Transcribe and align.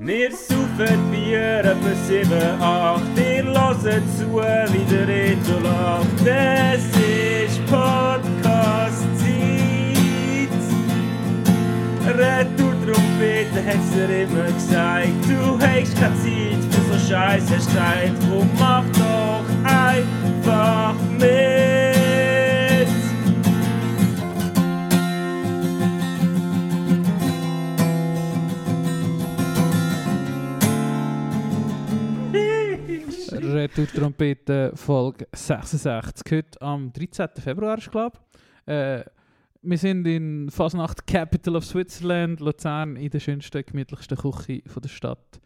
Wir 0.00 0.30
saufen 0.30 1.10
Bier 1.10 1.58
etwa 1.64 1.92
7, 2.06 2.30
8. 2.62 3.02
Ihr 3.16 3.42
hört 3.46 3.80
zu, 4.16 4.30
wie 4.72 4.84
der 4.88 5.08
Reto 5.08 5.58
lacht. 5.60 6.24
Es 6.24 6.84
ist 6.86 7.66
Podcast-Zeit. 7.66 9.08
Retour-Trompete 12.06 13.60
hat's 13.66 13.90
dir 13.90 14.22
immer 14.22 14.52
gesagt. 14.52 15.24
Du 15.26 15.58
hast 15.58 15.96
keine 15.96 16.14
Zeit 16.14 16.62
für 16.70 16.84
so 16.92 16.98
Scheiß, 17.08 17.42
hast 17.50 17.68
Zeit. 17.74 18.12
Drum 18.30 18.48
mach 18.56 18.84
doch 18.92 19.46
einfach 19.64 20.94
mit. 21.18 21.77
Retour-Trompete 33.48 34.72
Folge 34.74 35.26
66. 35.32 36.22
Heute 36.30 36.60
am 36.60 36.92
13. 36.92 37.28
Februar, 37.40 37.78
ich 37.78 37.90
glaube 37.90 38.18
äh, 38.66 39.02
Wir 39.62 39.78
sind 39.78 40.06
in 40.06 40.50
Fasnacht 40.50 41.06
Capital 41.06 41.56
of 41.56 41.64
Switzerland, 41.64 42.40
Luzern, 42.40 42.96
in 42.96 43.08
der 43.08 43.20
schönsten, 43.20 43.64
gemütlichsten 43.64 44.18
Küche 44.18 44.62
von 44.66 44.82
der 44.82 44.90
Stadt. 44.90 45.40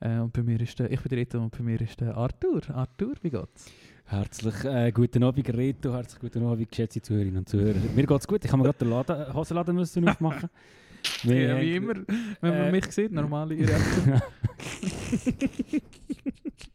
Äh, 0.00 0.20
und 0.20 0.32
bei 0.32 0.42
mir 0.42 0.58
ist 0.62 0.78
der, 0.78 0.90
ich 0.90 1.00
bin 1.02 1.10
der 1.10 1.18
Rito 1.18 1.42
und 1.42 1.56
bei 1.56 1.62
mir 1.62 1.78
ist 1.78 2.00
der 2.00 2.16
Arthur. 2.16 2.62
Arthur, 2.74 3.12
wie 3.20 3.30
geht's? 3.30 3.70
Herzlich 4.06 4.64
äh, 4.64 4.90
guten 4.90 5.22
Abend, 5.22 5.46
Reto. 5.54 5.92
Herzlich 5.92 6.20
guten 6.20 6.46
Abend, 6.46 6.70
geschätzte 6.70 7.02
Zuhörerinnen 7.02 7.38
und 7.38 7.48
Zuhörer. 7.50 7.76
Mir 7.94 8.06
geht's 8.06 8.26
gut. 8.26 8.42
Ich 8.44 8.50
habe 8.50 8.62
mir 8.62 8.68
gerade 8.72 8.78
den 8.78 8.90
Laden, 8.90 9.34
Hosenladen 9.34 9.76
müssen 9.76 10.08
aufmachen. 10.08 10.48
ja, 11.24 11.60
wie 11.60 11.76
immer, 11.76 11.96
wenn 12.40 12.58
man 12.58 12.68
äh, 12.68 12.72
mich 12.72 12.90
sieht, 12.92 13.12
normale 13.12 13.56
Reaktion. 13.56 14.22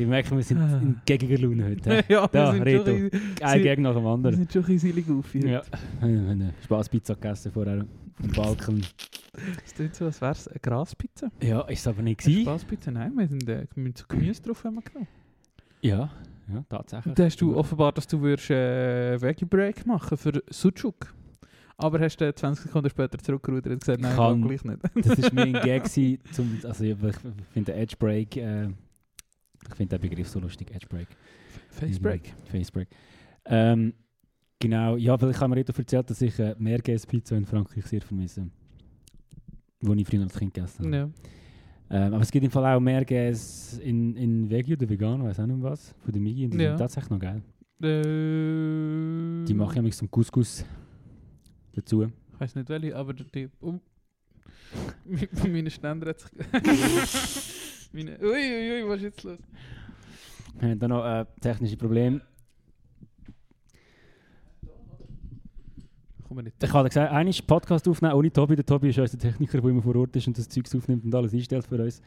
ich 0.00 0.06
merke, 0.08 0.34
wir 0.36 0.42
sind 0.42 0.58
in 0.60 1.00
gegiger 1.04 1.38
Laune 1.38 1.64
heute. 1.66 2.04
ja, 2.08 2.26
Da, 2.26 2.46
wir 2.46 2.52
sind 2.52 2.62
Reto. 2.62 3.16
ein 3.44 3.58
Sie- 3.58 3.62
Gag 3.62 3.78
nach 3.80 3.94
dem 3.94 4.02
wir 4.04 4.10
anderen. 4.10 4.36
sind 4.36 4.52
schon 4.52 4.62
ein 4.62 4.66
bisschen 4.74 4.90
seilig 4.92 5.10
aufgeführt. 5.10 5.44
Ja, 5.44 5.62
wir 6.00 6.18
haben 6.20 6.28
eine 6.28 6.54
Spaßpizza 6.64 7.14
gegessen 7.14 7.52
vorher 7.52 7.84
vom 8.20 8.30
Balken. 8.32 8.82
Es 9.64 9.72
tut 9.74 9.94
so, 9.94 10.06
als 10.06 10.20
wäre 10.20 10.32
es 10.32 10.48
eine 10.48 10.58
Graspizza. 10.60 11.30
Ja, 11.42 11.60
ist 11.62 11.80
es 11.80 11.86
aber 11.86 12.02
nicht 12.02 12.20
gewesen. 12.20 12.42
Spaßpizza? 12.42 12.90
Nein, 12.90 13.12
wir 13.16 13.28
sind 13.28 13.48
äh, 13.48 13.66
mit 13.76 13.96
so 13.98 14.04
Gemüse 14.08 14.42
drauf 14.42 14.64
haben 14.64 14.74
wir 14.74 14.82
genommen. 14.82 15.08
Ja, 15.82 16.10
ja, 16.52 16.64
tatsächlich. 16.68 17.06
Und 17.16 17.24
hast 17.24 17.40
du 17.40 17.56
offenbar, 17.56 17.92
dass 17.92 18.06
du 18.06 18.20
würdest, 18.20 18.50
äh, 18.50 19.20
Veggie 19.20 19.44
Break 19.44 19.86
machen 19.86 20.16
für 20.18 20.42
Sucuk. 20.50 21.14
Aber 21.78 21.98
hast 22.00 22.18
du 22.20 22.34
20 22.34 22.64
Sekunden 22.66 22.90
später 22.90 23.16
zurückgerudert 23.18 23.72
und 23.72 23.78
gesagt, 23.80 24.02
nein, 24.02 24.14
Kann- 24.14 24.40
ich 24.42 24.60
gleich 24.60 24.64
nicht. 24.64 25.06
Das 25.06 25.18
ist 25.18 25.32
mir 25.32 25.42
ein 25.42 25.52
Gag 25.64 25.86
zum, 25.88 26.18
also 26.64 26.84
ich, 26.84 26.90
ich 26.90 27.16
finde 27.54 27.72
den 27.72 27.80
Edge 27.80 27.96
Break, 27.98 28.36
äh, 28.36 28.68
ich 29.68 29.74
finde 29.74 29.98
den 29.98 30.08
Begriff 30.08 30.28
so 30.28 30.40
lustig, 30.40 30.70
Edge 30.74 30.86
Break. 30.88 31.08
Face 31.70 31.98
Break. 31.98 32.22
Mhm, 32.24 32.46
Face 32.50 32.70
Break. 32.70 32.88
Ähm, 33.46 33.94
genau, 34.58 34.96
ja, 34.96 35.20
weil 35.20 35.30
ich 35.30 35.36
habe 35.40 35.48
mir 35.50 35.56
Reto 35.56 35.72
erzählt, 35.76 36.08
dass 36.10 36.20
ich 36.22 36.38
äh, 36.38 36.54
Meergäse-Pizza 36.58 37.36
in 37.36 37.44
Frankreich 37.44 37.84
sehr 37.86 38.00
vermisse. 38.02 38.48
Wo 39.80 39.94
ich 39.94 40.06
früher 40.06 40.22
als 40.22 40.38
Kind 40.38 40.52
gegessen 40.54 40.86
habe. 40.86 40.96
Ja. 40.96 41.10
Ähm, 41.92 42.14
aber 42.14 42.22
es 42.22 42.30
gibt 42.30 42.44
im 42.44 42.50
Fall 42.50 42.76
auch 42.76 42.80
Meergäse 42.80 43.80
in, 43.82 44.14
in 44.16 44.48
Veggie 44.50 44.74
oder 44.74 44.88
Vegan, 44.88 45.24
weiß 45.24 45.40
auch 45.40 45.46
nicht 45.46 45.62
was, 45.62 45.94
von 46.04 46.12
der 46.12 46.20
Migi, 46.22 46.48
die 46.48 46.58
Ja. 46.58 46.70
sind 46.70 46.78
tatsächlich 46.78 47.10
noch 47.10 47.18
geil. 47.18 47.42
Äh, 47.82 49.44
Die 49.46 49.54
mache 49.54 49.70
ich 49.70 49.76
nämlich 49.76 49.96
zum 49.96 50.10
Couscous 50.10 50.64
dazu. 51.72 52.02
Ich 52.04 52.40
weiß 52.40 52.54
nicht 52.54 52.68
welche, 52.68 52.94
aber 52.94 53.14
der 53.14 53.26
Typ. 53.26 53.50
Oh. 53.60 53.80
Bei 55.42 55.48
meinen 55.48 55.70
Ständer 55.70 56.10
hat 56.10 56.20
sich. 56.20 56.30
meine, 57.92 58.18
ui, 58.20 58.82
ui, 58.82 58.88
was 58.88 58.96
ist 58.98 59.02
jetzt 59.02 59.22
los? 59.24 59.38
Wir 60.58 60.70
haben 60.70 60.78
dann 60.78 60.90
noch 60.90 61.04
äh, 61.04 61.24
technische 61.40 61.76
Probleme. 61.76 62.20
Komm 66.28 66.44
nicht. 66.44 66.62
Ich 66.62 66.72
habe 66.72 66.88
gesagt, 66.88 67.10
einmal 67.12 67.34
Podcast 67.46 67.88
aufnehmen 67.88 68.14
ohne 68.14 68.32
Tobi. 68.32 68.54
Der 68.54 68.64
Tobi 68.64 68.90
ist 68.90 68.98
unser 68.98 69.18
Techniker, 69.18 69.60
der 69.60 69.70
immer 69.70 69.82
vor 69.82 69.96
Ort 69.96 70.14
ist 70.14 70.28
und 70.28 70.38
das 70.38 70.48
Zeug 70.48 70.66
aufnimmt 70.76 71.04
und 71.04 71.14
alles 71.14 71.34
einstellt 71.34 71.66
für 71.66 71.82
uns. 71.82 72.00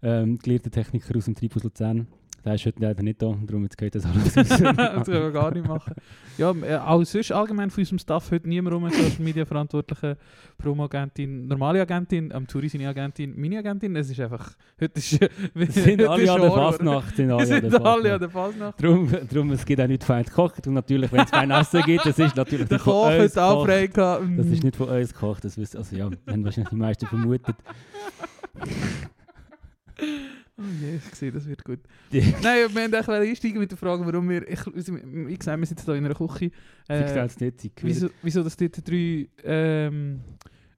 Ähm, 0.00 0.38
gelehrter 0.38 0.70
Techniker 0.70 1.14
aus 1.16 1.26
dem 1.26 1.34
Treibhaus 1.34 1.64
Luzern. 1.64 2.06
Der 2.44 2.54
ist 2.54 2.64
heute 2.66 2.80
leider 2.80 3.02
nicht 3.02 3.20
da, 3.20 3.36
darum 3.46 3.64
jetzt 3.64 3.76
geht 3.76 3.94
das 3.94 4.06
alles 4.06 4.32
das 4.32 4.48
können 4.58 4.76
wir 5.06 5.30
gar 5.32 5.50
nicht 5.52 5.66
machen. 5.66 5.92
Ja, 6.38 6.52
äh, 6.62 6.76
auch 6.76 7.02
sonst 7.04 7.32
allgemein 7.32 7.68
von 7.68 7.82
unserem 7.82 7.98
Staff 7.98 8.30
heute 8.30 8.48
niemand 8.48 8.74
rum, 8.76 8.88
Social 8.90 9.20
Media 9.24 9.44
Verantwortliche, 9.44 10.16
Promo-Agentin, 10.56 11.48
normale 11.48 11.80
Agentin, 11.80 12.32
am 12.32 12.46
Touri 12.46 12.68
seine 12.68 12.88
Agentin, 12.88 13.34
meine 13.36 13.58
Agentin. 13.58 13.96
Es 13.96 14.08
ist 14.08 14.20
einfach, 14.20 14.52
heute 14.80 14.98
ist, 14.98 15.10
sind 15.74 16.00
heute 16.00 16.10
alle 16.10 16.32
an 16.32 16.40
der 16.40 16.50
Horror. 16.50 16.72
Fastnacht. 16.72 17.16
Sind 17.16 17.28
Wir 17.28 17.34
alle 17.36 17.46
sind 17.46 17.74
alle 17.84 18.12
an 18.14 18.20
der 18.20 18.30
Fasnacht. 18.30 18.82
Drum, 18.82 19.10
drum, 19.28 19.50
es 19.50 19.66
gibt 19.66 19.80
auch 19.80 19.86
nicht 19.88 20.04
fein 20.04 20.24
gekocht. 20.24 20.64
Und 20.66 20.74
natürlich, 20.74 21.10
wenn 21.10 21.20
es 21.20 21.30
fein 21.30 21.50
Essen 21.50 21.82
gibt, 21.82 22.06
das 22.06 22.18
ist 22.18 22.36
natürlich 22.36 22.68
Der 22.68 22.76
nicht 22.76 22.84
von 22.84 22.92
Koch 22.92 23.18
uns 23.18 23.36
hat 23.36 23.48
gekocht. 23.50 23.66
frei 23.68 23.86
gehabt. 23.88 24.24
Das 24.36 24.46
ist 24.46 24.62
nicht 24.62 24.76
von 24.76 24.88
uns 24.88 25.12
gekocht. 25.12 25.44
Das 25.44 25.58
wissen, 25.58 25.76
also 25.76 25.96
ja, 25.96 26.04
haben 26.04 26.44
wahrscheinlich 26.44 26.70
die 26.70 26.76
meisten 26.76 27.06
vermutet. 27.06 27.56
Oh 30.58 30.62
je, 30.80 30.96
ich 30.96 31.14
sehe, 31.14 31.30
das 31.30 31.46
wird 31.46 31.62
gut. 31.62 31.78
Nein, 32.10 32.66
wir 32.72 32.82
haben 32.82 32.92
echt 32.92 33.08
einsteigen 33.08 33.60
mit 33.60 33.70
der 33.70 33.78
Frage, 33.78 34.04
warum 34.04 34.28
wir, 34.28 34.48
ich, 34.48 34.66
wie 34.66 35.36
gesagt, 35.36 35.60
wir 35.60 35.66
sitzen 35.66 35.84
hier 35.84 35.94
in 35.94 36.04
einer 36.04 36.14
Küche. 36.16 36.50
Äh, 36.88 37.14
jetzt 37.14 37.40
nicht. 37.40 37.60
sie 37.60 37.70
wieso, 37.80 38.10
wieso 38.22 38.42
das 38.42 38.56
dort 38.56 38.88
drei, 38.88 39.28
ähm, 39.44 40.20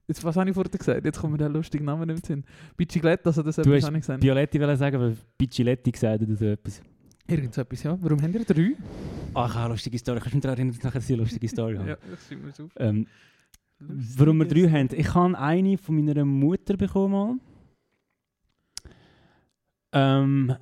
jetzt, 0.07 0.23
was 0.23 0.35
habe 0.35 0.47
ich 0.47 0.53
vorher 0.53 0.69
gesagt? 0.69 1.03
Jetzt 1.03 1.19
kommt 1.19 1.31
mir 1.31 1.39
der 1.39 1.49
lustige 1.49 1.83
Name 1.83 2.05
nicht 2.05 2.27
mehr 2.27 2.35
in 2.35 2.43
den 2.43 2.43
Sinn. 2.43 2.75
Bicicletta, 2.77 3.31
also 3.31 3.41
das 3.41 3.57
habe 3.57 3.75
ich 3.75 3.83
gesagt. 3.83 4.21
Violetti 4.21 4.61
wollen 4.61 4.77
sagen, 4.77 4.95
aber 4.97 5.13
Bicciletti 5.39 5.91
gesagt 5.91 6.21
oder 6.21 6.35
so 6.35 6.45
etwas. 6.45 6.81
Irgend 7.27 7.53
so 7.55 7.61
etwas, 7.61 7.81
ja. 7.81 7.97
Warum 7.99 8.21
haben 8.21 8.33
ihr 8.33 8.45
drei? 8.45 8.73
Ach, 9.33 9.49
ich 9.49 9.55
habe 9.55 9.59
eine 9.65 9.69
lustige 9.69 9.97
Story. 9.97 10.19
Kannst 10.19 10.33
du 10.33 10.37
mich 10.37 10.41
daran 10.43 10.57
erinnern, 10.57 10.75
dass 10.75 10.77
ich 10.77 10.83
nachher 10.83 11.01
eine 11.07 11.17
lustige 11.23 11.47
Story 11.47 11.75
habe? 11.77 11.87
Ja, 11.89 11.97
ich 12.13 12.27
schreibe 12.27 12.41
mir 12.43 12.65
auf. 12.65 12.71
Ähm, 12.77 13.07
warum 13.79 14.37
wir 14.37 14.45
drei 14.45 14.69
haben. 14.69 14.89
Ich 14.95 15.13
habe 15.15 15.39
eine 15.39 15.77
von 15.79 15.95
meiner 15.95 16.23
Mutter 16.23 16.77
bekommen. 16.77 17.11
Mal. 17.11 17.50
Ähm, 19.93 20.55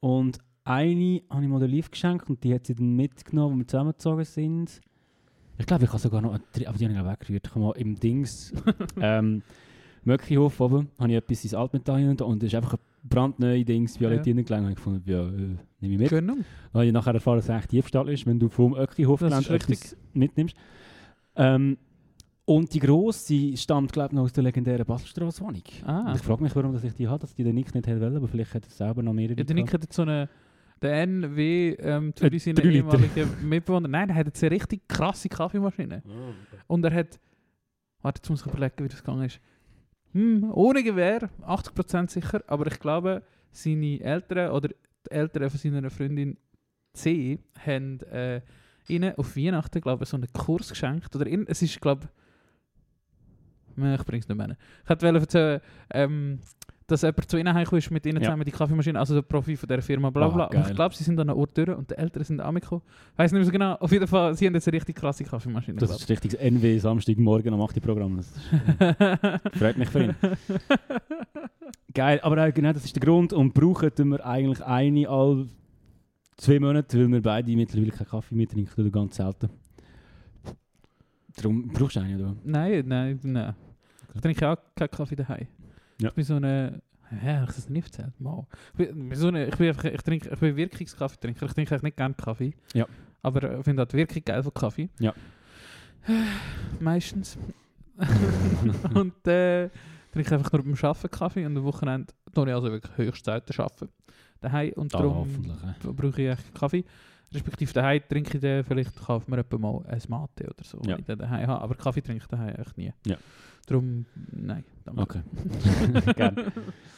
und 0.00 0.38
eine 0.64 1.22
habe 1.30 1.42
ich 1.42 1.48
mal 1.48 1.58
der 1.58 1.68
Liv 1.68 1.90
geschenkt 1.90 2.28
und 2.28 2.42
die 2.42 2.54
hat 2.54 2.66
sie 2.66 2.74
dann 2.74 2.94
mitgenommen, 2.96 3.52
als 3.52 3.58
wir 3.60 3.66
zusammengezogen 3.68 4.24
sind. 4.24 4.80
Ich 5.58 5.66
glaube, 5.66 5.84
ich 5.84 5.90
habe 5.90 5.98
sogar 5.98 6.20
noch 6.20 6.32
eine, 6.32 6.68
aber 6.68 6.78
die 6.78 6.84
habe 6.86 6.92
ich 6.94 7.00
auch 7.00 7.10
weggerührt. 7.10 7.46
Ich 7.46 7.50
habe 7.54 7.60
mal 7.64 7.72
im 7.76 7.94
Dings, 7.98 8.52
ähm, 9.00 9.42
Möckihof 10.04 10.60
oben, 10.60 10.88
habe 10.98 11.10
ich 11.10 11.16
etwas 11.16 11.44
ins 11.44 11.54
Altmetall 11.54 12.20
und 12.22 12.42
es 12.42 12.48
ist 12.48 12.54
einfach 12.54 12.74
ein 12.74 12.80
brandneues 13.04 13.64
Dings, 13.64 13.98
Violett 13.98 14.26
Ja. 14.26 14.34
reingelegt. 14.34 14.50
Und 14.50 14.72
ich 14.72 14.78
fand, 14.78 15.06
ja, 15.06 15.22
äh, 15.26 15.56
nehme 15.80 15.94
ich 15.94 15.98
mit. 15.98 16.08
Gönnung. 16.10 16.38
Dann 16.72 16.74
habe 16.74 16.86
ich 16.86 16.92
nachher 16.92 17.14
erfahren, 17.14 17.36
dass 17.38 17.44
es 17.46 17.50
eigentlich 17.50 17.66
Diebstahl 17.68 18.08
ist, 18.08 18.26
wenn 18.26 18.38
du 18.38 18.48
vom 18.48 18.74
Öckihof 18.74 19.20
mitnimmst. 20.12 20.56
Ähm, 21.36 21.78
und 22.46 22.72
die 22.72 22.78
grosse 22.78 23.56
stammt, 23.56 23.92
glaube 23.92 24.10
ich, 24.10 24.12
noch 24.14 24.22
aus 24.22 24.32
der 24.32 24.44
legendären 24.44 24.86
Baselstrasse-Wohnung. 24.86 25.62
Ah. 25.84 26.10
Und 26.10 26.16
ich 26.16 26.22
frage 26.22 26.42
mich, 26.44 26.54
warum 26.54 26.72
dass 26.72 26.84
ich 26.84 26.94
die 26.94 27.08
habe, 27.08 27.18
dass 27.18 27.34
die 27.34 27.42
den 27.42 27.56
Nick 27.56 27.74
nicht 27.74 27.86
hätte 27.86 28.00
wollen, 28.00 28.16
aber 28.16 28.28
vielleicht 28.28 28.54
hätte 28.54 28.68
er 28.68 28.72
selber 28.72 29.02
noch 29.02 29.12
mehrere 29.12 29.36
Ja, 29.36 29.44
der 29.44 29.56
Nick 29.56 29.72
hat 29.72 29.82
jetzt 29.82 29.96
so 29.96 30.02
eine... 30.02 30.28
Der 30.80 31.02
NW, 31.02 31.74
ähm, 31.80 32.14
Touri, 32.14 32.36
Äh, 32.36 32.38
seine 32.38 32.62
ehemalige 32.62 33.26
Mitbewohner. 33.42 33.88
Nein, 33.88 34.08
der 34.08 34.16
hat 34.16 34.26
jetzt 34.26 34.44
eine 34.44 34.50
richtig 34.52 34.86
krasse 34.86 35.28
Kaffeemaschine. 35.28 36.02
Und 36.68 36.84
er 36.84 36.94
hat... 36.94 37.18
Warte, 38.02 38.20
jetzt 38.20 38.30
muss 38.30 38.42
ich 38.42 38.46
überlegen, 38.46 38.84
wie 38.84 38.88
das 38.88 39.02
gegangen 39.02 39.24
ist. 39.24 39.40
Hm, 40.12 40.50
ohne 40.52 40.84
Gewehr, 40.84 41.28
80% 41.42 42.10
sicher, 42.10 42.44
aber 42.46 42.68
ich 42.68 42.78
glaube, 42.78 43.22
seine 43.50 44.00
Eltern 44.00 44.52
oder 44.52 44.68
die 44.68 45.10
Eltern 45.10 45.50
von 45.50 45.58
seiner 45.58 45.90
Freundin 45.90 46.36
C 46.92 47.40
haben 47.58 48.00
äh, 48.02 48.40
ihnen 48.86 49.16
auf 49.16 49.36
Weihnachten, 49.36 49.80
glaube 49.80 50.04
ich, 50.04 50.10
so 50.10 50.16
einen 50.16 50.32
Kurs 50.32 50.68
geschenkt. 50.68 51.16
Oder 51.16 51.26
in, 51.26 51.46
es 51.48 51.62
ist, 51.62 51.80
glaube 51.80 52.08
ich, 53.76 54.04
bringe 54.04 54.20
es 54.20 54.28
nicht 54.28 54.36
mehr. 54.36 54.56
Ich 54.84 54.88
wollte 54.90 55.06
erzählen, 55.06 55.60
ähm, 55.90 56.40
dass 56.88 57.02
jemand 57.02 57.28
zu 57.28 57.36
ihnen 57.36 57.52
heimgekommen 57.52 57.78
ist, 57.80 57.90
mit 57.90 58.06
ihnen 58.06 58.22
zusammen 58.22 58.44
die 58.44 58.52
Kaffeemaschine, 58.52 58.96
also 58.98 59.14
der 59.14 59.22
Profi 59.22 59.56
von 59.56 59.68
dieser 59.68 59.82
Firma, 59.82 60.10
bla 60.10 60.26
Ah, 60.26 60.28
bla. 60.28 60.44
und 60.46 60.68
ich 60.68 60.74
glaube, 60.76 60.94
sie 60.94 61.02
sind 61.02 61.18
an 61.18 61.28
einem 61.28 61.38
Ort 61.38 61.58
durch 61.58 61.68
und 61.70 61.90
die 61.90 61.96
Eltern 61.98 62.22
sind 62.22 62.40
angekommen. 62.40 62.82
Ich 63.12 63.18
weiß 63.18 63.32
nicht 63.32 63.38
mehr 63.40 63.44
so 63.44 63.50
genau. 63.50 63.74
Auf 63.74 63.90
jeden 63.90 64.06
Fall, 64.06 64.36
sie 64.36 64.46
haben 64.46 64.54
jetzt 64.54 64.68
eine 64.68 64.76
richtig 64.76 64.94
krasse 64.94 65.24
Kaffeemaschine. 65.24 65.78
Das 65.78 65.88
glaub 65.90 66.00
ist 66.00 66.08
richtig 66.08 66.38
NW 66.40 66.78
Samstagmorgen 66.78 67.52
am 67.54 67.60
8. 67.60 67.82
Programm. 67.82 68.16
Das 68.18 68.28
ist, 68.30 68.40
freut 69.58 69.76
mich 69.78 69.88
für 69.88 70.04
ihn. 70.04 70.14
Geil, 71.92 72.20
aber 72.22 72.46
auch 72.46 72.54
genau 72.54 72.72
das 72.72 72.84
ist 72.84 72.94
der 72.94 73.02
Grund. 73.02 73.32
Und 73.32 73.52
brauchen 73.52 73.90
wir 74.10 74.24
eigentlich 74.24 74.64
eine 74.64 75.08
all 75.08 75.46
zwei 76.36 76.60
Monate, 76.60 76.98
weil 77.00 77.08
wir 77.10 77.22
beide 77.22 77.56
mittlerweile 77.56 77.90
keinen 77.90 78.06
Kaffee 78.08 78.34
mehr 78.36 78.46
trinken 78.46 78.80
oder 78.80 78.90
ganz 78.90 79.16
selten. 79.16 79.48
Darum 81.36 81.68
brauchst 81.68 81.96
du 81.96 82.00
eine, 82.00 82.16
oder? 82.16 82.36
Nein, 82.44 82.84
nein, 82.86 83.18
nein. 83.24 83.54
Ich 84.16 84.20
trinke 84.22 84.48
auch 84.48 84.56
keinen 84.74 84.90
Kaffee 84.90 85.16
daheim. 85.16 85.46
Ja. 86.00 86.08
Ich 86.08 86.14
bin 86.14 86.24
so 86.24 86.34
eine. 86.36 86.82
Ja, 87.24 87.44
ich 87.44 87.50
das 87.52 87.68
nicht 87.68 87.86
erzählt. 87.86 88.20
Mal. 88.20 88.44
Ich 88.76 88.88
bin, 88.88 89.14
so 89.14 89.28
eine, 89.28 89.46
ich 89.46 89.56
bin, 89.56 89.68
einfach, 89.68 89.84
ich 89.84 90.02
trinke, 90.02 90.28
ich 90.28 90.40
bin 90.40 90.56
Wirkungskaffeetrinker. 90.56 91.46
Ich 91.46 91.52
trinke 91.52 91.70
eigentlich 91.72 91.82
nicht 91.82 91.96
gerne 91.96 92.14
Kaffee. 92.14 92.52
Ja. 92.74 92.86
Aber 93.22 93.58
ich 93.58 93.64
finde 93.64 93.86
die 93.86 93.96
Wirkung 93.96 94.22
geil 94.24 94.42
von 94.42 94.52
Kaffee. 94.54 94.88
Ja. 94.98 95.14
Meistens. 96.80 97.38
Und 98.94 99.26
äh, 99.26 99.70
trinke 100.12 100.34
einfach 100.34 100.52
nur 100.52 100.62
beim 100.64 100.74
Arbeiten 100.82 101.10
Kaffee 101.10 101.46
und 101.46 101.56
am 101.56 101.64
Wochenende 101.64 102.12
tue 102.34 102.48
ich 102.48 102.54
also 102.54 102.70
wirklich 102.70 102.96
höchst 102.96 103.24
selten 103.24 103.60
arbeiten. 103.60 103.88
Daheim 104.40 104.72
und 104.76 104.92
Da 104.92 104.98
darum 104.98 105.14
hoffentlich. 105.16 105.56
hä? 105.62 105.92
brauche 105.92 106.22
ich 106.22 106.28
echt 106.28 106.54
Kaffee. 106.54 106.84
Respektive 107.32 107.72
daheim 107.72 108.02
trinke 108.08 108.34
ich 108.34 108.40
den, 108.40 108.64
vielleicht 108.64 108.94
kaufe 108.96 109.30
mir 109.30 109.38
jemand 109.38 109.60
mal 109.60 109.86
ein 109.88 110.02
Mate 110.08 110.44
oder 110.44 110.62
so, 110.64 110.78
wenn 110.82 110.90
Ja. 110.90 110.98
ich 110.98 111.04
den 111.04 111.18
daheim 111.18 111.46
habe. 111.46 111.60
Aber 111.62 111.74
Kaffee 111.74 112.02
trinke 112.02 112.22
ich 112.22 112.28
daheim 112.28 112.54
echt 112.56 112.76
nie. 112.76 112.92
Ja. 113.06 113.16
Darum, 113.66 114.06
nein, 114.32 114.64
danke. 114.84 115.02
Okay. 115.02 115.22
Gerne. 116.16 116.52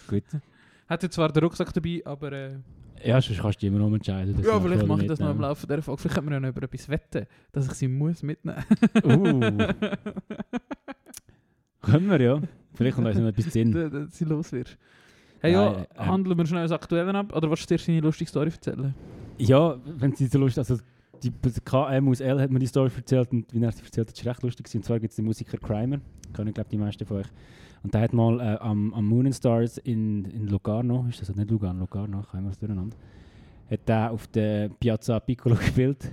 Gut. 0.06 0.24
Hätte 0.86 1.10
zwar 1.10 1.32
den 1.32 1.42
Rucksack 1.44 1.72
dabei, 1.72 2.02
aber 2.04 2.32
äh, 2.32 2.56
Ja, 3.04 3.20
sonst 3.20 3.40
kannst 3.40 3.56
du 3.56 3.60
dich 3.60 3.68
immer 3.74 3.78
noch 3.78 3.94
entscheiden. 3.94 4.42
ja, 4.44 4.60
vielleicht 4.60 4.86
mache 4.86 5.02
ich 5.02 5.08
das 5.08 5.18
noch 5.18 5.30
im. 5.30 5.40
Laufe 5.40 5.66
der 5.66 5.82
Folge. 5.82 6.02
Vielleicht 6.02 6.14
können 6.16 6.28
wir 6.28 6.34
ja 6.34 6.40
noch 6.40 6.48
über 6.50 6.62
etwas 6.62 6.88
wetten, 6.88 7.26
dass 7.52 7.66
ich 7.66 7.72
sie 7.74 7.88
muss 7.88 8.22
mitnehmen. 8.22 8.62
Uh. 9.04 9.40
Können 11.82 12.10
wir 12.10 12.20
ja. 12.20 12.40
Vielleicht 12.74 12.96
kommt 12.96 13.06
uns 13.08 13.16
noch 13.18 13.28
etwas 13.28 13.52
Sinn. 13.52 13.72
dass 13.72 14.16
sie 14.18 14.24
los 14.24 14.52
wirst. 14.52 14.76
Hey, 15.40 15.52
ja, 15.52 15.70
Nein, 15.72 15.86
ähm, 15.96 16.06
handeln 16.06 16.38
wir 16.38 16.46
schnell 16.46 16.62
das 16.62 16.72
Aktuelle 16.72 17.14
ab? 17.14 17.34
Oder 17.34 17.48
willst 17.48 17.70
du 17.70 17.76
dir 17.76 17.84
deine 17.84 18.00
lustige 18.00 18.28
Story 18.28 18.50
erzählen? 18.50 18.94
Ja, 19.38 19.76
wenn 19.84 20.14
sie 20.14 20.26
so 20.26 20.38
lustig 20.38 20.58
also 20.58 20.78
die 21.22 21.32
KM 21.64 22.08
aus 22.08 22.20
L 22.20 22.40
hat 22.40 22.50
mir 22.50 22.58
die 22.58 22.66
Story 22.66 22.90
erzählt 22.94 23.30
und 23.32 23.52
wie 23.52 23.62
er 23.62 23.72
sie 23.72 23.84
erzählt 23.84 24.08
hat, 24.08 24.16
ist 24.16 24.26
recht 24.26 24.42
lustig. 24.42 24.66
Und 24.74 24.84
zwar 24.84 24.98
gibt 25.00 25.10
es 25.10 25.16
den 25.16 25.24
Musiker 25.24 25.58
Crimer, 25.58 26.00
kennen 26.32 26.52
glaube 26.52 26.70
die 26.70 26.78
meisten 26.78 27.04
von 27.06 27.18
euch. 27.18 27.26
Und 27.82 27.94
der 27.94 28.00
hat 28.00 28.12
mal 28.12 28.40
äh, 28.40 28.58
am, 28.60 28.92
am 28.94 29.04
Moon 29.04 29.26
and 29.26 29.34
Stars 29.34 29.78
in, 29.78 30.24
in 30.26 30.48
Locarno, 30.48 31.06
ist 31.08 31.20
das 31.20 31.34
nicht 31.34 31.50
Lugano, 31.50 31.80
Locarno, 31.80 32.24
haben 32.32 32.44
wir 32.44 32.50
es 32.50 32.58
durcheinander, 32.58 32.96
hat 33.70 33.88
der 33.88 34.10
auf 34.10 34.26
der 34.28 34.68
Piazza 34.68 35.20
Piccolo 35.20 35.54
gespielt. 35.56 36.10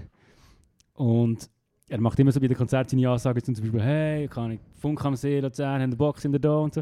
Und 0.94 1.50
er 1.88 2.00
macht 2.02 2.20
immer 2.20 2.32
so 2.32 2.40
bei 2.40 2.48
den 2.48 2.58
Konzerten 2.58 2.90
seine 2.92 3.10
Ansagen, 3.10 3.44
zum 3.44 3.56
Beispiel, 3.56 3.82
hey, 3.82 4.28
kann 4.28 4.52
ich 4.52 4.60
Funk 4.76 5.04
am 5.06 5.16
See, 5.16 5.40
Luzern, 5.40 5.74
haben 5.76 5.82
eine 5.82 5.96
Box 5.96 6.26
in 6.26 6.32
der 6.32 6.40
da 6.42 6.58
und 6.58 6.74
so. 6.74 6.82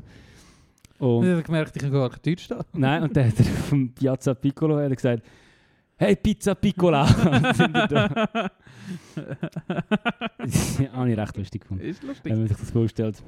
Und 0.99 1.25
ich 1.25 1.31
habe 1.31 1.43
gemerkt, 1.43 1.75
ich 1.75 1.81
kann 1.81 1.91
gar 1.91 2.09
kein 2.09 2.19
Deutsch 2.23 2.43
stehen. 2.43 2.59
Nein, 2.73 3.03
und 3.03 3.15
dann 3.15 3.27
hat 3.27 3.39
er 3.39 3.45
vom 3.69 3.89
Piazza 3.89 4.33
Piccolo 4.33 4.77
hat 4.77 4.95
gesagt, 4.95 5.23
hey 5.97 6.15
Pizza 6.15 6.55
Piccola. 6.55 7.05
Sind 7.53 7.73
wir 7.73 7.87
da. 7.87 8.49
Das 10.37 10.79
habe 10.93 11.11
ich 11.11 11.17
recht 11.17 11.37
lustig 11.37 11.61
gefunden, 11.61 11.83
Ist 11.83 12.03
lustig. 12.03 12.31
wenn 12.31 12.39
man 12.39 12.47
sich 12.47 12.57
das 12.57 12.71
vorstellt. 12.71 13.23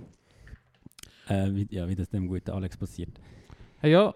Äh, 1.28 1.50
wie, 1.54 1.68
ja, 1.72 1.88
wie 1.88 1.96
das 1.96 2.10
dem 2.10 2.28
guten 2.28 2.52
Alex 2.52 2.78
passiert. 2.78 3.10
Hey, 3.80 3.92
ja, 3.94 4.14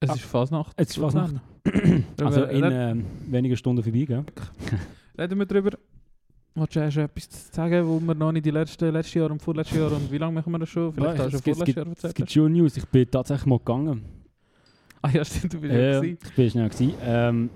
es 0.00 0.10
Ah, 0.10 0.14
ist 0.14 0.22
Fasnacht. 0.22 0.72
es 0.76 0.88
ist 0.90 0.98
Fasnacht. 0.98 1.34
Also 2.20 2.44
in 2.44 2.64
ähm, 2.64 3.06
wenigen 3.28 3.56
Stunden 3.56 3.82
vorbei, 3.82 4.04
gell? 4.04 4.24
Reden 5.18 5.38
wir 5.38 5.46
darüber. 5.46 5.70
Willst 6.54 6.74
du 6.76 6.80
erst 6.80 6.96
etwas 6.98 7.30
zu 7.30 7.52
sagen, 7.54 7.86
wo 7.86 7.98
wir 8.00 8.14
noch 8.14 8.32
nicht 8.32 8.44
die 8.44 8.50
letzten 8.50 8.90
letzte 8.92 9.20
Jahr 9.20 9.30
und 9.30 9.40
vorletzte 9.40 9.78
Jahr 9.78 9.92
und 9.92 10.10
wie 10.10 10.18
lange 10.18 10.34
machen 10.34 10.50
wir 10.52 10.58
das 10.58 10.68
schon? 10.68 10.92
Vielleicht 10.92 11.18
Ja, 11.18 11.24
hast 11.24 11.32
du 11.32 11.38
es 11.38 11.44
schon 11.44 11.54
vorletztes 11.54 11.68
es 11.68 11.76
Jahr 11.76 11.86
Es 11.86 11.92
erzählt. 11.92 12.14
gibt 12.16 12.30
schon 12.32 12.52
News, 12.52 12.76
ich 12.76 12.84
bin 12.86 13.10
tatsächlich 13.10 13.46
mal 13.46 13.58
gegangen. 13.58 14.04
Ah 15.02 15.10
ja, 15.12 15.24
stimmt, 15.24 15.52
du 15.54 15.60
bist 15.60 15.72
Ja, 15.74 15.80
ja 15.80 16.00
gewesen. 16.00 16.18
ich 16.24 16.32
bin 16.34 16.50
schnell 16.50 16.68
gewesen. 16.68 16.94
Ähm, 17.02 17.50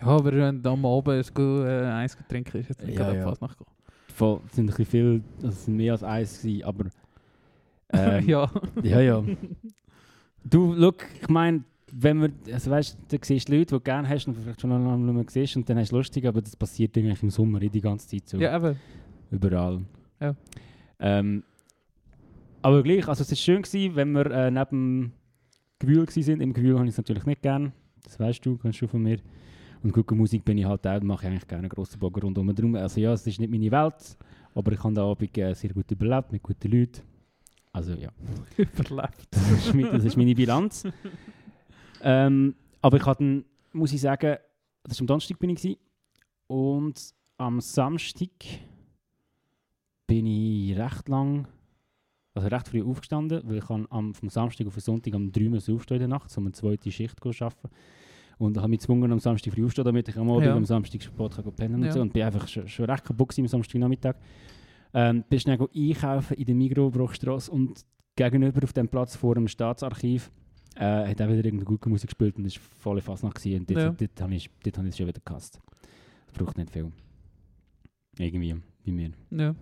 Ja, 0.00 0.06
aber 0.06 0.32
wenn 0.32 0.62
du 0.62 0.70
am 0.70 0.84
Abend 0.84 1.08
ein 1.28 1.34
Go- 1.34 1.64
äh, 1.64 1.84
Eis 1.86 2.16
trinken 2.28 2.60
ist 2.60 2.68
jetzt 2.70 2.82
nicht 2.82 2.98
Ja, 2.98 3.04
gerade 3.04 3.18
ja. 3.18 3.24
Fasnacht 3.28 3.56
gehen. 3.58 3.66
voll, 4.14 4.40
es 4.46 4.56
sind 4.56 4.64
ein 4.64 4.66
bisschen 4.68 4.86
viel, 4.86 5.22
also 5.36 5.48
es 5.48 5.64
sind 5.64 5.76
mehr 5.76 5.92
als 5.92 6.02
eins 6.02 6.42
gewesen, 6.42 6.64
aber... 6.64 6.84
ähm, 7.92 8.24
ja. 8.28 8.50
Ja, 8.82 9.00
ja. 9.00 9.24
Du, 10.44 10.74
look, 10.74 11.04
ich 11.20 11.28
meine, 11.28 11.62
wenn 11.92 12.20
wir, 12.20 12.30
also 12.52 12.70
weißt 12.70 12.96
du, 13.08 13.18
siehst 13.22 13.48
Leute, 13.48 13.66
die 13.66 13.70
du 13.74 13.80
gerne 13.80 14.08
hast 14.08 14.26
und 14.26 14.34
vielleicht 14.34 14.60
schon 14.60 14.70
lange 14.70 14.98
nicht 14.98 15.14
mehr 15.14 15.24
siehst 15.28 15.56
und 15.56 15.68
dann 15.68 15.78
hast 15.78 15.92
du 15.92 15.96
lustig, 15.96 16.26
aber 16.26 16.40
das 16.42 16.56
passiert 16.56 16.96
eigentlich 16.96 17.22
im 17.22 17.30
Sommer 17.30 17.62
eh 17.62 17.68
die 17.68 17.80
ganze 17.80 18.08
Zeit 18.08 18.28
so. 18.28 18.38
ja, 18.38 18.56
eben. 18.56 18.76
Überall. 19.30 19.82
Ja. 20.20 20.34
Ähm, 20.98 21.42
aber 22.60 22.82
gleich, 22.82 23.06
also 23.08 23.22
es 23.22 23.30
war 23.30 23.36
schön, 23.36 23.62
gewesen, 23.62 23.94
wenn 23.96 24.12
wir 24.12 24.26
äh, 24.30 24.50
neben 24.50 25.12
Gewühl 25.82 26.08
sind. 26.08 26.40
Im 26.40 26.52
Gewühl 26.52 26.74
habe 26.76 26.84
ich 26.86 26.92
es 26.92 26.96
natürlich 26.96 27.26
nicht 27.26 27.42
gern. 27.42 27.72
Das 28.04 28.18
weißt 28.18 28.44
du, 28.46 28.56
kennst 28.56 28.80
du 28.80 28.86
von 28.88 29.02
mir. 29.02 29.18
Und 29.82 29.92
gute 29.92 30.14
Musik 30.14 30.44
bin 30.44 30.58
ich 30.58 30.64
halt 30.64 30.86
auch, 30.86 31.00
mache 31.02 31.24
ich 31.26 31.30
eigentlich 31.32 31.48
gerne 31.48 31.62
einen 31.64 31.68
grossen 31.68 31.98
Bogen 31.98 32.20
rundum 32.22 32.54
drum. 32.54 32.74
Also 32.76 33.00
ja, 33.00 33.12
es 33.12 33.26
ist 33.26 33.40
nicht 33.40 33.50
meine 33.50 33.70
Welt, 33.70 34.16
aber 34.54 34.72
ich 34.72 34.78
habe 34.82 34.94
den 34.94 35.02
Abend 35.02 35.38
äh, 35.38 35.54
sehr 35.54 35.70
gut 35.70 35.90
überlebt 35.90 36.30
mit 36.32 36.42
guten 36.42 36.70
Leuten. 36.70 37.02
Also 37.72 37.94
ja. 37.94 38.10
Überlebt. 38.56 39.26
Das 39.30 39.50
ist, 39.50 39.74
mi- 39.74 39.90
das 39.90 40.04
ist 40.04 40.16
meine 40.16 40.34
Bilanz. 40.34 40.84
ähm, 42.02 42.54
aber 42.80 42.96
ich 42.96 43.06
hatte, 43.06 43.44
muss 43.72 43.92
ich 43.92 44.00
sagen, 44.00 44.36
das 44.84 44.98
war 44.98 45.02
am 45.02 45.06
Donnerstag 45.08 45.38
bin 45.38 45.50
ich 45.50 45.56
gewesen, 45.62 45.78
und 46.46 47.14
am 47.38 47.60
Samstag 47.60 48.28
bin 50.06 50.26
ich 50.26 50.76
recht 50.76 51.08
lang, 51.08 51.46
also 52.34 52.48
recht 52.48 52.68
früh 52.68 52.82
aufgestanden, 52.82 53.42
weil 53.44 53.58
ich 53.58 53.66
kann 53.66 53.86
am, 53.90 54.14
vom 54.14 54.28
Samstag 54.30 54.66
auf 54.66 54.74
den 54.74 54.80
Sonntag 54.80 55.14
um 55.14 55.30
3 55.32 55.48
Uhr 55.48 55.56
aufstehen 55.56 55.96
in 55.96 55.98
der 56.00 56.08
Nacht, 56.08 56.36
um 56.38 56.44
eine 56.44 56.52
zweite 56.52 56.90
Schicht 56.90 57.18
zu 57.20 57.28
arbeiten. 57.44 57.68
Und 58.38 58.56
habe 58.56 58.68
mich 58.68 58.80
gezwungen, 58.80 59.12
am 59.12 59.20
Samstag 59.20 59.52
früh 59.52 59.64
aufzustehen, 59.64 59.84
damit 59.84 60.08
ich 60.08 60.16
am 60.16 60.30
Abend 60.30 60.46
Ja. 60.46 60.56
am 60.56 60.64
Samstag 60.64 61.02
spät 61.02 61.30
kann 61.32 61.52
pennen 61.52 61.74
und 61.76 61.84
Ja. 61.84 61.92
so. 61.92 62.00
Und 62.00 62.12
bin 62.12 62.22
einfach 62.22 62.48
schon, 62.48 62.66
schon 62.66 62.86
recht 62.86 63.04
kaputt 63.04 63.38
am 63.38 63.46
Samstagnachmittag. 63.46 64.16
Ähm, 64.94 65.24
bin 65.28 65.38
schnell 65.40 65.58
einkaufen 65.74 66.34
in 66.36 66.44
der 66.46 66.54
Migros-Bruchstrasse 66.54 67.50
und 67.50 67.84
gegenüber 68.16 68.62
auf 68.64 68.72
dem 68.72 68.88
Platz 68.88 69.16
vor 69.16 69.34
dem 69.34 69.48
Staatsarchiv 69.48 70.30
äh, 70.76 70.80
hat 71.08 71.20
auch 71.20 71.26
wieder 71.28 71.36
irgendeine 71.44 71.64
gute 71.64 71.88
Musik 71.90 72.08
gespielt 72.10 72.36
und 72.38 72.46
es 72.46 72.56
war 72.56 72.62
voll 72.62 73.00
Fasnacht 73.00 73.36
gewesen. 73.36 73.60
Und 73.60 73.70
dort, 73.70 73.78
Ja. 73.80 73.90
dort, 73.90 74.20
habe 74.22 74.34
ich, 74.34 74.50
dort 74.64 74.78
ich 74.78 74.84
es 74.88 74.96
schon 74.96 75.06
wieder 75.06 75.20
gehasst. 75.24 75.60
Das 76.26 76.32
braucht 76.38 76.56
nicht 76.56 76.70
viel. 76.70 76.90
Irgendwie, 78.18 78.54
bei 78.86 78.92
mir. 78.92 79.10
Ja. 79.30 79.54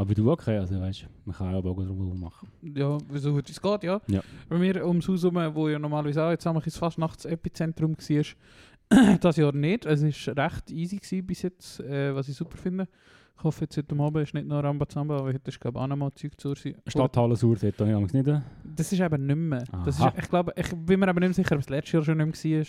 Aber 0.00 0.14
du 0.14 0.30
okay, 0.30 0.56
also 0.56 0.80
weißt 0.80 1.02
du, 1.02 1.06
man 1.26 1.36
kann 1.36 1.54
auch 1.54 1.62
Bogen 1.62 1.86
drum 1.86 2.18
machen. 2.18 2.48
ja, 2.62 2.96
so 3.16 3.34
gut 3.34 3.50
es 3.50 3.60
geht, 3.60 3.82
ja. 3.82 4.00
Ja. 4.06 4.22
Bei 4.48 4.56
mir 4.56 4.82
ums 4.86 5.06
Haus 5.06 5.22
herum, 5.22 5.54
wo 5.54 5.68
ja 5.68 5.78
normalerweise 5.78 6.24
auch 6.24 6.30
jetzt 6.30 6.46
einmal 6.46 6.62
ins 6.64 6.78
Fastnachts-Epizentrum 6.78 7.98
war, 7.98 9.18
das 9.20 9.36
Jahr 9.36 9.52
nicht. 9.52 9.84
Es 9.84 10.02
war 10.02 10.36
recht 10.38 10.70
easy 10.70 10.96
gewesen 10.96 11.26
bis 11.26 11.42
jetzt, 11.42 11.80
äh, 11.80 12.14
was 12.14 12.30
ich 12.30 12.34
super 12.34 12.56
finde. 12.56 12.88
Ich 13.36 13.44
hoffe, 13.44 13.64
jetzt 13.64 13.76
heute 13.76 13.94
Abend 13.94 14.22
ist 14.22 14.32
nicht 14.32 14.46
nur 14.46 14.64
Rambazamba, 14.64 15.18
aber 15.18 15.26
heute 15.34 15.50
ist 15.50 15.60
glaube 15.60 15.78
ich 15.78 15.82
auch 15.82 15.86
noch 15.86 15.96
mal 15.96 16.14
Zeug 16.14 16.32
zu 16.40 16.54
sein. 16.54 16.76
Stadthalle 16.86 17.36
Sur, 17.36 17.56
dort 17.56 17.78
habe 17.80 17.90
ich 17.90 17.96
Angst 17.96 18.14
nicht. 18.14 18.26
Das 18.74 18.90
ist 18.90 19.00
eben 19.00 19.26
nicht 19.26 19.36
mehr. 19.36 19.64
Das 19.84 19.98
ist, 19.98 20.12
ich 20.16 20.28
glaube, 20.30 20.54
ich 20.56 20.68
bin 20.76 20.98
mir 20.98 21.08
aber 21.08 21.20
nicht 21.20 21.28
mehr 21.28 21.44
sicher, 21.44 21.56
ob 21.56 21.60
es 21.60 21.68
letztes 21.68 21.92
Jahr 21.92 22.04
schon 22.04 22.16
nicht 22.16 22.42
mehr 22.42 22.60
war. 22.60 22.66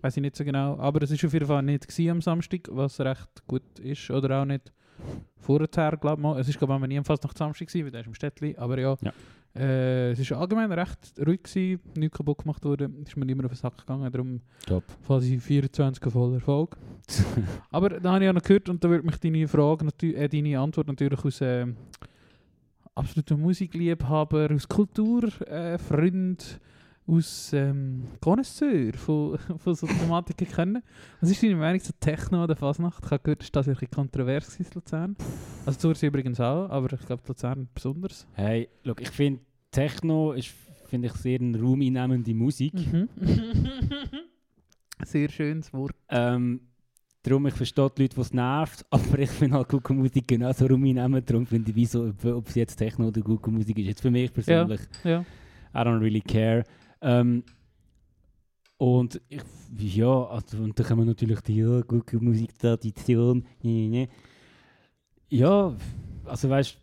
Weiß 0.00 0.16
ich 0.16 0.22
nicht 0.22 0.36
so 0.36 0.42
genau. 0.42 0.78
Aber 0.78 1.02
es 1.02 1.10
war 1.10 1.26
auf 1.26 1.32
jeden 1.34 1.46
Fall 1.46 1.62
nicht 1.62 2.00
am 2.08 2.22
Samstag, 2.22 2.66
was 2.70 2.98
recht 2.98 3.46
gut 3.46 3.78
ist. 3.78 4.10
Oder 4.10 4.40
auch 4.40 4.46
nicht 4.46 4.72
vorher, 5.36 5.96
glaube 5.96 6.16
ich 6.16 6.22
mal. 6.22 6.40
Es 6.40 6.48
war 6.48 6.66
glaube 6.66 6.92
ich 6.92 7.06
fast 7.06 7.24
nach 7.24 7.36
Samstag 7.36 7.68
gewesen, 7.68 7.84
weil 7.84 7.90
der 7.90 8.00
ist 8.02 8.06
im 8.06 8.14
Städtli. 8.14 8.56
Aber 8.56 8.78
ja, 8.78 8.96
Ja. 9.00 9.12
Äh, 9.54 10.12
es 10.12 10.30
war 10.30 10.40
allgemein 10.40 10.72
recht 10.72 11.12
ruhig 11.26 11.42
gewesen, 11.42 11.80
nichts 11.94 12.16
kaputt 12.16 12.38
gemacht 12.38 12.64
worden. 12.64 13.04
Ist 13.06 13.16
mir 13.16 13.26
nicht 13.26 13.36
mehr 13.36 13.44
auf 13.44 13.52
den 13.52 13.56
Sack 13.56 13.76
gegangen, 13.76 14.10
darum 14.10 14.40
Top. 14.66 14.84
quasi 15.06 15.38
24 15.38 16.10
voller 16.10 16.34
Erfolg. 16.34 16.76
Aber 17.70 17.90
da 17.90 18.12
habe 18.12 18.24
ich 18.24 18.26
ja 18.26 18.32
noch 18.32 18.42
gehört 18.42 18.70
und 18.70 18.82
da 18.82 18.88
würde 18.88 19.04
mich 19.04 19.18
deine 19.18 19.46
Frage, 19.46 19.86
äh, 20.02 20.28
deine 20.28 20.58
Antwort 20.58 20.86
natürlich 20.86 21.22
aus 21.22 21.40
ähm, 21.42 21.76
absoluter 22.94 23.36
Musikliebhaber, 23.36 24.48
aus 24.54 24.66
Kulturfreund, 24.66 25.48
äh, 25.50 25.78
Freund, 25.78 26.60
aus 27.12 27.52
ähm, 27.52 28.04
Connoisseur 28.20 28.92
von, 28.94 29.38
von 29.58 29.74
so 29.74 29.86
Thematiken 29.86 30.48
kennen. 30.48 30.82
Was 31.20 31.30
ist 31.30 31.42
deine 31.42 31.56
Meinung 31.56 31.80
zu 31.80 31.92
Techno 32.00 32.44
oder 32.44 32.56
Fasnacht? 32.56 33.04
Ich 33.04 33.10
habe 33.10 33.22
gehört, 33.22 33.42
dass 33.42 33.52
das 33.52 33.68
ein 33.68 33.74
bisschen 33.74 33.90
kontrovers 33.90 34.48
ist 34.48 34.60
in 34.60 34.66
Luzern. 34.74 35.16
Also 35.66 35.78
Zürich 35.78 36.02
übrigens 36.02 36.40
auch, 36.40 36.68
aber 36.70 36.92
ich 36.92 37.06
glaube 37.06 37.22
Luzern 37.26 37.68
besonders. 37.74 38.26
Hey, 38.34 38.68
look, 38.84 39.00
ich 39.00 39.10
finde 39.10 39.40
Techno 39.70 40.32
ist 40.32 40.52
finde 40.92 41.08
ich 41.08 41.14
sehr 41.14 41.40
eine 41.40 41.58
raumeinnehmende 41.58 42.34
Musik. 42.34 42.74
Mhm. 42.74 43.08
Sehr 45.06 45.30
schönes 45.30 45.72
Wort. 45.72 45.96
Ähm, 46.10 46.60
darum, 47.22 47.46
ich 47.46 47.54
verstehe 47.54 47.90
die 47.96 48.02
Leute, 48.02 48.14
die 48.14 48.20
es 48.20 48.32
nervt, 48.34 48.84
aber 48.90 49.18
ich 49.18 49.30
finde 49.30 49.56
halt 49.56 49.68
gute 49.68 49.94
Musik 49.94 50.28
genauso 50.28 50.66
raumeinnehmen. 50.66 51.24
Darum 51.24 51.46
finde 51.46 51.70
ich, 51.70 51.76
wieso, 51.76 52.08
ob, 52.08 52.24
ob 52.26 52.48
es 52.48 52.54
jetzt 52.56 52.76
Techno 52.76 53.08
oder 53.08 53.22
gute 53.22 53.50
Musik 53.50 53.78
ist, 53.78 53.86
jetzt 53.86 54.02
für 54.02 54.10
mich 54.10 54.30
persönlich, 54.32 54.80
Ja. 55.02 55.24
I 55.74 55.78
don't 55.78 56.00
really 56.00 56.20
care. 56.20 56.62
Ähm, 57.02 57.44
und 58.78 59.20
ich, 59.28 59.42
ja, 59.96 60.24
also, 60.24 60.58
und 60.58 60.78
dann 60.78 60.86
kommen 60.86 61.06
natürlich 61.06 61.40
die 61.40 61.56
ja, 61.56 61.80
gute 61.82 62.18
Musiktradition. 62.18 63.44
Nee, 63.62 63.88
nee. 63.88 64.08
Ja, 65.28 65.76
also 66.24 66.48
weißt 66.48 66.78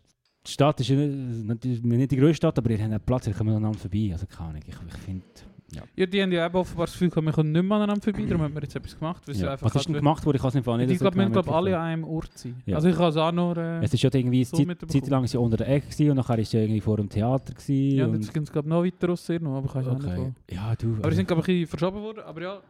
die 0.46 0.50
Stadt 0.50 0.80
ist 0.80 0.88
nicht, 0.90 1.84
nicht 1.84 2.12
die 2.12 2.16
größte 2.16 2.36
Stadt, 2.36 2.58
aber 2.58 2.70
ihr 2.70 2.78
habt 2.78 2.90
einen 2.90 3.00
Platz, 3.00 3.26
ihr 3.26 3.34
kommt 3.34 3.50
aneinander 3.50 3.78
vorbei. 3.78 4.10
Also 4.12 4.26
keine 4.26 4.50
Ahnung, 4.50 4.62
ich, 4.66 4.74
ich 4.74 5.00
finde... 5.00 5.26
Ja. 5.72 5.82
Ja, 5.94 6.06
die 6.06 6.20
haben 6.22 6.32
ja 6.32 6.46
eben 6.46 6.54
offenbar 6.56 6.86
das 6.86 6.94
Gefühl, 6.94 7.10
gehabt, 7.10 7.26
wir 7.26 7.32
kommen 7.32 7.52
nicht 7.52 7.62
mehr 7.62 7.76
aneinander 7.76 8.02
vorbei, 8.02 8.24
darum 8.24 8.42
haben 8.42 8.54
wir 8.54 8.62
jetzt 8.62 8.74
etwas 8.74 8.98
gemacht. 8.98 9.22
sie 9.26 9.40
Ja. 9.40 9.56
Was 9.60 9.74
ist 9.74 9.86
denn 9.86 9.94
halt- 9.94 10.02
gemacht 10.02 10.26
worden? 10.26 10.36
Ich 10.36 10.42
kann 10.42 10.48
es 10.48 10.54
nicht 10.54 10.66
nicht 10.66 10.90
Ich 10.90 10.98
glaube, 10.98 11.16
wir 11.16 11.26
genau 11.26 11.42
glaub, 11.42 11.54
alle 11.56 11.78
an 11.78 11.84
einem 11.84 12.04
Ort 12.04 12.36
sein. 12.36 12.60
Ja. 12.66 12.76
Also 12.76 12.88
ich 12.88 12.96
kann 12.96 13.08
es 13.10 13.16
auch 13.16 13.30
nur... 13.32 13.56
Äh, 13.56 13.84
Es 13.84 13.94
ist 13.94 14.02
ja 14.02 14.10
irgendwie 14.12 14.42
so 14.44 14.56
Zeit. 14.56 14.90
Zeit 14.90 15.08
lang 15.08 15.22
ist 15.24 15.34
ja 15.34 15.40
unter 15.40 15.56
der 15.56 15.68
Ecke 15.68 15.86
gewesen, 15.88 16.10
und 16.10 16.16
nachher 16.16 16.38
ist 16.38 16.52
ja 16.52 16.60
irgendwie 16.60 16.80
vor 16.80 16.96
dem 16.96 17.08
Theater 17.08 17.54
gewesen. 17.54 17.96
ja, 17.96 18.06
und 18.06 18.14
jetzt 18.14 18.34
gibt 18.34 18.46
es 18.46 18.52
glaube 18.52 18.68
noch 18.68 18.84
weiter 18.84 19.08
raus, 19.08 19.28
noch, 19.40 19.56
aber 19.58 19.66
ich 19.66 19.74
weiß 19.76 19.86
auch 19.86 19.98
nicht 19.98 20.06
okay. 20.08 20.32
wo. 20.48 20.54
Ja, 20.54 20.74
du. 20.76 20.96
Aber 20.98 21.10
die 21.10 21.16
sind 21.16 21.26
glaube 21.28 21.42
ich 21.42 21.48
ein 21.48 21.54
bisschen 21.60 21.66
verschoben 21.78 22.02
worden, 22.02 22.20
aber 22.24 22.42
ja... 22.42 22.60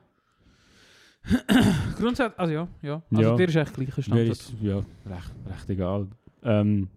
Grundsätzlich, 1.98 2.38
also 2.38 2.52
ja, 2.52 2.68
ja. 2.82 3.02
Also 3.10 3.22
Ja. 3.30 3.36
dir 3.36 3.48
ist 3.48 3.56
echt 3.56 3.74
gleicher 3.74 3.96
Mir 3.96 4.02
Standort. 4.02 4.28
ist 4.30 4.52
ja 4.62 4.76
recht, 4.76 5.30
recht 5.50 5.70
egal. 5.70 6.06
Ähm, 6.42 6.88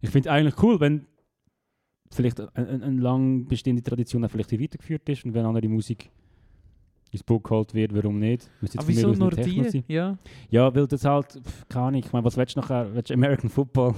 ich 0.00 0.10
finde 0.10 0.28
es 0.28 0.32
eigentlich 0.34 0.62
cool, 0.62 0.78
wenn 0.80 1.06
vielleicht 2.10 2.40
eine, 2.40 2.50
eine, 2.54 2.84
eine 2.84 3.00
lang 3.00 3.46
bestehende 3.46 3.82
Tradition 3.82 4.24
auch 4.24 4.30
vielleicht 4.30 4.52
weitergeführt 4.52 5.08
ist 5.08 5.24
und 5.24 5.34
wenn 5.34 5.44
andere 5.44 5.68
Musik 5.68 6.10
ins 7.10 7.22
Boot 7.22 7.44
geholt 7.44 7.72
wird, 7.74 7.94
warum 7.94 8.18
nicht? 8.18 8.50
Aber 8.76 8.88
wieso 8.88 9.12
nur 9.12 9.30
Techno 9.30 9.62
die? 9.64 9.70
sein. 9.70 9.84
Ja. 9.88 10.18
Ja, 10.50 10.74
weil 10.74 10.86
das 10.86 11.04
halt, 11.04 11.32
pff, 11.32 11.68
keine 11.68 11.86
Ahnung, 11.86 12.00
ich 12.00 12.12
meine, 12.12 12.24
was 12.24 12.36
willst 12.36 12.56
du 12.56 12.60
nachher? 12.60 12.94
Willst 12.94 13.10
du 13.10 13.14
American 13.14 13.48
Football 13.48 13.94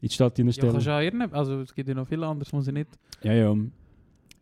in 0.00 0.08
die 0.08 0.14
Stadt 0.14 0.36
Ja, 0.38 0.52
stellen? 0.52 0.72
kannst 0.72 0.86
du 0.86 0.90
auch 0.90 1.00
irgendeine, 1.00 1.32
also 1.32 1.60
es 1.60 1.74
gibt 1.74 1.88
ja 1.88 1.94
noch 1.94 2.08
viel 2.08 2.22
anderes, 2.24 2.52
muss 2.52 2.66
ich 2.66 2.74
nicht. 2.74 2.88
Ja, 3.22 3.32
ja. 3.32 3.56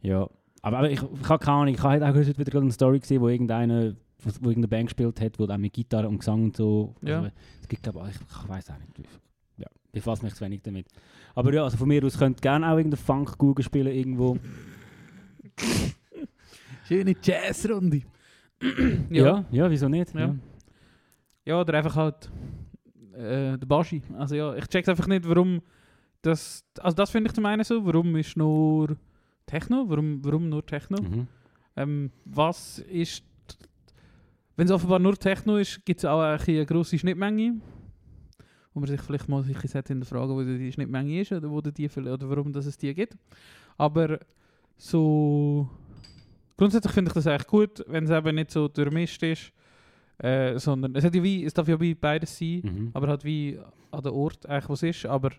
Ja. 0.03 0.29
Aber, 0.63 0.79
aber 0.79 0.91
ich, 0.91 1.03
ich 1.03 1.29
habe 1.29 1.45
keine 1.45 1.57
Ahnung, 1.59 1.75
ich 1.75 1.83
habe 1.83 1.91
halt 1.91 2.03
auch 2.03 2.19
heute 2.19 2.39
wieder 2.39 2.51
gerade 2.51 2.65
eine 2.65 2.73
Story 2.73 2.99
gesehen, 2.99 3.21
wo 3.21 3.29
irgendeine, 3.29 3.97
wo, 4.21 4.31
wo 4.41 4.49
irgendeine 4.49 4.69
Band 4.69 4.89
gespielt 4.89 5.21
hat, 5.21 5.39
wo 5.39 5.45
auch 5.45 5.59
mit 5.59 5.73
Gitarre 5.73 6.09
und 6.09 6.19
Gesang 6.19 6.45
und 6.45 6.57
so. 6.57 6.95
Ja. 7.03 7.19
Also, 7.19 7.31
es 7.61 7.69
gibt, 7.69 7.83
glaube 7.83 8.09
ich, 8.09 8.17
ich 8.17 8.49
weiß 8.49 8.71
auch 8.71 8.79
nicht. 8.79 9.09
Ja, 9.59 9.67
befasse 9.93 10.25
mich 10.25 10.35
zu 10.35 10.45
wenig 10.45 10.63
damit. 10.63 10.87
Aber 11.35 11.53
ja, 11.53 11.65
also 11.65 11.77
von 11.77 11.89
mir 11.89 12.05
aus 12.05 12.19
könnt 12.19 12.43
gerne 12.43 12.67
auch 12.67 12.77
irgendeine 12.77 12.97
Funk-Google 12.97 13.65
spielen 13.65 13.95
irgendwo. 13.95 14.39
Schöne 16.87 17.15
Jazzrunde. 17.23 18.03
Ja. 19.11 19.47
ja, 19.51 19.71
wieso 19.71 19.89
nicht? 19.89 20.13
Ja. 20.15 20.21
Ja. 20.21 20.37
Ja, 21.47 21.61
oder 21.61 21.79
einfach 21.79 21.97
halt 21.97 22.31
äh, 23.15 23.57
der 23.57 23.67
Baschi. 23.67 24.03
Also 24.19 24.35
ja, 24.35 24.55
ich 24.55 24.67
check's 24.67 24.89
einfach 24.89 25.07
nicht, 25.07 25.27
warum 25.27 25.63
das. 26.23 26.65
Also 26.79 26.95
das 26.95 27.11
finde 27.11 27.29
ich 27.29 27.35
zum 27.35 27.47
einen 27.47 27.65
so, 27.65 27.85
warum 27.87 28.15
ist 28.17 28.37
nur 28.37 28.97
Techno? 29.47 29.85
Warum, 29.89 30.25
warum 30.25 30.49
nur 30.49 30.65
Techno? 30.65 31.01
Mhm. 31.01 31.27
Ähm, 31.77 32.11
was 32.25 32.81
ist. 32.81 33.25
Wenn 34.57 34.67
es 34.67 34.73
offenbar 34.73 34.99
nur 34.99 35.17
Techno 35.17 35.57
ist, 35.57 35.85
gibt 35.87 36.01
es 36.01 36.05
auch 36.05 36.21
eine 36.21 36.67
grosse 36.67 36.99
Schnittmenge. 36.99 37.61
Wo 38.73 38.81
man 38.81 38.89
sich 38.89 39.01
vielleicht 39.01 39.29
mal 39.29 39.43
sich 39.43 39.57
in 39.91 40.01
der 40.01 40.07
Frage, 40.07 40.33
wo 40.33 40.43
die 40.43 40.71
Schnittmenge 40.73 41.21
ist 41.21 41.33
oder, 41.33 41.51
wo 41.51 41.61
die 41.61 41.89
oder 41.91 42.29
warum 42.31 42.53
dass 42.53 42.67
es 42.67 42.77
die 42.79 42.95
gibt. 42.95 43.17
Aber 43.77 44.19
so. 44.77 45.69
Grundsätzlich 46.57 46.93
finde 46.93 47.09
ich 47.09 47.15
das 47.15 47.27
eigentlich 47.27 47.47
gut, 47.47 47.85
wenn 47.89 48.05
es 48.05 48.11
eben 48.11 48.35
nicht 48.35 48.51
so 48.51 48.69
durchmischt 48.69 49.23
ist. 49.23 49.53
Äh, 50.19 50.59
sondern 50.59 50.95
es, 50.95 51.03
hat 51.03 51.15
ja 51.15 51.23
wie, 51.23 51.45
es 51.47 51.55
darf 51.55 51.67
ja 51.67 51.81
wie 51.81 51.95
beides 51.95 52.37
sein, 52.39 52.61
Mhm. 52.63 52.91
aber 52.93 53.09
halt 53.09 53.25
wie 53.25 53.59
an 53.91 54.03
der 54.03 54.13
Ort 54.13 54.45
eigentlich 54.47 54.69
was 54.69 54.83
ist. 54.83 55.07
Aber 55.07 55.31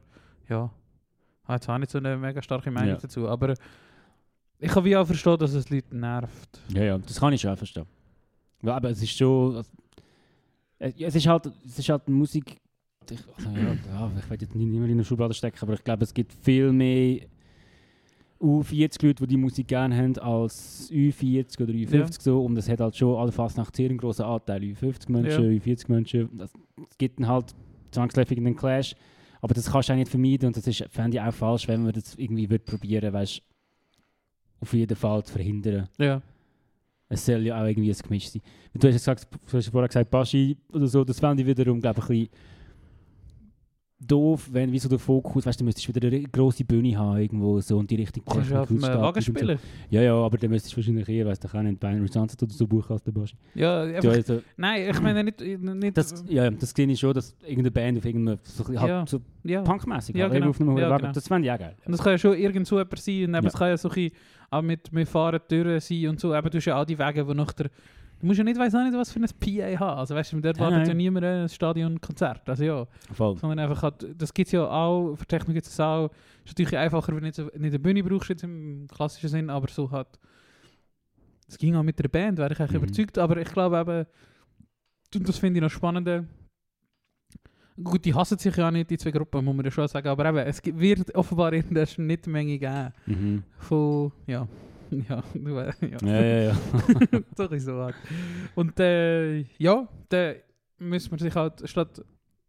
ja, 0.50 0.72
ich 1.44 1.48
habe 1.48 1.54
jetzt 1.58 1.70
auch 1.70 1.78
nicht 1.78 1.92
so 1.92 2.00
eine 2.00 2.18
mega 2.18 2.42
starke 2.42 2.72
Meinung 2.72 2.96
Ja. 2.96 2.98
dazu. 2.98 3.30
Aber 3.30 3.54
ich 4.58 4.72
kann 4.72 4.84
wie 4.84 4.98
auch 4.98 5.06
verstehen, 5.06 5.38
dass 5.38 5.54
es 5.54 5.70
Leute 5.70 5.96
nervt. 5.96 6.60
Ja, 6.70 6.84
ja, 6.84 6.98
das 6.98 7.20
kann 7.20 7.32
ich 7.32 7.42
schon 7.42 7.52
auch 7.52 7.58
verstehen. 7.58 7.86
Ja, 8.64 8.76
aber 8.76 8.90
es 8.90 9.02
ist 9.04 9.16
schon. 9.16 9.58
also, 9.58 9.70
Es 10.80 11.16
ist 11.16 11.28
halt, 11.28 11.52
es 11.64 11.78
ist 11.78 11.90
halt 11.90 12.10
Musik. 12.10 12.60
Ich, 13.10 13.20
also, 13.36 13.50
ja, 13.50 13.74
ja, 13.74 14.12
ich 14.18 14.30
will 14.30 14.38
jetzt 14.42 14.56
nicht 14.56 14.68
mehr 14.68 14.84
in 14.86 14.92
eine 14.92 15.04
Schublade 15.04 15.34
stecken, 15.34 15.58
aber 15.62 15.74
ich 15.74 15.84
glaube, 15.84 16.04
es 16.04 16.14
gibt 16.14 16.34
viel 16.34 16.72
mehr 16.72 17.22
U40 18.40 19.06
Leute, 19.06 19.24
die 19.24 19.28
die 19.28 19.38
Musik 19.38 19.68
gerne 19.68 19.96
haben, 19.96 20.18
als 20.18 20.90
U40 20.92 21.62
oder 21.62 21.74
U50 21.74 21.94
Ja. 21.96 22.08
so. 22.20 22.44
Und 22.44 22.58
es 22.58 22.70
hat 22.70 22.80
halt 22.80 22.96
schon 22.96 23.16
alle 23.20 23.32
fast 23.32 23.58
nach 23.58 23.70
sehr 23.74 23.90
einen 23.90 23.98
grossen 23.98 24.24
Anteil. 24.26 24.62
U50 24.64 25.12
Menschen, 25.12 25.44
Ja. 25.44 25.60
U40 25.60 25.92
Menschen. 25.92 26.42
Es 26.90 26.98
gibt 26.98 27.20
dann 27.20 27.28
halt 27.28 27.54
zwangsläufig 27.92 28.38
einen 28.38 28.56
Clash. 28.56 28.96
Aber 29.42 29.54
das 29.54 29.72
kannst 29.72 29.90
du 29.90 29.94
auch 29.94 29.98
nicht 29.98 30.10
vermeiden 30.10 30.48
und 30.48 30.58
das 30.58 30.68
ist, 30.68 30.86
fände 30.92 31.18
ich 31.18 31.22
auch 31.22 31.34
falsch, 31.34 31.68
wenn 31.68 31.84
man 31.84 31.94
das 31.94 32.16
irgendwie 32.16 32.50
würde 32.50 32.64
probieren, 32.64 33.12
weißt 33.12 33.42
auf 34.62 34.74
jeden 34.74 34.96
Fall 34.96 35.24
zu 35.24 35.34
verhindern. 35.34 35.90
Ja. 35.98 36.22
Es 37.10 37.26
soll 37.26 37.46
ja 37.46 37.60
auch 37.62 37.66
irgendwie 37.66 37.92
ein 37.92 37.98
Gemisch 37.98 38.30
sein. 38.30 38.42
Du 38.74 38.88
hast, 38.88 38.94
gesagt, 38.94 39.28
du 39.52 39.58
hast 39.58 39.68
vorher 39.70 39.88
gesagt, 39.88 40.10
Baschi 40.12 40.56
oder 40.72 40.88
so, 40.88 41.04
das 41.04 41.20
fände 41.20 41.42
ich 41.42 41.48
wiederum, 41.48 41.82
glaube 41.82 42.00
ich, 42.00 42.06
ein 42.06 42.08
bisschen 42.10 42.30
doof, 44.08 44.50
wenn 44.52 44.72
wie 44.72 44.80
so 44.80 44.90
der 44.90 45.00
Fokus, 45.00 45.46
weißt 45.46 45.60
du, 45.60 45.64
müsstest 45.64 45.88
wieder 45.94 46.08
eine 46.08 46.24
grosse 46.24 46.64
Bühne 46.64 46.98
haben 46.98 47.20
irgendwo 47.20 47.60
so 47.62 47.78
und 47.78 47.90
die 47.90 47.96
richtige 47.96 48.26
du 48.26 48.60
auf 48.60 48.70
so. 48.70 49.58
Ja, 49.90 50.02
ja, 50.02 50.14
aber 50.16 50.38
dann 50.38 50.50
müsstest 50.50 50.74
du 50.74 50.78
wahrscheinlich 50.78 51.08
eher, 51.08 51.28
weißt 51.28 51.44
du, 51.44 51.48
auch 51.48 51.62
nicht 51.62 51.80
bei 51.80 51.96
Sunset 52.08 52.42
oder 52.42 52.52
so 52.52 52.66
buchen 52.68 52.94
als 52.94 53.04
der. 53.04 53.14
Ja, 53.54 53.82
einfach, 53.84 54.10
also, 54.12 54.42
nein, 54.58 54.90
ich 54.90 55.02
meine 55.02 55.24
nicht... 55.24 55.40
nicht 55.40 55.98
das, 55.98 56.24
ja, 56.28 56.50
das 56.50 56.72
sehe 56.72 56.88
ich 56.88 57.00
schon, 57.00 57.14
dass 57.14 57.36
irgendeine 57.42 57.72
Band 57.72 57.98
auf 58.00 58.06
irgendeinem, 58.06 58.40
so, 58.44 58.64
bisschen 58.64 58.88
Ja. 58.88 58.98
halt 58.98 59.10
so 59.10 59.20
ja. 59.44 59.62
punkmäßig, 59.62 60.16
Ja, 60.16 60.24
halt, 60.24 60.34
genau. 60.34 60.50
auf 60.50 60.60
einem 60.60 60.78
Ja, 60.78 60.90
Wagen, 60.90 61.02
genau. 61.02 61.14
das 61.14 61.28
fände 61.28 61.48
ich 61.48 61.54
auch 61.54 61.60
geil. 61.60 61.76
Und 61.86 61.92
das 61.92 62.02
kann 62.02 62.14
ja 62.14 62.18
schon 62.18 62.38
irgend 62.38 62.68
so 62.68 62.78
jemand 62.78 63.00
sein. 63.00 63.14
Und 63.26 63.36
eben, 63.36 63.44
Ja. 63.44 63.48
es 63.48 63.54
kann 63.54 63.68
ja 63.70 63.78
so 63.78 63.90
ein 63.90 64.10
auch 64.50 64.62
mit, 64.62 64.92
Fahren 65.08 65.40
durch 65.48 65.84
sein 65.84 66.08
und 66.08 66.20
so. 66.20 66.36
Eben, 66.36 66.50
du 66.50 66.58
hast 66.58 66.66
ja 66.66 66.82
auch 66.82 66.86
die 66.86 66.98
Wege, 66.98 67.28
wo 67.28 67.34
nach 67.34 67.54
der... 67.54 67.70
Du 68.22 68.28
musst 68.28 68.38
ja 68.38 68.44
nicht, 68.44 68.60
weiss 68.60 68.76
auch 68.76 68.84
nicht, 68.84 68.94
was 68.96 69.12
für 69.12 69.20
ein 69.20 69.26
PA 69.26 69.80
haben. 69.80 70.00
Also 70.00 70.14
weißt 70.16 70.34
du, 70.34 70.40
dort 70.42 70.58
Nein, 70.60 70.72
wartet 70.72 70.88
ja 70.90 70.94
niemand 70.94 71.26
ein 71.26 71.50
Stadionkonzert. 71.50 72.48
Also 72.48 72.64
ja. 72.64 72.88
Voll. 73.12 73.36
Sondern 73.38 73.60
einfach 73.60 73.82
halt, 73.82 74.06
das 74.16 74.34
gibt 74.34 74.48
es 74.48 74.52
ja 74.52 74.64
auch, 74.70 75.16
für 75.16 75.26
Technik 75.26 75.56
gibt 75.56 75.66
es 75.68 75.80
auch. 75.80 76.12
ist 76.46 76.50
natürlich 76.58 76.78
einfacher, 76.78 77.10
wenn 77.10 77.18
du 77.20 77.26
nicht, 77.26 77.36
so, 77.36 77.44
nicht 77.46 77.56
eine 77.56 77.80
Bühne 77.80 78.04
brauchst 78.04 78.30
jetzt 78.30 78.44
im 78.44 78.88
klassischen 78.88 79.30
Sinn, 79.30 79.50
aber 79.50 79.68
so 79.70 79.90
halt... 79.90 80.08
Es 81.48 81.58
ging 81.58 81.76
auch 81.76 81.84
mit 81.84 82.00
der 82.00 82.08
Band, 82.08 82.38
wäre 82.38 82.54
ich 82.54 82.60
eigentlich 82.60 82.80
Mhm. 82.80 82.84
überzeugt. 82.88 83.18
Aber 83.18 83.38
ich 83.38 83.52
glaube 83.52 83.80
eben, 83.80 85.26
das 85.26 85.38
finde 85.38 85.58
ich 85.58 85.64
noch 85.64 85.72
spannender, 85.72 86.24
Gut, 87.84 88.06
die 88.06 88.14
hassen 88.14 88.38
sich 88.38 88.56
ja 88.56 88.70
nicht, 88.70 88.90
die 88.90 88.98
zwei 88.98 89.12
Gruppen, 89.12 89.44
muss 89.44 89.56
man 89.56 89.66
ja 89.66 89.72
schon 89.72 89.88
sagen. 89.88 90.08
Aber 90.08 90.26
eben, 90.26 90.38
es 90.38 90.62
wird 90.64 91.16
offenbar 91.16 91.54
in 91.54 91.74
der 91.74 91.86
Schnittmenge 91.86 92.60
geben. 92.60 92.94
Mhm. 93.06 93.44
Von, 93.58 94.12
ja, 94.28 94.48
ja, 95.10 95.24
du 95.34 95.56
we- 95.56 95.74
ja. 95.82 95.98
Ja, 96.04 96.22
ja, 96.22 96.44
ja. 96.44 96.56
so 97.38 97.50
ein 97.50 97.60
so 97.60 97.74
halt. 97.82 97.96
Und 98.56 98.80
äh, 98.80 99.40
ja, 99.58 99.88
dann 100.10 100.36
müssen 100.80 101.12
wir 101.12 101.20
sich 101.20 101.34
halt, 101.36 101.68
statt, 101.70 102.04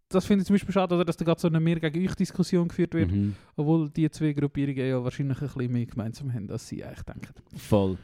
das 0.09 0.27
finde 0.27 0.43
ich 0.43 0.47
zum 0.47 0.55
Beispiel 0.55 0.73
schade, 0.73 0.95
oder, 0.95 1.05
dass 1.05 1.17
da 1.17 1.25
gerade 1.25 1.41
so 1.41 1.49
eine 1.49 1.61
mehr 1.61 1.81
gegen 1.81 2.07
euch 2.07 2.15
Diskussion 2.15 2.69
geführt 2.69 2.95
wird, 2.95 3.11
mhm. 3.11 3.35
obwohl 3.57 3.89
die 3.91 4.11
zwei 4.11 4.33
Gruppierungen 4.33 4.87
ja 4.87 5.03
wahrscheinlich 5.03 5.41
ein 5.41 5.49
bisschen 5.49 5.73
mehr 5.73 5.87
gemeinsam 5.87 6.33
haben, 6.33 6.51
als 6.51 6.69
sie 6.69 6.85
eigentlich 6.85 7.03
denken. 7.03 7.33
Voll. 7.57 7.97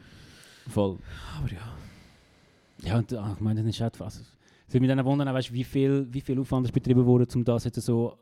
Voll. 0.67 0.97
Aber 1.37 1.49
ja. 1.51 1.75
Ja, 2.83 2.97
und 2.99 3.13
ah, 3.13 3.33
ich 3.35 3.41
meine, 3.41 3.61
das 3.61 3.69
ist 3.75 3.81
halt 3.81 3.99
was. 3.99 4.19
Es 4.67 4.73
würde 4.73 4.85
mich 4.87 4.95
dann 4.95 5.03
wundern, 5.05 5.33
weißt, 5.33 5.51
wie, 5.51 5.63
viel, 5.63 6.07
wie 6.11 6.21
viel 6.21 6.39
Aufwand 6.39 6.67
ist 6.67 6.71
betrieben 6.71 7.05
wurde, 7.05 7.27
um 7.35 7.43
das 7.43 7.65
jetzt 7.65 7.81
so 7.81 8.17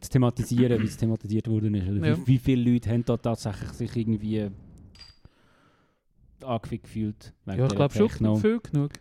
zu 0.00 0.10
thematisieren, 0.10 0.80
wie 0.80 0.86
es 0.86 0.96
thematisiert 0.96 1.48
worden 1.48 1.74
ist. 1.74 1.88
Oder 1.88 2.08
Ja. 2.08 2.16
wie, 2.18 2.26
wie 2.26 2.38
viele 2.38 2.72
Leute 2.72 2.90
haben 2.90 3.04
da 3.04 3.16
tatsächlich 3.16 3.70
sich 3.70 3.96
irgendwie 3.96 4.48
angefickt 6.44 6.84
gefühlt? 6.84 7.32
Ja, 7.46 7.66
ich 7.66 7.74
glaube 7.74 7.94
schon 7.94 8.36
viel 8.38 8.60
genug. 8.60 8.92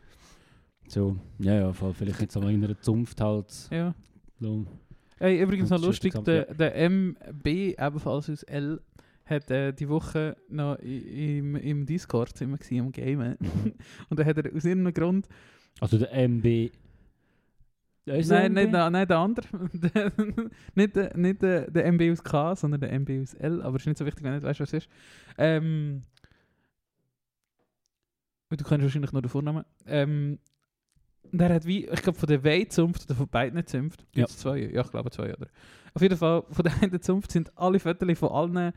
So, 0.88 1.17
ja, 1.38 1.53
ja, 1.55 1.74
voll, 1.74 1.93
vielleicht 1.93 2.19
nicht 2.19 2.31
so 2.31 2.41
in 2.41 2.63
einer 2.63 2.79
Zunft 2.81 3.22
halt. 3.22 3.53
Ja. 3.72 3.93
So. 4.39 4.65
Hey, 5.19 5.41
übrigens 5.41 5.69
noch 5.69 5.81
lustig, 5.81 6.13
der, 6.24 6.53
der 6.53 6.75
MB, 6.89 7.46
ebenfalls 7.46 8.29
aus 8.29 8.43
L, 8.43 8.81
hat 9.25 9.51
äh, 9.51 9.72
die 9.74 9.88
Woche 9.88 10.36
noch 10.50 10.77
im, 10.79 11.55
im 11.58 11.86
Discord 11.86 12.36
sind 12.36 12.50
wir 12.50 12.58
gewesen, 12.58 12.79
am 12.86 12.91
Gamen. 12.91 13.38
Und 14.10 14.19
da 14.19 14.25
hat 14.25 14.38
er 14.38 14.46
aus 14.55 14.65
irgendeinem 14.65 14.93
Grund, 14.93 15.27
Also 15.79 15.98
der 16.00 16.12
MB. 16.13 16.72
Nein, 18.05 18.27
der 18.27 18.50
nicht, 18.50 18.65
MB? 18.65 18.72
der- 18.72 18.89
nein, 18.89 19.08
der 19.08 19.17
andere, 19.19 19.48
Der- 19.74 20.12
nicht, 20.74 20.96
der, 20.96 21.15
nicht 21.17 21.41
der, 21.43 21.69
der 21.69 21.86
MB 21.91 22.12
aus 22.13 22.24
K, 22.24 22.55
sondern 22.55 22.81
der 22.81 22.91
MB 22.93 23.22
aus 23.22 23.34
L, 23.36 23.62
aber 23.62 23.75
ist 23.77 23.86
nicht 23.86 23.98
so 24.00 24.05
wichtig, 24.08 24.24
wenn 24.24 24.31
du 24.31 24.38
nicht 24.38 24.48
weißt, 24.48 24.60
was 24.62 24.74
es 24.74 24.86
ist. 24.86 24.89
Ähm, 25.38 26.01
du 28.58 28.63
kannst 28.63 28.84
wahrscheinlich 28.84 29.12
nur 29.12 29.22
den 29.22 29.29
Vornamen. 29.29 29.63
Ähm, 29.86 30.39
und 31.32 31.39
er 31.41 31.53
hat 31.53 31.65
wie, 31.65 31.86
ich 31.86 32.01
glaube 32.01 32.18
von 32.18 32.27
der 32.27 32.44
W-Zunft 32.44 33.06
oder 33.06 33.15
von 33.15 33.27
beiden 33.27 33.65
Zunft, 33.68 34.01
Ja. 34.01 34.08
gibt 34.25 34.29
es 34.29 34.38
zwei? 34.38 34.58
Ja, 34.60 34.82
ich 34.82 34.89
glaube 34.91 35.12
zwei, 35.12 35.34
oder? 35.36 35.48
Auf 35.94 36.01
jeden 36.01 36.18
Fall, 36.18 36.44
von 36.50 36.63
der 36.63 36.74
einen 36.82 37.01
Zunft 37.01 37.32
sind 37.32 37.56
alle 37.58 37.79
Fotos 37.79 38.18
von 38.18 38.29
allen 38.29 38.74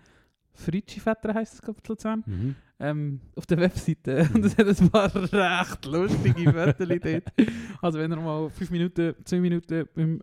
Fritschi-Vettern, 0.54 1.34
heisst 1.34 1.54
es, 1.54 1.62
glaube 1.62 1.80
ich, 1.82 1.88
Luzern, 1.88 2.22
Mhm. 2.26 2.54
ähm, 2.78 3.20
auf 3.36 3.46
der 3.46 3.58
Webseite. 3.58 4.28
Und 4.34 4.44
es 4.44 4.56
hat 4.58 4.66
ein 4.66 4.90
paar 4.90 5.14
recht 5.14 5.84
lustige 5.86 6.52
Fotos 6.52 6.88
dort. 6.88 7.32
Also 7.80 7.98
wenn 7.98 8.10
ihr 8.12 8.16
mal 8.16 8.50
fünf 8.50 8.70
Minuten, 8.70 9.14
zehn 9.24 9.40
Minuten 9.40 9.88
beim 9.94 10.22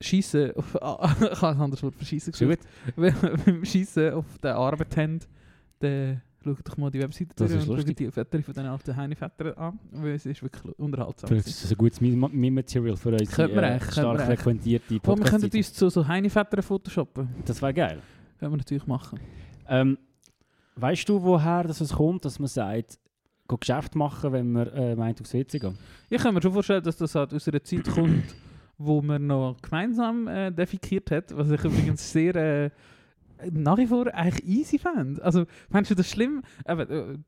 Schießen 0.00 0.52
auf, 0.56 0.76
ah, 0.82 1.14
ich 1.20 1.42
habe 1.42 1.56
ein 1.56 1.60
anderes 1.60 1.82
Wort 1.82 1.94
für 1.94 2.04
Schießen 2.04 2.32
ihr 2.40 2.56
beim 3.44 3.64
Schießen 3.64 4.12
auf 4.12 4.38
der 4.38 4.56
Arbeit 4.56 4.96
habt, 4.96 5.28
dann 5.80 6.22
schaut 6.42 6.58
doch 6.68 6.76
mal 6.76 6.90
die 6.90 7.00
Webseite 7.00 7.30
Das 7.36 7.50
durch 7.50 7.68
und 7.68 7.76
schaut 7.78 7.98
die 7.98 8.10
Fotos 8.10 8.44
von 8.44 8.54
den 8.54 8.66
alten 8.66 8.96
Heine-Vettern 8.96 9.52
an, 9.54 9.78
weil 9.92 10.12
es 10.12 10.26
ist 10.26 10.42
wirklich 10.42 10.78
unterhaltsam. 10.78 11.28
Vielleicht 11.28 11.48
ist 11.48 11.64
das 11.64 11.70
ein 11.72 11.76
gutes 11.78 12.00
Meme- 12.00 12.28
Meme-Material 12.28 12.96
für 12.96 13.10
uns. 13.10 13.30
Könnte 13.30 13.54
man 13.56 13.64
echt, 13.64 13.80
könnte 13.80 13.92
stark 14.00 14.18
echt. 14.20 14.26
frequentierte 14.42 15.00
Oh, 15.06 15.16
wir 15.16 15.24
könnten 15.24 15.56
uns 15.56 15.72
zu 15.72 15.88
so 15.90 16.06
Heine-Vettern 16.06 16.62
photoshoppen. 16.62 17.28
Das 17.44 17.60
wäre 17.60 17.74
geil. 17.74 18.02
Können 18.38 18.52
wir 18.52 18.56
natürlich 18.58 18.86
machen. 18.86 19.18
Ähm, 19.68 19.98
weißt 20.76 21.08
du, 21.08 21.22
woher 21.22 21.64
das 21.64 21.80
es 21.80 21.92
kommt, 21.92 22.24
dass 22.24 22.38
man 22.38 22.48
sagt, 22.48 22.98
go 23.48 23.56
Geschäft 23.56 23.94
machen, 23.96 24.32
wenn 24.32 24.52
man 24.52 24.68
äh, 24.68 24.94
meint, 24.94 25.20
aufs 25.20 25.34
WC 25.34 25.58
gehen? 25.58 25.76
Ich 26.08 26.22
kann 26.22 26.34
mir 26.34 26.42
schon 26.42 26.52
vorstellen, 26.52 26.82
dass 26.82 26.96
das 26.96 27.14
halt 27.14 27.34
aus 27.34 27.48
einer 27.48 27.62
Zeit 27.64 27.88
kommt, 27.88 28.22
wo 28.78 29.02
man 29.02 29.26
noch 29.26 29.56
gemeinsam 29.60 30.28
äh, 30.28 30.52
defekiert 30.52 31.10
hat, 31.10 31.36
was 31.36 31.50
ich 31.50 31.64
übrigens 31.64 32.12
sehr 32.12 32.36
äh, 32.36 32.70
nach 33.52 33.76
wie 33.78 33.86
vor 33.86 34.06
eigentlich 34.14 34.46
easy 34.46 34.78
fand. 34.78 35.20
Also, 35.22 35.44
meinst 35.68 35.90
du 35.90 35.94
das 35.94 36.08
schlimm? 36.10 36.42
Eben, 36.68 36.90
äh, 36.90 37.18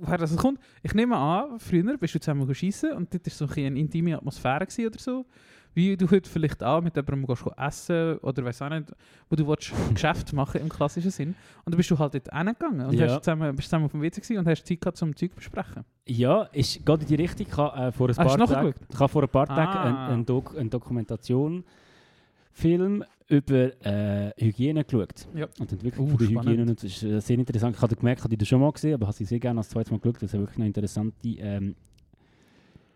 woher 0.00 0.18
das 0.18 0.34
kommt? 0.36 0.58
Ich 0.82 0.94
nehme 0.94 1.16
an, 1.16 1.58
früher 1.58 1.96
bist 1.98 2.14
du 2.14 2.20
zusammen 2.20 2.52
schießen 2.54 2.92
und 2.92 3.12
dort 3.14 3.26
war 3.26 3.32
so 3.32 3.44
ein 3.44 3.48
bisschen 3.48 3.66
eine 3.66 3.78
intime 3.80 4.16
Atmosphäre 4.16 4.66
oder 4.86 4.98
so. 4.98 5.26
Wie 5.72 5.96
du 5.96 6.10
heute 6.10 6.28
vielleicht 6.28 6.64
auch 6.64 6.80
mit 6.82 6.96
jemandem 6.96 7.24
gehst 7.28 7.44
essen 7.56 8.18
oder 8.18 8.44
weiß 8.44 8.60
auch 8.62 8.70
nicht, 8.70 8.92
wo 9.28 9.36
du 9.36 9.46
willst, 9.46 9.72
ein 9.72 9.94
Geschäft 9.94 10.32
machen 10.32 10.60
im 10.60 10.68
klassischen 10.68 11.12
Sinn. 11.12 11.28
Und 11.64 11.72
dann 11.72 11.76
bist 11.76 11.88
du 11.92 11.96
halt 11.98 12.12
dort 12.12 12.28
hingegangen 12.34 12.86
und 12.86 12.92
Ja. 12.94 13.06
hast 13.06 13.22
zusammen, 13.22 13.54
bist 13.54 13.68
zusammen 13.68 13.84
auf 13.84 13.92
dem 13.92 14.02
WC 14.02 14.36
und 14.36 14.48
hast 14.48 14.66
Zeit 14.66 14.80
gehabt, 14.80 14.96
zum 14.96 15.14
Zeug 15.14 15.32
besprechen. 15.36 15.84
Ja, 16.08 16.42
ist 16.52 16.84
gerade 16.84 17.02
in 17.02 17.08
die 17.08 17.14
Richtung. 17.14 17.46
Ich 17.48 17.56
habe 17.56 17.80
äh, 17.86 17.92
vor 17.92 18.08
ein 18.08 18.16
paar 18.16 18.26
Tagen, 18.26 18.40
nachgeschaut? 18.40 18.74
ich 18.92 18.98
habe 18.98 19.08
vor 19.08 19.22
ein 19.22 19.28
paar 19.28 19.46
Tagen 19.46 19.78
Ah. 19.78 19.82
einen, 19.84 19.96
einen, 20.14 20.26
Dok 20.26 20.58
einen 20.58 20.70
Dokumentation-Film 20.70 23.04
über 23.30 23.72
äh, 23.84 24.32
Hygiene 24.38 24.84
geschaut. 24.84 25.26
Ja. 25.34 25.46
Und 25.58 25.70
die 25.70 25.74
Entwicklung 25.74 26.06
Uh, 26.06 26.16
von 26.16 26.18
der. 26.18 26.28
Hygiene. 26.28 26.62
Und 26.62 26.70
das 26.76 26.84
ist 26.84 27.02
äh, 27.02 27.20
sehr 27.20 27.38
interessant. 27.38 27.76
Ich 27.76 27.82
habe 27.82 27.96
gemerkt, 27.96 28.22
ich 28.22 28.28
die 28.28 28.36
das 28.36 28.48
schon 28.48 28.60
mal 28.60 28.70
gesehen, 28.72 28.94
aber 28.94 29.06
habe 29.06 29.16
sie 29.16 29.24
sehr 29.24 29.40
gerne 29.40 29.60
als 29.60 29.68
zweites 29.68 29.90
Mal 29.90 29.98
geschaut, 29.98 30.20
weil 30.20 30.26
es 30.26 30.32
wirklich 30.32 30.58
noch 30.58 30.66
interessante 30.66 31.28
ähm, 31.38 31.74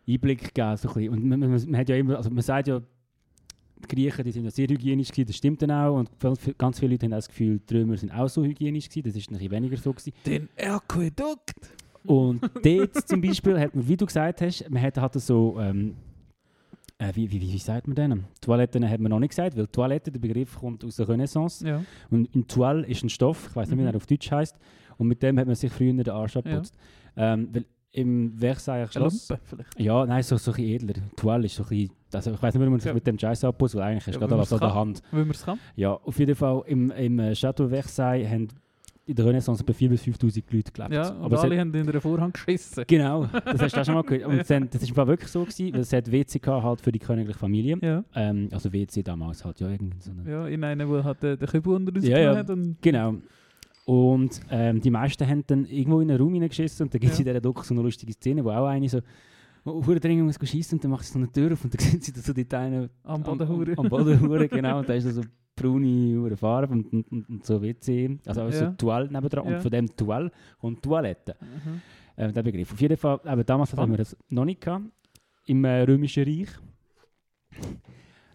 Einblick 0.09 0.53
gegeben 0.55 0.77
so 0.77 0.91
ein. 0.95 1.09
Und 1.09 1.25
man, 1.25 1.41
man, 1.41 1.51
man 1.51 1.77
hat 1.77 1.89
ja 1.89 1.97
immer, 1.97 2.17
also 2.17 2.31
man 2.31 2.43
sagt 2.43 2.69
ja, 2.69 2.81
die 2.81 3.95
Griechen 3.95 4.25
die 4.25 4.33
sind 4.33 4.45
ja 4.45 4.51
sehr 4.51 4.69
hygienisch 4.69 5.09
gewesen, 5.11 5.27
das 5.27 5.37
stimmt 5.37 5.63
dann 5.63 5.71
auch. 5.71 5.97
Und 5.99 6.11
ganz 6.19 6.39
viel- 6.41 6.55
ganz 6.55 6.79
viele 6.79 6.93
Leute 6.93 7.07
haben 7.07 7.13
auch 7.13 7.19
das 7.19 7.29
Gefühl, 7.29 7.61
die 7.69 7.77
Römer 7.77 7.97
sind 7.97 8.13
auch 8.13 8.29
so 8.29 8.45
hygienisch 8.45 8.89
gewesen, 8.89 9.05
das 9.07 9.17
ist 9.17 9.31
ein 9.31 9.35
bisschen 9.35 9.51
weniger 9.51 9.77
so 9.77 9.93
gewesen. 9.93 10.13
Den 10.27 10.49
Aquädukt! 10.57 11.55
Und 12.05 12.43
dort 12.63 13.09
zum 13.09 13.21
Beispiel 13.23 13.59
hat 13.59 13.75
man, 13.75 13.89
wie 13.89 13.97
du 13.97 14.05
gesagt 14.05 14.43
hast, 14.43 14.69
man 14.69 14.83
hat, 14.83 14.99
hat 14.99 15.15
so, 15.15 15.59
ähm, 15.59 15.95
äh, 16.99 17.11
wie, 17.15 17.31
wie, 17.31 17.41
wie 17.41 17.59
sagt 17.59 17.87
man 17.89 17.97
denn? 17.97 18.25
Toiletten 18.41 18.89
hat 18.89 19.01
man 19.01 19.11
noch 19.11 19.19
nicht 19.19 19.31
gesagt, 19.31 19.57
weil 19.57 19.67
Toilette, 19.67 20.11
der 20.13 20.21
Begriff 20.21 20.59
kommt 20.59 20.85
aus 20.85 20.97
der 20.97 21.09
Renaissance. 21.09 21.67
Ja. 21.67 21.83
Und 22.11 22.35
ein 22.35 22.47
Toile 22.47 22.87
ist 22.87 23.03
ein 23.03 23.09
Stoff, 23.09 23.49
ich 23.51 23.57
weiß 23.57 23.69
nicht, 23.69 23.79
wie 23.79 23.83
Mhm. 23.83 23.89
er 23.89 23.97
auf 23.97 24.07
Deutsch 24.07 24.31
heißt. 24.31 24.57
Und 24.99 25.09
mit 25.09 25.23
dem 25.23 25.39
hat 25.39 25.47
man 25.47 25.57
sich 25.57 25.73
früher 25.73 25.93
den 25.93 26.09
Arsch 26.09 26.37
abgeputzt. 26.37 26.77
Ähm, 27.17 27.49
weil 27.53 27.65
im 27.91 28.37
Versailler 28.39 28.91
Schloss. 28.91 29.29
Lumpe 29.29 29.43
vielleicht. 29.45 29.81
Ja, 29.81 30.05
nein, 30.05 30.23
so, 30.25 30.37
so 30.37 30.51
ein 30.51 30.57
bisschen 30.57 30.91
edler. 30.91 30.95
Toile 31.17 31.47
ist 31.47 31.55
so 31.55 31.63
ein 31.63 31.69
bisschen, 31.69 31.91
also 32.13 32.33
ich 32.33 32.43
weiß 32.43 32.55
nicht, 32.55 32.65
wie 32.65 32.69
man 32.71 32.81
sich 32.81 32.89
Ja. 32.89 32.95
mit 32.95 33.07
dem 33.07 33.17
Scheiß 33.19 33.45
abputzt, 33.45 33.75
weil 33.77 33.83
eigentlich 33.83 34.07
hast 34.07 34.15
Ja, 34.15 34.19
gerade 34.21 34.35
alles 34.35 34.53
an 34.53 34.59
der. 34.61 34.75
Hand. 34.75 35.03
Wenn 35.13 35.21
man 35.21 35.31
es 35.31 35.45
kann. 35.45 35.59
Ja, 35.77 35.93
auf 35.95 36.19
jeden 36.19 36.35
Fall 36.35 36.63
im, 36.67 36.91
im 36.91 37.19
äh, 37.21 37.31
Château 37.33 37.69
Versailles 37.69 38.29
haben 38.29 38.49
in 39.07 39.15
der 39.15 39.27
Renaissance 39.27 39.63
bei 39.63 39.73
4.000 39.75 39.89
bis 39.89 40.03
5'000 40.03 40.43
Leute 40.51 40.73
gelebt. 40.73 40.95
Ja, 40.95 41.11
und 41.11 41.23
Aber 41.25 41.37
hat- 41.37 41.45
alle 41.45 41.61
haben 41.61 41.75
in 41.75 41.87
der 41.87 42.01
Vorhang 42.01 42.33
geschissen. 42.33 42.85
Genau, 42.87 43.27
das 43.27 43.61
hast 43.61 43.77
du 43.77 43.81
auch 43.81 43.85
schon 43.85 43.95
mal 43.95 44.03
gehört. 44.07 44.27
Und 44.27 44.49
dann, 44.51 44.69
das 44.71 44.89
Fall 44.91 45.07
wirklich 45.07 45.31
so 45.31 45.43
gewesen, 45.43 45.75
weil 45.75 45.81
es 45.81 45.93
hat 45.93 46.11
WC 46.11 46.41
halt 46.47 46.81
für 46.81 46.91
die 46.93 46.99
königliche 46.99 47.39
Familie. 47.39 47.77
Ja. 47.83 48.03
Ähm, 48.15 48.49
also 48.51 48.73
WC 48.73 49.03
damals 49.03 49.45
halt, 49.45 49.61
ja, 49.61 49.69
irgend 49.69 50.03
so 50.03 50.11
eine. 50.11 50.31
Ja, 50.31 50.47
in 50.49 50.65
einen, 50.65 50.89
wo 50.89 51.03
halt 51.05 51.23
den, 51.23 51.39
den 51.39 51.49
Kübel 51.49 51.75
unter 51.75 51.95
uns 51.95 52.07
Ja, 52.07 52.19
ja. 52.19 52.35
hat. 52.37 52.49
Und 52.49 52.77
Genau. 52.81 53.17
Und 53.87 54.41
ähm, 54.51 54.81
die 54.81 54.89
meisten 54.91 55.29
haben 55.29 55.45
dann 55.47 55.67
irgendwo 55.67 56.01
in 56.01 56.11
einen 56.11 56.19
Raum 56.19 56.33
hineingeschissen 56.33 56.87
und 56.87 56.95
da 56.95 56.99
gibt 56.99 57.13
es 57.13 57.19
Ja. 57.19 57.23
in 57.23 57.27
dieser 57.27 57.41
Doku 57.43 57.63
so 57.63 57.75
eine 57.75 57.83
lustige 57.83 58.13
Szene, 58.15 58.43
wo 58.43 58.51
auch 58.51 58.67
eine 58.67 58.89
so 58.89 59.01
hure 59.67 60.01
dringend 60.01 60.25
muss 60.27 60.49
schießen 60.49 60.79
und 60.79 60.85
dann 60.85 60.91
macht 60.91 61.05
sie 61.05 61.13
so 61.13 61.19
eine 61.19 61.31
Tür 61.31 61.53
auf 61.53 61.63
und 61.65 61.75
dann 61.75 61.81
sehen 61.91 62.01
sie 62.01 62.13
da 62.13 62.21
so 62.23 62.33
die 62.33 62.47
einen 62.57 62.89
am 63.03 63.23
Boden. 63.23 63.75
Am, 63.77 63.89
Boden 63.91 64.49
genau. 64.49 64.79
Und 64.79 64.89
da 64.89 64.95
ist 64.95 65.05
so 65.11 65.21
braune 65.57 66.37
Farbe 66.37 66.73
und, 66.73 66.93
und, 66.93 67.11
und, 67.13 67.29
und 67.29 67.45
so 67.45 67.61
WC, 67.63 68.19
also 68.27 68.43
auch 68.43 68.53
so 68.53 68.65
Ja. 68.65 68.71
Toile 68.73 69.11
nebendran. 69.11 69.47
Ja. 69.49 69.57
Und 69.57 69.63
von 69.63 69.71
dem 69.71 69.97
Toile 69.97 70.31
und 70.61 70.83
Toilette. 70.83 71.37
Mhm. 71.41 71.81
äh, 72.17 72.33
der 72.33 72.43
Begriff. 72.43 72.73
Auf 72.73 72.81
jeden 72.81 72.97
Fall, 72.97 73.21
aber 73.25 73.45
damals 73.45 73.73
hatten 73.73 73.91
wir 73.91 73.99
das 73.99 74.17
noch 74.29 74.45
nicht 74.45 74.61
gehabt, 74.61 74.85
im 75.47 75.65
äh, 75.65 75.83
Römischen 75.83 76.25
Reich. 76.25 76.49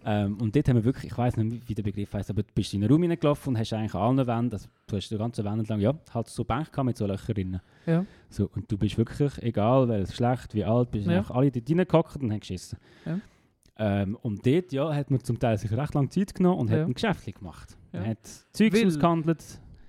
Ähm, 0.06 0.38
und 0.40 0.56
dort 0.56 0.70
haben 0.70 0.78
wir 0.78 0.86
wirklich, 0.86 1.12
ich 1.12 1.18
weiß 1.18 1.36
nicht, 1.38 1.68
wie 1.68 1.76
der 1.76 1.84
Begriff 1.84 2.14
heißt, 2.14 2.30
aber 2.30 2.42
du 2.42 2.50
bist 2.56 2.74
in 2.74 2.82
einen 2.82 2.92
Raum 2.92 3.02
hineingelaufen 3.02 3.54
und 3.54 3.60
hast 3.60 3.74
eigentlich 3.74 3.94
an 3.94 4.18
allen 4.18 4.28
Wänden, 4.28 4.54
also 4.54 4.70
du 4.88 4.96
hast 4.96 5.10
die 5.10 5.18
ganze 5.18 5.44
Wand 5.44 5.60
entlang, 5.60 5.82
ja, 5.82 5.94
halt 6.14 6.28
so 6.30 6.46
Bänke 6.46 6.84
mit 6.86 6.96
so 6.96 7.06
Löchern 7.06 7.36
drin. 7.36 7.60
Ja. 7.86 8.06
So, 8.30 8.50
und 8.56 8.72
du 8.72 8.78
bist 8.78 8.98
wirklich, 8.98 9.38
egal 9.44 9.90
welches 9.90 10.12
Geschlecht, 10.12 10.54
wie 10.56 10.64
alt, 10.64 10.90
bist 10.92 11.06
Ja. 11.06 11.18
einfach 11.18 11.36
alle 11.36 11.52
dort 11.52 11.70
reingehockt 11.70 12.16
und 12.16 12.32
haben 12.32 12.40
geschissen. 12.40 12.80
Ja. 13.06 13.20
Ähm, 13.82 14.18
und 14.22 14.46
dort, 14.46 14.72
ja, 14.74 14.94
hat 14.94 15.10
man 15.10 15.24
zum 15.24 15.40
Teil 15.40 15.58
sich 15.58 15.72
recht 15.72 15.94
lange 15.94 16.10
Zeit 16.10 16.36
genommen 16.36 16.60
und 16.60 16.70
Ja. 16.70 16.80
hat 16.82 16.88
ein 16.88 16.94
Geschäft 16.94 17.34
gemacht. 17.34 17.78
Man 17.94 18.04
Ja. 18.04 18.10
hat 18.10 18.26
Zeugs 18.52 18.76
Weil- 18.76 18.88
ausgehandelt. 18.88 19.44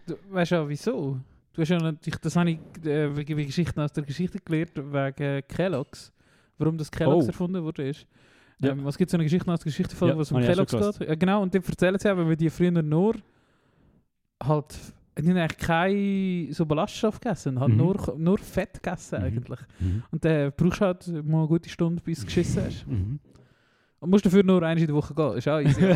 Du 0.06 0.14
weißt 0.30 0.52
ja, 0.52 0.68
wieso? 0.68 1.18
Du 1.52 1.60
hast 1.62 1.68
ja 1.70 1.78
natürlich, 1.78 2.18
das 2.20 2.36
habe 2.36 2.50
ich 2.52 2.58
äh, 2.86 3.14
wegen 3.16 3.36
Geschichten 3.46 3.80
aus 3.80 3.92
der 3.92 4.04
Geschichte 4.04 4.38
gelernt, 4.38 4.70
wegen 4.76 5.42
Kellogg's. 5.48 6.12
Warum 6.58 6.78
das 6.78 6.90
Kellogg's 6.90 7.24
Oh. 7.24 7.28
erfunden 7.28 7.62
wurde 7.64 7.88
ist. 7.88 8.06
Ja. 8.60 8.70
Ähm, 8.70 8.84
was 8.84 8.96
gibt 8.96 9.08
es 9.08 9.12
so 9.12 9.16
eine 9.16 9.24
Geschichte 9.24 9.50
aus 9.50 9.60
der 9.60 9.64
Geschichte, 9.64 9.96
von, 9.96 10.08
Ja, 10.08 10.16
wo 10.16 10.20
es 10.20 10.30
um 10.30 10.40
Kellogg's 10.40 10.70
geht? 10.72 11.08
Ja, 11.08 11.14
genau, 11.16 11.42
und 11.42 11.52
dann 11.54 11.62
erzählen 11.62 11.98
sie 11.98 12.08
eben, 12.10 12.26
weil 12.28 12.36
die 12.36 12.50
früher 12.50 12.70
nur 12.82 13.14
halt, 14.42 14.78
die 15.18 15.28
haben 15.28 15.36
eigentlich 15.36 15.58
keinen 15.58 16.52
so 16.52 16.64
Ballaststoff 16.66 17.20
gegessen, 17.20 17.58
halt 17.58 17.70
Mhm. 17.72 17.76
nur, 17.78 18.14
nur 18.16 18.38
Fett 18.38 18.74
gegessen 18.82 19.18
Mhm. 19.18 19.24
eigentlich. 19.24 19.60
Mhm. 19.80 20.02
Und 20.10 20.24
dann 20.24 20.52
brauchst 20.56 20.80
du 20.80 20.84
halt 20.84 21.24
mal 21.26 21.38
eine 21.38 21.48
gute 21.48 21.68
Stunde, 21.68 22.02
bis 22.02 22.20
du 22.20 22.26
geschissen 22.26 22.64
hast. 22.64 22.86
Mhm. 22.86 23.18
Und 24.00 24.10
musst 24.10 24.26
dafür 24.26 24.42
nur 24.42 24.62
einmal 24.62 24.78
in 24.78 24.86
der 24.86 24.96
Woche 24.96 25.14
gehen, 25.14 25.36
ist 25.36 25.48
auch 25.48 25.60
easy. 25.60 25.80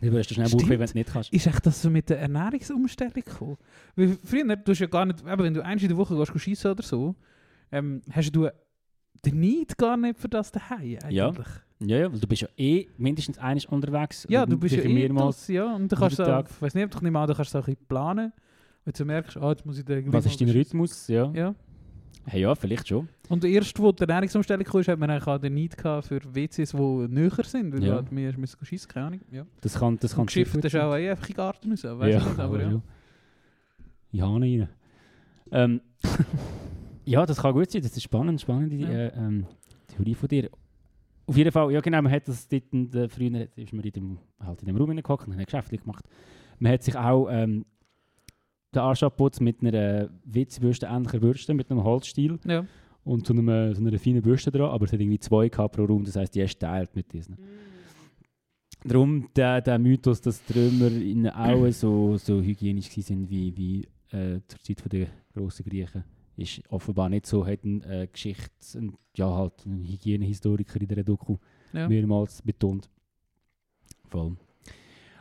Du 0.00 0.12
wirst 0.12 0.32
schnell 0.32 0.46
Stimmt. 0.46 0.68
Wenn 0.68 0.78
du 0.78 0.94
nicht 0.94 1.12
kannst. 1.12 1.32
ist 1.32 1.46
echt 1.46 1.66
das 1.66 1.82
so 1.82 1.90
mit 1.90 2.08
der 2.08 2.20
Ernährungsumstellung 2.20 3.14
gekommen? 3.14 3.56
Weil 3.96 4.16
früher, 4.24 4.44
du 4.56 4.70
hast 4.70 4.78
ja 4.78 4.86
gar 4.86 5.04
nicht, 5.04 5.20
eben, 5.20 5.42
wenn 5.42 5.54
du 5.54 5.60
einmal 5.60 5.82
in 5.82 5.88
der 5.88 5.96
Woche 5.96 6.16
gehst, 6.16 6.40
schiessen 6.40 6.70
oder 6.70 6.82
so, 6.82 7.16
ähm, 7.72 8.02
hast 8.10 8.30
du 8.30 8.48
den 9.24 9.40
Need 9.40 9.76
gar 9.76 9.96
nicht 9.96 10.18
für 10.18 10.28
das 10.28 10.52
daheim 10.52 10.98
eigentlich. 11.02 11.14
Ja. 11.16 11.32
Ja, 11.80 11.96
ja, 11.96 12.12
weil 12.12 12.18
du 12.18 12.26
bist 12.26 12.42
ja 12.42 12.48
eh 12.56 12.88
mindestens 12.96 13.38
einiges 13.38 13.66
unterwegs. 13.66 14.26
Ja, 14.28 14.46
du 14.46 14.58
bist 14.58 14.74
ja 14.74 14.82
eh 14.82 15.08
das, 15.08 15.46
ja. 15.48 15.74
Und 15.76 15.88
kannst 15.94 16.18
du, 16.18 16.24
den 16.24 16.34
auch, 16.34 16.44
ich 16.44 16.62
weiß 16.62 16.74
nicht, 16.74 16.84
ob 16.84 16.90
du 16.90 17.00
nicht 17.04 17.12
mal, 17.12 17.26
du 17.26 17.34
kannst 17.34 17.52
so 17.52 17.58
ein 17.58 17.64
bisschen 17.64 17.86
planen, 17.86 18.32
wenn 18.84 18.92
du 18.92 19.04
merkst, 19.04 19.36
ah, 19.36 19.50
jetzt 19.50 19.64
muss 19.64 19.78
ich 19.78 19.84
den 19.84 20.12
Was 20.12 20.26
ist 20.26 20.40
dein 20.40 20.50
Rhythmus? 20.50 21.06
Ja. 21.06 21.30
Ja. 21.32 21.54
Hey, 22.30 22.42
ja, 22.42 22.54
vielleicht 22.54 22.86
schon. 22.88 23.08
Und 23.30 23.42
erst, 23.44 23.78
wo 23.78 23.90
die 23.90 24.02
Ernährungsumstellung 24.02 24.64
kam, 24.64 24.82
hat 24.82 24.98
man 24.98 25.10
eigentlich 25.10 25.26
auch 25.26 25.38
den 25.38 25.54
gehabt 25.76 26.08
für 26.08 26.20
WCs, 26.34 26.72
die 26.72 26.76
näher 27.08 27.30
sind, 27.44 27.72
weil 27.72 27.84
Ja. 27.84 27.94
halt 27.94 28.12
mehr 28.12 28.36
müssen 28.36 28.64
schiessen, 28.66 28.88
keine 28.88 29.06
Ahnung. 29.06 29.20
Ja. 29.30 29.46
Das 29.62 29.78
kann, 29.78 29.98
das 29.98 30.14
kann 30.14 30.26
geschifft 30.26 30.54
ist 30.62 30.76
auch 30.76 30.94
eh 30.94 31.10
einfach 31.10 31.26
in 31.28 31.32
den 31.34 31.36
Garten 31.36 31.70
raus, 31.70 31.84
weiss 31.84 32.12
ja, 32.12 32.18
ich 32.20 32.26
nicht, 32.26 32.38
aber 32.38 32.60
ja. 32.62 32.82
Ja, 34.12 34.26
rein. 34.26 34.68
Ähm, 35.50 35.80
ja, 37.04 37.24
das 37.24 37.40
kann 37.40 37.54
gut 37.54 37.70
sein. 37.70 37.82
Das 37.82 37.92
ist 37.96 38.02
spannend, 38.02 38.40
spannende 38.40 38.76
Ja. 38.76 38.88
äh, 38.90 39.12
ähm, 39.16 39.46
Theorie 39.86 40.14
von 40.14 40.28
dir. 40.28 40.50
Auf 41.26 41.36
jeden 41.36 41.52
Fall, 41.52 41.72
ja 41.72 41.80
genau, 41.80 42.02
man 42.02 42.12
hat 42.12 42.26
das 42.28 42.46
dort, 42.48 42.64
der- 42.72 43.08
früher 43.08 43.48
ist 43.56 43.72
man 43.72 43.84
in 43.84 43.92
dem, 43.92 44.18
halt 44.40 44.60
in 44.62 44.66
dem 44.66 44.76
Raum 44.76 44.88
hineingehockt 44.90 45.26
und 45.28 45.36
hat 45.38 45.46
Geschäfte 45.46 45.76
gemacht. 45.78 46.04
Man 46.58 46.72
hat 46.72 46.82
sich 46.82 46.96
auch 46.96 47.28
ähm, 47.30 47.64
den 48.74 48.80
Arsch 48.80 49.02
abgeputzt 49.02 49.40
mit 49.40 49.62
einer 49.64 50.10
WC-Bürste, 50.24 50.86
ähnlicher 50.86 51.20
Bürste, 51.20 51.54
mit 51.54 51.70
einem 51.70 51.82
Holzstiel 51.84 52.38
Ja. 52.46 52.64
und 53.04 53.26
so, 53.26 53.32
einem, 53.32 53.74
so 53.74 53.80
einer 53.80 53.98
feinen 53.98 54.22
Bürste 54.22 54.50
dran, 54.50 54.70
aber 54.70 54.84
es 54.84 54.92
hat 54.92 55.00
irgendwie 55.00 55.18
zwei 55.18 55.48
gehabt 55.48 55.74
pro 55.76 55.84
Raum, 55.84 56.04
das 56.04 56.16
heisst, 56.16 56.34
die 56.34 56.40
du 56.44 56.58
teilt 56.58 56.94
mit 56.94 57.12
diesen. 57.12 57.36
Darum 58.84 59.28
der, 59.34 59.60
der 59.60 59.78
Mythos, 59.78 60.20
dass 60.20 60.44
die 60.44 60.52
Römer 60.52 60.90
in 60.92 61.28
auch 61.28 61.68
so, 61.72 62.16
so 62.16 62.40
hygienisch 62.40 62.96
waren 62.96 63.28
wie, 63.28 63.56
wie 63.56 63.88
äh, 64.16 64.40
zur 64.46 64.60
Zeit 64.60 64.92
der 64.92 65.08
grossen 65.34 65.64
Griechen, 65.64 66.04
ist 66.36 66.62
offenbar 66.70 67.08
nicht 67.08 67.26
so, 67.26 67.44
hat 67.44 67.64
ein 67.64 67.82
äh, 67.82 68.06
Geschichts-, 68.12 68.76
ein, 68.76 68.92
ja 69.16 69.34
halt 69.34 69.66
ein 69.66 69.82
Hygienehistoriker 69.82 70.80
in 70.80 70.86
der 70.88 71.02
Doku 71.02 71.36
Ja. 71.72 71.88
mehrmals 71.88 72.40
betont. 72.42 72.88
Voll. 74.08 74.36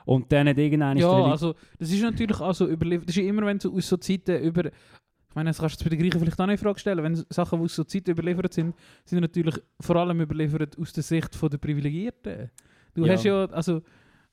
Und 0.08 0.32
dann 0.32 0.48
hat 0.48 0.58
irgendeiner 0.58 1.00
Ja, 1.00 1.12
also 1.26 1.54
das 1.78 1.92
ist 1.92 2.02
natürlich 2.02 2.40
auch 2.40 2.54
so 2.54 2.66
überliefert. 2.68 3.10
Das 3.10 3.18
ist 3.18 3.24
immer, 3.24 3.46
wenn 3.46 3.58
du 3.60 3.76
aus 3.76 3.88
so 3.90 3.98
Zeiten 3.98 4.40
über. 4.42 4.66
Ich 4.66 5.36
meine, 5.36 5.50
das 5.50 5.60
kannst 5.60 5.80
du 5.80 5.84
bei 5.84 5.90
den 5.90 6.00
Griechen 6.00 6.20
vielleicht 6.20 6.40
auch 6.40 6.46
nicht 6.48 6.60
in 6.62 6.66
Frage 6.66 6.80
stellen. 6.80 7.04
Wenn 7.04 7.16
Sachen, 7.30 7.60
die 7.60 7.66
aus 7.66 7.76
so 7.76 7.84
Zeiten 7.84 8.12
überliefert 8.12 8.54
sind, 8.54 8.74
sind 9.06 9.20
natürlich 9.20 9.56
vor 9.82 9.98
allem 9.98 10.22
überliefert 10.22 10.78
aus 10.80 10.94
der 10.94 11.04
Sicht 11.04 11.36
von 11.36 11.50
der 11.50 11.58
Privilegierten. 11.58 12.50
Du 12.96 13.06
Ja. 13.06 13.14
hast 13.14 13.26
ja, 13.26 13.46
also, 13.48 13.82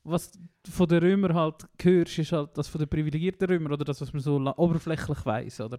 was 0.05 0.31
du 0.31 0.71
von 0.71 0.87
den 0.87 0.99
Römern 0.99 1.33
halt 1.33 1.67
hörst, 1.81 2.17
ist 2.19 2.31
halt 2.31 2.51
das 2.57 2.67
von 2.69 2.79
den 2.79 2.87
privilegierten 2.87 3.47
Römern 3.47 3.73
oder 3.73 3.83
das, 3.83 3.99
was 4.01 4.13
man 4.13 4.21
so 4.21 4.37
oberflächlich 4.55 5.25
weiß, 5.25 5.61
oder? 5.61 5.77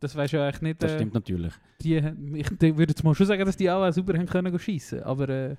Das 0.00 0.16
weißt 0.16 0.32
du 0.32 0.36
ja 0.38 0.44
eigentlich 0.46 0.62
nicht. 0.62 0.82
das 0.82 0.92
äh, 0.92 0.94
stimmt 0.96 1.14
natürlich. 1.14 1.52
die, 1.82 1.96
ich 2.34 2.48
de- 2.50 2.76
würde 2.76 2.92
jetzt 2.92 3.04
mal 3.04 3.14
schon 3.14 3.26
sagen, 3.26 3.44
dass 3.44 3.56
die 3.56 3.70
auch 3.70 3.92
super 3.92 4.14
haben 4.16 4.26
können 4.26 4.58
schiessen, 4.58 5.02
aber 5.02 5.28
äh, 5.28 5.56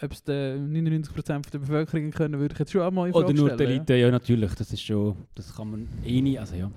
ob 0.00 0.12
es 0.12 0.22
der 0.24 0.56
99% 0.56 1.50
der 1.50 1.58
Bevölkerung 1.58 2.10
können, 2.10 2.40
würde 2.40 2.54
ich 2.54 2.58
jetzt 2.58 2.72
schon 2.72 2.82
auch 2.82 2.90
mal 2.90 3.06
in 3.06 3.12
Frage 3.12 3.26
Oder 3.26 3.34
nur 3.34 3.48
die 3.50 3.54
stellen. 3.54 3.70
ja. 3.70 3.76
Elite, 3.76 3.94
ja. 3.94 4.10
natürlich, 4.10 4.54
das 4.54 4.72
ist 4.72 4.82
schon, 4.82 5.16
das 5.34 5.54
kann 5.54 5.70
man 5.70 5.88
eh 6.04 6.20
nicht, 6.20 6.40
also 6.40 6.54
ja, 6.54 6.70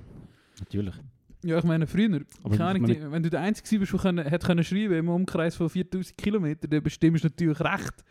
natürlich. 0.60 0.96
Ja, 1.44 1.60
ich 1.60 1.64
meine, 1.64 1.86
früher, 1.86 2.22
Aber 2.44 2.58
keine 2.58 2.70
Ahnung, 2.72 3.12
wenn 3.12 3.22
du 3.22 3.30
der 3.30 3.42
Einzige 3.42 3.80
warst, 3.80 3.94
der 3.94 4.00
können, 4.00 4.32
hat 4.32 4.44
können 4.44 4.64
schreiben 4.64 4.96
im 4.96 5.10
Umkreis 5.10 5.56
von 5.56 5.70
4000 5.70 6.18
Kilometern, 6.18 6.72
dann 6.72 6.82
bestimmst 6.82 7.24
du 7.24 7.28
natürlich 7.28 7.60
recht, 7.60 8.04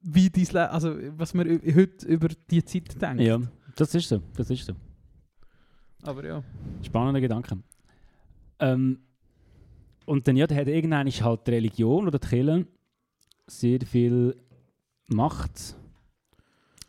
wie 0.00 0.30
dein 0.30 0.46
Le 0.50 0.70
also 0.70 0.96
was 1.16 1.34
man 1.34 1.46
heute 1.46 2.06
über 2.06 2.28
die 2.50 2.64
Zeit 2.64 3.00
denkt. 3.00 3.20
Ja, 3.20 3.38
das 3.76 3.94
ist 3.94 4.08
so, 4.08 4.22
das 4.36 4.48
ist 4.50 4.64
so. 4.64 4.72
Aber 6.02 6.24
ja. 6.24 6.42
Spannender 6.82 7.20
Gedanke. 7.20 7.58
Ähm, 8.60 8.98
und 10.06 10.28
dann 10.28 10.36
ja, 10.36 10.46
dann 10.46 10.58
hat 10.58 10.68
irgendwann 10.68 11.06
ist 11.06 11.22
halt 11.22 11.46
die 11.46 11.50
Religion 11.52 12.06
oder 12.06 12.18
die 12.18 12.28
Kirche 12.28 12.66
sehr 13.46 13.80
viel 13.80 14.36
Macht 15.08 15.76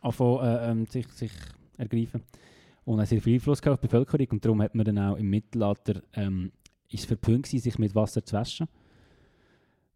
anfangen, 0.01 0.39
äh, 0.45 0.71
ähm, 0.71 0.85
sich, 0.87 1.07
sich 1.09 1.31
ergreifen 1.77 2.23
und 2.85 2.99
auch 2.99 3.05
sehr 3.05 3.21
viel 3.21 3.35
Einfluss 3.35 3.61
auf 3.63 3.79
die 3.79 3.87
Bevölkerung 3.87 4.27
und 4.31 4.45
darum 4.45 4.61
hat 4.61 4.75
man 4.75 4.85
dann 4.85 4.99
auch 4.99 5.15
im 5.17 5.29
Mittelalter 5.29 6.01
ähm, 6.13 6.51
ist 6.89 7.05
verpönt 7.05 7.45
gewesen, 7.45 7.63
sich 7.63 7.79
mit 7.79 7.95
Wasser 7.95 8.23
zu 8.23 8.35
waschen. 8.35 8.67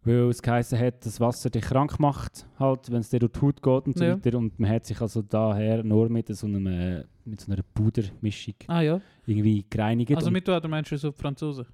Weil 0.02 0.30
es 0.30 0.42
geheißen 0.42 0.80
hat, 0.80 1.06
dass 1.06 1.20
Wasser 1.20 1.50
dich 1.50 1.64
krank 1.64 2.00
macht, 2.00 2.48
halt, 2.58 2.90
wenn 2.90 3.02
es 3.02 3.10
dir 3.10 3.20
durch 3.20 3.34
die 3.34 3.42
Haut 3.42 3.62
geht 3.62 3.86
und 3.88 3.98
so 3.98 4.04
Ja. 4.06 4.16
weiter. 4.16 4.38
Und 4.38 4.58
man 4.58 4.70
hat 4.72 4.86
sich 4.86 5.00
also 5.02 5.22
daher 5.22 5.84
nur 5.84 6.10
mit 6.10 6.28
so, 6.36 6.48
einem, 6.48 6.66
äh, 6.68 7.04
mit 7.26 7.42
so 7.42 7.52
einer 7.52 7.62
Pudermischung 7.74 8.56
Ah 8.68 8.82
ja. 8.82 9.02
irgendwie 9.26 9.66
gereinigt. 9.70 10.16
Also 10.16 10.28
und, 10.28 10.34
mit 10.34 10.48
du 10.48 10.56
oder 10.56 10.68
meinst 10.70 10.90
du 10.92 10.98
so 10.98 11.12
die 11.12 11.18
Franzosen? 11.18 11.66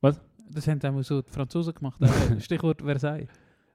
Was? 0.00 0.20
Das 0.50 0.66
haben 0.66 0.78
dann 0.80 1.02
so 1.02 1.20
die 1.22 1.30
Franzosen 1.30 1.74
gemacht. 1.74 2.00
äh, 2.02 2.40
Stichwort 2.40 2.80
Versailles. 2.82 3.28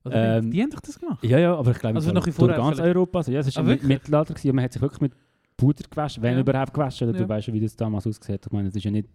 Ähm, 0.09 0.51
die 0.51 0.61
haben 0.61 0.69
doch 0.71 0.79
das 0.79 0.99
gemacht. 0.99 1.23
ja, 1.23 1.37
ja, 1.37 1.55
aber 1.55 1.71
ich 1.71 1.79
glaube, 1.79 1.95
Also 1.95 2.09
im 2.09 2.15
noch 2.15 2.23
durch 2.23 2.35
ganz 2.37 2.77
vielleicht. 2.77 2.81
Europa. 2.95 3.19
Also, 3.19 3.31
ja, 3.31 3.39
es 3.41 3.47
ist 3.47 3.57
Ah, 3.57 3.65
wirklich? 3.65 3.87
Mittelalter 3.87 4.33
gewesen, 4.33 4.49
und 4.49 4.55
man 4.55 4.65
hat 4.65 4.73
sich 4.73 4.81
wirklich 4.81 5.01
mit 5.01 5.11
Puder 5.57 5.83
gewaschen, 5.89 6.23
wenn 6.23 6.33
Ja. 6.35 6.39
überhaupt 6.39 6.73
gewaschen. 6.73 7.09
Oder 7.09 7.19
Ja. 7.19 7.23
Du 7.25 7.29
weißt 7.29 7.47
ja, 7.47 7.53
wie 7.53 7.59
das 7.59 7.75
damals 7.75 8.07
ausgesehen 8.07 8.33
hat. 8.39 8.45
Ich 8.47 8.51
meine, 8.51 8.67
es 8.69 8.75
ist 8.75 8.83
ja 8.83 8.89
nicht 8.91 9.07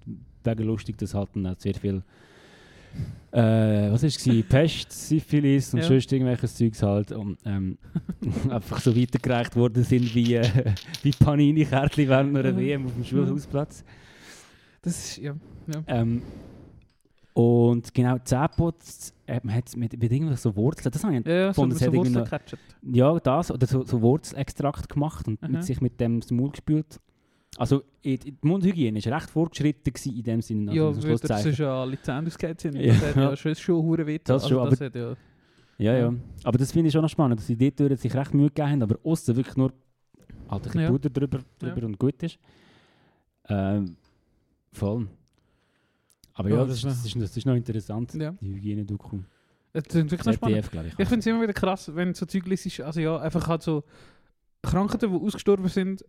wegen 0.44 0.62
lustig, 0.64 0.96
dass 0.98 1.12
halt 1.14 1.30
dann 1.34 1.54
sehr 1.58 1.74
viel 1.74 2.02
äh, 3.32 3.90
was 3.92 4.02
ist 4.04 4.26
es? 4.26 4.44
Pest, 4.48 4.92
Syphilis 4.92 5.74
und 5.74 5.80
Ja. 5.80 5.86
sonst 5.86 6.10
irgendwelches 6.12 6.54
Zeugs 6.54 6.82
halt 6.82 7.12
und, 7.12 7.36
ähm, 7.44 7.76
einfach 8.50 8.80
so 8.80 8.96
weitergereicht 8.96 9.54
worden 9.56 9.82
sind 9.84 10.14
wie, 10.14 10.34
äh, 10.34 10.48
wie 11.02 11.10
Panini-Kärtchen 11.10 12.08
während 12.08 12.36
einer 12.36 12.50
Ja. 12.50 12.56
WM 12.56 12.86
auf 12.86 12.94
dem 12.94 13.04
Schulhausplatz. 13.04 13.84
Das 14.82 14.96
ist, 14.96 15.16
ja. 15.18 15.34
ja. 15.66 15.82
Ähm, 15.88 16.22
und 17.36 17.92
genau, 17.92 18.16
Zähneputz, 18.24 19.12
äh, 19.26 19.40
man 19.42 19.54
hat 19.56 19.76
mit, 19.76 19.92
mit 19.92 20.10
irgendwie 20.10 20.36
so 20.36 20.56
Wurzeln, 20.56 20.90
das 20.90 21.04
habe 21.04 21.18
ich 21.18 21.26
Ja, 21.26 21.34
ja, 21.34 21.52
so, 21.52 21.70
so 21.70 21.92
Wurzeln 21.92 22.24
gecatcht. 22.24 22.56
ja, 22.80 23.18
das 23.20 23.50
oder 23.50 23.66
so, 23.66 23.82
so 23.84 24.00
Wurzelextrakt 24.00 24.88
gemacht 24.88 25.28
und 25.28 25.42
mit 25.46 25.62
sich 25.62 25.82
mit 25.82 26.00
dem 26.00 26.20
das 26.20 26.30
Maul 26.30 26.52
gespült. 26.52 26.98
Also 27.58 27.82
die 28.02 28.34
Mundhygiene 28.40 29.04
war 29.04 29.16
recht 29.16 29.28
fortgeschritten 29.28 29.92
in 30.06 30.22
dem 30.22 30.40
Sinne. 30.40 30.70
Also 30.70 31.06
Ja, 31.06 31.16
das 31.18 31.44
ist 31.44 31.58
ja 31.58 31.84
sind. 32.58 32.74
Ja. 32.76 32.94
Das 32.94 33.02
hat 33.02 33.16
ja 33.16 33.36
schon, 33.36 33.54
schon 33.54 33.82
hure 33.82 34.06
weh. 34.06 34.18
Das 34.24 34.48
schon, 34.48 34.70
das 34.70 34.80
hat 34.80 34.94
ja... 34.94 35.14
ja, 35.76 35.94
ja. 35.94 36.14
Aber 36.42 36.56
das 36.56 36.72
finde 36.72 36.86
ich 36.88 36.94
schon 36.94 37.02
noch 37.02 37.10
spannend, 37.10 37.38
dass 37.38 37.48
sie 37.48 37.56
dort 37.70 38.00
sich 38.00 38.14
recht 38.14 38.32
Mühe 38.32 38.48
gegeben 38.48 38.70
haben, 38.70 38.82
aber 38.82 38.98
außen 39.04 39.36
wirklich 39.36 39.58
nur 39.58 39.74
halt 40.48 40.62
ein 40.62 40.62
bisschen 40.62 40.80
Ja. 40.80 40.90
Puder 40.90 41.10
drüber, 41.10 41.40
drüber 41.58 41.84
und 41.84 41.98
gut 41.98 42.22
ist. 42.22 42.38
Ähm, 43.50 43.98
voll. 44.72 45.06
Aber 46.38 46.48
ja, 46.50 46.56
Ja, 46.56 46.64
das, 46.64 46.80
das 46.82 47.04
ist, 47.04 47.14
das, 47.16 47.22
ist, 47.30 47.36
ist 47.38 47.46
noch 47.46 47.54
interessant, 47.54 48.14
Ja. 48.14 48.32
die 48.40 48.54
Hygiene-Doku. 48.54 49.18
Ich. 49.72 49.84
Ich 49.94 51.08
finde 51.08 51.18
es 51.18 51.26
immer 51.26 51.42
wieder 51.42 51.52
krass, 51.52 51.90
wenn 51.94 52.14
so 52.14 52.24
Zeug 52.24 52.46
liest, 52.46 52.80
also 52.80 53.00
ja, 53.00 53.18
einfach 53.18 53.46
halt 53.48 53.62
so 53.62 53.84
Krankheiten, 54.62 55.10
die 55.12 55.18
ausgestorben 55.18 55.68
sind, 55.68 56.04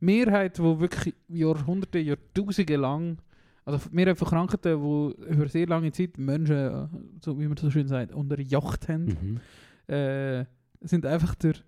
Mehrheit, 0.00 0.58
die 0.58 0.62
wirklich 0.62 1.14
Jahrhunderte, 1.28 1.98
Jahrtausende 1.98 2.76
lang, 2.76 3.18
also 3.64 3.80
Mehrheit 3.90 4.16
von 4.18 4.28
Krankheiten, 4.28 4.80
die 4.80 5.32
über 5.32 5.48
sehr 5.48 5.66
lange 5.66 5.90
Zeit 5.92 6.16
Menschen, 6.16 6.56
äh, 6.56 6.86
so 7.24 7.38
wie 7.40 7.46
man 7.48 7.56
so 7.56 7.70
schön 7.70 7.88
sagt, 7.88 8.12
unter 8.14 8.38
Yacht 8.40 8.88
haben, 8.88 9.40
Mhm. 9.88 9.94
äh, 9.94 10.44
sind 10.80 11.04
einfach 11.04 11.34
durch 11.34 11.62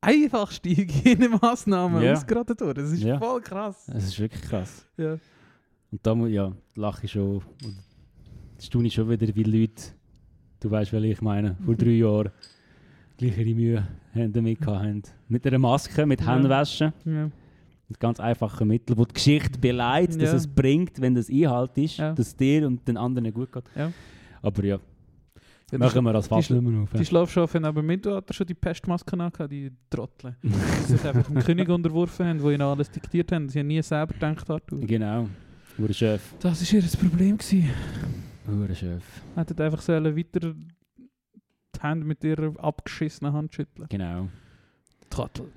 einfachste 0.00 0.70
Hygienemaßnahmen 0.76 2.02
Ja. 2.02 2.12
ausgeraten 2.12 2.58
worden. 2.60 2.82
Das 2.84 2.92
ist 2.92 3.02
Ja. 3.02 3.18
voll 3.18 3.40
krass. 3.42 3.86
Das 3.92 4.04
ist 4.04 4.18
wirklich 4.18 4.42
krass. 4.42 4.86
Ja. 4.96 5.16
Und 5.94 6.00
da 6.04 6.12
ja, 6.26 6.52
lache 6.74 7.04
ich 7.06 7.12
schon. 7.12 7.36
Und 7.36 7.76
staune 8.60 8.88
ich 8.88 8.94
schon 8.94 9.08
wieder, 9.08 9.32
wie 9.32 9.44
Leute, 9.44 9.82
du 10.58 10.68
weißt, 10.68 10.92
welche 10.92 11.06
ich 11.12 11.22
meine, 11.22 11.56
vor 11.64 11.76
drei 11.76 11.90
Jahren 11.90 12.30
gleichere 13.16 13.54
Mühe 13.54 13.86
haben 14.12 14.32
damit 14.32 14.66
haben. 14.66 15.02
Mit 15.28 15.46
einer 15.46 15.60
Maske, 15.60 16.04
mit 16.04 16.20
Ja. 16.20 16.34
Händewaschen, 16.34 16.92
Ja. 17.04 17.30
mit 17.88 18.00
ganz 18.00 18.18
einfachen 18.18 18.66
Mitteln, 18.66 18.98
wo 18.98 19.04
die 19.04 19.14
Geschichte 19.14 19.56
beleidigt, 19.60 20.20
dass 20.20 20.30
Ja. 20.30 20.36
es 20.36 20.48
bringt, 20.48 21.00
wenn 21.00 21.14
das 21.14 21.30
Einhalt 21.30 21.78
ist, 21.78 21.98
Ja. 21.98 22.12
dass 22.12 22.26
es 22.26 22.36
dir 22.36 22.66
und 22.66 22.88
den 22.88 22.96
anderen 22.96 23.32
gut 23.32 23.52
geht. 23.52 23.62
Ja. 23.76 23.92
Aber 24.42 24.64
ja, 24.64 24.76
Ja, 24.76 24.80
die, 25.70 25.78
machen 25.78 26.02
wir 26.04 26.12
das 26.12 26.26
fast 26.26 26.48
die- 26.50 26.54
nicht 26.54 26.62
mehr 26.64 26.82
auf. 26.82 26.90
die 26.92 27.04
Schlafschafe 27.04 27.56
haben 27.58 27.66
aber 27.66 27.80
im 27.80 27.86
Mittelalter 27.86 28.34
schon 28.34 28.48
die 28.48 28.54
Pestmaske 28.54 29.12
angehabt, 29.12 29.52
die 29.52 29.70
Trottel. 29.88 30.34
die 30.42 30.48
sich 30.92 31.04
einfach 31.04 31.30
dem 31.30 31.38
König 31.38 31.68
unterworfen 31.68 32.26
haben, 32.26 32.38
der 32.42 32.50
ihnen 32.50 32.62
alles 32.62 32.90
diktiert 32.90 33.30
haben. 33.30 33.48
Sie 33.48 33.60
haben 33.60 33.68
nie 33.68 33.80
selber 33.80 34.12
gedacht, 34.12 34.50
Arthur. 34.50 34.80
genau, 34.80 35.28
Hure 35.78 35.94
Chef. 35.94 36.22
Das 36.40 36.60
war 36.72 36.80
ihr 36.80 36.88
Problem. 36.98 37.36
Gewesen. 37.36 37.70
Hure 38.46 38.74
Chef. 38.74 39.02
Hätten 39.34 39.60
einfach 39.60 39.82
sollen 39.82 40.16
weiter 40.16 40.54
die 40.54 41.80
Hände 41.80 42.06
mit 42.06 42.22
ihrer 42.22 42.52
abgeschissenen 42.62 43.32
Hand 43.32 43.54
schütteln. 43.54 43.88
Genau. 43.88 44.28
Trottel. 45.10 45.48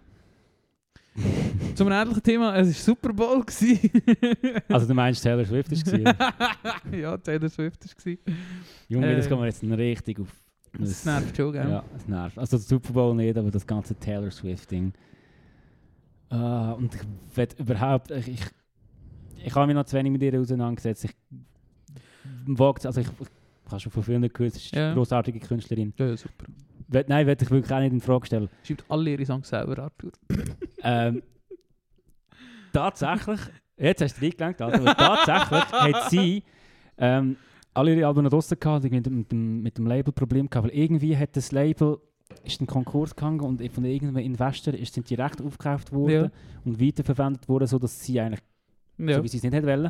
Zum 1.75 1.91
ähnlichen 1.91 2.23
Thema, 2.23 2.55
es 2.55 2.67
war 2.67 2.73
Super 2.73 3.13
Bowl. 3.13 3.43
Also 4.69 4.87
du 4.87 4.93
meinst, 4.93 5.23
Taylor 5.23 5.45
Swift 5.45 5.71
war 5.71 6.31
ja, 6.91 7.17
Taylor 7.17 7.49
Swift 7.49 7.85
war. 7.85 8.13
Junge, 8.87 9.15
das 9.15 9.25
Äh, 9.25 9.29
kann 9.29 9.39
man 9.39 9.47
jetzt 9.47 9.63
richtig 9.63 10.19
auf... 10.19 10.29
Das 10.79 11.05
nervt 11.05 11.35
schon, 11.35 11.53
gell? 11.53 11.69
Ja, 11.69 11.83
es 11.95 12.07
nervt. 12.07 12.37
Also 12.37 12.57
der 12.57 12.65
Super 12.65 12.93
Bowl 12.93 13.15
nicht, 13.15 13.35
aber 13.37 13.49
das 13.49 13.65
ganze 13.65 13.95
Taylor 13.95 14.29
Swift-Ding. 14.29 14.93
Ah, 16.29 16.73
und 16.73 16.93
ich 16.93 17.01
will 17.35 17.47
überhaupt... 17.57 18.11
Ich, 18.11 18.27
ich, 18.27 18.41
ich 19.47 19.55
habe 19.55 19.67
mich 19.67 19.75
noch 19.75 19.85
zu 19.85 19.95
wenig 19.97 20.11
mit 20.11 20.21
ihr 20.21 20.39
auseinandergesetzt. 20.39 21.05
Ich 21.05 21.15
wagt 22.45 22.85
also 22.85 23.01
ich, 23.01 23.07
ich 23.07 23.71
habe 23.71 23.79
schon 23.79 23.91
von 23.91 24.03
vielen 24.03 24.21
gehört, 24.21 24.53
sie 24.53 24.59
ist 24.59 24.75
Ja. 24.75 24.87
eine 24.87 24.95
grossartige 24.95 25.39
Künstlerin. 25.39 25.93
Ja, 25.97 26.07
ja, 26.07 26.17
super. 26.17 26.45
Will, 26.89 27.05
nein, 27.07 27.27
werde 27.27 27.43
ich 27.43 27.51
wirklich 27.51 27.73
auch 27.73 27.79
nicht 27.79 27.91
in 27.91 27.99
Frage 28.01 28.25
stellen. 28.27 28.49
Schreibt 28.63 28.85
alle 28.89 29.09
ihre 29.11 29.25
Songs 29.25 29.49
selber, 29.49 29.77
Arthur. 29.83 30.11
Ähm, 30.83 31.21
tatsächlich, 32.73 33.39
jetzt 33.77 34.01
hast 34.01 34.15
du 34.17 34.21
dich 34.21 34.31
eingelenkt, 34.41 34.61
Alter, 34.61 34.79
aber 34.81 34.95
tatsächlich 35.25 35.71
hat 35.95 36.09
sie 36.09 36.43
ähm, 36.97 37.35
alle 37.73 37.95
ihre 37.95 38.07
Alben 38.07 38.23
noch 38.23 38.29
draussen 38.31 38.59
gehabt, 38.59 38.85
irgendwie 38.85 38.97
mit, 38.97 39.05
dem- 39.05 39.17
mit, 39.17 39.31
dem, 39.31 39.61
mit 39.63 39.77
dem 39.77 39.87
Label-Problem 39.87 40.49
gehabt, 40.49 40.67
weil 40.69 40.75
irgendwie 40.77 41.15
hat 41.17 41.35
das 41.35 41.51
Label 41.51 41.97
ist 42.43 42.59
in 42.59 42.67
Konkurs 42.67 43.15
gegangen 43.15 43.39
und 43.41 43.61
von 43.71 43.85
irgendeinem 43.85 44.25
Investor 44.25 44.73
ist, 44.73 44.93
sind 44.93 45.09
die 45.09 45.15
Rechte 45.15 45.43
aufgekauft 45.43 45.91
worden 45.93 46.25
Ja. 46.25 46.31
und 46.65 46.81
weiterverwendet 46.81 47.47
worden, 47.47 47.67
sodass 47.67 48.03
sie 48.03 48.19
eigentlich, 48.19 48.41
Ja. 48.97 49.17
so 49.17 49.23
wie 49.23 49.27
sie 49.27 49.37
es 49.37 49.43
nicht 49.43 49.53
hätte 49.53 49.67
wollen. 49.67 49.85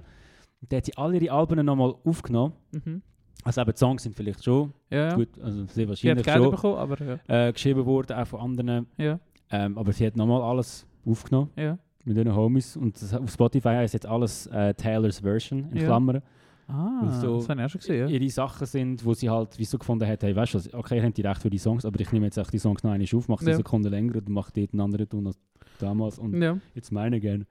Und 0.62 0.72
dann 0.72 0.78
hat 0.78 0.86
sie 0.86 0.98
alle 0.98 1.18
ihre 1.18 1.34
Alben 1.34 1.66
nochmal 1.66 1.94
aufgenommen. 2.04 2.54
Mhm. 2.72 3.02
Also 3.44 3.62
eben 3.62 3.72
die 3.72 3.78
Songs 3.78 4.04
sind 4.04 4.16
vielleicht 4.16 4.44
schon 4.44 4.74
Ja, 4.90 5.10
ja. 5.10 5.16
gut, 5.16 5.30
also 5.42 5.66
sehr 5.66 5.68
Sie 5.68 5.82
hat 5.84 5.90
wahrscheinlich 5.90 6.26
Geld 6.26 6.38
schon 6.38 6.52
bekommen, 6.52 6.78
aber 6.78 7.20
ja. 7.28 7.48
äh, 7.48 7.54
geschrieben 7.54 7.86
worden, 7.86 8.18
auch 8.18 8.28
von 8.28 8.40
anderen. 8.42 8.88
Ja, 8.98 9.20
Ähm, 9.50 9.78
aber 9.78 9.94
sie 9.94 10.06
hat 10.06 10.18
nochmal 10.18 10.42
alles 10.42 10.86
aufgenommen 11.06 11.52
ja. 11.56 11.78
mit 12.04 12.18
ihren 12.18 12.36
Homies. 12.36 12.76
Und 12.76 13.02
das, 13.02 13.14
auf 13.14 13.32
Spotify 13.32 13.84
ist 13.86 13.94
jetzt 13.94 14.06
alles 14.06 14.48
äh, 14.48 14.74
Taylors 14.74 15.20
Version, 15.20 15.70
in. 15.72 15.78
Klammern. 15.78 16.22
Ah, 16.68 17.20
so 17.22 17.38
das 17.38 17.48
habe 17.48 17.62
ich 17.62 17.66
auch 17.66 17.70
schon 17.70 17.80
gesehen. 17.80 18.10
Ihre 18.10 18.30
Sachen 18.30 18.68
sind, 18.68 19.06
wo 19.06 19.14
sie 19.14 19.30
halt 19.30 19.58
wie 19.58 19.64
so 19.64 19.78
gefunden 19.78 20.06
hat, 20.06 20.22
hey, 20.22 20.36
weißt 20.36 20.54
du 20.56 20.78
okay, 20.78 20.98
ihr 20.98 21.04
habt 21.04 21.16
die 21.16 21.22
Recht 21.22 21.42
für 21.42 21.50
die 21.50 21.58
Songs, 21.58 21.86
aber 21.86 21.98
ich 22.02 22.12
nehme 22.12 22.26
jetzt 22.26 22.38
auch 22.38 22.50
die 22.52 22.60
Songs 22.60 22.84
noch 22.84 22.92
einmal 22.92 23.08
auf, 23.14 23.28
mache 23.30 23.46
sie 23.46 23.52
eine 23.52 23.58
Sekunde 23.58 23.88
länger 23.88 24.18
und 24.18 24.28
mache 24.28 24.52
dort 24.54 24.74
einen 24.74 24.82
anderen 24.82 25.08
Ton 25.08 25.28
als 25.28 25.40
damals. 25.80 26.20
Und 26.20 26.34
jetzt 26.74 26.92
meine 26.92 27.22
gerne. 27.22 27.46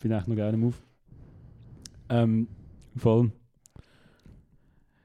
Finde 0.00 0.18
ich 0.18 0.26
noch 0.26 0.36
gerne 0.36 0.56
Move. 0.56 0.74
Ähm, 2.08 2.48
voll. 2.96 3.32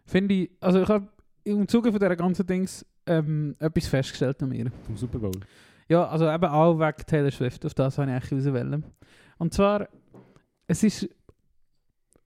Finde 0.06 0.34
ich, 0.36 0.52
also 0.60 0.82
ich 0.82 0.90
habe 0.90 1.08
im 1.44 1.68
Zuge 1.68 1.92
von 1.92 2.00
dieser 2.00 2.16
ganzen 2.16 2.46
Dings 2.46 2.86
ähm, 3.06 3.56
etwas 3.60 3.88
festgestellt 3.88 4.42
an 4.44 4.50
mir. 4.50 4.72
Vom 4.86 4.98
Super 4.98 5.20
Bowl. 5.20 5.32
Ja, 5.88 6.08
also 6.08 6.30
eben 6.30 6.46
auch 6.46 6.80
wegen 6.80 7.06
Taylor 7.06 7.32
Swift, 7.32 7.66
auf 7.66 7.74
das 7.74 7.98
habe 7.98 8.10
ich 8.10 8.16
eigentlich 8.16 8.46
rauswählen. 8.46 8.86
Und 9.38 9.54
zwar, 9.54 9.88
es 10.68 10.84
ist, 10.84 11.10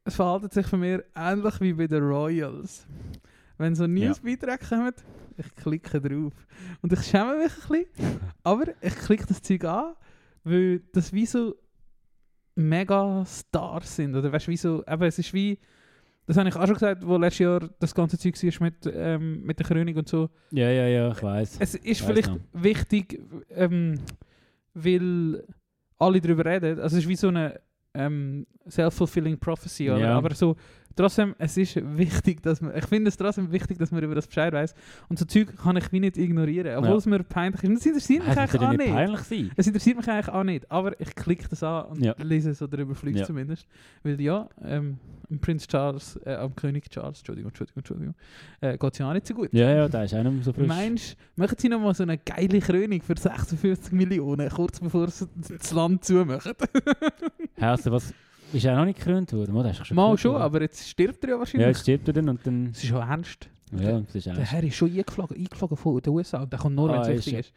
es 0.03 0.15
verhaltet 0.15 0.53
sich 0.53 0.67
für 0.67 0.77
mich 0.77 0.99
ähnlich 1.15 1.61
wie 1.61 1.73
bei 1.73 1.88
den 1.88 2.03
Royals. 2.03 2.85
Wenn 3.57 3.73
so 3.73 3.88
Newsbeiträge 3.88 4.65
kommen, 4.67 4.93
ich 5.38 5.55
klicke 5.55 6.01
drauf. 6.01 6.33
Und 6.81 6.93
ich 6.93 7.01
schäme 7.03 7.38
mich 7.38 7.51
ein 7.51 7.85
bisschen, 7.88 8.19
aber 8.43 8.65
ich 8.81 8.95
klicke 8.95 9.25
das 9.25 9.41
Zeug 9.41 9.63
an, 9.65 9.93
weil 10.43 10.81
das 10.91 11.13
wie 11.13 11.25
so 11.25 11.55
mega 12.55 13.23
Stars 13.25 13.95
sind. 13.95 14.15
Oder 14.15 14.31
weißt 14.31 14.47
du, 14.47 14.51
wie 14.51 14.57
so, 14.57 14.83
eben, 14.87 15.03
es 15.03 15.19
ist 15.19 15.33
wie, 15.33 15.59
das 16.25 16.37
habe 16.37 16.49
ich 16.49 16.55
auch 16.55 16.65
schon 16.65 16.73
gesagt, 16.73 17.05
wo 17.05 17.17
letztes 17.17 17.39
Jahr 17.39 17.69
das 17.79 17.93
ganze 17.93 18.17
Zeug 18.17 18.41
war 18.41 18.63
mit, 18.65 18.91
ähm, 18.91 19.43
mit 19.43 19.59
der 19.59 19.65
Krönung 19.65 19.95
und 19.95 20.09
so. 20.09 20.29
Ja, 20.51 20.69
ja, 20.69 20.87
ja, 20.87 21.11
ich 21.11 21.21
weiß. 21.21 21.57
Es 21.59 21.75
ist 21.75 22.01
vielleicht 22.01 22.29
noch. 22.29 22.39
wichtig, 22.53 23.21
ähm, 23.49 23.99
weil 24.73 25.43
alle 25.97 26.21
darüber 26.21 26.45
reden. 26.45 26.79
Also 26.79 26.97
es 26.97 27.03
ist 27.03 27.09
wie 27.09 27.15
so 27.15 27.27
eine 27.27 27.59
ähm, 27.93 28.45
self-fulfilling 28.69 29.37
prophecy, 29.37 29.89
oder? 29.89 29.99
Ja. 29.99 30.17
aber 30.17 30.33
so 30.33 30.55
trotzdem, 30.95 31.36
es 31.38 31.58
ist 31.58 31.75
wichtig, 31.97 32.41
dass 32.41 32.62
man, 32.62 32.75
ich 32.75 32.86
finde 32.86 33.10
es 33.10 33.17
trotzdem 33.17 33.51
wichtig, 33.51 33.77
dass 33.77 33.91
man 33.91 34.03
über 34.03 34.15
das 34.15 34.27
Bescheid 34.27 34.53
weiß. 34.53 34.73
Und 35.10 35.19
so 35.19 35.25
Zeug 35.25 35.55
kann 35.58 35.77
ich 35.77 35.91
wie 35.91 35.99
nicht 35.99 36.17
ignorieren, 36.17 36.77
obwohl 36.77 36.91
Ja. 36.91 36.97
es 36.97 37.05
mir 37.05 37.23
peinlich 37.23 37.63
ist. 37.63 37.69
Und 37.69 37.75
Das 37.75 37.86
interessiert 37.86 38.23
mich 38.23 38.31
Es 38.31 38.38
eigentlich 38.38 38.62
auch 38.62 38.71
nicht 38.71 38.91
peinlich 38.93 39.19
sein. 39.21 39.51
Es 39.55 39.67
interessiert 39.67 39.97
mich 39.97 40.10
eigentlich 40.10 40.29
auch 40.29 40.43
nicht, 40.43 40.71
aber 40.71 40.99
ich 40.99 41.15
klicke 41.15 41.47
das 41.49 41.63
an 41.63 41.86
und 41.86 42.03
Ja. 42.03 42.15
lese 42.23 42.51
es 42.51 42.62
oder 42.62 42.77
überfliege 42.79 43.19
Ja. 43.19 43.25
zumindest. 43.25 43.65
Weil 44.03 44.19
ja, 44.21 44.47
ähm, 44.63 44.97
am 45.29 45.39
Prinz 45.39 45.67
Charles, 45.67 46.19
äh, 46.23 46.36
am 46.36 46.55
König 46.55 46.89
Charles, 46.89 47.17
Entschuldigung, 47.19 47.49
Entschuldigung, 47.49 47.79
Entschuldigung, 47.79 48.15
äh, 48.62 48.77
geht 48.77 48.93
es 48.93 48.99
ja 48.99 49.10
auch 49.10 49.13
nicht 49.13 49.25
so 49.27 49.34
gut. 49.34 49.49
Ja, 49.53 49.71
ja, 49.73 49.88
da 49.89 50.03
ist 50.03 50.13
auch 50.13 50.23
nicht 50.23 50.34
mehr 50.34 50.43
so 50.43 50.53
frisch. 50.53 50.67
Meinst 50.67 51.13
du, 51.36 51.41
machen 51.41 51.55
sie 51.58 51.67
noch 51.69 51.79
mal 51.79 51.93
so 51.95 52.03
eine 52.03 52.17
geile 52.19 52.60
Krönung 52.60 53.01
für 53.01 53.15
56 53.17 53.91
Millionen, 53.91 54.47
kurz 54.49 54.79
bevor 54.79 55.08
sie 55.10 55.27
das 55.49 55.71
Land 55.71 56.03
zumachen? 56.05 56.53
Also, 57.60 57.91
was 57.91 58.13
ist 58.53 58.65
er 58.65 58.75
noch 58.75 58.86
nicht 58.86 58.97
gekrönt 58.99 59.31
worden? 59.34 59.55
oder? 59.55 59.69
Er 59.69 59.95
Mal 59.95 60.17
schon, 60.17 60.34
worden? 60.34 60.43
aber 60.43 60.62
jetzt 60.62 60.88
stirbt 60.88 61.23
er 61.23 61.29
ja 61.29 61.36
Ja, 61.36 61.39
wahrscheinlich. 61.39 61.67
jetzt 61.67 61.81
stirbt 61.81 62.08
er 62.08 62.13
dann 62.13 62.29
und 62.29 62.45
dann... 62.45 62.69
Es 62.71 62.84
ist 62.84 62.89
schon 62.89 63.01
ernst. 63.01 63.49
Ja, 63.77 63.99
das 63.99 64.15
ist 64.15 64.25
Der 64.27 64.34
eigentlich... 64.34 64.51
Herr 64.51 64.63
ist 64.63 64.75
schon 64.75 64.91
eingeflogen, 64.91 65.38
eingeflogen 65.38 65.77
von 65.77 65.99
den 66.01 66.13
USA 66.13 66.43
und 66.43 66.51
der 66.53 66.60
kommt 66.60 66.75
nur, 66.75 66.89
wenn 66.89 67.01
es 67.01 67.08
Ah, 67.08 67.12
wichtig 67.12 67.34
ist 67.34 67.39
ist. 67.47 67.53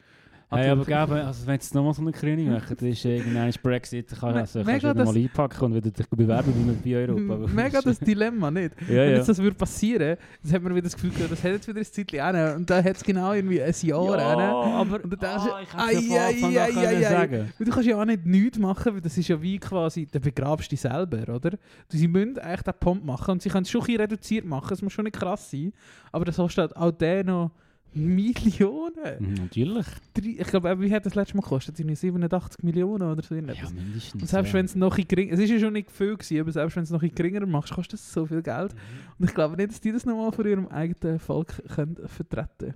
Hey, 0.50 0.70
aber 0.70 0.84
geben, 0.86 1.12
also 1.12 1.46
wenn 1.46 1.58
es 1.58 1.74
nochmal 1.74 1.92
so 1.92 2.00
eine 2.00 2.10
Krönung 2.12 2.50
machen, 2.52 2.74
dann 2.78 2.88
ist 2.88 3.04
irgendwann 3.04 3.52
Brexit, 3.62 4.08
kann, 4.18 4.34
also, 4.34 4.64
kannst 4.64 4.82
du 4.82 4.94
das- 4.94 5.06
mal 5.06 5.14
einpacken 5.14 5.64
und 5.66 5.74
wieder 5.74 5.90
dich 5.90 6.08
bewerben 6.08 6.52
bei, 6.82 6.90
bei 6.90 6.96
Europa. 6.96 7.52
Mega 7.52 7.80
das 7.82 7.98
Dilemma, 7.98 8.50
nicht? 8.50 8.72
Ja, 8.88 8.88
Wenn 8.88 9.10
ja. 9.10 9.16
jetzt 9.16 9.28
das 9.28 9.38
würde 9.38 9.56
passieren, 9.56 10.16
dann 10.42 10.52
hat 10.52 10.62
man 10.62 10.72
wieder 10.74 10.84
das 10.84 10.94
Gefühl, 10.94 11.10
das 11.28 11.44
hat 11.44 11.52
jetzt 11.52 11.68
wieder 11.68 11.80
ein 11.80 11.84
Zeitchen 11.84 12.20
an 12.20 12.56
und 12.56 12.70
da 12.70 12.82
hat 12.82 12.96
es 12.96 13.04
genau 13.04 13.34
irgendwie 13.34 13.60
ein 13.62 13.74
Jahr 13.82 14.18
an. 14.18 14.40
aber 14.40 15.04
Und 15.04 15.22
dann 15.22 15.44
du, 15.44 15.52
ah, 15.52 15.60
ich 15.92 16.10
hätte 16.10 17.00
ja 17.00 17.10
sagen. 17.10 17.52
Du 17.58 17.70
kannst 17.70 17.86
ja 17.86 18.00
auch 18.00 18.06
nicht 18.06 18.24
nichts 18.24 18.58
machen, 18.58 18.94
weil 18.94 19.00
das 19.02 19.18
ist 19.18 19.28
ja 19.28 19.40
wie 19.42 19.58
quasi, 19.58 20.06
der 20.06 20.20
begrabst 20.20 20.72
dich 20.72 20.80
selber, 20.80 21.34
oder? 21.34 21.50
Du, 21.50 21.58
sie 21.90 22.08
müssen 22.08 22.38
eigentlich 22.38 22.62
den 22.62 22.74
Pump 22.80 23.04
machen 23.04 23.32
und 23.32 23.42
sie 23.42 23.50
können 23.50 23.64
es 23.64 23.70
schon 23.70 23.82
ein 23.86 23.96
reduziert 23.96 24.46
machen, 24.46 24.72
es 24.72 24.80
muss 24.80 24.94
schon 24.94 25.04
nicht 25.04 25.18
krass 25.18 25.50
sein, 25.50 25.74
aber 26.10 26.24
das 26.24 26.36
kostet 26.36 26.74
halt 26.74 26.76
auch 26.76 26.90
der 26.90 27.22
noch 27.24 27.50
Millionen. 27.94 28.94
Mhm, 29.18 29.34
Natürlich. 29.34 29.86
Drei, 30.14 30.36
ich 30.38 30.46
glaube, 30.46 30.80
wie 30.80 30.92
hat 30.92 31.06
das 31.06 31.14
letzte 31.14 31.36
Mal 31.36 31.42
gekostet? 31.42 31.78
Irgendwie 31.78 31.96
87 31.96 32.62
Millionen 32.62 33.10
oder 33.10 33.22
so. 33.22 33.34
Ja, 33.34 33.40
mindestens. 33.42 34.14
und 34.14 34.28
selbst 34.28 34.48
ja. 34.48 34.54
wenn 34.54 34.66
es 34.66 34.76
noch 34.76 34.96
geringer, 34.96 35.32
es 35.32 35.40
ist 35.40 35.50
ja 35.50 35.58
schon 35.58 35.72
nicht 35.72 35.90
viel 35.90 36.16
gewesen, 36.16 36.40
aber 36.40 36.52
selbst 36.52 36.76
wenn 36.76 36.82
es 36.84 36.90
noch 36.90 37.00
geringer 37.00 37.44
machst, 37.46 37.72
kostet 37.72 37.94
das 37.94 38.12
so 38.12 38.26
viel 38.26 38.42
Geld. 38.42 38.74
Und 39.18 39.28
ich 39.28 39.34
glaube 39.34 39.56
nicht, 39.56 39.70
dass 39.70 39.80
die 39.80 39.92
das 39.92 40.04
nochmal 40.04 40.32
vor 40.32 40.46
ihrem 40.46 40.68
eigenen 40.68 41.18
Volk 41.18 41.62
können 41.74 41.96
vertreten 42.06 42.74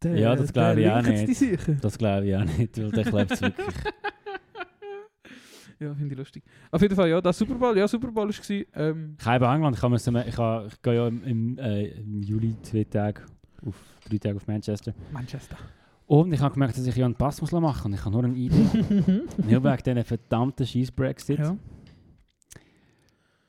können. 0.00 0.16
Ja, 0.16 0.36
das 0.36 0.52
glaube 0.52 0.80
ich 0.80 0.90
auch 0.90 1.02
nicht. 1.02 1.84
Das 1.84 1.98
glaube 1.98 2.26
ich 2.26 2.36
auch 2.36 2.44
nicht, 2.44 2.78
weil 2.78 2.90
der 2.90 3.04
klebt 3.04 3.30
es 3.32 3.40
wirklich. 3.42 3.74
Ja, 5.80 5.94
finde 5.94 6.12
ich 6.12 6.18
lustig. 6.18 6.44
Auf 6.70 6.82
jeden 6.82 6.94
Fall, 6.94 7.08
ja, 7.08 7.22
das 7.22 7.38
Super 7.38 7.54
Bowl, 7.54 7.76
ja, 7.76 7.88
Super 7.88 8.12
Bowl 8.12 8.28
war 8.28 8.50
ähm, 8.74 9.16
Ich 9.18 9.26
habe 9.26 9.46
England, 9.46 9.76
ich, 9.78 9.88
müssen, 9.88 10.14
ich, 10.16 10.36
habe, 10.36 10.66
ich 10.66 10.82
gehe 10.82 10.94
ja 10.94 11.08
im, 11.08 11.24
im, 11.24 11.58
äh, 11.58 11.86
im 11.86 12.22
Juli 12.22 12.54
zwei 12.62 12.84
Tage 12.84 13.22
auf 13.66 13.74
drei 14.08 14.18
Tage 14.18 14.36
auf 14.36 14.46
Manchester. 14.46 14.94
Manchester. 15.12 15.56
Und 16.06 16.32
ich 16.32 16.40
habe 16.40 16.52
gemerkt, 16.54 16.76
dass 16.76 16.86
ich 16.86 16.96
ja 16.96 17.04
einen 17.04 17.14
Pass 17.14 17.40
muss 17.40 17.52
machen 17.52 17.86
und 17.86 17.94
ich 17.94 18.04
habe 18.04 18.10
nur 18.10 18.24
eine 18.24 18.34
Idee. 18.34 18.56
Nur 19.36 19.64
wegen 19.64 19.82
diesen 19.84 20.04
verdammten 20.04 20.66
scheiß 20.66 20.90
Brexit. 20.90 21.38
Ja, 21.38 21.56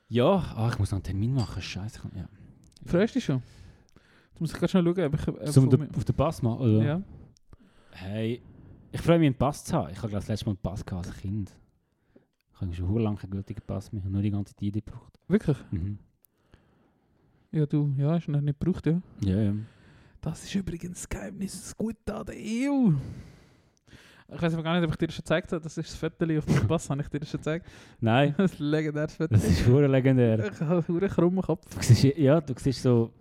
ja. 0.08 0.54
ah, 0.56 0.70
ich 0.72 0.78
muss 0.78 0.92
noch 0.92 0.98
einen 0.98 1.02
Termin 1.02 1.34
machen, 1.34 1.60
scheiße. 1.60 2.00
Ja. 2.14 2.28
Freust 2.86 3.14
du 3.14 3.18
dich 3.18 3.24
schon? 3.24 3.42
Jetzt 4.30 4.40
muss 4.40 4.52
ich 4.52 4.58
gerade 4.58 4.68
schnell 4.68 4.84
schauen, 4.84 5.04
ob 5.06 5.14
ich... 5.14 5.48
Äh, 5.48 5.50
Zum 5.50 5.70
de, 5.70 5.88
auf 5.96 6.04
den 6.04 6.14
Pass 6.14 6.40
machen, 6.40 6.60
oder? 6.60 6.84
ja. 6.84 7.02
Hey, 7.92 8.40
ich 8.92 9.00
freue 9.00 9.18
mich, 9.18 9.26
einen 9.26 9.34
Pass 9.34 9.64
zu 9.64 9.74
haben. 9.76 9.90
Ich 9.90 10.00
habe 10.00 10.12
das 10.12 10.28
letzte 10.28 10.46
Mal 10.46 10.52
einen 10.52 10.58
Pass 10.58 10.86
gehabt 10.86 11.06
als 11.08 11.16
Kind. 11.16 11.50
Ich 12.54 12.60
habe 12.60 12.72
schon 12.74 12.96
lange 12.98 13.16
keinen 13.16 13.30
gültigen 13.30 13.62
Pass 13.66 13.92
mehr. 13.92 13.98
Ich 14.00 14.04
habe 14.04 14.12
nur 14.12 14.22
die 14.22 14.30
ganze 14.30 14.54
Zeit 14.54 14.72
gebraucht. 14.72 15.18
Wirklich? 15.26 15.56
Mhm. 15.72 15.98
Ja, 17.50 17.66
du, 17.66 17.92
ja, 17.98 18.12
hast 18.12 18.26
du 18.26 18.32
noch 18.32 18.40
nicht 18.40 18.60
gebraucht, 18.60 18.86
ja. 18.86 19.02
Ja, 19.20 19.40
ja. 19.40 19.54
Das 20.22 20.44
ist 20.44 20.54
übrigens 20.54 21.00
das 21.00 21.08
Geheimnis, 21.08 21.60
das 21.60 21.76
Gute 21.76 22.14
an 22.14 22.24
der 22.24 22.36
EU. 22.36 22.92
Ich 24.34 24.40
weiß 24.40 24.54
aber 24.54 24.62
gar 24.62 24.78
nicht, 24.78 24.84
ob 24.86 24.92
ich 24.92 24.96
dir 24.96 25.08
das 25.08 25.16
schon 25.16 25.24
gezeigt 25.24 25.50
habe. 25.50 25.60
Das 25.62 25.76
ist 25.76 25.90
das 25.90 25.96
Viertel 25.96 26.38
auf 26.38 26.46
meinem 26.46 26.68
Pass, 26.68 26.88
habe 26.88 27.02
ich 27.02 27.08
dir 27.08 27.18
das 27.18 27.28
schon 27.28 27.40
gezeigt? 27.40 27.66
Nein, 28.00 28.32
Das 28.38 28.56
legendäres 28.60 29.16
Viertel. 29.16 29.36
das 29.36 29.44
ist 29.44 29.60
verdammt 29.62 29.90
legendär. 29.90 30.52
Ich 30.52 30.60
habe 30.60 30.84
einen 30.88 31.10
krummen 31.10 31.42
Kopf. 31.42 31.74
Du 31.74 31.82
siehst, 31.82 32.16
ja, 32.16 32.40
du 32.40 32.54
siehst 32.56 32.82
so... 32.82 33.12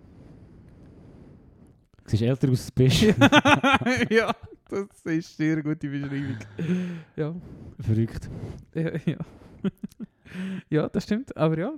Du 2.04 2.10
siehst 2.12 2.22
älter 2.22 2.48
aus 2.50 2.60
als 2.60 2.66
du 2.68 2.84
bist. 2.84 3.02
ja, 4.12 4.32
das 4.70 4.80
ist 4.82 5.08
eine 5.08 5.22
sehr 5.22 5.64
gute 5.64 5.90
Beschreibung. 5.90 6.38
Ja, 7.16 7.36
Verrückt. 7.80 8.30
ja, 8.76 8.92
ja. 9.06 9.18
ja, 10.70 10.88
das 10.90 11.04
stimmt. 11.04 11.36
Aber 11.36 11.58
ja. 11.58 11.74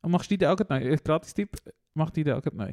Und 0.00 0.10
machst 0.10 0.30
du 0.30 0.38
die 0.38 0.46
Augen 0.46 0.64
neu? 0.70 0.78
Äh, 0.80 0.96
Gratis-Tipp, 0.96 1.50
mach 1.92 2.08
die 2.08 2.32
Augen 2.32 2.56
neu. 2.56 2.72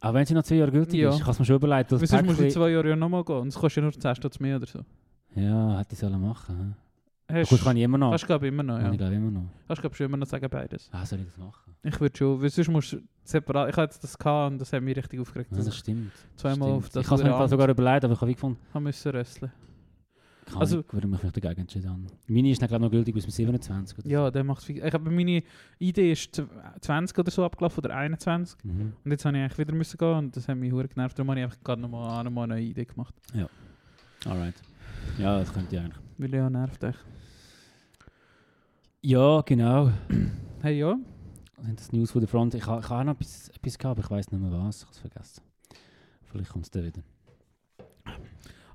Aber 0.00 0.14
wenn 0.18 0.26
sie 0.26 0.34
noch 0.34 0.42
zwei 0.44 0.56
Jahre 0.56 0.70
gültig 0.72 1.00
Ja. 1.00 1.10
ist, 1.10 1.22
kannst 1.24 1.38
du 1.38 1.42
mir 1.42 1.46
schon 1.46 1.56
überlegen, 1.56 1.88
dass 1.88 2.00
sonst 2.00 2.24
musst 2.24 2.40
du 2.40 2.44
in 2.44 2.50
zwei 2.50 2.70
Jahren 2.70 2.88
ja 2.88 2.96
nochmal 2.96 3.24
gehen. 3.24 3.36
Und 3.38 3.48
es 3.48 3.54
kostet 3.56 3.76
ja 3.78 3.82
nur 3.82 3.92
10 3.92 4.14
Stutz 4.14 4.38
mehr 4.40 4.56
oder 4.56 4.66
so. 4.66 4.80
Ja, 5.34 5.78
hätte 5.78 5.92
ich 5.94 5.98
sollen 5.98 6.20
machen. 6.20 6.76
Hast, 7.30 7.50
Gut, 7.50 7.62
kann 7.62 7.76
ich 7.76 7.82
immer 7.82 7.98
noch. 7.98 8.12
Hast 8.12 8.22
du 8.22 8.26
glaube 8.26 8.46
ich 8.46 8.52
immer 8.52 8.62
noch, 8.62 8.76
Kann 8.76 8.86
ja. 8.86 8.92
ich 8.92 8.98
glaube 8.98 9.14
immer 9.14 9.30
noch. 9.30 9.42
Hast 9.68 9.78
du 9.78 9.82
glaube 9.82 9.96
schon 9.96 10.06
immer 10.06 10.16
noch 10.16 10.26
sagen 10.26 10.48
beides. 10.48 10.88
Ah, 10.92 11.04
soll 11.04 11.18
ich 11.20 11.26
das 11.26 11.36
machen? 11.36 11.74
Ich 11.82 12.00
würde 12.00 12.16
schon, 12.16 12.40
weil 12.40 12.48
sonst 12.48 12.68
musst 12.68 12.92
du 12.94 12.98
separat... 13.22 13.68
Ich 13.70 13.76
hatte 13.76 13.98
das 14.00 14.16
gehabt 14.16 14.52
und 14.52 14.58
das 14.60 14.72
hat 14.72 14.82
mich 14.82 14.96
richtig 14.96 15.20
aufgeregt. 15.20 15.50
Ja, 15.52 15.58
das 15.58 15.66
ich 15.68 15.74
stimmt. 15.74 16.10
zweimal 16.36 16.68
Stimmt. 16.68 16.72
auf 16.84 16.88
das 16.88 17.04
ich 17.04 17.10
habe 17.10 17.22
es 17.22 17.28
mir 17.28 17.48
sogar 17.48 17.68
überlegt, 17.68 18.04
aber 18.04 18.14
ich 18.14 18.20
habe 18.20 18.30
wie 18.30 18.34
gefunden, 18.34 18.58
haben 18.72 18.82
müssen 18.82 19.12
rösseln. 19.12 19.52
Kann 20.48 20.60
Also- 20.60 20.80
ich, 20.80 20.92
würde 20.92 21.06
mich 21.06 21.20
vielleicht 21.20 21.36
dagegen 21.42 21.60
entschieden 21.62 21.90
haben. 21.90 22.06
Meine 22.26 22.50
ist 22.50 22.60
dann 22.62 22.80
noch 22.82 22.90
gültig 22.90 23.14
bis 23.14 23.24
zum 23.24 23.30
27. 23.32 23.98
Oder 23.98 24.08
Ja, 24.08 24.30
der 24.30 24.44
macht 24.44 24.62
viel. 24.64 24.84
Ich 24.84 24.92
habe 24.92 25.10
meine 25.10 25.42
Idee 25.78 26.12
ist 26.12 26.34
zw- 26.38 26.48
20 26.80 27.18
oder 27.18 27.30
so 27.30 27.44
abgelaufen 27.44 27.84
oder 27.84 27.94
21. 27.96 28.58
so. 28.62 28.68
Mhm. 28.68 28.92
Und 29.04 29.10
jetzt 29.10 29.24
habe 29.24 29.36
ich 29.36 29.42
eigentlich 29.44 29.58
wieder 29.58 29.74
müssen 29.74 29.96
gehen 29.98 30.16
und 30.18 30.36
das 30.36 30.48
hat 30.48 30.56
mich 30.56 30.72
hure 30.72 30.88
genervt. 30.88 31.18
Darum 31.18 31.30
habe 31.30 31.40
ich 31.40 31.44
einfach 31.44 31.62
gerade 31.62 31.80
nochmal 31.82 32.24
noch 32.24 32.30
mal 32.30 32.44
eine 32.44 32.60
Idee 32.60 32.84
gemacht. 32.84 33.14
Alright. 34.26 34.54
Ja, 35.18 35.38
das 35.38 35.52
könnte 35.52 35.74
ich 35.76 35.80
eigentlich. 35.82 35.98
Weil 36.18 36.34
ja 36.34 36.50
nervt 36.50 36.82
echt. 36.84 36.98
Ja, 39.02 39.40
genau. 39.42 39.90
Hey 40.60 40.76
ja, 40.80 40.96
Das 41.56 41.66
sind 41.66 41.78
das 41.80 41.92
News 41.92 42.10
von 42.10 42.20
der 42.20 42.28
Front. 42.28 42.52
Ich 42.54 42.66
habe 42.66 42.80
ich 42.82 42.88
habe 42.90 43.00
auch 43.00 43.04
noch 43.04 43.12
etwas, 43.14 43.48
etwas 43.50 43.78
gehabt, 43.78 43.96
aber 43.98 44.04
ich 44.04 44.10
weiß 44.10 44.32
nicht 44.32 44.40
mehr 44.40 44.50
was. 44.50 44.78
Ich 44.78 44.82
habe 44.86 44.92
es 44.92 44.98
vergessen. 44.98 45.42
Vielleicht 46.24 46.50
kommt 46.50 46.64
es 46.64 46.70
dann 46.72 46.84
wieder. 46.84 47.02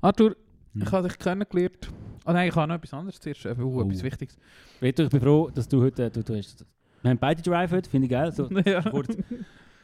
Arthur. 0.02 0.36
Ich 0.76 0.92
habe 0.92 1.08
dich 1.08 1.18
kennengelernt. 1.18 1.90
Ah 2.26 2.34
nein, 2.34 2.50
ich 2.50 2.56
habe 2.56 2.68
noch 2.68 2.76
etwas 2.76 2.94
anderes 2.94 3.20
zuerst. 3.20 3.46
Äh, 3.46 3.56
oh, 3.60 3.64
Oh. 3.64 3.82
etwas 3.84 4.04
Wichtiges. 4.04 4.38
Reto, 4.82 5.04
ich 5.04 5.10
bin 5.10 5.20
froh, 5.22 5.50
dass 5.54 5.68
du 5.68 5.82
heute... 5.82 6.10
Du, 6.10 6.24
du 6.24 6.38
hast, 6.38 6.66
wir 7.02 7.10
haben 7.12 7.18
beide 7.18 7.42
Drive 7.42 7.72
heute, 7.72 7.90
finde 7.90 8.06
ich 8.06 8.12
geil. 8.12 8.32
So, 8.32 8.50
ja. 8.66 8.82
kurz, 8.82 9.18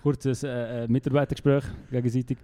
kurzes 0.02 0.44
äh, 0.44 0.88
Mitarbeitergespräch 0.88 1.64
gegenseitig. 1.92 2.38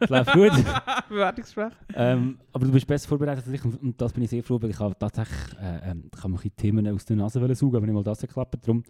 Es 0.00 0.10
läuft 0.10 0.32
gut. 0.32 0.50
Bewertungsgespräch. 1.08 1.72
ähm, 1.94 2.38
aber 2.52 2.66
du 2.66 2.72
bist 2.72 2.86
besser 2.86 3.08
vorbereitet 3.08 3.44
als 3.46 3.54
ich 3.54 3.64
und, 3.64 3.80
und 3.80 4.00
das 4.00 4.12
bin 4.12 4.22
ich 4.24 4.30
sehr 4.30 4.42
froh, 4.42 4.60
weil 4.60 4.70
ich 4.70 4.78
habe 4.78 4.94
tatsächlich 4.98 5.38
äh, 5.62 5.90
ähm, 5.92 6.10
ich 6.12 6.18
habe 6.18 6.28
mir 6.28 6.34
ein 6.34 6.42
bisschen 6.42 6.56
Themen 6.56 6.88
aus 6.88 7.04
der 7.06 7.16
Nase 7.16 7.54
saugen, 7.54 7.76
aber 7.76 7.86
nicht 7.86 7.94
mal 7.94 8.02
das 8.02 8.20
geklappt. 8.20 8.56
Darum 8.60 8.82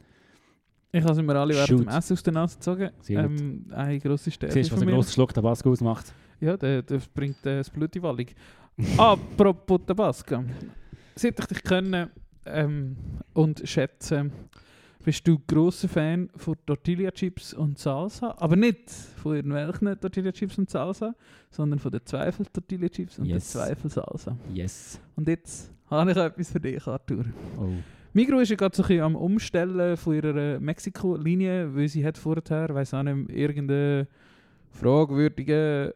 Ich 0.91 1.05
habe 1.05 1.15
sie 1.15 1.23
mir 1.23 1.37
alle 1.37 1.55
während 1.55 1.71
dem 1.83 1.89
Essen 1.89 2.13
aus 2.15 2.23
der 2.25 2.33
Nase 2.33 2.57
gezogen. 2.57 2.91
Sehr. 3.01 3.21
Ähm, 3.21 3.67
eine 3.71 4.01
grosse 4.01 4.31
Stärke 4.33 4.55
siehst 4.55 4.71
du, 4.73 4.75
was 4.77 4.83
ein 4.83 4.89
grosser 4.89 5.13
Schluck 5.13 5.33
Tabasco 5.33 5.71
ausmacht. 5.71 6.13
Ja, 6.41 6.57
der, 6.57 6.83
der 6.83 7.01
bringt 7.15 7.45
äh, 7.47 7.59
das 7.59 7.71
Blut 7.71 7.95
in 7.95 8.03
Wallung. 8.03 8.27
Apropos 8.97 9.81
Tabasco. 9.87 10.45
Seit 11.17 11.39
ich 11.39 11.47
dich 11.47 11.63
kenne 11.65 12.11
ähm, 12.47 12.97
und 13.35 13.63
schätze, 13.65 14.31
bist 15.05 15.27
du 15.27 15.39
grosser 15.47 15.89
Fan 15.89 16.31
von 16.37 16.55
Tortilla 16.65 17.11
Chips 17.11 17.55
und 17.55 17.79
Salsa. 17.79 18.35
Aber 18.39 18.55
nicht 18.55 18.91
von 18.91 19.35
irgendwelchen 19.35 19.99
Tortilla 20.01 20.31
Chips 20.31 20.59
und 20.59 20.71
Salsa, 20.71 21.15
sondern 21.51 21.81
von 21.81 21.91
den 21.91 22.05
Zweifel 22.05 22.47
Tortilla 22.47 22.89
Chips 22.89 23.19
und 23.19 23.25
Yes. 23.27 23.53
den 23.53 23.61
Zweifel 23.61 23.91
Salsa. 23.91 24.37
Yes. 24.53 25.01
Und 25.17 25.27
jetzt 25.29 25.73
habe 25.91 26.13
ich 26.13 26.17
etwas 26.17 26.51
für 26.51 26.61
dich, 26.61 26.87
Arthur. 26.87 27.25
Oh. 27.59 27.69
Migros 28.13 28.43
ist 28.43 28.51
ja 28.51 28.57
gerade 28.57 28.77
so 28.77 28.83
ein 28.83 28.89
bisschen 28.89 29.03
am 29.03 29.17
Umstellen 29.17 29.97
von 29.97 30.15
ihrer 30.15 30.61
Mexiko-Linie, 30.61 31.75
weil 31.75 31.89
sie 31.89 32.05
hat 32.07 32.17
vorher, 32.17 32.69
weiß 32.75 32.95
auch 32.95 33.03
nicht, 33.03 33.31
irgendeinen 33.31 34.07
fragwürdigen 34.71 35.93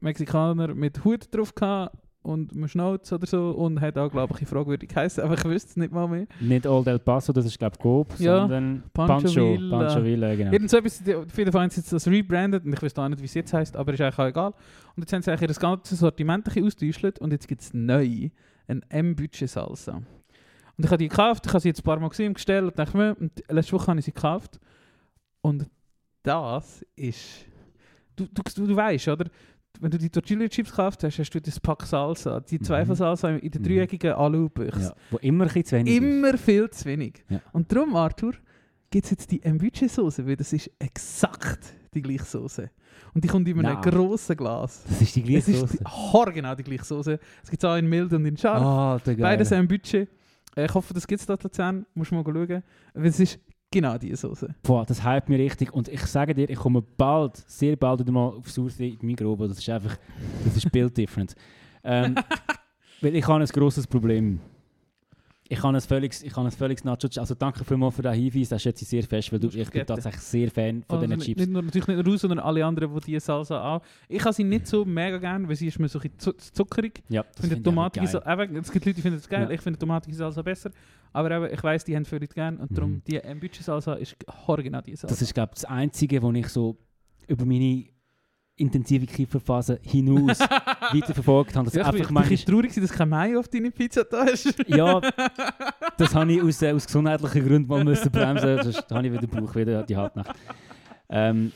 Mexikaner 0.00 0.74
mit 0.74 1.04
Hut 1.04 1.34
drauf 1.34 1.54
gehabt 1.54 1.96
und 2.24 2.52
einem 2.52 2.66
Schnauz 2.66 3.12
oder 3.12 3.26
so 3.26 3.50
und 3.52 3.80
hat 3.80 3.96
auch, 3.98 4.10
glaube 4.10 4.34
ich, 4.34 4.40
ein 4.42 4.46
fragwürdig 4.46 4.88
geheißen, 4.88 5.22
aber 5.22 5.34
ich 5.34 5.44
wüsste 5.44 5.70
es 5.70 5.76
nicht 5.76 5.92
mal 5.92 6.08
mehr. 6.08 6.26
Nicht 6.40 6.66
Old 6.66 6.86
El 6.88 6.98
Paso, 6.98 7.32
das 7.32 7.44
ist 7.46 7.58
glaube 7.58 7.74
ich 7.76 7.80
Coop, 7.82 8.08
Ja, 8.18 8.40
sondern 8.40 8.82
Pancho 8.92 9.56
Pancho. 9.70 10.02
Villa. 10.04 10.34
Genau. 10.34 10.50
Irgend 10.52 10.70
so 10.70 10.78
etwas, 10.78 11.02
die- 11.02 11.14
auf 11.14 11.38
jeden 11.38 11.52
Fall 11.52 11.62
haben 11.62 11.70
jetzt 11.70 11.92
das 11.92 12.06
rebranded 12.08 12.64
und 12.64 12.72
ich 12.72 12.82
weiß 12.82 12.98
auch 12.98 13.08
nicht, 13.08 13.20
wie 13.20 13.26
es 13.26 13.34
jetzt 13.34 13.52
heisst, 13.52 13.76
aber 13.76 13.92
ist 13.92 14.00
eigentlich 14.00 14.18
auch 14.18 14.26
egal. 14.26 14.54
Und 14.96 15.02
jetzt 15.02 15.12
haben 15.12 15.22
sie 15.22 15.30
eigentlich 15.30 15.48
das 15.48 15.60
ganze 15.60 15.94
Sortiment 15.94 16.48
ausgetäuscht 16.48 17.18
und 17.20 17.30
jetzt 17.32 17.46
gibt 17.46 17.60
es 17.60 17.72
neu 17.74 18.30
ein 18.66 18.82
M-Budget-Salsa. 18.88 19.96
Und 20.76 20.84
ich 20.84 20.86
habe 20.86 20.96
die 20.98 21.08
gekauft, 21.08 21.44
ich 21.46 21.52
habe 21.52 21.60
sie 21.60 21.68
jetzt 21.68 21.80
ein 21.80 21.84
paar 21.84 22.00
Mal 22.00 22.08
gesehen 22.08 22.26
im 22.28 22.34
Gestell 22.34 22.64
und 22.64 22.78
dachte 22.78 22.96
mir, 22.96 23.16
und 23.20 23.30
letzte 23.48 23.72
Woche 23.74 23.86
habe 23.88 23.98
ich 24.00 24.06
sie 24.06 24.12
gekauft 24.12 24.58
und 25.42 25.66
das 26.22 26.84
ist... 26.96 27.44
Du, 28.16 28.26
du, 28.32 28.42
du, 28.54 28.66
du 28.68 28.76
weißt, 28.76 29.08
oder? 29.08 29.26
Wenn 29.80 29.90
du 29.90 29.98
die 29.98 30.08
Tortilla 30.10 30.48
Chips 30.48 30.70
gekauft 30.70 31.02
hast, 31.04 31.18
hast 31.18 31.30
du 31.30 31.40
das 31.40 31.58
Pack 31.60 31.82
Salsa, 31.84 32.40
die 32.40 32.58
Mhm. 32.58 32.62
Zweifelsalsa 32.64 33.30
in 33.30 33.50
der 33.50 33.60
Mhm. 33.60 33.64
dreieckigen 33.64 34.12
Alu-Büchse. 34.12 34.80
ja, 34.80 34.94
wo 35.10 35.16
immer 35.18 35.44
ein 35.52 35.64
zu 35.64 35.76
wenig 35.76 35.92
ist. 35.94 36.02
Immer 36.02 36.38
viel 36.38 36.70
zu 36.70 36.84
wenig. 36.86 37.24
Ja. 37.28 37.40
Und 37.52 37.70
darum, 37.72 37.94
Arthur, 37.96 38.34
gibt 38.90 39.04
es 39.04 39.10
jetzt 39.10 39.30
die 39.32 39.40
Mbüche-Soße, 39.40 40.26
weil 40.26 40.36
das 40.36 40.52
ist 40.52 40.70
exakt 40.78 41.74
die 41.92 42.02
gleiche 42.02 42.24
Soße. 42.24 42.70
Und 43.14 43.22
die 43.24 43.28
kommt 43.28 43.48
in 43.48 43.64
einem 43.64 43.80
grossen 43.80 44.36
Glas. 44.36 44.82
Das 44.88 45.00
ist 45.02 45.16
die 45.16 45.20
Es 45.22 45.26
gleiche 45.46 45.50
ist 45.52 45.60
Soße. 45.60 45.78
die- 45.78 45.84
haargenau 45.84 46.54
die 46.54 46.62
gleiche 46.64 46.84
Soße. 46.84 47.18
Es 47.42 47.50
gibt 47.50 47.62
es 47.62 47.68
auch 47.68 47.76
in 47.76 47.88
mild 47.88 48.12
und 48.12 48.24
in 48.26 48.36
scharf. 48.36 49.02
Geil. 49.04 49.16
Beides 49.16 49.50
Budget. 49.50 50.08
Äh, 50.56 50.66
Ich 50.66 50.74
hoffe, 50.74 50.94
das 50.94 51.06
gibt 51.06 51.20
es 51.20 51.26
dort 51.26 51.40
in 51.42 51.48
Luzern. 51.50 51.86
Musst 51.94 52.12
du 52.12 52.14
mal 52.14 52.24
schauen. 52.24 52.62
Weil 52.94 53.06
es 53.06 53.18
ist 53.20 53.38
genau 53.74 53.98
diese 53.98 54.16
Soße. 54.16 54.54
Boah, 54.62 54.86
das 54.86 55.02
hype 55.02 55.28
mir 55.28 55.38
richtig. 55.38 55.74
Und 55.74 55.88
ich 55.88 56.00
sage 56.06 56.34
dir, 56.34 56.48
ich 56.48 56.56
komme 56.56 56.80
bald, 56.80 57.36
sehr 57.36 57.76
bald 57.76 58.00
wieder 58.00 58.12
mal 58.12 58.28
auf 58.28 58.50
Sursee 58.50 58.96
in 59.00 59.06
mein 59.06 59.16
Grobo. 59.16 59.46
Das 59.46 59.58
ist 59.58 59.68
einfach, 59.68 59.96
das 60.44 60.56
ist 60.56 60.70
Bild 60.72 60.96
different. 60.96 61.34
Ähm, 61.82 62.14
weil 63.00 63.16
ich 63.16 63.26
habe 63.26 63.42
ein 63.42 63.46
grosses 63.46 63.86
Problem. 63.86 64.40
Ich 65.46 65.62
habe 65.62 65.76
ein 65.76 65.80
völliges, 65.82 66.22
ich 66.22 66.34
habe 66.34 66.46
ein 66.48 66.50
völliges 66.52 66.84
Nacho 66.84 67.06
Also 67.18 67.34
danke 67.34 67.64
vielmals 67.64 67.94
für 67.96 68.00
den 68.02 68.14
Hinweis, 68.14 68.48
das 68.48 68.62
schätze 68.62 68.84
ich 68.84 68.88
sehr 68.88 69.02
fest, 69.02 69.30
weil 69.30 69.38
du, 69.40 69.48
ich 69.48 69.70
bin 69.70 69.84
tatsächlich 69.84 70.22
sehr 70.22 70.50
Fan 70.50 70.82
von 70.82 70.96
Also 70.96 71.06
diesen 71.06 71.20
Chips. 71.20 71.40
nicht 71.40 71.50
nur, 71.52 71.62
natürlich 71.62 71.86
nicht 71.86 71.96
nur 71.96 72.04
du, 72.04 72.16
sondern 72.16 72.38
alle 72.38 72.64
anderen, 72.64 72.94
die 72.94 73.00
diese 73.00 73.20
Salsa 73.20 73.62
auch. 73.76 73.82
Ich 74.08 74.22
habe 74.24 74.32
sie 74.32 74.42
nicht 74.44 74.66
so 74.66 74.86
mega 74.86 75.18
gern, 75.18 75.46
weil 75.46 75.56
sie 75.56 75.66
ist 75.66 75.78
mir 75.78 75.88
so 75.88 75.98
ein 75.98 76.02
bisschen 76.02 76.18
zu- 76.18 76.32
zuckerig. 76.52 77.02
ja, 77.10 77.20
Ich 77.20 77.26
das 77.36 77.46
finde 77.46 77.70
ich. 78.00 78.10
Salsa, 78.10 78.42
eben, 78.42 78.56
es 78.56 78.72
gibt 78.72 78.86
Leute, 78.86 78.96
die 78.96 79.02
finden 79.02 79.18
es 79.18 79.28
geil, 79.28 79.42
Ja. 79.42 79.50
ich 79.50 79.60
finde 79.60 79.78
tomatige 79.78 80.16
Salsa 80.16 80.40
besser. 80.40 80.70
Aber 81.12 81.30
eben, 81.30 81.52
ich 81.52 81.62
weiss, 81.62 81.84
die 81.84 81.94
haben 81.94 82.06
viele 82.06 82.20
Leute 82.22 82.34
gern 82.34 82.56
und 82.56 82.70
Mhm. 82.70 82.74
darum, 82.74 83.02
die 83.06 83.22
Ambüche 83.22 83.62
Salsa 83.62 83.94
ist 83.94 84.16
original 84.46 84.80
diese 84.80 85.02
Salsa. 85.02 85.14
Das 85.14 85.20
ist, 85.20 85.34
glaube 85.34 85.50
ich, 85.54 85.60
das 85.60 85.64
Einzige, 85.66 86.22
wo 86.22 86.32
ich 86.32 86.48
so 86.48 86.78
über 87.28 87.44
meine 87.44 87.84
intensive 88.56 89.06
Kieferphase 89.06 89.80
hinaus 89.82 90.38
weiterverfolgt 90.92 91.56
habe. 91.56 91.64
Dass 91.66 91.74
ja, 91.74 91.82
ich 91.82 91.86
einfach 91.86 92.10
manchmal, 92.10 92.30
bisschen 92.30 92.52
traurig, 92.52 92.74
dass 92.74 92.92
kein 92.92 93.08
Mayo 93.08 93.40
auf 93.40 93.48
deine 93.48 93.70
Pizza 93.70 94.04
da 94.04 94.24
ist. 94.24 94.54
ja, 94.68 95.00
das 95.96 96.14
habe 96.14 96.32
ich 96.32 96.42
aus, 96.42 96.62
äh, 96.62 96.72
aus 96.72 96.86
gesundheitlichen 96.86 97.46
Gründen 97.46 97.68
mal 97.68 97.84
müssen 97.84 98.10
bremsen. 98.10 98.62
Sonst 98.62 98.90
habe 98.90 99.06
ich 99.06 99.12
wieder 99.12 99.26
Bauch 99.26 99.54
wieder 99.54 99.82
die 99.82 99.96
Halbnacht. 99.96 100.34
Ähm, 101.08 101.52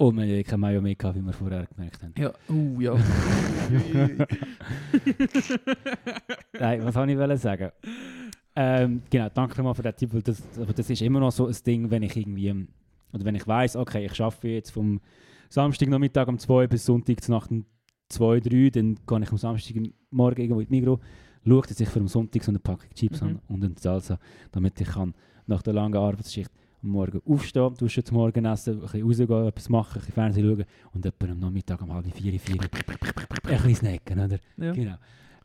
und 0.00 0.16
wir 0.16 0.24
haben 0.24 0.44
kein 0.44 0.60
Mayo 0.60 0.80
mehr 0.80 0.94
wie 0.94 1.20
wir 1.20 1.32
vorher 1.32 1.66
gemerkt 1.66 2.02
haben. 2.02 2.14
Ja, 2.16 2.32
uh, 2.48 2.80
ja. 2.80 2.94
Nein, 6.52 6.84
was 6.84 6.94
wollte 6.94 7.32
ich 7.34 7.40
sagen? 7.40 7.72
Ähm, 8.54 9.02
genau, 9.10 9.28
danke 9.34 9.56
vielmals 9.56 9.76
für 9.76 9.82
den 9.82 9.96
Tipp, 9.96 10.14
weil 10.14 10.22
das, 10.22 10.40
aber 10.56 10.72
das 10.72 10.88
ist 10.88 11.02
immer 11.02 11.18
noch 11.20 11.32
so 11.32 11.48
ein 11.48 11.56
Ding, 11.66 11.90
wenn 11.90 12.04
ich 12.04 12.16
irgendwie, 12.16 12.68
oder 13.12 13.24
wenn 13.24 13.34
ich 13.34 13.46
weiß, 13.46 13.74
okay, 13.74 14.06
ich 14.06 14.20
arbeite 14.20 14.48
jetzt 14.48 14.70
vom 14.70 15.00
Samstagnachmittag 15.48 16.28
um 16.28 16.38
2 16.38 16.66
bis 16.66 16.84
Sonntag 16.84 17.22
zu 17.22 17.30
Nacht 17.32 17.50
um 17.50 17.64
2, 18.10 18.40
3, 18.40 18.70
dann 18.70 18.94
gehe 19.06 19.20
ich 19.22 19.30
am 19.30 19.38
Samstagmorgen 19.38 20.42
irgendwo 20.44 20.60
in 20.60 20.66
die 20.68 20.80
Migros, 20.80 20.98
schaue, 21.46 21.62
dass 21.62 21.80
ich 21.80 21.88
für 21.88 22.00
am 22.00 22.08
Sonntag 22.08 22.42
so 22.44 22.50
eine 22.50 22.58
Packung 22.58 22.90
Chips 22.94 23.20
Mhm. 23.20 23.26
habe 23.26 23.40
und 23.48 23.64
eine 23.64 23.74
Salsa, 23.78 24.18
damit 24.52 24.80
ich 24.80 24.88
kann 24.88 25.14
nach 25.46 25.62
der 25.62 25.74
langen 25.74 25.96
Arbeitsschicht 25.96 26.50
am 26.82 26.90
Morgen 26.90 27.20
aufstehen, 27.26 27.74
duschen 27.74 28.04
zum 28.04 28.16
Morgen 28.18 28.44
essen, 28.44 28.74
ein 28.74 28.80
bisschen 28.80 29.02
rausgehen, 29.02 29.46
etwas 29.48 29.68
machen, 29.68 29.94
ein 29.94 30.00
bisschen 30.00 30.14
Fernsehen 30.14 30.46
schauen 30.48 30.64
und 30.92 31.06
etwa 31.06 31.26
am 31.26 31.38
Nachmittag 31.40 31.82
um 31.82 31.92
halb 31.92 32.06
vier, 32.14 32.38
vier, 32.38 32.60
ein 32.60 32.68
bisschen 33.62 33.74
snacken, 33.74 34.20
oder? 34.20 34.38
ja. 34.58 34.72
Genau. 34.72 34.94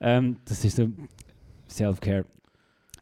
Ähm, 0.01 0.37
das 0.45 0.63
ist 0.65 0.75
so 0.75 0.89
Self-Care. 1.69 2.25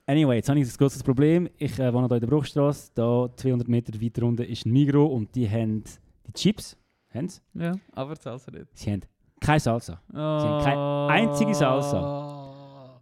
Anyway, 0.05 0.35
jetzt 0.37 0.49
habe 0.49 0.59
ich 0.59 0.67
ein 0.67 0.77
großes 0.77 1.03
Problem. 1.03 1.49
Ich 1.57 1.77
äh, 1.79 1.93
wohne 1.93 2.07
hier 2.07 2.15
in 2.17 2.21
der 2.21 2.27
Bruchstraße. 2.27 2.91
Da 2.95 3.29
200 3.35 3.67
Meter 3.67 3.99
weiter 4.01 4.23
unten 4.23 4.43
ist 4.43 4.65
ein 4.65 4.71
Migro 4.71 5.05
und 5.05 5.33
die 5.35 5.49
haben 5.49 5.83
die 6.27 6.33
Chips. 6.33 6.77
Haben 7.13 7.27
sie? 7.29 7.41
ja, 7.53 7.73
aber 7.93 8.15
die 8.15 8.21
Salsa 8.21 8.51
nicht. 8.51 8.67
Sie 8.73 8.91
haben 8.91 9.01
keine 9.39 9.59
Salsa. 9.59 10.01
haben 10.13 10.63
keine 10.63 11.07
einzige 11.09 11.53
Salsa. 11.53 12.99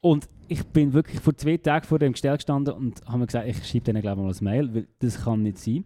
Und 0.00 0.28
ich 0.48 0.64
bin 0.66 0.92
wirklich 0.92 1.20
vor 1.20 1.36
zwei 1.36 1.56
Tagen 1.56 1.84
vor 1.86 1.98
dem 1.98 2.12
Gestell 2.12 2.36
gestanden 2.36 2.72
und 2.74 3.04
habe 3.06 3.18
mir 3.18 3.26
gesagt, 3.26 3.48
ich 3.48 3.64
schreibe 3.68 3.84
denen 3.86 4.02
glaube 4.02 4.20
ich 4.20 4.26
mal 4.26 4.32
ein 4.32 4.44
Mail, 4.60 4.74
weil 4.74 4.88
das 5.00 5.22
kann 5.24 5.42
nicht 5.42 5.58
sein. 5.58 5.84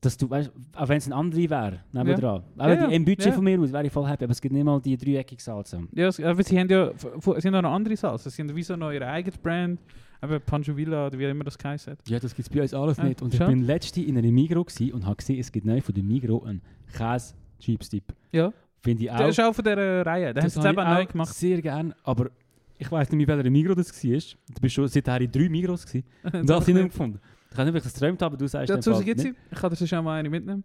Dass 0.00 0.16
du, 0.16 0.30
weißt, 0.30 0.52
auch 0.76 0.88
wenn 0.88 0.98
es 0.98 1.06
ein 1.08 1.12
andere 1.12 1.50
wäre, 1.50 1.80
nebendran. 1.92 2.44
Aber 2.56 2.68
Ja, 2.74 2.76
die 2.86 2.92
ja, 2.92 2.96
im 2.96 3.04
Budget 3.04 3.26
ja. 3.26 3.32
von 3.32 3.42
mir 3.42 3.58
aus 3.60 3.72
wäre 3.72 3.84
ich 3.86 3.92
voll 3.92 4.06
happy, 4.08 4.24
aber 4.24 4.30
es 4.30 4.40
gibt 4.40 4.54
nicht 4.54 4.62
mal 4.64 4.80
die 4.80 4.96
dreieckige 4.96 5.42
Salsa. 5.42 5.80
Ja, 5.92 6.06
es- 6.08 6.20
aber 6.20 6.42
sie 6.44 6.56
haben 6.58 6.68
ja 6.68 6.92
sie 6.96 7.08
haben 7.48 7.54
auch 7.56 7.62
noch 7.62 7.72
andere 7.72 7.96
Salsa. 7.96 8.30
Sie 8.30 8.42
haben 8.42 8.54
wie 8.54 8.62
so 8.62 8.76
noch 8.76 8.92
ihre 8.92 9.06
eigene 9.08 9.36
Brand. 9.42 9.80
Eben 10.22 10.40
Pancho 10.40 10.76
Villa 10.76 11.06
oder 11.06 11.18
wie 11.18 11.24
immer 11.24 11.44
das 11.44 11.56
geheißen 11.56 11.92
hat. 11.92 12.08
Ja, 12.08 12.18
das 12.18 12.34
gibt 12.34 12.48
es 12.48 12.54
bei 12.54 12.62
uns 12.62 12.74
alles 12.74 12.98
nicht. 12.98 13.22
Und 13.22 13.32
ich 13.34 13.38
schon. 13.38 13.48
bin 13.48 13.62
letzte 13.62 14.02
in 14.02 14.18
einem 14.18 14.34
Migro 14.34 14.66
und 14.92 15.06
habe 15.06 15.16
gesehen, 15.16 15.38
es 15.38 15.52
gibt 15.52 15.64
neu 15.66 15.80
von 15.80 15.94
dem 15.94 16.06
Migro 16.08 16.42
einen 16.44 16.60
käse 16.92 17.34
chips 17.60 17.88
dip 17.88 18.12
Ja, 18.32 18.52
Finde 18.82 19.04
ich 19.04 19.10
auch. 19.10 19.16
der 19.18 19.28
ist 19.28 19.40
auch 19.40 19.54
von 19.54 19.64
dieser 19.64 20.04
Reihe. 20.06 20.34
Den 20.34 20.42
haben 20.42 20.44
das 20.46 20.54
sie 20.54 20.60
jetzt 20.60 20.68
eben 20.70 20.80
habe 20.84 20.94
neu 21.00 21.06
gemacht. 21.06 21.34
sehr 21.34 21.62
gerne, 21.62 21.94
aber 22.02 22.30
ich 22.78 22.90
weiß 22.90 23.10
nicht, 23.10 23.26
mehr, 23.26 23.36
welcher 23.36 23.50
Migro 23.50 23.74
das 23.74 23.92
war. 24.04 24.10
Du 24.54 24.60
bist 24.60 24.74
schon 24.74 24.88
seither 24.88 25.20
in 25.20 25.30
drei 25.30 25.48
Migros 25.48 25.86
gewesen. 25.86 26.06
Und 26.32 26.48
da 26.48 26.54
habe 26.60 26.68
ich 26.70 26.76
nicht 26.76 26.90
gefunden. 26.90 27.20
Ich 27.50 27.56
weiß 27.58 27.64
nicht, 27.64 27.72
ob 27.72 27.76
ich 27.78 27.82
das 27.84 27.94
geträumt 27.94 28.22
habe, 28.22 28.34
aber 28.34 28.36
du 28.36 28.46
sagst 28.48 28.68
Ja, 28.68 28.76
bald 28.92 29.04
gibt 29.04 29.18
nicht. 29.18 29.34
sie. 29.34 29.34
Ich 29.50 29.58
kann 29.58 29.72
dir 29.72 29.98
auch 29.98 30.02
mal 30.02 30.18
eine 30.18 30.30
mitnehmen. 30.30 30.64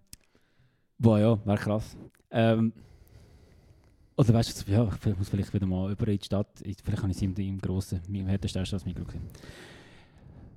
Boah, 1.00 1.20
ja, 1.20 1.46
wäre 1.46 1.58
krass. 1.58 1.98
Ähm, 2.32 2.74
oder 4.15 4.34
weißt 4.34 4.67
du, 4.67 4.71
ja, 4.71 4.88
ich 5.06 5.17
muss 5.17 5.30
vielleicht 5.30 5.54
wieder 5.54 5.65
mal 5.65 5.91
über 5.91 6.08
in 6.08 6.17
die 6.17 6.26
Stadt. 6.26 6.47
Ich- 6.63 6.78
Vielleicht 6.84 7.02
habe 7.02 7.12
ich 7.12 7.17
sie 7.17 7.26
im, 7.26 7.36
im 7.36 7.60
grossen, 7.60 7.99
im 8.08 8.28
härtesten 8.28 8.60
als 8.62 8.86
Migro 8.86 9.04
gesehen. 9.06 9.21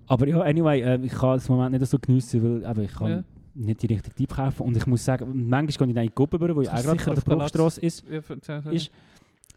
Aber 0.07 0.29
ja, 0.29 0.41
anyway, 0.43 0.83
ähm, 0.83 1.05
ich 1.05 1.13
kann 1.13 1.37
es 1.37 1.49
im 1.49 1.55
Moment 1.57 1.79
nicht 1.81 1.91
so 1.91 1.99
geniessen, 1.99 2.43
weil 2.63 2.71
eben, 2.71 2.83
ich 2.85 2.93
kann 2.95 3.11
Ja. 3.11 3.25
nicht 3.55 3.83
die 3.83 3.87
richtige 3.87 4.15
Typ 4.15 4.35
kaufen. 4.37 4.63
Und 4.63 4.77
ich 4.77 4.87
muss 4.87 5.05
sagen, 5.05 5.27
manchmal 5.49 5.89
gehe 5.89 6.03
ich 6.03 6.03
in 6.05 6.09
die 6.11 6.15
Gubbe, 6.15 6.39
wo 6.55 6.61
ich 6.61 6.69
auch 6.71 6.75
gerade 6.83 6.99
sicher 6.99 7.11
an 7.11 7.15
der 7.17 7.23
Bruchstrasse 7.23 7.81
ist. 7.81 8.05
Ja, 8.09 8.59
ist. 8.71 8.91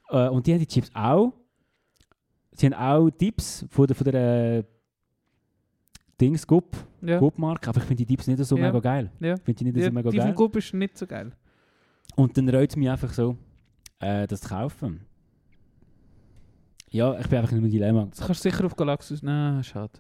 Äh, 0.10 0.30
und 0.30 0.48
die 0.48 0.54
haben 0.54 0.60
die 0.60 0.68
Chips 0.68 0.90
auch. 0.94 1.34
Sie 2.54 2.66
haben 2.66 2.74
auch 2.74 3.10
Tipps 3.12 3.66
von 3.70 3.86
der, 3.86 3.96
von 3.96 4.06
der 4.06 4.58
äh, 4.60 4.64
Dings 6.20 6.46
Gup, 6.48 6.76
Ja. 7.02 7.20
Gup-Marke, 7.20 7.70
aber 7.70 7.78
ich 7.80 7.84
finde 7.86 8.04
die 8.04 8.16
Tipps 8.16 8.28
nicht 8.28 8.44
so 8.44 8.56
mega 8.58 8.80
geil. 8.80 9.12
Ich 9.20 9.42
finde 9.44 9.64
die 9.66 9.72
nicht 9.72 9.86
so 9.86 9.92
mega 9.92 10.10
die 10.10 10.18
geil. 10.18 10.28
vom 10.28 10.36
Gup 10.36 10.56
ist 10.58 10.74
nicht 10.74 10.98
so 10.98 11.06
geil. 11.08 11.32
Und 12.16 12.36
dann 12.38 12.50
reut 12.50 12.70
es 12.72 12.76
mich 12.76 12.90
einfach 12.90 13.14
so, 13.14 13.38
äh, 14.00 14.28
das 14.28 14.42
zu 14.42 14.50
kaufen. 14.50 15.06
Ja, 16.92 17.20
ich 17.20 17.28
bin 17.28 17.38
einfach 17.40 17.52
in 17.52 17.60
einem 17.60 17.70
Dilemma. 17.70 18.08
Das 18.10 18.26
kannst 18.26 18.44
du 18.44 18.50
sicher 18.50 18.66
auf 18.66 18.76
Galaxus. 18.76 19.22
Nein, 19.22 19.64
schade. 19.64 19.94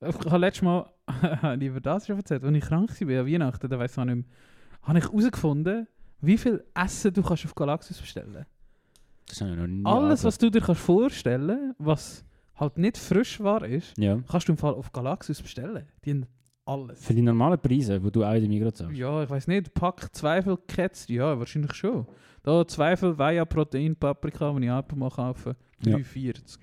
Ich 0.00 0.14
habe 0.14 0.38
letztes 0.38 0.62
Mal 0.62 0.88
über 1.60 1.80
das 1.80 2.06
schon 2.06 2.16
erzählt, 2.16 2.44
als 2.44 2.56
ich 2.56 2.64
krank 2.64 2.90
war 3.00 3.20
an 3.20 3.26
Weihnachten, 3.26 3.68
da 3.68 3.78
weiss 3.78 3.92
ich 3.96 4.04
nicht 4.04 4.14
mehr, 4.14 4.24
habe 4.82 4.98
ich 4.98 5.04
herausgefunden, 5.04 5.86
wie 6.20 6.38
viel 6.38 6.64
Essen 6.74 7.12
du 7.12 7.22
kannst 7.22 7.44
auf 7.44 7.54
Galaxus 7.54 8.00
bestellen 8.00 8.44
Das 9.28 9.40
habe 9.40 9.52
ich 9.52 9.56
noch 9.56 9.66
nie 9.66 9.84
Alles, 9.84 10.24
was 10.24 10.38
du 10.38 10.50
dir 10.50 10.60
kannst 10.60 10.80
vorstellen 10.82 11.74
was 11.78 12.24
halt 12.56 12.78
nicht 12.78 12.98
frisch 12.98 13.40
war 13.40 13.64
ist, 13.64 13.96
Ja. 13.98 14.20
kannst 14.28 14.48
du 14.48 14.52
im 14.52 14.58
Fall 14.58 14.74
auf 14.74 14.92
Galaxus 14.92 15.40
bestellen. 15.42 15.84
Die 16.04 16.10
haben 16.10 16.26
alles. 16.64 17.04
Für 17.04 17.14
die 17.14 17.22
normalen 17.22 17.60
Preise, 17.60 17.98
die 17.98 18.10
du 18.10 18.24
auch 18.24 18.32
in 18.34 18.40
der 18.40 18.48
Migros 18.48 18.74
zahlst. 18.74 18.96
Ja, 18.96 19.22
ich 19.22 19.30
weiß 19.30 19.48
nicht, 19.48 19.72
Pack 19.74 20.14
Zweifel 20.14 20.56
Ketz, 20.68 21.08
ja, 21.08 21.36
wahrscheinlich 21.38 21.74
schon. 21.74 22.06
Da 22.42 22.66
Zweifel 22.66 23.16
Weia 23.18 23.44
Protein 23.44 23.94
Paprika, 23.96 24.54
wenn 24.54 24.62
ich 24.64 24.70
einfach 24.70 24.96
mal 24.96 25.10
kaufe, 25.10 25.54
Ja. 25.84 25.96
3,40. 25.96 26.58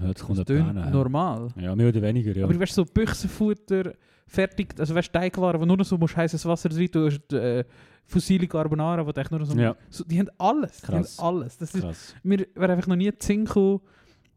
Ja, 0.00 0.12
das 0.12 0.22
kommt 0.24 0.38
Das 0.38 0.48
ja. 0.48 0.90
normal. 0.90 1.48
Ja, 1.56 1.74
mehr 1.74 1.88
oder 1.88 2.02
weniger, 2.02 2.32
ja. 2.36 2.44
Aber 2.44 2.52
du 2.54 2.60
weißt 2.60 2.74
so 2.74 2.84
Büchsenfutter, 2.84 3.92
fertig, 4.26 4.74
also 4.78 4.94
weißt 4.94 5.12
Teigwaren, 5.12 5.60
wo 5.60 5.64
nur 5.66 5.76
noch 5.76 5.84
so 5.84 5.96
musst 5.96 6.16
heißes 6.16 6.44
Wasser 6.46 6.68
drin 6.68 6.90
tun, 6.90 7.06
hast, 7.06 7.32
äh, 7.32 7.64
fossile 8.06 8.46
Carbonara, 8.46 9.06
wo 9.06 9.10
echt 9.10 9.30
nur 9.30 9.44
so, 9.44 9.54
Ja. 9.54 9.76
so... 9.90 10.04
Die 10.04 10.18
haben 10.18 10.30
alles, 10.38 10.80
die 10.80 10.86
haben 10.88 11.02
Krass. 11.02 11.18
alles. 11.18 11.56
Das 11.58 11.74
ist, 11.74 11.82
Krass. 11.82 12.14
mir 12.22 12.46
wäre 12.54 12.72
einfach 12.72 12.86
noch 12.86 12.96
nie 12.96 13.10
gekommen, 13.44 13.80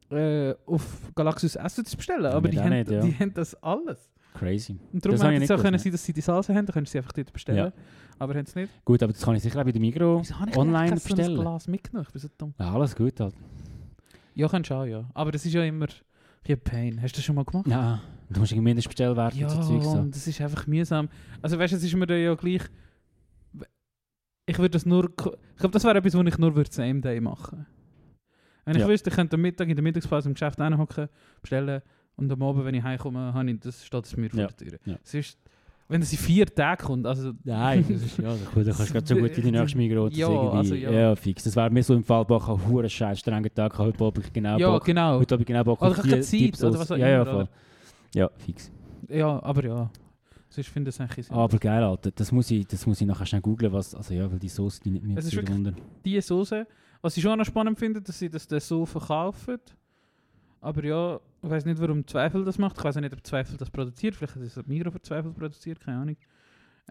äh, 0.09 0.53
auf 0.65 1.11
Galaxus 1.15 1.55
Essen 1.55 1.85
zu 1.85 1.95
bestellen, 1.97 2.25
aber 2.25 2.41
mir 2.41 2.49
die 2.49 2.59
haben, 2.59 2.69
nicht, 2.69 2.91
ja. 2.91 3.01
die 3.01 3.17
haben 3.17 3.33
das 3.33 3.55
alles. 3.63 4.10
Crazy. 4.33 4.79
Und 4.93 5.05
darum 5.05 5.19
habe 5.19 5.33
ich 5.33 5.41
hätte 5.41 5.43
es 5.43 5.49
nicht 5.49 5.59
auch 5.59 5.63
können 5.63 5.77
sein, 5.79 5.91
dass 5.91 6.05
sie 6.05 6.13
die 6.13 6.21
Salsa 6.21 6.53
haben, 6.53 6.65
dann 6.65 6.73
können 6.73 6.85
sie 6.85 6.97
einfach 6.97 7.11
dort 7.11 7.33
bestellen. 7.33 7.71
Aber 8.17 8.33
haben 8.33 8.45
es 8.45 8.55
nicht. 8.55 8.71
Gut, 8.85 9.01
aber 9.03 9.13
das 9.13 9.21
kann 9.21 9.35
ich 9.35 9.43
sicher 9.43 9.59
auch 9.59 9.65
bei 9.65 9.71
der 9.71 9.81
Wieso 9.81 10.39
habe 10.39 10.49
ich 10.51 10.57
online 10.57 10.77
eigentlich 10.77 10.89
kein 10.89 10.97
so 10.99 11.13
ein 11.13 11.17
bestellen. 11.17 11.41
Glas 11.41 11.67
mitgenommen? 11.67 12.05
Ich 12.07 12.13
bin 12.13 12.21
so 12.21 12.27
dumm. 12.37 12.53
Ja, 12.59 12.73
alles 12.73 12.95
gut 12.95 13.19
halt. 13.19 13.35
Ja, 14.35 14.47
kannst 14.47 14.69
du 14.69 14.75
auch, 14.75 14.85
ja. 14.85 15.09
Aber 15.13 15.31
das 15.31 15.45
ist 15.45 15.53
ja 15.53 15.63
immer 15.63 15.85
ein 15.87 15.91
bisschen 16.43 16.59
Pain. 16.61 17.01
Hast 17.01 17.15
du 17.15 17.17
das 17.17 17.25
schon 17.25 17.35
mal 17.35 17.43
gemacht? 17.45 17.67
Ja, 17.67 18.01
du 18.29 18.39
musst 18.39 18.53
einen 18.53 18.63
Mindestbestellwert 18.63 19.33
Ja, 19.35 19.47
und 19.47 19.63
so 19.63 19.91
haben. 19.91 19.99
und 19.99 20.15
das 20.15 20.25
ist 20.27 20.39
einfach 20.39 20.67
mühsam. 20.67 21.09
Also 21.41 21.57
weißt 21.59 21.73
du, 21.73 21.77
es 21.77 21.83
ist 21.83 21.95
mir 21.95 22.07
dann 22.07 22.19
ja 22.21 22.33
gleich... 22.35 22.61
Ich 24.45 24.57
würde 24.57 24.69
das 24.71 24.85
nur... 24.85 25.05
Ich 25.05 25.57
glaube, 25.57 25.73
das 25.73 25.83
wäre 25.83 25.97
etwas, 25.97 26.13
was 26.13 26.25
ich 26.25 26.37
nur 26.37 26.55
würde 26.55 26.71
same 26.71 27.01
day 27.01 27.19
machen 27.19 27.65
Wenn 28.65 28.75
ich 28.75 28.81
Ja. 28.81 28.87
wüsste, 28.87 29.09
ich 29.09 29.15
könnte 29.15 29.35
am 29.35 29.41
Mittag 29.41 29.67
in 29.67 29.75
der 29.75 29.83
Mittagspause 29.83 30.29
im 30.29 30.33
Geschäft 30.33 30.59
reinhocken, 30.59 31.09
bestellen 31.41 31.81
und 32.21 32.31
am 32.31 32.41
Abend, 32.43 32.63
wenn 32.65 32.75
ich 32.75 32.83
heimkomme, 32.83 33.33
habe 33.33 33.51
ich, 33.51 33.59
das 33.59 33.85
steht 33.85 34.05
es 34.05 34.15
mir 34.15 34.29
vor 34.29 34.39
Ja. 34.39 34.47
der 34.47 34.57
Tür. 34.57 34.79
Ja. 34.85 34.95
Es 35.03 35.13
ist, 35.13 35.37
wenn 35.89 36.01
es 36.01 36.11
in 36.13 36.17
vier 36.19 36.45
Tagen 36.45 36.85
kommt, 36.85 37.05
also... 37.05 37.33
Nein, 37.43 37.83
das 37.89 38.01
ist, 38.03 38.17
ja, 38.17 38.33
gut, 38.53 38.65
dann 38.67 38.73
kannst 38.75 38.89
du 38.89 38.93
grad 38.93 39.07
so 39.07 39.15
gut 39.15 39.37
in 39.37 39.43
die 39.43 39.51
nächste 39.51 39.77
Migros 39.77 40.15
Ja, 40.15 40.29
irgendwie. 40.29 40.57
also 40.57 40.75
ja. 40.75 40.91
ja. 40.91 41.15
fix. 41.15 41.43
Das 41.43 41.55
wäre 41.55 41.69
mir 41.69 41.83
so 41.83 41.93
im 41.95 42.03
Fall, 42.03 42.23
Bach, 42.25 42.47
ein 42.47 42.65
hure 42.67 42.89
scheiß 42.89 43.19
strenger 43.19 43.53
Tag, 43.53 43.77
heute 43.77 44.05
habe 44.05 44.21
ich 44.21 44.31
genau 44.31 44.57
ja, 44.57 44.69
Bock. 44.69 44.85
genau. 44.85 45.19
Heute 45.19 45.35
habe 45.35 45.41
ich 45.43 45.47
genau 45.47 45.63
Bock 45.65 45.81
Oder 45.81 45.91
ich 45.91 45.97
habe 45.97 46.09
keine 46.09 46.21
Zeit, 46.21 46.39
Tipps 46.39 46.63
oder 46.63 46.79
was 46.79 46.91
auch 46.91 46.97
Ja, 46.97 47.07
ja, 47.09 47.15
immer, 47.21 47.25
voll. 47.31 47.41
oder? 47.41 47.49
Ja, 48.15 48.29
fix. 48.37 48.71
Ja, 49.09 49.43
aber 49.43 49.65
ja. 49.65 49.89
Sonst 50.49 50.67
finde 50.69 50.89
ich 50.89 50.95
es 50.95 51.01
eigentlich. 51.01 51.31
Aber 51.31 51.57
geil, 51.57 51.83
Alter. 51.83 52.11
Das 52.11 52.31
muss 52.31 52.51
ich, 52.51 52.65
das 52.67 52.85
muss 52.85 52.99
ich 53.01 53.07
nachher 53.07 53.25
schnell 53.25 53.41
googlen, 53.41 53.71
was, 53.73 53.95
also 53.95 54.13
ja, 54.13 54.29
weil 54.31 54.39
die 54.39 54.49
Soße, 54.49 54.81
die 54.83 54.97
ist 54.97 55.23
sehr 55.29 55.39
wirklich- 55.41 55.55
wunder. 55.57 55.73
die 56.05 56.19
Soße. 56.21 56.67
Was 57.01 57.17
ich 57.17 57.23
schon 57.23 57.37
noch 57.39 57.45
spannend 57.45 57.79
finde, 57.79 58.01
dass 58.01 58.19
sie 58.19 58.29
das 58.29 58.47
so 58.67 58.85
verkaufen. 58.85 59.57
Aber 60.61 60.83
ja, 60.85 61.19
ich 61.43 61.49
weiß 61.49 61.65
nicht, 61.65 61.79
warum 61.81 62.05
Zweifel 62.07 62.43
das 62.45 62.57
macht. 62.57 62.77
Ich 62.77 62.83
weiß 62.83 62.97
auch 62.97 63.01
nicht, 63.01 63.13
ob 63.13 63.25
Zweifel 63.25 63.57
das 63.57 63.69
produziert. 63.69 64.15
Vielleicht 64.15 64.35
hat 64.35 64.43
es 64.43 64.67
Migros 64.67 64.93
für 64.93 65.01
Zweifel 65.01 65.31
produziert, 65.33 65.79
keine 65.79 65.97
Ahnung. 65.97 66.17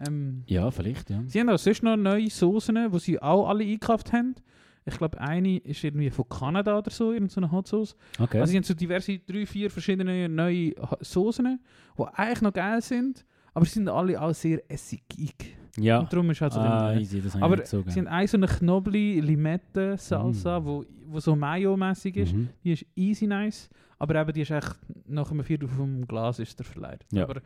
Ähm, 0.07 0.43
Ja, 0.47 0.71
vielleicht, 0.71 1.09
ja. 1.09 1.21
sie 1.27 1.39
haben 1.39 1.49
auch 1.49 1.57
sonst 1.59 1.83
noch 1.83 1.97
neue 1.97 2.29
Soßen, 2.29 2.91
die 2.91 2.99
sie 2.99 3.21
auch 3.21 3.47
alle 3.49 3.63
eingekauft 3.63 4.13
haben. 4.13 4.35
Ich 4.83 4.97
glaube, 4.97 5.19
eine 5.21 5.57
ist 5.59 5.83
irgendwie 5.83 6.09
von 6.09 6.27
Kanada 6.27 6.75
oder 6.77 6.89
so, 6.89 7.11
irgendeine 7.11 7.51
Hot 7.51 7.67
Sauce. 7.67 7.95
Okay. 8.19 8.39
Also 8.39 8.51
sie 8.51 8.57
haben 8.57 8.63
so 8.63 8.73
diverse, 8.73 9.19
drei, 9.19 9.45
vier 9.45 9.69
verschiedene 9.69 10.27
neue 10.27 10.73
Soßen, 11.01 11.59
die 11.97 12.03
eigentlich 12.13 12.41
noch 12.41 12.53
geil 12.53 12.81
sind, 12.81 13.23
Aber 13.53 13.65
sie 13.65 13.73
sind 13.73 13.89
alle 13.89 14.19
auch 14.19 14.33
sehr 14.33 14.63
essigig. 14.71 15.55
Ja. 15.77 15.99
Und 15.99 16.11
darum 16.11 16.29
ist 16.31 16.41
halt 16.41 16.53
so 16.53 16.59
ah, 16.59 16.95
easy, 16.95 17.21
das 17.21 17.35
Aber 17.35 17.63
so 17.65 17.83
Sie 17.85 17.99
haben 17.99 18.07
eine 18.07 18.27
so 18.27 18.37
eine 18.37 18.47
Knobli-Limette-Salsa, 18.47 20.59
Mm. 20.59 20.65
wo, 20.65 20.85
wo 21.07 21.19
so 21.19 21.35
Mayo-mäßig 21.35 22.17
ist. 22.17 22.33
Mhm. 22.33 22.49
Die 22.63 22.71
ist 22.73 22.85
easy 22.95 23.27
nice, 23.27 23.69
aber 24.01 24.15
eben 24.15 24.33
die 24.33 24.41
ist 24.41 24.49
echt 24.49 24.75
nach 25.05 25.29
einem 25.29 25.43
Viertel 25.43 25.67
vom 25.67 26.07
Glas 26.07 26.39
ist 26.39 26.57
der 26.57 26.65
verleiht. 26.65 27.05
Ja. 27.11 27.23
Aber 27.23 27.39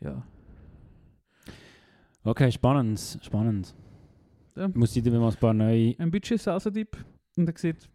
ja. 0.00 0.22
Okay, 2.22 2.50
spannend, 2.50 3.18
spannend. 3.20 3.74
Ja. 4.56 4.68
Muss 4.68 4.96
ich 4.96 5.02
dir 5.02 5.12
mal 5.12 5.28
ein 5.30 5.36
paar 5.36 5.52
neue... 5.52 5.94
Ein 5.98 6.10
Budget 6.10 6.40
Salsa-Dip 6.40 6.96
und 7.36 7.44
der 7.44 7.54
sieht 7.58 7.86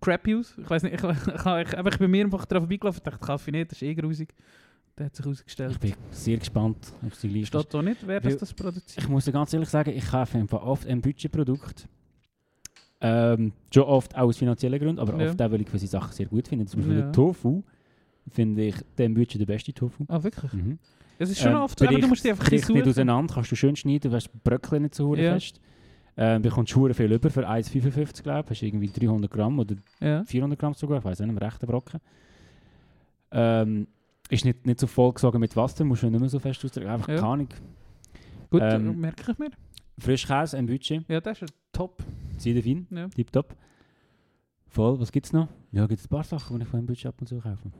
crappy 0.00 0.36
aus. 0.36 0.56
Ich 0.56 0.70
weiß 0.70 0.84
nicht, 0.84 0.94
ich, 0.94 1.02
ich, 1.04 1.10
ich, 1.10 1.72
ich, 1.74 1.86
ich 1.86 1.98
bin 1.98 2.10
mir 2.10 2.24
einfach 2.24 2.46
drauf 2.46 2.62
vorbeigelaufen 2.62 3.00
und 3.00 3.06
dachte, 3.06 3.26
Kaffee 3.26 3.50
nicht, 3.50 3.72
das 3.72 3.82
ist 3.82 3.88
eh 3.88 3.94
grusig. 3.94 4.34
Der 4.96 5.06
hat 5.06 5.14
sich 5.14 5.20
Ich 5.22 5.26
herausgestellt. 5.26 5.80
bin 5.80 5.94
sehr 6.10 6.38
gespannt 6.38 6.94
auf 7.06 7.20
die 7.20 7.28
Liste. 7.28 7.58
Steht 7.58 7.74
da 7.74 7.82
nicht, 7.82 8.06
wer 8.06 8.20
das, 8.20 8.38
das 8.38 8.54
produziert. 8.54 9.04
Ich 9.04 9.08
muss 9.08 9.26
dir 9.26 9.32
ganz 9.32 9.52
ehrlich 9.52 9.68
sagen, 9.68 9.90
ich 9.90 10.06
kaufe 10.06 10.38
einfach 10.38 10.62
oft 10.62 10.86
ein 10.86 11.02
Budgetprodukt. 11.02 11.86
Ähm, 13.00 13.52
schon 13.72 13.84
oft 13.84 14.14
auch 14.16 14.22
aus 14.28 14.36
finanziellen 14.38 14.78
Gründen, 14.80 14.98
aber 14.98 15.16
Ja. 15.22 15.28
oft 15.30 15.40
auch, 15.40 15.50
weil 15.52 15.60
ich 15.60 15.66
gewisse 15.66 15.86
Sachen 15.86 16.12
sehr 16.12 16.26
gut 16.26 16.48
finde. 16.48 16.66
Zum 16.66 16.80
Beispiel 16.80 16.96
Ja. 16.98 17.02
den 17.02 17.12
Tofu 17.12 17.62
finde 18.30 18.62
ich 18.66 18.74
dem 18.98 19.14
Budget 19.14 19.40
der 19.40 19.46
beste 19.46 19.72
Tofu. 19.72 20.04
Ah, 20.08 20.22
wirklich? 20.22 20.52
Mhm. 20.52 20.78
Es 21.20 21.30
ist 21.30 21.40
schon 21.40 21.52
Ähm, 21.52 21.58
oft, 21.62 21.80
aber 21.82 21.98
du 21.98 22.08
musst 22.08 22.24
die 22.24 22.30
einfach 22.30 22.44
bricht 22.48 22.68
nicht 22.68 22.86
auseinander, 22.86 23.34
kannst 23.34 23.50
du 23.52 23.56
schön 23.56 23.74
schneiden, 23.76 24.10
du 24.10 24.16
hast 24.16 24.30
Bröckchen 24.44 24.82
nicht 24.82 24.94
so 24.94 25.06
hure 25.08 25.22
Ja. 25.22 25.32
fest. 25.34 25.60
Ähm, 26.16 26.42
bekommst 26.42 26.74
hure 26.74 26.94
viel 26.94 27.12
über 27.12 27.30
für 27.30 27.48
1,55 27.48 28.22
glaube 28.24 28.52
ich. 28.52 28.58
Hast 28.58 28.62
irgendwie 28.66 28.88
300 28.88 29.30
Gramm 29.30 29.58
oder 29.60 29.76
Ja. 30.00 30.24
400 30.24 30.58
Gramm 30.58 30.74
sogar, 30.74 30.98
ich 30.98 31.04
weiß 31.04 31.20
nicht, 31.20 31.28
einen 31.28 31.38
rechten 31.38 31.66
Brocken. 31.66 32.00
Ähm, 33.30 33.86
ist 34.30 34.44
nicht, 34.44 34.66
nicht 34.66 34.80
so 34.80 34.86
vollgesogen 34.86 35.40
mit 35.40 35.54
Wasser, 35.56 35.84
musst 35.84 36.02
du 36.02 36.10
nicht 36.10 36.18
mehr 36.20 36.28
so 36.28 36.38
fest 36.40 36.64
ausdrücken. 36.64 36.88
Einfach 36.90 37.08
Ja. 37.08 37.16
keine 37.16 37.26
Ahnung. 37.28 37.48
Gut, 38.50 38.62
Ähm, 38.64 39.00
merke 39.00 39.30
ich 39.32 39.38
mir. 39.38 39.50
Frischkäse, 39.98 40.56
ein 40.56 40.66
Budget, 40.66 41.04
Ja, 41.08 41.20
das 41.20 41.42
ist 41.42 41.52
ja 42.38 42.52
top. 42.54 42.62
Siedefin, 42.62 42.86
Ja. 42.90 43.08
tipptopp. 43.08 43.56
Voll, 44.68 45.00
was 45.00 45.10
gibt 45.12 45.26
es 45.26 45.32
noch? 45.32 45.48
Ja, 45.72 45.86
gibt 45.86 46.00
es 46.00 46.06
ein 46.06 46.10
paar 46.10 46.24
Sachen, 46.24 46.56
die 46.58 46.62
ich 46.62 46.68
von 46.68 46.78
einem 46.78 46.86
Budget 46.86 47.06
ab 47.06 47.14
und 47.20 47.26
zu 47.26 47.38
kaufe. 47.40 47.70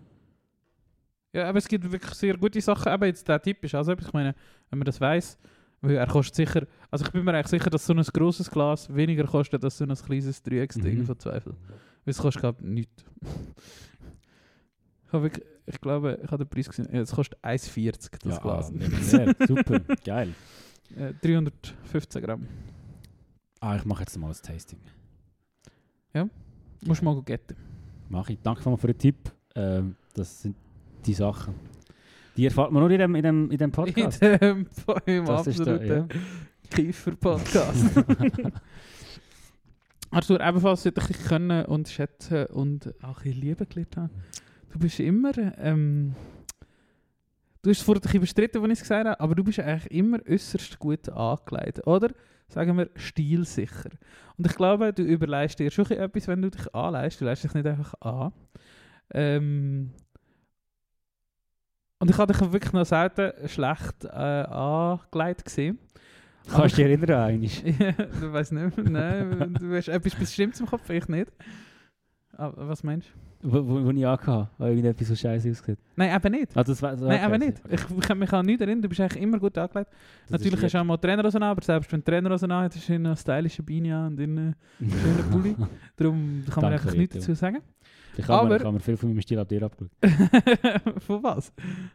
Ja, 1.34 1.48
aber 1.48 1.58
es 1.58 1.68
gibt 1.68 1.90
wirklich 1.90 2.14
sehr 2.14 2.36
gute 2.38 2.60
Sachen. 2.60 2.88
Aber 2.90 3.06
jetzt 3.06 3.28
der 3.28 3.40
Tipp 3.40 3.62
ist 3.64 3.74
also 3.74 3.92
etwas, 3.92 4.06
ich 4.08 4.12
meine, 4.14 4.34
wenn 4.70 4.78
man 4.78 4.86
das 4.86 5.00
weiß, 5.00 5.38
weil 5.82 5.96
er 5.96 6.06
kostet 6.06 6.34
sicher, 6.36 6.66
also 6.90 7.04
ich 7.04 7.12
bin 7.12 7.24
mir 7.24 7.34
eigentlich 7.34 7.48
sicher, 7.48 7.68
dass 7.70 7.84
so 7.86 7.92
ein 7.92 8.02
grosses 8.02 8.50
Glas 8.50 8.92
weniger 8.94 9.24
kostet 9.24 9.62
als 9.62 9.76
so 9.78 9.84
ein 9.84 9.94
kleines 9.94 10.42
Dreiecksding 10.42 11.00
Mhm. 11.00 11.04
von 11.06 11.18
Zweifel. 11.18 11.52
Weil 12.04 12.10
es 12.12 12.18
kostet 12.18 12.40
glaube 12.40 12.58
ich 12.62 12.66
nichts. 12.68 13.04
ich, 15.06 15.12
wirklich, 15.12 15.44
ich 15.66 15.80
glaube, 15.80 16.18
ich 16.24 16.30
habe 16.30 16.44
den 16.44 16.48
Preis 16.50 16.68
gesehen, 16.68 16.88
ja, 16.92 17.00
es 17.02 17.12
kostet 17.12 17.38
1,40 17.44 18.18
das 18.22 18.34
ja, 18.36 18.40
Glas. 18.40 18.70
legendär, 18.72 19.34
super, 19.46 19.80
geil. 20.04 20.34
Äh, 20.96 21.12
315 21.20 22.22
Gramm. 22.22 22.46
Ah, 23.60 23.76
ich 23.76 23.84
mache 23.84 24.00
jetzt 24.02 24.16
mal 24.18 24.28
das 24.28 24.42
Tasting. 24.42 24.78
Musst 26.86 27.00
du 27.00 27.04
mal 27.04 27.20
getten. 27.22 27.56
Mach 28.08 28.28
ich. 28.28 28.38
Danke 28.42 28.62
für 28.76 28.86
den 28.86 28.98
Tipp. 28.98 29.16
Ähm, 29.54 29.96
das 30.14 30.42
sind 30.42 30.56
die 31.04 31.14
Sachen. 31.14 31.54
Die 32.36 32.44
erfahrt 32.44 32.70
man 32.70 32.82
nur 32.82 32.90
in 32.90 32.98
dem, 32.98 33.14
in 33.16 33.22
dem, 33.22 33.50
in 33.50 33.58
dem 33.58 33.72
Podcast. 33.72 34.22
In 34.22 34.38
dem, 34.38 34.66
im 35.06 35.24
Das 35.24 35.48
absoluten 35.48 36.08
Kiefer-Podcast. 36.70 37.96
Arthur, 40.10 40.40
ebenfalls 40.40 40.84
sollte 40.84 41.00
ich 41.00 41.06
dich 41.08 41.26
können 41.26 41.64
und 41.66 41.88
schätzen 41.88 42.46
und 42.46 42.94
auch 43.02 43.24
ein 43.24 43.32
Liebe 43.32 43.66
gelernt 43.66 43.96
haben. 43.96 44.10
Du 44.70 44.78
bist 44.78 45.00
immer, 45.00 45.36
ähm, 45.58 46.14
du 47.62 47.70
hast 47.70 47.78
es 47.78 47.82
vorhin 47.82 48.02
ein 48.02 48.04
bisschen 48.04 48.20
bestritten, 48.20 48.62
als 48.62 48.68
ich 48.68 48.78
es 48.78 48.82
gesagt 48.82 49.08
habe, 49.08 49.20
aber 49.20 49.34
du 49.34 49.42
bist 49.42 49.58
eigentlich 49.58 49.90
immer 49.90 50.18
äußerst 50.26 50.78
gut 50.78 51.08
angelegt, 51.08 51.86
oder? 51.86 52.10
Sagen 52.48 52.78
wir, 52.78 52.90
stilsicher. 52.94 53.90
Und 54.36 54.46
ich 54.46 54.56
glaube, 54.56 54.92
du 54.92 55.02
überleist 55.02 55.58
dir 55.58 55.70
schon 55.70 55.90
etwas, 55.90 56.28
wenn 56.28 56.42
du 56.42 56.50
dich 56.50 56.74
anleist. 56.74 57.20
Du 57.20 57.24
leist 57.24 57.44
dich 57.44 57.54
nicht 57.54 57.66
einfach 57.66 57.94
an. 58.00 58.32
Ähm, 59.12 59.92
und 62.00 62.10
ich 62.10 62.16
habe 62.16 62.32
dich 62.32 62.52
wirklich 62.52 62.72
noch 62.72 62.86
selten 62.86 63.48
schlecht 63.48 64.04
äh, 64.04 64.08
angelegt 64.08 65.44
gesehen. 65.44 65.78
Kannst 66.48 66.78
du 66.78 66.82
dich 66.82 66.86
erinnern, 66.86 67.20
eigentlich? 67.20 67.64
Ja, 67.78 67.92
du 67.92 68.32
weißt 68.32 68.52
nicht 68.52 68.76
mehr. 68.76 68.90
Nein, 68.90 69.54
du 69.60 69.76
hast 69.76 69.88
etwas 69.88 70.14
Bestimmtes 70.14 70.60
im 70.60 70.66
Kopf, 70.66 70.88
ich 70.88 71.08
nicht. 71.08 71.30
Aber 72.38 72.68
was 72.68 72.84
meinst 72.84 73.08
du? 73.08 73.50
Wo, 73.50 73.68
wo, 73.68 73.84
wo 73.84 73.90
ich 73.90 74.06
angehabt 74.06 74.26
habe, 74.28 74.68
irgendetwas 74.68 75.08
so 75.08 75.14
scheiße 75.14 75.50
ausgesehen. 75.50 75.78
Nein, 75.94 76.14
eben 76.16 76.32
nicht. 76.32 76.56
Ah, 76.56 76.64
das 76.64 76.80
war, 76.82 76.92
das 76.92 77.00
Nein, 77.00 77.24
okay, 77.24 77.34
eben 77.34 77.44
nicht. 77.46 77.64
okay. 77.64 77.74
Ich, 77.74 77.98
ich 77.98 78.04
kann 78.08 78.18
mich 78.18 78.32
an 78.32 78.46
nichts 78.46 78.60
erinnern, 78.62 78.82
du 78.82 78.88
bist 78.88 79.00
eigentlich 79.00 79.22
immer 79.22 79.38
gut 79.38 79.56
angelegt. 79.58 79.90
Das 80.22 80.30
Natürlich 80.32 80.58
ist 80.58 80.64
hast 80.64 80.74
du 80.74 80.78
auch 80.78 80.84
mal 80.84 80.96
Trainerhosen 80.96 81.42
an, 81.42 81.50
aber 81.50 81.62
selbst 81.62 81.92
wenn 81.92 82.00
du 82.00 82.04
Trainerhosen 82.04 82.50
an 82.50 82.64
hast, 82.64 82.76
hast 82.76 82.88
du 82.88 82.94
eine 82.94 83.16
stylische 83.16 83.62
Beine 83.62 84.06
und 84.06 84.20
einen 84.20 84.54
lieb. 84.80 84.92
schönen 84.92 85.30
Pulli. 85.30 85.56
Darum 85.96 86.44
kann 86.50 86.62
man 86.62 86.72
einfach 86.72 86.94
nichts 86.94 87.14
dazu 87.16 87.34
sagen. 87.34 87.58
Ich 88.18 88.26
habe 88.26 88.48
mir, 88.48 88.72
mir 88.72 88.80
viel 88.80 88.96
von 88.96 89.08
meinem 89.10 89.20
Stil 89.22 89.38
ab 89.38 89.48
dir 89.48 89.62
abgeschaut. 89.62 89.90
Von 91.06 91.22
was? 91.22 91.52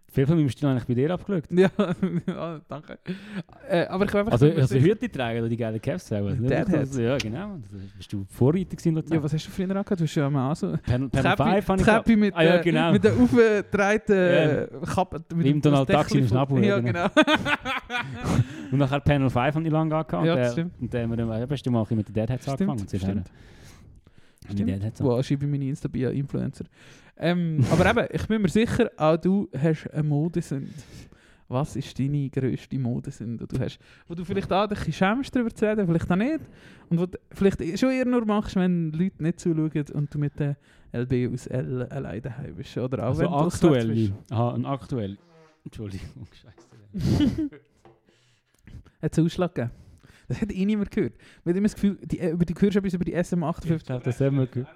Viel 0.08 0.26
von 0.26 0.38
meinem 0.38 0.50
Stil 0.50 0.70
habe 0.70 0.80
ich 0.80 0.86
bei 0.86 0.94
dir 0.94 1.12
abgeschaut. 1.12 1.44
Ja, 1.52 1.70
ja 2.28 2.62
danke. 2.70 2.98
Äh, 3.70 3.86
aber 3.88 4.06
ich 4.06 4.16
einfach... 4.16 4.32
Also, 4.32 4.46
also 4.48 4.76
Hüte 4.80 5.10
tragen 5.12 5.40
oder 5.40 5.50
die 5.50 5.58
geile 5.58 5.80
Caps 5.82 6.12
auch. 6.14 6.26
Also, 6.26 6.44
Deadhead. 6.44 6.76
also, 6.76 7.02
ja, 7.02 7.18
genau. 7.18 7.58
Das 7.70 7.82
bist 7.98 8.14
du 8.14 8.26
Vorreiter 8.30 8.70
gewesen 8.78 8.96
Luzern. 8.96 9.18
ja, 9.18 9.24
was 9.24 9.34
hast 9.34 9.46
du 9.48 9.52
früher 9.52 9.70
angehabt? 9.70 10.00
Du 10.00 10.04
hast 10.06 10.16
ja 10.16 10.30
mal 10.30 10.56
so... 10.56 10.74
Panel, 10.86 11.10
Panel 11.10 11.62
5 11.62 11.68
habe 11.68 11.82
ich. 11.82 11.86
Käppi 11.86 12.16
mit, 12.16 12.34
Ah, 12.36 12.44
ja, 12.44 12.56
äh, 12.56 12.64
genau. 12.64 12.92
mit 12.94 13.04
der 13.04 13.14
aufgedrehten 13.14 14.16
äh, 14.18 14.68
Kappe. 14.86 15.24
Mit 15.36 15.46
im 15.46 15.54
dem- 15.54 15.62
Donald 15.62 15.90
Duck 15.90 16.06
voll- 16.10 16.28
Schnabel, 16.28 16.64
ja, 16.64 16.80
genau. 16.80 17.08
genau. 17.10 17.24
Und 18.72 18.78
nachher 18.80 19.00
Panel 19.02 19.30
5 19.30 19.56
habe 19.56 19.66
ich 19.66 19.72
lange 19.72 19.96
angehabt. 19.96 20.26
Ja, 20.26 20.34
und, 20.34 20.40
das 20.40 20.50
äh, 20.50 20.52
stimmt. 20.54 20.72
Und 20.80 20.94
dann 20.94 21.02
haben 21.04 21.10
wir 21.12 21.18
dann, 21.18 21.40
ja, 21.40 21.46
bist 21.46 21.66
du 21.66 21.72
mal 21.72 21.86
mit 21.90 22.08
den 22.08 22.14
Deadheads 22.14 22.44
Stimmt, 22.44 22.62
angefangen. 22.62 22.80
und 22.82 22.90
seither 22.90 23.24
stimmt. 24.52 25.00
Wow, 25.00 25.26
schreibe 25.26 25.46
ich 25.46 25.52
meine 25.52 25.66
Insta-Bio-Influencer. 25.66 26.66
Ähm, 27.18 27.64
aber 27.72 27.90
eben, 27.90 28.08
ich 28.12 28.28
bin 28.28 28.42
mir 28.42 28.50
sicher, 28.50 28.90
auch 28.98 29.18
du 29.18 29.48
hast 29.58 29.88
eine 29.92 30.04
Modesünde. 30.04 30.72
Was 31.50 31.76
ist 31.76 32.00
deine 32.00 32.30
grösste 32.30 32.80
Modesünde, 32.80 33.46
die 33.46 33.56
du 33.56 33.62
hast? 33.64 33.78
Wo 34.08 34.16
du 34.16 34.24
vielleicht 34.26 34.52
auch 34.52 34.66
dich 34.68 34.96
schämst, 34.98 35.36
darüber 35.36 35.54
zu 35.54 35.66
reden, 35.66 35.86
vielleicht 35.86 36.10
auch 36.10 36.16
nicht. 36.16 36.40
Und 36.90 37.00
wo 37.00 37.06
du 37.06 37.18
vielleicht 37.32 37.80
schon 37.80 37.92
eher 37.92 38.06
nur 38.06 38.26
machst, 38.26 38.56
wenn 38.56 38.92
Leute 38.92 39.22
nicht 39.22 39.40
zuschauen 39.40 39.86
und 39.94 40.12
du 40.14 40.18
mit 40.18 40.40
der 40.40 40.58
LB 40.94 41.32
aus 41.34 41.46
L 41.48 41.84
alleine 41.92 42.22
daheim 42.22 42.56
bist. 42.56 42.76
Oder 42.78 43.04
auch 43.04 43.08
Also 43.10 43.20
wenn 43.22 43.28
du 43.28 43.34
auswärts 43.34 43.64
aktuell. 43.66 43.88
bist. 43.94 44.14
Aha, 44.32 44.54
ein 44.56 44.66
aktuell. 44.66 45.18
Entschuldigung, 45.66 46.28
scheiße. 46.32 47.50
Hat 49.02 49.12
es 49.12 49.20
Ausschlag 49.20 49.54
gegeben? 49.54 49.72
Das 50.28 50.42
hat 50.42 50.52
eh 50.52 50.66
niemand 50.66 50.92
gehört. 50.92 51.14
Wir 51.44 51.52
haben 51.52 51.58
immer 51.58 51.68
das 51.68 51.76
Gefühl, 51.76 51.98
die, 52.02 52.20
über 52.20 52.46
die 52.46 52.54
hörst 52.58 52.78
etwas 52.78 52.94
über 52.94 53.06
die 53.06 53.16
SM58. 53.16 53.90
Ja, 53.90 54.00
das 54.00 54.20
haben 54.22 54.38
wir 54.38 54.48
gehört. 54.48 54.70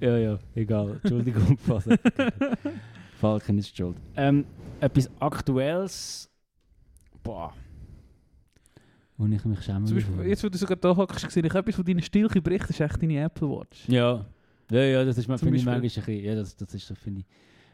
Ja, 0.00 0.16
ja, 0.16 0.38
egal. 0.54 1.00
Entschuldigung. 1.02 1.58
Falken 3.20 3.58
ist 3.58 3.76
schuld. 3.76 3.96
Ähm, 4.16 4.44
etwas 4.80 5.10
Aktuelles. 5.20 6.30
Boah. 7.22 7.52
Wo 9.16 9.26
ich 9.26 9.44
mich 9.44 9.62
schämen 9.62 9.86
Zum 9.86 9.96
Beispiel, 9.96 10.26
jetzt, 10.26 10.44
wo 10.44 10.48
du 10.48 10.56
sogar 10.56 10.76
da 10.76 10.96
hockst, 10.96 11.28
sehe 11.30 11.44
ich 11.44 11.54
etwas 11.54 11.74
von 11.74 11.84
deinen 11.84 12.02
Stilchen 12.02 12.40
berichtet, 12.40 12.70
ist 12.70 12.80
echt 12.80 13.02
deine 13.02 13.24
Apple 13.24 13.48
Watch. 13.48 13.88
Ja. 13.88 14.24
Ja, 14.70 14.82
ja, 14.82 15.04
das 15.04 15.18
ist 15.18 15.26
mal, 15.26 15.38
Zum 15.38 15.46
finde 15.46 15.58
ich 15.58 15.64
manchmal 15.64 15.76
ein 15.76 15.82
bisschen, 15.82 16.24
ja, 16.24 16.34
das, 16.36 16.54
das 16.54 16.72
ist 16.74 16.86
so, 16.86 16.94
finde 16.94 17.20
ich, 17.20 17.26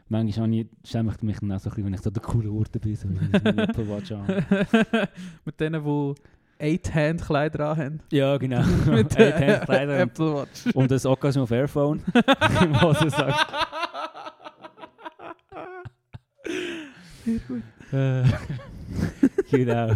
manchmal 0.09 0.53
ich, 0.53 0.67
schäme 0.83 1.11
ich 1.15 1.21
mich 1.21 1.39
dann 1.39 1.51
auch 1.51 1.59
so 1.59 1.69
ein 1.69 1.75
bisschen, 1.75 1.85
wenn 1.85 1.93
ich 1.93 2.01
so 2.01 2.09
der 2.09 2.21
coole 2.23 2.51
Orte 2.51 2.79
bin, 2.79 2.95
so 2.95 3.07
eine 3.07 3.63
Apple 3.63 3.87
Watch 3.89 4.11
habe. 4.11 5.07
Mit 5.45 5.59
denen, 5.59 5.83
die 5.83 6.13
Eight-Hand-Kleider 6.59 7.69
anhaben. 7.71 7.99
Ja, 8.11 8.37
genau. 8.37 8.63
Mit 8.85 9.15
Eight 9.19 9.35
Hand 9.35 9.65
Kleider 9.65 9.93
und- 9.93 9.99
Apple 9.99 10.33
Watch. 10.35 10.75
Und 10.75 10.91
das 10.91 11.05
Occasion 11.05 11.45
Fairphone. 11.47 12.01
Was 12.13 13.01
er 13.01 13.09
sagt. 13.09 13.53
Sehr 17.25 17.39
gut. 17.47 17.63
Genau. 19.51 19.91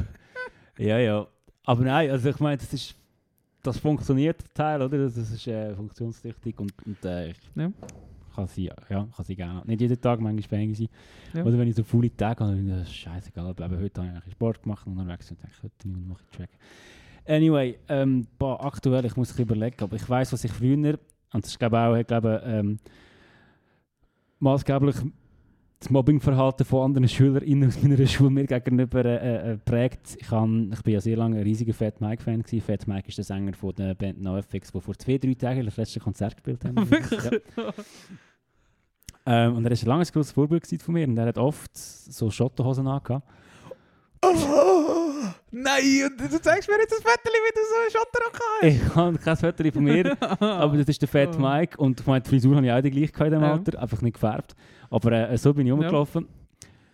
Ja, 0.77 0.97
ja. 0.97 1.27
Aber 1.65 1.83
nein, 1.83 2.09
also 2.09 2.29
ich 2.29 2.39
meine, 2.39 2.57
das 2.57 2.73
ist 2.73 2.95
das 3.61 3.77
funktioniert 3.77 4.43
Teil, 4.55 4.81
oder? 4.81 4.97
Das 4.97 5.17
ist 5.17 5.45
äh, 5.47 5.75
funktionstüchtig 5.75 6.57
und, 6.59 6.71
und 6.85 7.03
äh, 7.05 7.33
Ja. 7.55 7.71
Kann 8.29 8.47
sie, 8.47 8.65
ja, 8.65 8.75
kann 9.15 9.25
sie 9.25 9.35
gerne. 9.35 9.61
Nicht 9.65 9.81
jeden 9.81 9.99
Tag, 9.99 10.19
manchmal 10.19 10.43
Späne 10.43 10.73
sein. 10.75 10.89
Ja. 11.33 11.43
Oder 11.43 11.57
wenn 11.57 11.67
ich 11.67 11.75
so 11.75 11.83
viele 11.83 12.15
Tage 12.15 12.43
habe, 12.43 12.55
dann 12.55 12.69
ist 12.69 12.87
das 12.87 12.93
scheißegal. 12.93 13.47
Aber 13.47 13.79
heute 13.79 14.01
habe 14.01 14.21
ich 14.25 14.31
Sport 14.33 14.61
gemacht 14.63 14.85
und 14.87 14.97
unterwegs 14.97 15.31
und 15.31 15.41
denke, 15.41 15.55
heute 15.63 15.87
mache 15.87 16.21
ich 16.23 16.37
Track. 16.37 16.49
Anyway, 17.27 17.77
ähm, 17.87 18.25
boah, 18.37 18.63
aktuell, 18.65 19.05
ich 19.05 19.15
muss 19.15 19.37
überlegen, 19.37 19.83
aber 19.83 19.95
ich 19.95 20.09
weiß, 20.09 20.33
was 20.33 20.43
ich 20.43 20.51
früher, 20.51 20.97
und 21.31 21.43
das 21.43 21.51
ist 21.51 21.59
glaube 21.59 21.75
ich 21.75 21.81
auch, 21.81 21.95
ich 21.95 22.07
glaube, 22.07 22.41
ähm, 22.43 22.79
maßgeblich 24.39 24.95
das 25.79 25.89
Mobbingverhalten 25.89 26.65
von 26.65 26.83
anderen 26.83 27.07
SchülerInnen 27.07 27.69
aus 27.69 27.81
meiner 27.81 28.05
Schule 28.05 28.29
mir 28.29 28.45
gegenüber 28.45 29.05
äh, 29.05 29.53
äh, 29.53 29.57
prägt. 29.57 30.17
Ich, 30.19 30.29
han, 30.29 30.71
ich 30.73 30.81
bin 30.81 30.93
ja 30.93 30.99
sehr 30.99 31.15
lange 31.15 31.37
ein 31.37 31.43
riesiger 31.43 31.73
Fat 31.73 32.01
Mike-Fan. 32.01 32.43
Fat 32.43 32.85
Mike 32.85 33.07
ist 33.07 33.17
der 33.17 33.25
Sänger 33.25 33.53
von 33.53 33.73
der 33.75 33.95
Band 33.95 34.21
NoFX, 34.21 34.73
die 34.73 34.81
vor 34.81 34.97
zwei, 34.97 35.17
drei 35.17 35.33
Tagen 35.35 35.63
das 35.63 35.77
letzte 35.77 36.01
Konzert 36.01 36.35
gespielt 36.35 36.65
haben. 36.65 36.75
Wirklich? 36.91 37.23
Ja. 37.55 37.73
Ähm, 39.25 39.55
und 39.55 39.65
er 39.65 39.71
war 39.71 39.77
ein 39.77 39.87
langes, 39.87 40.11
grosses 40.11 40.33
Vorbild 40.33 40.65
von 40.81 40.93
mir 40.93 41.07
und 41.07 41.17
er 41.17 41.27
hat 41.27 41.37
oft 41.37 41.77
so 41.77 42.29
Schottenhosen 42.29 42.87
angehabt. 42.87 43.25
Nein, 45.51 46.11
du 46.17 46.41
zeigst 46.41 46.69
mir 46.69 46.77
jetzt 46.79 46.93
ein 46.93 47.01
Foto, 47.01 47.29
wie 47.29 47.53
du 47.53 47.61
so 47.69 47.75
einen 47.81 47.91
Schotterrock 47.91 48.39
hast. 48.61 48.67
Ich 48.67 48.95
habe 48.95 49.17
kein 49.17 49.37
Foto 49.37 49.71
von 49.71 49.83
mir, 49.83 50.17
aber 50.39 50.77
das 50.77 50.87
ist 50.89 51.01
der 51.01 51.09
Fat. 51.09 51.37
Mike 51.39 51.77
und 51.77 51.99
ich 51.99 52.05
meine, 52.07 52.21
die 52.21 52.29
Frisur 52.29 52.55
habe 52.55 52.65
ich 52.65 52.71
auch 52.71 52.81
die 52.81 52.91
gleiche 52.91 53.11
gehabt 53.11 53.27
in 53.27 53.33
dem 53.33 53.41
Ja. 53.43 53.51
Alter, 53.53 53.81
einfach 53.81 54.01
nicht 54.01 54.13
gefärbt. 54.13 54.55
Aber 54.89 55.11
äh, 55.11 55.37
so 55.37 55.53
bin 55.53 55.67
ich 55.67 55.73
rumgelaufen. 55.73 56.27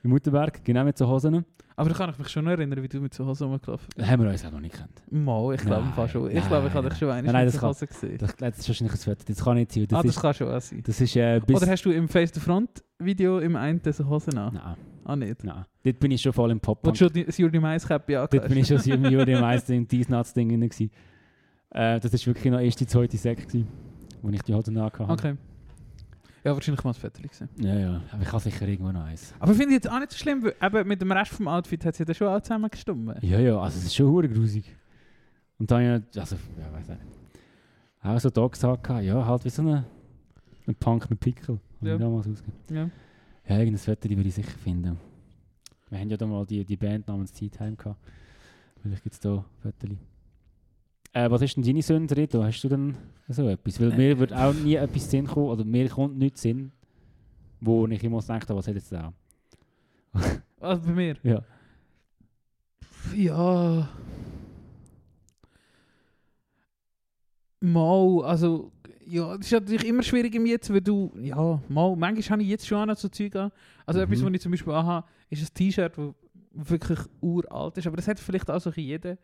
Im 0.05 0.11
Mutterberg, 0.11 0.63
genau 0.63 0.83
mit 0.83 0.95
so 0.99 1.07
Hosen. 1.07 1.43
Aber 1.75 1.89
da 1.89 1.95
kann 1.95 2.11
ich 2.11 2.19
mich 2.19 2.29
schon 2.29 2.45
erinnern, 2.45 2.81
wie 2.83 2.87
du 2.87 2.99
mit 3.01 3.11
so 3.13 3.25
Hosen 3.25 3.47
rumgelaufen 3.49 3.87
Das 3.97 4.07
haben 4.07 4.23
wir 4.23 4.29
uns 4.29 4.45
auch 4.45 4.51
noch 4.51 4.59
nicht 4.59 4.73
gekannt. 4.73 5.01
bist. 5.09 5.11
Mal, 5.11 5.55
ich 5.55 5.61
glaube 5.61 5.81
Nein, 5.83 5.93
fast 5.93 6.13
schon. 6.13 6.27
Ich 6.29 6.35
nein, 6.35 6.47
glaube, 6.47 6.67
ich 6.67 6.73
habe 6.75 6.89
dich 6.89 6.91
nein. 6.91 6.99
schon 6.99 7.09
einmal 7.09 7.33
Nein, 7.33 7.45
mit 7.45 7.53
das 7.55 7.59
so 7.61 7.67
Hosen 7.67 7.87
gesehen. 7.87 8.17
Das, 8.19 8.35
das 8.35 8.59
ist 8.59 8.67
wahrscheinlich 8.69 8.93
ein 8.93 8.99
Foto, 8.99 9.23
das 9.27 9.43
kann 9.43 9.55
nicht 9.55 9.71
sein. 9.71 9.87
Das 9.87 9.99
ah, 9.99 10.03
das 10.03 10.15
ist, 10.15 10.21
kann 10.21 10.33
schon 10.35 10.47
auch 10.49 10.61
sein. 10.61 10.83
das 10.85 11.01
ist 11.01 11.15
äh. 11.15 11.41
Oder 11.51 11.67
hast 11.67 11.83
du 11.83 11.91
im 11.91 12.07
Face-to-Front-Video 12.07 13.39
im 13.39 13.55
einen 13.55 13.81
so 13.91 14.07
Hosen 14.07 14.37
an? 14.37 14.53
Nein, 14.53 14.75
Ah, 15.05 15.15
nicht. 15.15 15.43
nein. 15.43 15.65
Dort 15.83 15.99
bin 15.99 16.11
ich 16.11 16.21
schon 16.21 16.33
voll 16.33 16.51
im 16.51 16.59
Pop-Punk. 16.59 16.95
du 16.97 17.09
schon 17.09 17.25
das 17.25 17.37
Juri 17.37 17.59
Mais-Käppi 17.59 18.13
Dort 18.13 18.47
bin 18.47 18.57
ich 18.57 18.67
schon 18.67 18.77
sieben 18.77 19.09
Jahre 19.09 19.31
im 19.31 19.41
meisten 19.41 19.73
im 19.73 19.87
Diesnuts-Ding 19.87 20.49
drin. 20.49 20.89
Äh, 21.71 21.99
das 21.99 22.11
war 22.13 22.25
wirklich 22.27 22.51
noch 22.53 22.59
erst 22.59 22.79
die 22.79 22.87
zweite 22.87 23.17
Sek, 23.17 23.39
gewesen, 23.47 23.67
wo 24.21 24.29
ich 24.29 24.41
die 24.43 24.53
Hosen 24.53 24.77
angehabt 24.77 24.99
habe. 24.99 25.13
Okay. 25.13 25.35
Ja, 26.45 26.53
wahrscheinlich 26.53 26.83
mal 26.83 26.91
das 26.91 26.99
Foto 26.99 27.21
gesehen. 27.27 27.49
Ja, 27.57 27.73
ja. 27.73 28.01
Aber 28.11 28.21
ich 28.21 28.31
habe 28.31 28.39
sicher 28.43 28.67
irgendwo 28.67 28.91
noch 28.91 29.03
eins. 29.03 29.33
Aber 29.39 29.53
finde 29.55 29.69
ich 29.69 29.83
jetzt 29.83 29.89
auch 29.89 29.97
nicht 29.99 30.11
so 30.11 30.17
schlimm, 30.19 30.43
weil 30.43 30.53
eben 30.61 30.87
mit 30.87 31.01
dem 31.01 31.11
Rest 31.11 31.31
vom 31.31 31.47
Outfit 31.47 31.83
hat 31.85 31.95
sie 31.95 32.05
dann 32.05 32.13
schon 32.15 32.27
auch 32.27 32.39
zusammen 32.39 32.69
gestummt. 32.69 33.15
Ja, 33.23 33.39
ja, 33.39 33.59
also 33.59 33.79
es 33.79 33.85
ist 33.85 33.95
schon 33.95 34.07
hure 34.07 34.29
grusig. 34.29 34.63
Und 35.57 35.71
dann 35.71 35.81
ich, 36.11 36.19
also, 36.19 36.35
ja, 36.59 36.71
weiß 36.71 36.89
auch 36.91 36.93
nicht. 37.03 37.07
Auch 38.03 38.19
so 38.19 38.29
da 38.29 38.45
gesagt, 38.47 38.87
ja, 39.03 39.25
halt 39.25 39.43
wie 39.45 39.49
so 39.49 39.63
ein, 39.63 39.83
ein 40.67 40.75
Punk 40.75 41.09
mit 41.09 41.19
Pickel. 41.19 41.59
Habe 41.79 41.89
Ja. 41.89 41.95
ich 41.95 42.01
damals 42.01 42.27
ausgegeben. 42.27 42.57
Ja. 42.69 42.89
Ja, 43.47 43.59
irgendein 43.59 43.79
Foto 43.79 44.09
würde 44.09 44.21
ich 44.29 44.35
sicher 44.35 44.57
finden. 44.59 44.97
Wir 45.89 45.99
haben 45.99 46.09
ja 46.09 46.17
da 46.17 46.25
mal 46.27 46.45
die, 46.45 46.63
die 46.63 46.77
Band 46.77 47.07
namens 47.07 47.31
Tea 47.33 47.49
Time 47.49 47.75
gehabt. 47.75 47.97
Vielleicht 48.83 49.01
gibt 49.03 49.13
es 49.13 49.19
da 49.19 49.43
Fotos. 49.63 49.89
Äh, 51.15 51.31
was 51.31 51.41
ist 51.41 51.55
denn 51.55 51.63
deine 51.63 51.81
Sünde, 51.81 52.17
Rito? 52.17 52.43
Hast 52.43 52.61
du 52.61 52.67
denn 52.67 52.93
so 53.29 53.47
etwas? 53.47 53.79
Weil 53.79 53.95
mir 53.95 54.19
wird 54.19 54.33
auch 54.33 54.53
nie 54.53 54.75
etwas 54.75 55.09
Sinn 55.09 55.25
kommen, 55.25 55.47
oder 55.47 55.63
mir 55.63 55.87
kommt 55.87 56.17
nichts 56.17 56.41
Sinn, 56.41 56.73
wo 57.61 57.87
ich 57.87 58.03
immer 58.03 58.21
denke, 58.21 58.53
was 58.53 58.67
hat 58.67 58.75
jetzt 58.75 58.91
da? 58.91 59.13
Also 60.59 60.81
bei 60.81 60.91
mir? 60.91 61.15
Ja. 61.23 61.41
Ja. 63.15 63.87
Mal, 67.61 68.25
also, 68.25 68.73
ja, 69.07 69.37
das 69.37 69.45
ist 69.45 69.53
natürlich 69.53 69.85
immer 69.85 70.03
schwierig 70.03 70.35
im 70.35 70.45
Jetzt, 70.45 70.69
weil 70.73 70.81
du, 70.81 71.13
ja, 71.21 71.61
mal, 71.69 71.95
manchmal 71.95 72.29
habe 72.31 72.43
ich 72.43 72.49
jetzt 72.49 72.67
schon 72.67 72.89
noch 72.89 72.97
so 72.97 73.07
Zeug 73.07 73.33
an. 73.37 73.51
Also 73.85 73.99
Mhm. 74.01 74.03
etwas, 74.03 74.21
was 74.25 74.33
ich 74.33 74.41
zum 74.41 74.51
Beispiel 74.51 74.73
anhabe, 74.73 75.07
ist 75.29 75.41
ein 75.49 75.53
T-Shirt, 75.53 75.97
das 75.97 76.13
wirklich 76.51 76.99
uralt 77.21 77.77
ist, 77.77 77.87
aber 77.87 77.95
das 77.95 78.07
hat 78.09 78.19
vielleicht 78.19 78.51
auch 78.51 78.59
so 78.59 78.69
jeder. 78.71 79.17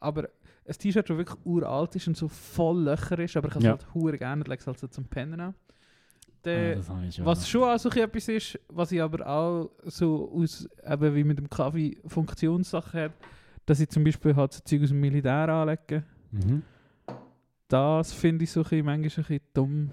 Aber 0.00 0.28
ein 0.68 0.74
T-Shirt, 0.74 1.08
das 1.08 1.16
wirklich 1.16 1.38
uralt 1.44 1.94
ist 1.96 2.08
und 2.08 2.16
so 2.16 2.28
voll 2.28 2.82
Löcher 2.84 3.18
ist, 3.18 3.36
aber 3.36 3.48
ich 3.48 3.54
habe 3.54 3.60
es 3.60 3.64
Ja. 3.64 3.70
halt 3.72 3.94
hure 3.94 4.18
gerne, 4.18 4.42
lege 4.44 4.56
es 4.60 4.66
halt 4.66 4.78
so 4.78 4.86
zum 4.88 5.04
Pennen 5.04 5.40
an. 5.40 5.54
Ah, 6.48 6.48
habe 6.48 7.06
ich 7.08 7.14
schon. 7.16 7.24
was 7.24 7.48
schon 7.48 7.64
auch 7.64 7.76
so 7.78 7.88
etwas 7.90 8.28
ist, 8.28 8.58
was 8.68 8.92
ich 8.92 9.02
aber 9.02 9.26
auch 9.26 9.68
so 9.84 10.30
aus, 10.32 10.68
eben 10.88 11.14
wie 11.16 11.24
mit 11.24 11.38
dem 11.38 11.50
Kaffee 11.50 11.96
Funktionssachen 12.06 13.00
hat, 13.00 13.12
dass 13.64 13.80
ich 13.80 13.88
zum 13.88 14.04
Beispiel 14.04 14.36
halt 14.36 14.52
so 14.52 14.60
Zeug 14.64 14.82
aus 14.84 14.90
dem 14.90 15.00
Militär 15.00 15.48
anlege. 15.48 16.04
Mhm. 16.30 16.62
Das 17.66 18.12
finde 18.12 18.44
ich 18.44 18.52
so 18.52 18.60
ein 18.60 18.84
manchmal 18.84 18.94
ein 18.94 19.02
bisschen 19.02 19.40
dumm. 19.54 19.90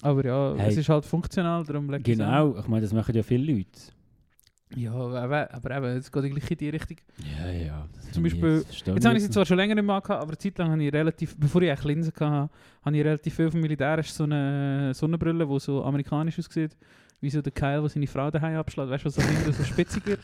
Aber 0.00 0.24
ja, 0.24 0.54
Hey. 0.56 0.70
es 0.70 0.76
ist 0.76 0.88
halt 0.88 1.04
funktional, 1.04 1.64
darum 1.64 1.90
lege 1.90 2.08
ich. 2.12 2.18
Genau, 2.18 2.56
ich 2.56 2.68
meine, 2.68 2.82
das 2.82 2.92
machen 2.92 3.12
ja 3.14 3.22
viele 3.24 3.52
Leute. 3.52 3.70
Ja, 4.74 4.92
aber, 4.92 5.52
aber 5.52 5.76
eben, 5.76 5.84
es 5.98 6.10
geht 6.10 6.30
gleich 6.30 6.50
in 6.50 6.56
die 6.58 6.68
Richtung. 6.70 6.96
Ja, 7.38 7.50
ja. 7.50 7.88
Zum 8.12 8.22
Beispiel- 8.22 8.64
jetzt- 8.68 8.86
Jetzt 8.86 9.04
habe 9.04 9.16
ich 9.16 9.22
sie 9.22 9.30
zwar 9.30 9.44
schon 9.44 9.56
länger 9.58 9.74
nicht 9.74 9.84
mehr 9.84 10.00
gehabt, 10.00 10.20
aber 10.22 10.30
eine 10.30 10.38
Zeit 10.38 10.56
lang 10.58 10.70
habe 10.70 10.82
ich 10.82 10.92
relativ, 10.92 11.36
bevor 11.36 11.60
ich 11.62 11.70
eigentlich 11.70 11.84
Linsen 11.84 12.12
hatte, 12.14 12.50
habe 12.84 12.96
ich 12.96 13.04
relativ 13.04 13.34
viel 13.34 13.50
vom 13.50 13.60
Militär 13.60 14.02
so 14.02 14.24
eine 14.24 14.92
Sonnenbrille, 14.94 15.46
die 15.46 15.60
so 15.60 15.84
amerikanisch 15.84 16.38
aussieht, 16.38 16.76
wie 17.20 17.30
so 17.30 17.42
der 17.42 17.52
Keil, 17.52 17.80
der 17.80 17.88
seine 17.90 18.06
Frau 18.06 18.30
daheim 18.30 18.56
abschlägt, 18.56 18.90
weißt 18.90 19.04
du, 19.04 19.06
was 19.08 19.14
so 19.14 19.22
hinten 19.22 19.52
so 19.52 19.62
spitzig 19.64 20.06
wird. 20.06 20.20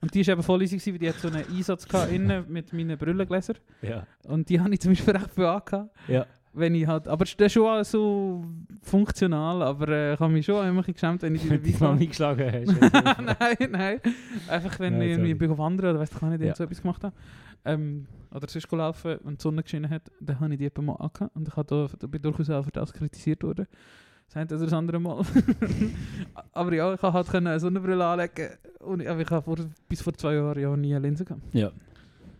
Und 0.00 0.14
die 0.14 0.26
war 0.26 0.32
eben 0.32 0.42
voll 0.42 0.62
easy, 0.62 0.76
gewesen, 0.78 0.92
weil 0.94 0.98
die 0.98 1.08
hat 1.10 1.16
so 1.16 1.28
einen 1.28 1.44
Einsatz 1.46 1.86
gehabt 1.86 2.10
innen 2.10 2.44
mit 2.50 2.72
meinen 2.72 2.96
Brillengläsern. 2.96 3.56
Ja. 3.82 4.06
Und 4.24 4.48
die 4.48 4.58
habe 4.58 4.72
ich 4.72 4.80
zum 4.80 4.92
Beispiel 4.92 5.14
recht 5.16 5.30
viel 5.34 5.44
angehabt. 5.44 5.90
Ja. 6.08 6.26
Wenn 6.52 6.74
ich 6.74 6.86
halt, 6.86 7.06
aber 7.06 7.24
das 7.24 7.34
ist 7.38 7.52
schon 7.52 7.84
so 7.84 8.44
funktional, 8.82 9.62
aber 9.62 9.88
äh, 9.88 10.14
ich 10.14 10.20
habe 10.20 10.32
mich 10.32 10.44
schon 10.44 10.66
immer 10.66 10.82
geschämt, 10.82 11.22
wenn 11.22 11.36
ich 11.36 11.42
die 11.42 11.72
mal 11.74 11.90
habe. 11.90 12.00
eingeschlagen 12.00 12.52
hast. 12.52 12.80
nein, 13.40 13.70
nein. 13.70 14.00
Einfach 14.48 14.80
wenn 14.80 14.94
Nein, 14.94 15.02
ich 15.02 15.08
irgendwie 15.12 15.34
bin 15.34 15.56
wandern 15.56 15.90
oder 15.90 16.00
weißt 16.00 16.20
du 16.20 16.26
nicht, 16.26 16.42
Ja. 16.42 16.54
so 16.56 16.64
etwas 16.64 16.82
gemacht 16.82 17.04
habe. 17.04 17.14
Ähm, 17.64 18.06
oder 18.34 18.48
sonst 18.48 18.70
laufen, 18.72 19.18
wenn 19.22 19.36
die 19.36 19.42
Sonne 19.42 19.62
geschienen 19.62 19.90
hat, 19.90 20.10
dann 20.20 20.40
habe 20.40 20.52
ich 20.52 20.58
die 20.58 20.66
etwa 20.66 20.82
mal 20.82 20.94
angehabt. 20.94 21.36
Und 21.36 21.46
ich 21.46 21.56
habe 21.56 21.66
da, 21.68 21.96
da 21.98 22.06
bin 22.08 22.20
durchaus 22.22 22.50
auch 22.50 22.64
für 22.64 22.72
das 22.72 22.92
kritisiert 22.92 23.44
worden. 23.44 23.66
Das 24.26 24.36
eine 24.36 24.46
oder 24.46 24.64
das 24.64 24.72
andere 24.72 24.98
Mal. 25.00 25.22
aber 26.52 26.72
ja, 26.74 26.94
ich 26.94 27.02
habe 27.02 27.12
halt 27.12 27.34
eine 27.34 27.60
Sonnenbrille 27.60 28.04
anlegen 28.04 28.50
und 28.80 29.00
ich 29.00 29.08
habe 29.08 29.42
vor, 29.42 29.56
bis 29.88 30.02
vor 30.02 30.14
zwei 30.14 30.34
Jahren 30.34 30.60
ja 30.60 30.76
nie 30.76 30.94
eine 30.94 31.06
Linse 31.06 31.24
gehabt. 31.24 31.42
Ja. 31.52 31.70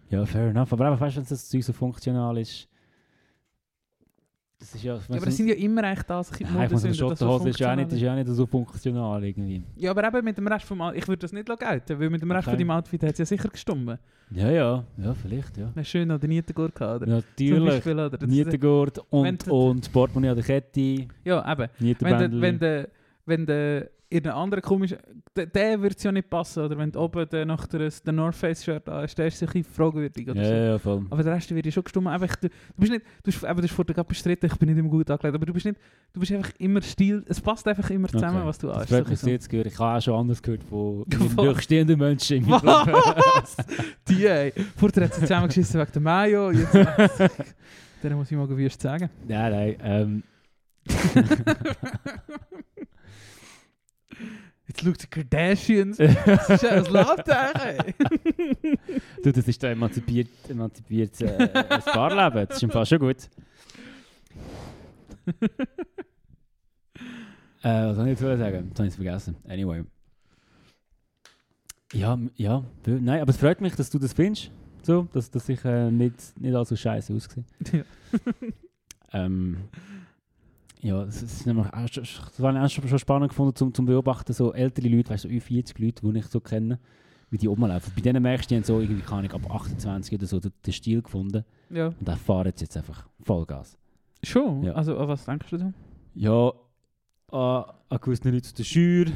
Ja, 0.08 0.24
fair 0.26 0.48
enough. 0.48 0.72
Aber 0.72 0.86
einfach, 0.86 1.00
weißt 1.00 1.16
du, 1.16 1.20
wenn 1.20 1.28
das 1.28 1.48
Zeug 1.48 1.62
so 1.62 1.72
funktional 1.72 2.36
ist. 2.38 2.68
Das 4.60 4.74
ist 4.74 4.84
ja. 4.84 4.94
Ja, 4.96 5.00
aber 5.16 5.24
das 5.24 5.36
sind 5.38 5.48
ja 5.48 5.54
immer 5.54 5.82
echt 5.90 6.08
das, 6.10 6.30
Nein, 6.38 6.64
ich 6.66 6.70
dass 6.70 6.82
so 6.82 6.92
Schottenhose 6.92 7.48
ist 7.48 7.58
ja 7.58 7.72
auch 7.72 7.76
nicht, 7.76 7.92
ist 7.92 8.00
ja 8.02 8.12
auch 8.12 8.16
nicht 8.16 8.28
so 8.28 8.44
funktional 8.46 9.24
irgendwie. 9.24 9.62
Ja, 9.76 9.90
aber 9.90 10.06
eben 10.06 10.22
mit 10.22 10.36
dem 10.36 10.46
Rest 10.46 10.66
vom 10.66 10.82
Out- 10.82 10.94
ich 10.96 11.08
würde 11.08 11.20
das 11.20 11.32
nicht 11.32 11.46
gelten, 11.46 11.98
weil 11.98 12.10
mit 12.10 12.20
dem 12.20 12.30
Rest 12.30 12.46
Okay. 12.46 12.56
von 12.56 12.58
deinem 12.68 12.70
Outfit 12.76 13.02
hat 13.02 13.12
es 13.12 13.18
ja 13.18 13.24
sicher 13.24 13.48
gestummen. 13.48 13.98
Ja, 14.32 14.50
ja. 14.50 14.84
Ja, 14.98 15.14
vielleicht, 15.14 15.56
ja. 15.56 15.72
Hast 15.74 15.88
schön 15.88 16.06
noch 16.08 16.20
den 16.20 16.28
Nietengurt 16.28 16.74
gehabt, 16.74 17.02
oder? 17.02 17.10
Natürlich. 17.10 17.64
Beispiel, 17.68 17.92
oder? 17.94 18.10
Das- 18.10 18.28
Nietengurt 18.28 18.98
und, 19.08 19.48
und 19.48 19.92
Portemonnaie 19.92 20.28
an 20.28 20.36
der 20.36 20.44
Kette. 20.44 21.06
Ja, 21.24 21.50
eben. 21.52 21.68
Wenn 21.78 22.18
der, 22.18 22.30
wenn 22.40 22.58
der, 22.58 22.88
wenn 23.24 23.46
der 23.46 23.90
in 24.12 24.26
einem 24.26 24.36
anderen 24.36 24.62
komisch, 24.62 24.94
der, 25.36 25.46
der 25.46 25.80
wird 25.80 25.96
es 25.96 26.02
ja 26.02 26.10
nicht 26.10 26.28
passen, 26.28 26.64
oder 26.64 26.76
wenn 26.76 26.90
du 26.90 26.98
oben 26.98 27.28
der 27.28 27.46
nach 27.46 27.66
der, 27.68 27.88
der 27.88 28.12
North 28.12 28.34
Face 28.34 28.64
Shirt 28.64 28.88
an 28.88 29.02
hast, 29.02 29.14
der 29.16 29.28
ist 29.28 29.38
sicher 29.38 29.60
fragwürdig 29.62 30.28
oder 30.28 30.42
Ja, 30.42 30.48
so. 30.48 30.54
ja, 30.54 30.78
voll. 30.78 31.06
Aber 31.10 31.22
der 31.22 31.34
Rest 31.34 31.54
wird 31.54 31.64
ja 31.64 31.70
schon 31.72 31.84
gestummt. 31.84 32.08
Einfach, 32.08 32.34
du, 32.36 32.48
du 32.48 32.54
bist 32.76 32.90
nicht, 32.92 33.04
du 33.22 33.30
hast, 33.30 33.44
eben, 33.44 33.56
du 33.56 33.62
hast 33.62 33.70
vorhin 33.72 33.94
gerade 33.94 34.08
bestritten, 34.08 34.46
ich 34.46 34.56
bin 34.58 34.68
nicht 34.68 34.78
immer 34.78 34.88
gut 34.88 35.08
angelegt, 35.10 35.34
aber 35.36 35.46
du 35.46 35.52
bist 35.52 35.64
nicht, 35.66 35.78
du 36.12 36.18
bist 36.20 36.32
einfach 36.32 36.50
immer 36.58 36.82
Stil, 36.82 37.24
es 37.28 37.40
passt 37.40 37.68
einfach 37.68 37.88
immer 37.90 38.08
zusammen, 38.08 38.38
Okay. 38.38 38.46
was 38.48 38.58
du 38.58 38.66
Das 38.66 38.76
hast. 38.78 38.88
freut 38.88 39.08
mich 39.08 39.18
so. 39.20 39.38
zu 39.38 39.56
hören. 39.56 39.66
Ich 39.68 39.78
habe 39.78 39.98
auch 39.98 40.02
schon 40.02 40.14
anders 40.18 40.42
gehört 40.42 40.64
von 40.64 41.04
durchstehenden 41.36 41.98
Menschen 41.98 42.38
in 42.38 42.46
meinem. 42.48 42.62
Was? 42.64 43.56
Die, 44.08 44.26
ey. 44.26 44.52
Vorher 44.76 45.04
hat 45.04 45.14
sie 45.14 45.20
zusammengeschissen 45.20 45.80
wegen 45.80 45.92
der 45.92 46.02
Mayo, 46.02 46.50
jetzt 46.50 46.74
Der 48.02 48.16
muss 48.16 48.30
ich 48.30 48.36
mal 48.36 48.48
gewünscht 48.48 48.80
sagen. 48.80 49.08
Nein, 49.28 49.52
nein. 49.52 49.76
Ähm, 49.82 50.22
Jetzt 50.82 51.14
schaut 54.84 55.02
die 55.02 55.06
Kardashians. 55.06 55.96
Das 55.98 56.50
ist 56.50 56.62
ja 56.62 56.70
ein 56.70 56.84
Lautech, 56.86 57.36
ey. 57.54 58.78
du, 59.22 59.32
das 59.32 59.48
ist 59.48 59.64
ein 59.64 59.72
emanzipiert, 59.72 60.28
emanzipiert 60.48 61.20
äh, 61.20 61.48
ein 61.68 61.82
Paarleben. 61.82 62.46
Das 62.48 62.56
ist 62.56 62.62
im 62.62 62.70
Fall 62.70 62.86
schon 62.86 62.98
gut. 62.98 63.16
äh, 67.62 67.86
was 67.86 67.96
soll 67.96 68.08
ich 68.08 68.20
jetzt 68.20 68.20
sagen? 68.20 68.68
Jetzt 68.68 68.78
habe 68.78 68.86
ich 68.86 68.92
es 68.92 68.96
vergessen. 68.96 69.36
Anyway. 69.48 69.84
Ja, 71.92 72.18
ja. 72.36 72.64
Nein, 72.86 73.20
aber 73.20 73.30
es 73.30 73.36
freut 73.36 73.60
mich, 73.60 73.74
dass 73.74 73.90
du 73.90 73.98
das 73.98 74.12
findest. 74.12 74.50
So, 74.82 75.08
dass, 75.12 75.30
dass 75.30 75.48
ich 75.48 75.64
äh, 75.64 75.90
nicht, 75.90 76.40
nicht 76.40 76.54
allzu 76.54 76.76
scheiße 76.76 77.14
aussehe. 77.14 77.44
Ja. 77.72 77.82
Ähm, 79.12 79.56
ja, 80.82 81.04
das, 81.04 81.22
ist 81.22 81.46
nämlich 81.46 81.66
das 81.68 82.40
war 82.40 82.54
auch 82.64 82.68
schon, 82.68 82.98
spannend 82.98 83.28
gefunden 83.30 83.54
zum, 83.54 83.74
zum 83.74 83.86
Beobachten, 83.86 84.32
so 84.32 84.52
ältere 84.52 84.88
Leute, 84.88 85.10
weißt 85.10 85.24
du, 85.24 85.28
so 85.32 85.40
40 85.40 85.78
Leute, 85.78 86.02
die 86.12 86.18
ich 86.18 86.26
so 86.26 86.40
kenne, 86.40 86.78
wie 87.30 87.38
die 87.38 87.46
rumlaufen. 87.46 87.92
Bei 87.94 88.00
denen 88.00 88.22
merkst 88.22 88.50
du, 88.50 88.54
die 88.54 88.56
haben 88.56 88.64
so 88.64 88.80
irgendwie, 88.80 89.02
keine 89.02 89.28
Ahnung, 89.30 89.44
ab 89.44 89.54
28 89.54 90.14
oder 90.14 90.26
so 90.26 90.40
den, 90.40 90.52
den 90.66 90.72
Stil 90.72 91.02
gefunden 91.02 91.44
Ja. 91.70 91.88
und 91.88 91.96
da 92.08 92.16
fahren 92.16 92.52
sie 92.56 92.64
jetzt 92.64 92.76
einfach 92.76 93.06
Vollgas. 93.22 93.76
Schon? 94.22 94.64
Ja. 94.64 94.72
Also, 94.72 94.98
an 94.98 95.08
was 95.08 95.24
denkst 95.24 95.48
du 95.50 95.58
da? 95.58 95.72
Ja, 96.14 96.52
an, 97.30 97.64
an 97.88 97.98
gewissen 98.00 98.32
Leuten 98.32 98.44
zu 98.44 98.54
der 98.54 98.64
Schür, 98.64 99.06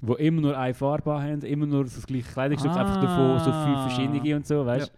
die 0.00 0.12
immer 0.24 0.40
nur 0.40 0.56
eine 0.56 0.74
Farbe 0.74 1.10
haben, 1.20 1.40
immer 1.42 1.66
nur 1.66 1.84
das 1.84 2.06
gleiche 2.06 2.30
Kleidungsstück, 2.32 2.70
Ah. 2.72 2.80
einfach 2.80 3.00
davon 3.00 3.38
so 3.40 3.52
fünf 3.52 3.80
verschiedene 3.94 4.36
und 4.36 4.46
so, 4.46 4.64
weißt 4.66 4.88
Ja. 4.88 4.94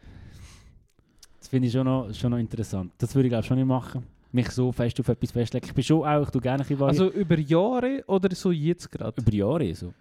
Das 1.39 1.49
finde 1.49 1.69
ich 1.69 1.73
schon 1.73 1.87
noch, 1.87 2.13
schon 2.15 2.31
noch 2.33 2.39
interessant. 2.39 2.93
Das 2.99 3.15
würde 3.15 3.29
ich 3.29 3.31
glaube 3.31 3.45
schon 3.47 3.57
nicht 3.57 3.67
machen. 3.67 4.05
Mich 4.33 4.51
so 4.51 4.71
fest 4.71 4.99
auf 5.01 5.09
etwas 5.09 5.33
festlegen. 5.33 5.67
Ich 5.67 5.75
bin 5.75 5.83
schon 5.85 6.05
auch, 6.07 6.23
ich 6.23 6.31
tue 6.31 6.41
gerne 6.41 6.65
ein 6.69 6.83
Also 6.83 7.11
über 7.11 7.39
Jahre 7.39 8.05
oder 8.07 8.35
so 8.35 8.51
jetzt 8.53 8.91
gerade? 8.91 9.21
über 9.21 9.33
Jahre 9.33 9.75
so. 9.75 9.93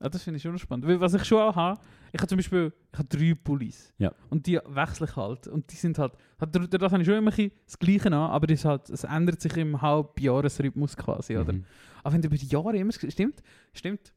Ah, 0.00 0.08
das 0.08 0.24
finde 0.24 0.36
ich 0.38 0.42
schon 0.42 0.58
spannend. 0.58 0.86
Weil 0.86 1.00
was 1.00 1.14
ich 1.14 1.24
schon 1.24 1.38
auch 1.40 1.54
habe, 1.54 1.80
ich 2.12 2.18
habe 2.20 2.26
zum 2.28 2.36
Beispiel 2.36 2.72
ich 2.92 2.98
habe 2.98 3.08
drei 3.08 3.34
Pullis. 3.34 3.92
Ja. 3.98 4.12
Und 4.30 4.46
die 4.46 4.58
wechsle 4.66 5.06
ich 5.06 5.14
halt. 5.16 5.46
Und 5.46 5.70
die 5.70 5.76
sind 5.76 5.96
halt, 5.98 6.12
halt 6.40 6.74
das 6.74 6.92
habe 6.92 7.02
ich 7.02 7.06
schon 7.08 7.16
immer 7.18 7.30
das 7.30 7.78
Gleiche 7.78 8.06
an, 8.08 8.14
aber 8.14 8.52
halt, 8.52 8.90
es 8.90 9.04
ändert 9.04 9.40
sich 9.40 9.56
im 9.56 9.80
Halbjahresrhythmus 9.80 10.96
quasi, 10.96 11.36
oder? 11.36 11.52
Mhm. 11.52 11.64
Aber 12.02 12.14
wenn 12.14 12.20
du 12.22 12.26
über 12.28 12.36
die 12.36 12.46
Jahre 12.46 12.76
immer, 12.76 12.92
stimmt, 12.92 13.42
stimmt. 13.72 14.12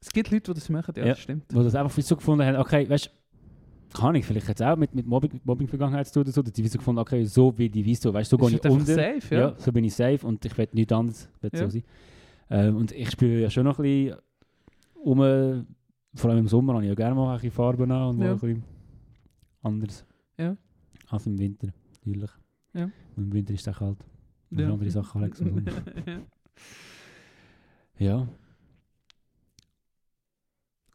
Es 0.00 0.10
gibt 0.10 0.30
Leute, 0.30 0.52
die 0.54 0.60
das 0.60 0.68
machen, 0.70 0.94
ja, 0.96 1.02
Ja. 1.02 1.08
das 1.10 1.20
stimmt. 1.20 1.44
Wo 1.52 1.62
das 1.62 1.74
einfach 1.74 2.00
so 2.00 2.16
gefunden 2.16 2.46
haben, 2.46 2.56
okay, 2.56 2.88
weißt 2.88 3.10
kann 3.98 4.14
ich 4.14 4.24
vielleicht 4.24 4.48
jetzt 4.48 4.62
auch 4.62 4.76
mit, 4.76 4.94
mit 4.94 5.06
Mobbing, 5.06 5.40
Mobbing-Vergangenheit 5.44 6.06
zu 6.06 6.14
tun 6.14 6.22
oder 6.22 6.32
so, 6.32 6.42
dass 6.42 6.52
die 6.52 6.64
wie 6.64 6.68
so 6.68 6.78
gefunden 6.78 6.98
okay, 7.00 7.24
so 7.24 7.56
wie 7.58 7.68
die 7.68 7.84
weißt 7.86 8.04
du, 8.32 8.36
so 8.36 8.46
gehe 8.46 8.56
ich 8.56 8.64
unter. 8.70 8.94
safe, 8.94 9.34
ja. 9.34 9.40
Ja. 9.40 9.54
so 9.58 9.72
bin 9.72 9.84
ich 9.84 9.94
safe 9.94 10.26
und 10.26 10.44
ich 10.44 10.56
will 10.56 10.68
nichts 10.72 10.92
anderes 10.92 11.28
will 11.40 11.50
Ja. 11.52 11.58
so 11.64 11.68
sein. 11.68 11.84
Ähm, 12.50 12.76
und 12.76 12.92
ich 12.92 13.10
spüre 13.10 13.40
ja 13.42 13.50
schon 13.50 13.64
noch 13.64 13.78
ein 13.78 13.82
bisschen 13.82 14.16
um, 15.02 15.18
vor 16.14 16.30
allem 16.30 16.38
im 16.40 16.48
Sommer 16.48 16.74
habe 16.74 16.84
ich 16.84 16.88
ja 16.88 16.94
gerne 16.94 17.14
mal 17.14 17.28
ein 17.30 17.36
bisschen 17.36 17.50
Farben 17.52 17.90
an 17.92 18.08
und 18.10 18.18
mal 18.18 18.24
Ja. 18.26 18.32
ein 18.32 18.38
bisschen 18.38 18.64
anders. 19.62 20.04
Ja. 20.38 20.56
Als 21.08 21.26
im 21.26 21.38
Winter, 21.38 21.68
natürlich. 22.04 22.30
Ja. 22.74 22.84
Und 23.16 23.24
im 23.24 23.32
Winter 23.32 23.54
ist 23.54 23.66
es 23.66 23.74
auch 23.74 23.78
kalt. 23.78 23.98
Und 24.50 24.58
Ja. 24.60 24.72
andere 24.72 24.90
Sachen 24.90 25.32
so. 25.34 25.44
Ja. 27.98 28.18
ja, 28.20 28.28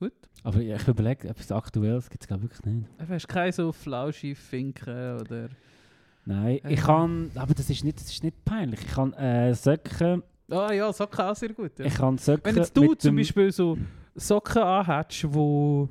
Gut. 0.04 0.14
aber 0.44 0.60
ich 0.60 0.88
überlege, 0.88 1.30
etwas 1.30 1.52
Aktuelles 1.52 2.10
gibt 2.10 2.24
es 2.24 2.28
glaube 2.28 2.46
ich 2.46 2.52
wirklich 2.52 2.74
nicht. 2.76 2.88
Du 3.00 3.08
hast 3.10 3.28
keine 3.28 3.52
so 3.52 3.72
flauschi 3.72 4.36
Finken 4.36 5.20
oder... 5.22 5.50
Nein, 6.26 6.60
ich 6.70 6.80
Ähm. 6.80 6.86
kann, 6.86 7.32
aber 7.36 7.54
das 7.54 7.70
ist 7.70 7.84
nicht, 7.84 8.00
das 8.00 8.08
ist 8.10 8.24
nicht 8.24 8.46
peinlich. 8.46 8.80
Ich 8.82 8.94
kann 8.94 9.14
äh, 9.14 9.54
Socken, 9.54 10.24
Ah 10.50 10.72
ja, 10.72 10.92
Socken 10.94 11.22
auch 11.22 11.36
sehr 11.36 11.50
gut. 11.54 11.78
Ja. 11.80 11.86
ich 11.86 11.96
kann 11.96 12.18
Socken 12.18 12.46
Wenn 12.46 12.56
jetzt 12.58 12.76
du 12.78 12.94
zum 12.96 13.16
Beispiel 13.16 13.52
so 13.52 13.78
Socken 14.16 14.62
anhättest, 14.62 15.34
wo 15.34 15.88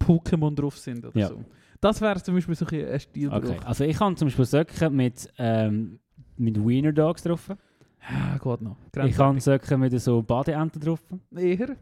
Pokémon 0.00 0.54
drauf 0.54 0.78
sind 0.78 1.04
oder 1.04 1.18
Ja. 1.18 1.28
so. 1.28 1.44
Das 1.80 2.00
wäre 2.00 2.22
zum 2.22 2.34
Beispiel 2.34 2.54
so 2.54 2.66
ein 2.66 3.00
Stilbruch. 3.00 3.36
Okay, 3.38 3.58
also 3.64 3.84
ich 3.84 3.96
kann 3.98 4.16
zum 4.16 4.28
Beispiel 4.28 4.44
Socken 4.44 4.96
mit, 4.96 5.28
ähm, 5.38 5.98
mit 6.36 6.56
Wiener 6.66 6.92
Dogs 6.92 7.22
drauf. 7.22 7.48
Ja, 7.48 8.38
geht 8.38 8.62
noch. 8.62 8.76
Ich 9.04 9.16
kann 9.16 9.40
Socken 9.40 9.80
mit 9.80 9.98
so 10.00 10.22
Badeenten 10.22 10.80
drauf. 10.80 11.00
Eher. 11.36 11.76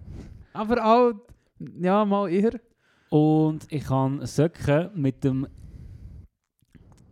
Aber 0.53 0.85
auch... 0.85 1.13
Ja, 1.59 2.05
mal 2.05 2.29
eher. 2.29 2.61
Und 3.11 3.67
ich 3.71 3.85
kann 3.85 4.25
Socken 4.27 4.91
mit 4.95 5.23
dem 5.23 5.47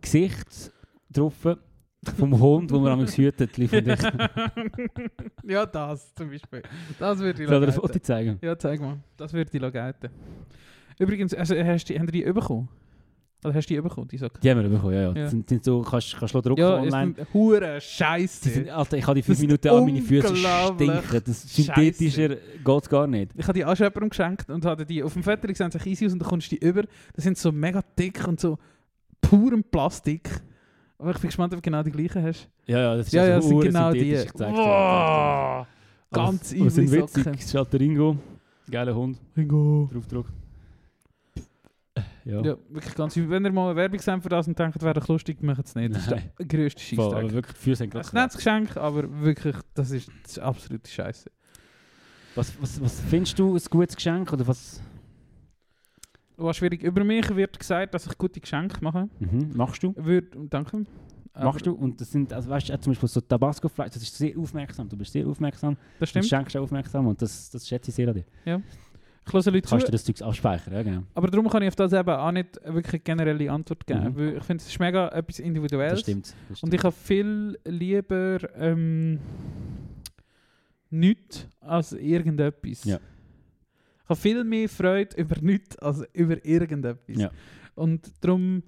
Gesicht 0.01 0.71
drauf 1.09 1.33
vom 2.17 2.39
Hund, 2.39 2.71
wo 2.71 2.79
man 2.79 2.91
am 2.99 3.07
hütet, 3.07 3.57
lief 3.57 3.71
und 3.71 3.87
ich. 3.87 3.99
ja, 5.43 5.65
das 5.65 6.13
zum 6.13 6.29
Beispiel. 6.29 6.61
Das 6.99 7.19
würde 7.19 7.43
ich 7.43 7.47
Soll 7.47 7.55
er 7.55 7.61
ein 7.61 7.65
gelten. 7.67 7.81
Foto 7.81 7.99
zeigen? 7.99 8.39
Ja, 8.41 8.57
zeig 8.57 8.81
mal. 8.81 8.97
Das 9.15 9.31
würde 9.31 9.49
ich 9.53 9.73
gelten. 9.73 10.09
Übrigens, 10.99 11.33
also, 11.33 11.55
hast 11.55 11.89
du, 11.89 11.97
haben 11.97 12.07
die 12.07 12.23
bekommen? 12.23 12.67
Oder 13.45 13.53
hast 13.55 13.69
du 13.69 13.73
die 13.73 13.81
bekommen, 13.81 14.07
die 14.07 14.17
Socken? 14.17 14.39
Die 14.41 14.49
haben 14.49 14.61
wir 14.61 14.69
bekommen, 14.69 14.93
ja. 14.93 15.01
ja. 15.11 15.13
Ja. 15.13 15.27
Sind, 15.29 15.49
sind 15.49 15.63
so, 15.63 15.81
kannst, 15.81 16.15
kannst 16.17 16.33
du 16.33 16.41
drucken 16.41 16.61
Ja, 16.61 16.77
online. 16.79 17.13
ist 17.17 17.33
hure 17.33 17.75
Die 17.75 17.81
Scheiße. 17.81 18.49
sind, 18.49 18.69
Alter, 18.69 18.97
ich 18.97 19.05
habe 19.07 19.15
die 19.15 19.21
Das 19.21 19.25
fünf 19.27 19.37
ist 19.39 19.41
Minuten 19.41 19.67
an 19.69 19.85
meine 19.85 20.01
Füße 20.01 20.35
stinken. 20.35 21.21
Das 21.25 21.41
synthetischer 21.55 22.29
geht 22.63 22.89
gar 22.89 23.07
nicht. 23.07 23.31
Ich 23.35 23.43
habe 23.47 23.53
die 23.53 23.65
auch 23.65 23.75
schon 23.75 23.85
jemandem 23.87 24.09
geschenkt 24.09 24.49
und 24.49 24.65
hatte 24.65 24.85
die 24.85 25.03
auf 25.03 25.13
dem 25.13 25.23
Foto 25.23 25.53
sehen 25.53 25.71
sich 25.71 25.85
easy 25.85 26.05
aus 26.05 26.13
und 26.13 26.19
dann 26.21 26.29
kommst 26.29 26.51
du 26.51 26.55
die 26.57 26.65
über. 26.65 26.83
Das 27.13 27.23
sind 27.23 27.37
so 27.37 27.51
mega 27.51 27.81
dick 27.97 28.27
und 28.27 28.39
so 28.39 28.57
purem 29.21 29.63
Plastik. 29.63 30.29
Aber 30.97 31.11
ich 31.11 31.17
bin 31.19 31.27
gespannt, 31.27 31.53
ob 31.53 31.61
du 31.61 31.69
genau 31.69 31.83
die 31.83 31.91
gleichen 31.91 32.23
hast. 32.23 32.47
Ja, 32.65 32.79
ja, 32.79 32.95
das 32.97 33.07
ist 33.07 33.13
Ja, 33.13 33.25
ja, 33.25 33.35
also 33.35 33.39
das 33.41 33.47
sind 33.49 33.57
ur 33.57 33.63
genau 33.63 33.91
die. 33.91 34.13
ich 34.13 34.31
dir. 34.31 34.45
Wow. 34.51 35.67
Ganz 36.11 36.53
aber 36.53 36.67
es 36.67 36.75
sind 36.75 36.83
easy 36.85 36.97
witzig. 37.01 37.27
Es 37.39 37.45
ist 37.45 37.55
halt 37.55 37.73
der 37.73 37.79
Ringo. 37.79 38.17
Geiler 38.69 38.95
Hund. 38.95 39.17
Ringo. 39.35 39.89
Draufdruck. 39.91 40.27
Ja. 42.25 42.41
Ja, 42.41 42.57
wirklich 42.69 42.95
ganz. 42.95 43.15
Wenn 43.17 43.43
ihr 43.45 43.51
mal 43.51 43.67
eine 43.69 43.75
Werbung 43.75 43.99
seht 43.99 44.23
für 44.23 44.29
das 44.29 44.47
und 44.47 44.57
denkt, 44.57 44.81
wäre 44.81 45.01
lustig, 45.07 45.41
macht 45.43 45.65
es 45.65 45.75
nicht. 45.75 45.93
Das 45.95 46.03
ist 46.07 46.11
der 46.11 46.45
grösste 46.47 47.01
aber 47.01 47.31
wirklich, 47.33 47.57
Füße 47.57 47.75
sind 47.77 47.93
Das 47.93 47.93
gerade 47.93 48.07
ist 48.07 48.13
nicht 48.13 48.25
das 48.25 48.37
Geschenk, 48.37 48.77
aber 48.77 49.21
wirklich, 49.21 49.55
das 49.73 49.91
ist, 49.91 50.09
das 50.23 50.31
ist 50.33 50.39
absolute 50.39 50.89
Scheiße. 50.89 51.29
was, 52.35 52.53
was, 52.61 52.81
was 52.81 52.99
findest 53.01 53.37
du 53.39 53.55
ein 53.55 53.61
gutes 53.69 53.95
Geschenk? 53.95 54.31
Oder 54.31 54.47
was 54.47 54.81
Was 56.37 56.57
schwierig. 56.57 56.81
Über 56.83 57.03
mich 57.03 57.35
wird 57.35 57.59
gesagt, 57.59 57.93
dass 57.93 58.05
ich 58.07 58.17
gute 58.17 58.39
Geschenke 58.39 58.77
mache. 58.81 59.09
mhm. 59.19 59.51
machst 59.55 59.83
du? 59.83 59.93
Würde, 59.97 60.27
danke. 60.49 60.85
Machst 61.35 61.65
du? 61.65 61.73
Und 61.73 61.99
das 61.99 62.11
sind, 62.11 62.31
also 62.31 62.47
weißt 62.49 62.69
du, 62.69 62.79
zum 62.79 62.91
Beispiel 62.93 63.09
so 63.09 63.19
Tabasco-Fleisch, 63.19 63.91
das 63.93 64.03
ist 64.03 64.15
sehr 64.15 64.37
aufmerksam. 64.37 64.87
Du 64.87 64.95
bist 64.95 65.11
sehr 65.13 65.25
aufmerksam. 65.27 65.75
Das 65.99 66.09
Du 66.09 66.19
stimmt. 66.19 66.25
schenkst 66.27 66.55
auch 66.55 66.61
aufmerksam 66.61 67.07
und 67.07 67.19
das, 67.21 67.49
das 67.49 67.67
schätze 67.67 67.89
ich 67.89 67.95
sehr 67.95 68.07
an 68.07 68.13
dir. 68.13 68.61
Ich 69.25 69.33
höre 69.33 69.51
Leute 69.51 69.69
Kannst 69.69 69.87
du 69.87 69.91
das 69.91 70.03
Zeug 70.03 70.21
abspeichern, 70.21 70.73
ja 70.73 70.83
genau. 70.83 71.03
aber 71.13 71.27
darum 71.27 71.49
kann 71.49 71.61
ich 71.63 71.69
auf 71.69 71.75
das 71.75 71.93
eben 71.93 72.09
auch 72.09 72.31
nicht 72.31 72.59
wirklich 72.65 72.93
eine 72.93 72.99
generelle 72.99 73.51
Antwort 73.51 73.87
geben. 73.87 74.03
Mhm. 74.03 74.17
Weil 74.17 74.37
ich 74.37 74.43
finde, 74.43 74.61
es 74.61 74.69
ist 74.69 74.79
mega 74.79 75.07
etwas 75.09 75.39
Individuelles. 75.39 75.93
Das 75.93 76.01
stimmt. 76.01 76.25
Das 76.25 76.49
Und 76.49 76.55
stimmt. 76.57 76.73
ich 76.73 76.83
habe 76.83 76.95
viel 76.95 77.59
lieber 77.65 78.37
ähm, 78.57 79.19
nichts 80.89 81.47
als 81.61 81.93
irgendetwas. 81.93 82.83
Ja. 82.83 82.97
Ich 84.03 84.09
habe 84.09 84.19
viel 84.19 84.43
mehr 84.43 84.67
Freude 84.67 85.15
über 85.15 85.37
nichts 85.41 85.77
als 85.79 86.03
über 86.13 86.43
irgendetwas. 86.45 87.17
Ja. 87.17 87.31
Und 87.75 88.11
darum 88.21 88.63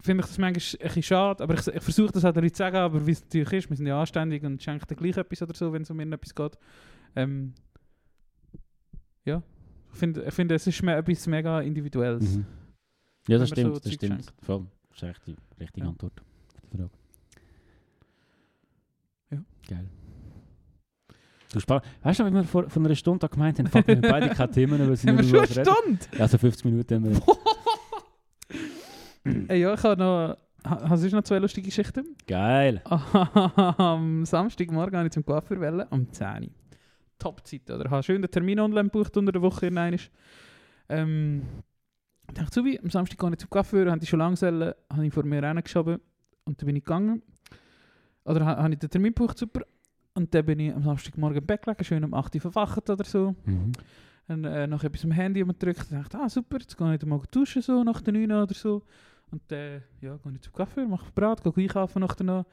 finde 0.00 0.22
ich 0.22 0.26
das 0.26 0.38
manchmal 0.38 0.80
ein 0.80 0.86
bisschen 0.88 1.02
schade, 1.02 1.42
aber 1.42 1.54
ich, 1.54 1.66
ich 1.66 1.82
versuche 1.82 2.12
das 2.12 2.24
auch 2.24 2.32
den 2.32 2.42
Leuten 2.42 2.54
zu 2.54 2.58
sagen, 2.58 2.76
aber 2.76 3.06
wie 3.06 3.12
es 3.12 3.22
natürlich 3.22 3.52
ist, 3.52 3.70
wir 3.70 3.76
sind 3.76 3.86
ja 3.86 3.98
anständig 4.00 4.42
und 4.44 4.62
schenken 4.62 4.96
gleich 4.96 5.16
etwas 5.16 5.42
oder 5.42 5.54
so, 5.54 5.72
wenn 5.72 5.82
es 5.82 5.90
um 5.90 5.98
irgendetwas 5.98 6.34
geht. 6.34 6.58
Ähm, 7.14 7.54
ja, 9.26 9.42
ich 9.92 9.98
finde, 9.98 10.22
ich 10.24 10.34
finde, 10.34 10.54
es 10.54 10.66
ist 10.66 10.82
me 10.82 10.94
etwas 10.94 11.26
mega 11.26 11.60
Individuelles. 11.60 12.36
Mhm. 12.36 12.46
Ja, 13.28 13.38
das 13.38 13.48
stimmt. 13.48 13.74
so 13.74 13.80
das 13.80 13.92
stimmt. 13.92 14.32
Voll. 14.42 14.66
Das 14.90 15.02
ist 15.02 15.08
echt 15.08 15.26
die 15.26 15.36
richtige 15.60 15.84
Ja. 15.86 15.90
Antwort 15.90 16.12
auf 16.20 16.60
die 16.70 16.76
Frage. 16.78 16.90
Ja. 19.30 19.38
Geil. 19.68 19.88
Du 21.52 21.60
spannend. 21.60 21.84
Weißt 22.02 22.20
du, 22.20 22.26
wie 22.26 22.34
wir 22.34 22.44
vor, 22.44 22.68
vor 22.68 22.84
einer 22.84 22.94
Stunde 22.94 23.28
gemeint 23.28 23.58
haben, 23.58 23.66
fuck, 23.68 23.86
wir 23.86 23.96
haben 23.96 24.02
beide 24.02 24.28
keine 24.30 24.50
Themen, 24.52 24.72
Haben 24.80 24.88
wir 24.88 25.12
nur 25.12 25.24
schon 25.24 25.38
eine. 25.40 25.46
Stunde? 25.48 25.98
Ja, 26.14 26.20
also 26.20 26.38
50 26.38 26.64
Minuten 26.66 26.94
haben 26.94 27.04
wir. 27.14 27.20
Ey, 29.48 29.60
ja, 29.60 29.74
ich 29.74 29.82
habe 29.82 30.00
noch... 30.00 30.36
ha- 30.68 30.88
Hast 30.88 31.02
du 31.04 31.08
noch 31.10 31.22
zwei 31.24 31.38
lustige 31.38 31.66
Geschichten? 31.66 32.16
Geil. 32.26 32.80
Am 32.88 34.24
Samstagmorgen 34.24 34.96
habe 34.96 35.06
ich 35.08 35.12
zum 35.12 35.24
Coiffeur 35.24 35.86
um 35.90 36.10
10 36.12 36.44
Uhr. 36.44 36.50
Top-Zeit. 37.18 37.70
Oder 37.70 37.90
habe 37.90 38.02
schön 38.02 38.22
den 38.22 38.30
Termin 38.30 38.60
online 38.60 38.88
gebucht 38.88 39.16
unter 39.16 39.32
der 39.32 39.42
Woche 39.42 39.66
hinein. 39.66 39.98
Ähm, 40.88 41.42
dachte 42.34 42.54
so 42.54 42.64
wie, 42.64 42.78
am 42.78 42.90
Samstag 42.90 43.18
gehe 43.18 43.30
ich 43.30 43.38
zum 43.38 43.50
Kaffee, 43.50 43.88
habe 43.88 44.02
ich 44.02 44.08
schon 44.08 44.18
langsam, 44.18 44.60
habe 44.90 45.06
ich 45.06 45.12
vor 45.12 45.24
mir 45.24 45.42
reingeschoben 45.42 46.00
und 46.44 46.60
dann 46.60 46.66
bin 46.66 46.76
ich 46.76 46.84
gegangen. 46.84 47.22
Oder 48.24 48.44
habe 48.44 48.72
ich 48.72 48.78
den 48.78 48.90
Termin 48.90 49.14
gebucht, 49.14 49.38
super. 49.38 49.62
Und 50.14 50.34
dann 50.34 50.46
bin 50.46 50.58
ich 50.58 50.74
am 50.74 50.82
Samstagmorgen 50.82 51.48
weggelegt, 51.48 51.86
schön 51.86 52.04
um 52.04 52.14
8 52.14 52.34
Uhr 52.34 52.40
verwacht 52.40 52.88
oder 52.88 53.04
so. 53.04 53.34
Mhm. 53.44 53.72
Und 54.28 54.44
äh, 54.44 54.66
noch 54.66 54.82
etwas 54.82 55.04
am 55.04 55.12
Handy 55.12 55.44
gedrückt 55.44 55.86
und 55.90 55.98
dachte, 55.98 56.18
ah 56.18 56.28
super, 56.28 56.58
jetzt 56.58 56.76
gehe 56.76 56.94
ich 56.94 56.98
dann 56.98 57.08
mal 57.08 57.20
duschen, 57.30 57.62
so 57.62 57.84
nach 57.84 58.00
der 58.00 58.14
9 58.14 58.32
oder 58.32 58.54
so. 58.54 58.82
Und 59.30 59.42
dann 59.48 59.58
äh, 59.58 59.80
ja, 60.00 60.16
gehe 60.16 60.32
ich 60.32 60.40
zum 60.42 60.52
Kaffee, 60.52 60.86
mache 60.86 61.12
Brat, 61.14 61.44
gehe 61.44 61.52
einkaufen 61.56 62.00
nach 62.00 62.14
der 62.14 62.26
9 62.26 62.44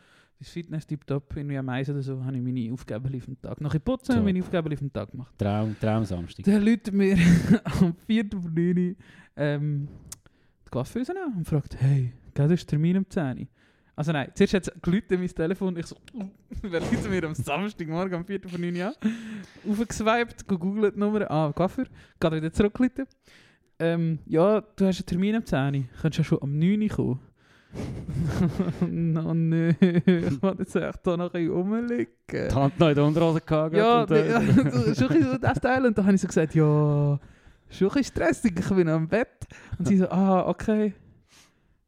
ist 0.44 0.52
Fitness 0.52 0.86
tiptop. 0.86 1.36
Irgendwie 1.36 1.58
am 1.58 1.70
Eis 1.70 1.90
oder 1.90 2.02
so 2.02 2.24
habe 2.24 2.38
ich 2.38 2.44
meine 2.44 2.72
Aufgaben 2.72 3.16
auf 3.16 3.26
den 3.26 3.42
Tag. 3.42 3.62
Nach 3.62 3.84
putzen 3.84 4.06
so. 4.08 4.14
habe 4.14 4.22
ich 4.30 4.34
meine 4.34 4.44
Aufgaben 4.44 4.72
auf 4.72 4.80
den 4.80 4.94
Tag 4.94 5.12
gemacht. 5.12 5.34
Traum, 5.38 5.76
Traum 5.80 6.06
Samstag. 6.06 6.46
Dann 6.46 6.64
läutet 6.64 6.94
mir 6.94 7.18
am 7.64 7.96
4. 8.06 8.26
Juni 8.56 8.96
ähm, 9.36 9.88
die 10.66 10.70
Coiffeuse 10.70 11.12
an 11.12 11.38
und 11.38 11.48
fragt, 11.48 11.80
hey, 11.80 12.14
geht 12.34 12.52
ist 12.52 12.68
Termin 12.68 12.98
um 12.98 13.10
10 13.10 13.40
Uhr? 13.40 13.48
Also 13.96 14.12
nein, 14.12 14.32
zuerst 14.34 14.54
hat 14.56 14.68
es 14.68 14.82
geläutet 14.82 15.20
mein 15.20 15.28
Telefon 15.28 15.78
ich 15.78 15.86
so, 15.86 15.96
wer 16.64 16.80
liegt 16.80 17.10
mir 17.10 17.24
am 17.26 17.36
Samstagmorgen 17.36 18.16
am 18.16 18.26
4. 18.26 18.42
von 18.48 18.60
9 18.60 18.76
Uhr 18.76 18.94
Aufgeswiped, 19.70 20.48
gegoogelt 20.48 20.96
die 20.96 21.00
Nummer, 21.00 21.30
ah, 21.30 21.52
Koffer, 21.54 21.86
geht 22.20 22.32
wieder 22.32 22.52
zurück, 22.52 22.80
Ähm, 23.80 24.20
ja, 24.26 24.62
du 24.62 24.86
hast 24.86 24.98
einen 25.00 25.06
Termin 25.06 25.36
am 25.36 25.46
10 25.46 25.76
Uhr, 25.76 25.84
könntest 26.02 26.18
ja 26.18 26.24
schon 26.24 26.42
am 26.42 26.58
9 26.58 26.82
Uhr 26.82 26.90
kommen. 26.90 27.20
no, 28.88 29.34
nö, 29.34 29.74
ich 29.80 30.42
wollte 30.42 30.64
jetzt 30.64 30.76
echt 30.76 31.00
hier 31.04 31.18
noch 31.18 31.34
ein 31.34 31.46
bisschen 31.46 31.52
rumliegen. 31.52 32.08
Die 32.32 32.54
Hand 32.54 32.80
noch 32.80 32.90
in 32.90 32.96
der 32.96 33.04
Unterhose 33.06 33.42
gehabt. 33.42 33.76
Ja, 33.76 34.02
und, 34.02 34.10
die, 34.10 34.16
äh, 34.16 34.32
ja 34.32 34.96
schon 34.96 35.10
ein 35.10 35.24
so 35.24 35.38
das 35.38 35.60
Teil. 35.60 35.86
Und 35.86 35.98
dann 35.98 36.06
habe 36.06 36.16
ich 36.16 36.22
so 36.22 36.28
gesagt, 36.28 36.56
ja, 36.56 37.20
schon 37.70 37.92
ein 37.92 38.04
stressig, 38.04 38.60
ich 38.60 38.70
bin 38.70 38.88
am 38.90 39.08
Bett. 39.08 39.48
Und 39.78 39.88
sie 39.88 39.98
so, 39.98 40.10
ah, 40.10 40.48
okay. 40.48 40.94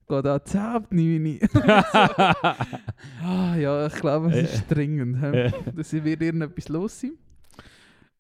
Geht 0.07 0.27
auch 0.27 0.39
10 0.39 0.61
ab 0.61 0.87
9 0.91 1.25
Uhr. 1.25 1.39
Ah, 3.23 3.55
ja, 3.55 3.87
ich 3.87 3.95
glaube, 3.95 4.31
es 4.31 4.53
ist 4.53 4.65
dringend. 4.69 5.17
Dass 5.75 5.93
wird 5.93 6.21
irgendetwas 6.21 6.69
los 6.69 7.01
sein. 7.01 7.13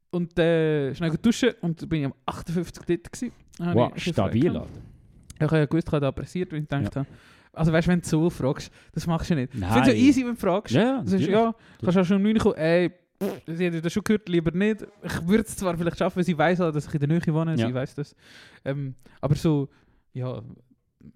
Und 0.09 0.37
äh, 0.39 0.95
schnell 0.95 1.11
duschen 1.17 1.51
und 1.61 1.81
dann 1.81 1.89
bin 1.89 1.99
ich 1.99 2.05
am 2.05 2.13
58 2.25 2.83
dort. 2.85 3.11
Gewesen. 3.11 3.33
Habe 3.59 3.79
wow, 3.79 3.91
ich 3.95 4.03
stabil. 4.03 4.61
Ich 5.35 5.41
habe 5.41 5.57
ja 5.57 5.65
gewusst, 5.65 5.91
was 5.91 6.01
da 6.01 6.11
passiert, 6.11 6.53
und 6.53 6.59
ich 6.59 6.69
gedacht 6.69 6.95
habe, 6.95 7.07
also 7.55 7.71
weißt 7.71 7.87
du, 7.87 7.91
wenn 7.91 8.01
du 8.01 8.07
so 8.07 8.29
fragst, 8.29 8.71
das 8.93 9.07
machst 9.07 9.29
du 9.29 9.35
nicht. 9.35 9.53
Ich 9.53 9.59
Nein. 9.59 9.71
finde 9.73 9.91
es 9.91 9.97
so 9.97 10.05
easy, 10.05 10.21
wenn 10.25 10.35
du 10.35 10.39
fragst. 10.39 10.73
Ja, 10.75 10.99
Du 11.01 11.11
natürlich. 11.11 11.27
ja, 11.29 11.53
kannst 11.81 11.97
auch 11.97 12.05
schon 12.05 12.17
um 12.17 12.23
9 12.23 12.35
Uhr 12.37 12.41
kommen, 12.43 12.55
ey, 12.55 12.91
sie 13.47 13.67
hat 13.67 13.85
das 13.85 13.93
schon 13.93 14.03
gehört, 14.03 14.27
lieber 14.29 14.51
nicht. 14.51 14.85
Ich 15.03 15.27
würde 15.27 15.43
es 15.43 15.55
zwar 15.55 15.77
vielleicht 15.77 15.97
schaffen, 15.97 16.17
weil 16.17 16.23
sie 16.25 16.37
weiß, 16.37 16.57
dass 16.59 16.87
ich 16.87 16.93
in 16.93 16.99
der 16.99 17.07
Nähe 17.09 17.33
wohne, 17.33 17.55
Ja. 17.55 17.67
sie 17.67 17.73
weiß 17.73 17.95
das. 17.95 18.15
Ähm, 18.65 18.95
aber 19.21 19.35
so, 19.35 19.69
ja, 20.13 20.41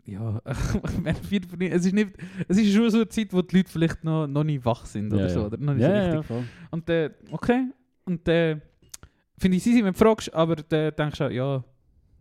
ja, 0.06 0.42
es 0.46 1.86
ist 1.86 1.94
nicht, 1.94 2.12
es 2.48 2.58
ist 2.58 2.74
schon 2.74 2.90
so 2.90 2.98
eine 2.98 3.10
Zeit, 3.10 3.34
wo 3.34 3.42
die 3.42 3.58
Leute 3.58 3.72
vielleicht 3.72 4.04
noch, 4.04 4.28
noch 4.28 4.44
nicht 4.44 4.64
wach 4.64 4.86
sind 4.86 5.12
oder 5.14 5.24
Ja, 5.24 5.30
so, 5.30 5.40
ja. 5.42 5.46
oder 5.48 5.58
noch 5.58 5.74
nicht 5.74 5.82
Ja, 5.84 6.12
so 6.12 6.18
richtig. 6.36 6.48
Und 6.72 6.90
äh, 6.90 7.10
okay, 7.32 7.66
und 8.06 8.28
äh, 8.28 8.58
finde 9.38 9.58
ich 9.58 9.64
sie, 9.64 9.84
wenn 9.84 9.94
du 9.94 9.98
fragst, 9.98 10.34
aber 10.34 10.58
dann 10.58 10.94
denkst 10.96 11.18
du 11.18 11.26
auch, 11.26 11.32
ja, 11.32 11.64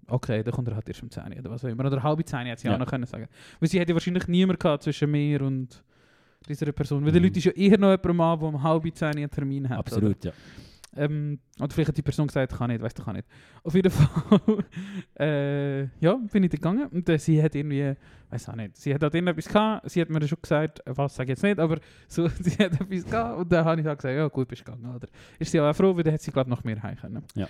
okay, 0.08 0.42
dann 0.42 0.52
kommt 0.54 0.68
er 0.68 0.74
halt 0.74 0.88
erst 0.88 1.02
um 1.02 1.10
10 1.10 1.22
Uhr 1.32 1.38
oder 1.38 1.50
was 1.50 1.64
auch 1.64 1.68
immer. 1.68 1.84
Oder 1.84 2.02
halbe 2.02 2.24
10 2.24 2.40
Uhr 2.40 2.44
hätte 2.46 2.60
sie 2.62 2.68
Ja. 2.68 2.74
auch 2.74 2.78
noch 2.78 2.86
können 2.88 3.06
sagen. 3.06 3.26
Weil 3.60 3.68
sie 3.68 3.78
hätte 3.80 3.92
wahrscheinlich 3.94 4.26
niemand 4.28 4.60
gehabt 4.60 4.82
zwischen 4.82 5.10
mir 5.10 5.42
und 5.42 5.82
dieser 6.48 6.70
Person. 6.72 7.04
Weil 7.04 7.12
die 7.12 7.18
Mhm. 7.20 7.24
Leute 7.26 7.38
ist 7.38 7.44
ja 7.44 7.52
eher 7.52 7.78
noch 7.78 7.90
jemand 7.90 8.20
an, 8.20 8.38
der 8.40 8.48
um 8.48 8.62
halbe 8.62 8.92
10 8.92 9.08
Uhr 9.08 9.16
einen 9.16 9.30
Termin 9.30 9.68
hat. 9.68 9.78
Oder? 9.78 9.78
Absolut, 9.78 10.24
ja. 10.24 10.32
Ähm, 10.96 11.38
oder 11.60 11.70
vielleicht 11.70 11.88
hat 11.88 11.96
die 11.98 12.02
Person 12.02 12.26
gesagt, 12.26 12.56
kann 12.56 12.70
nicht, 12.70 12.80
weißt 12.82 12.98
du, 12.98 13.04
kann 13.04 13.14
nicht. 13.14 13.28
Auf 13.62 13.74
jeden 13.74 13.90
Fall, 13.92 14.64
äh, 15.20 15.82
ja, 16.00 16.14
bin 16.32 16.44
ich 16.44 16.50
gegangen 16.50 16.86
und 16.88 17.08
äh, 17.08 17.18
sie 17.18 17.40
hat 17.42 17.54
irgendwie, 17.54 17.94
weiß 18.30 18.48
auch 18.48 18.56
nicht, 18.56 18.76
sie 18.76 18.94
hat 18.94 19.02
halt 19.02 19.14
irgendetwas 19.14 19.46
gehabt, 19.46 19.90
sie 19.90 20.00
hat 20.00 20.08
mir 20.10 20.26
schon 20.26 20.38
gesagt, 20.40 20.80
äh, 20.86 20.96
was 20.96 21.14
sage 21.14 21.26
ich 21.26 21.36
jetzt 21.36 21.42
nicht, 21.42 21.58
aber 21.58 21.78
so, 22.08 22.26
sie 22.28 22.52
hat 22.52 22.72
etwas 22.80 23.04
gehabt 23.04 23.38
und 23.38 23.52
dann 23.52 23.64
habe 23.64 23.80
ich 23.80 23.86
halt 23.86 23.98
gesagt, 23.98 24.14
ja 24.16 24.26
gut, 24.28 24.48
bist 24.48 24.64
gegangen, 24.64 24.86
oder? 24.94 25.06
Ist 25.38 25.50
sie 25.52 25.60
auch 25.60 25.72
froh, 25.74 25.94
weil 25.94 26.02
dann 26.04 26.14
hat 26.14 26.22
sie, 26.22 26.30
glaube 26.32 26.48
ich, 26.50 26.56
noch 26.56 26.64
mehr 26.64 26.82
heim 26.82 26.96
können. 26.96 27.22
Ja. 27.34 27.46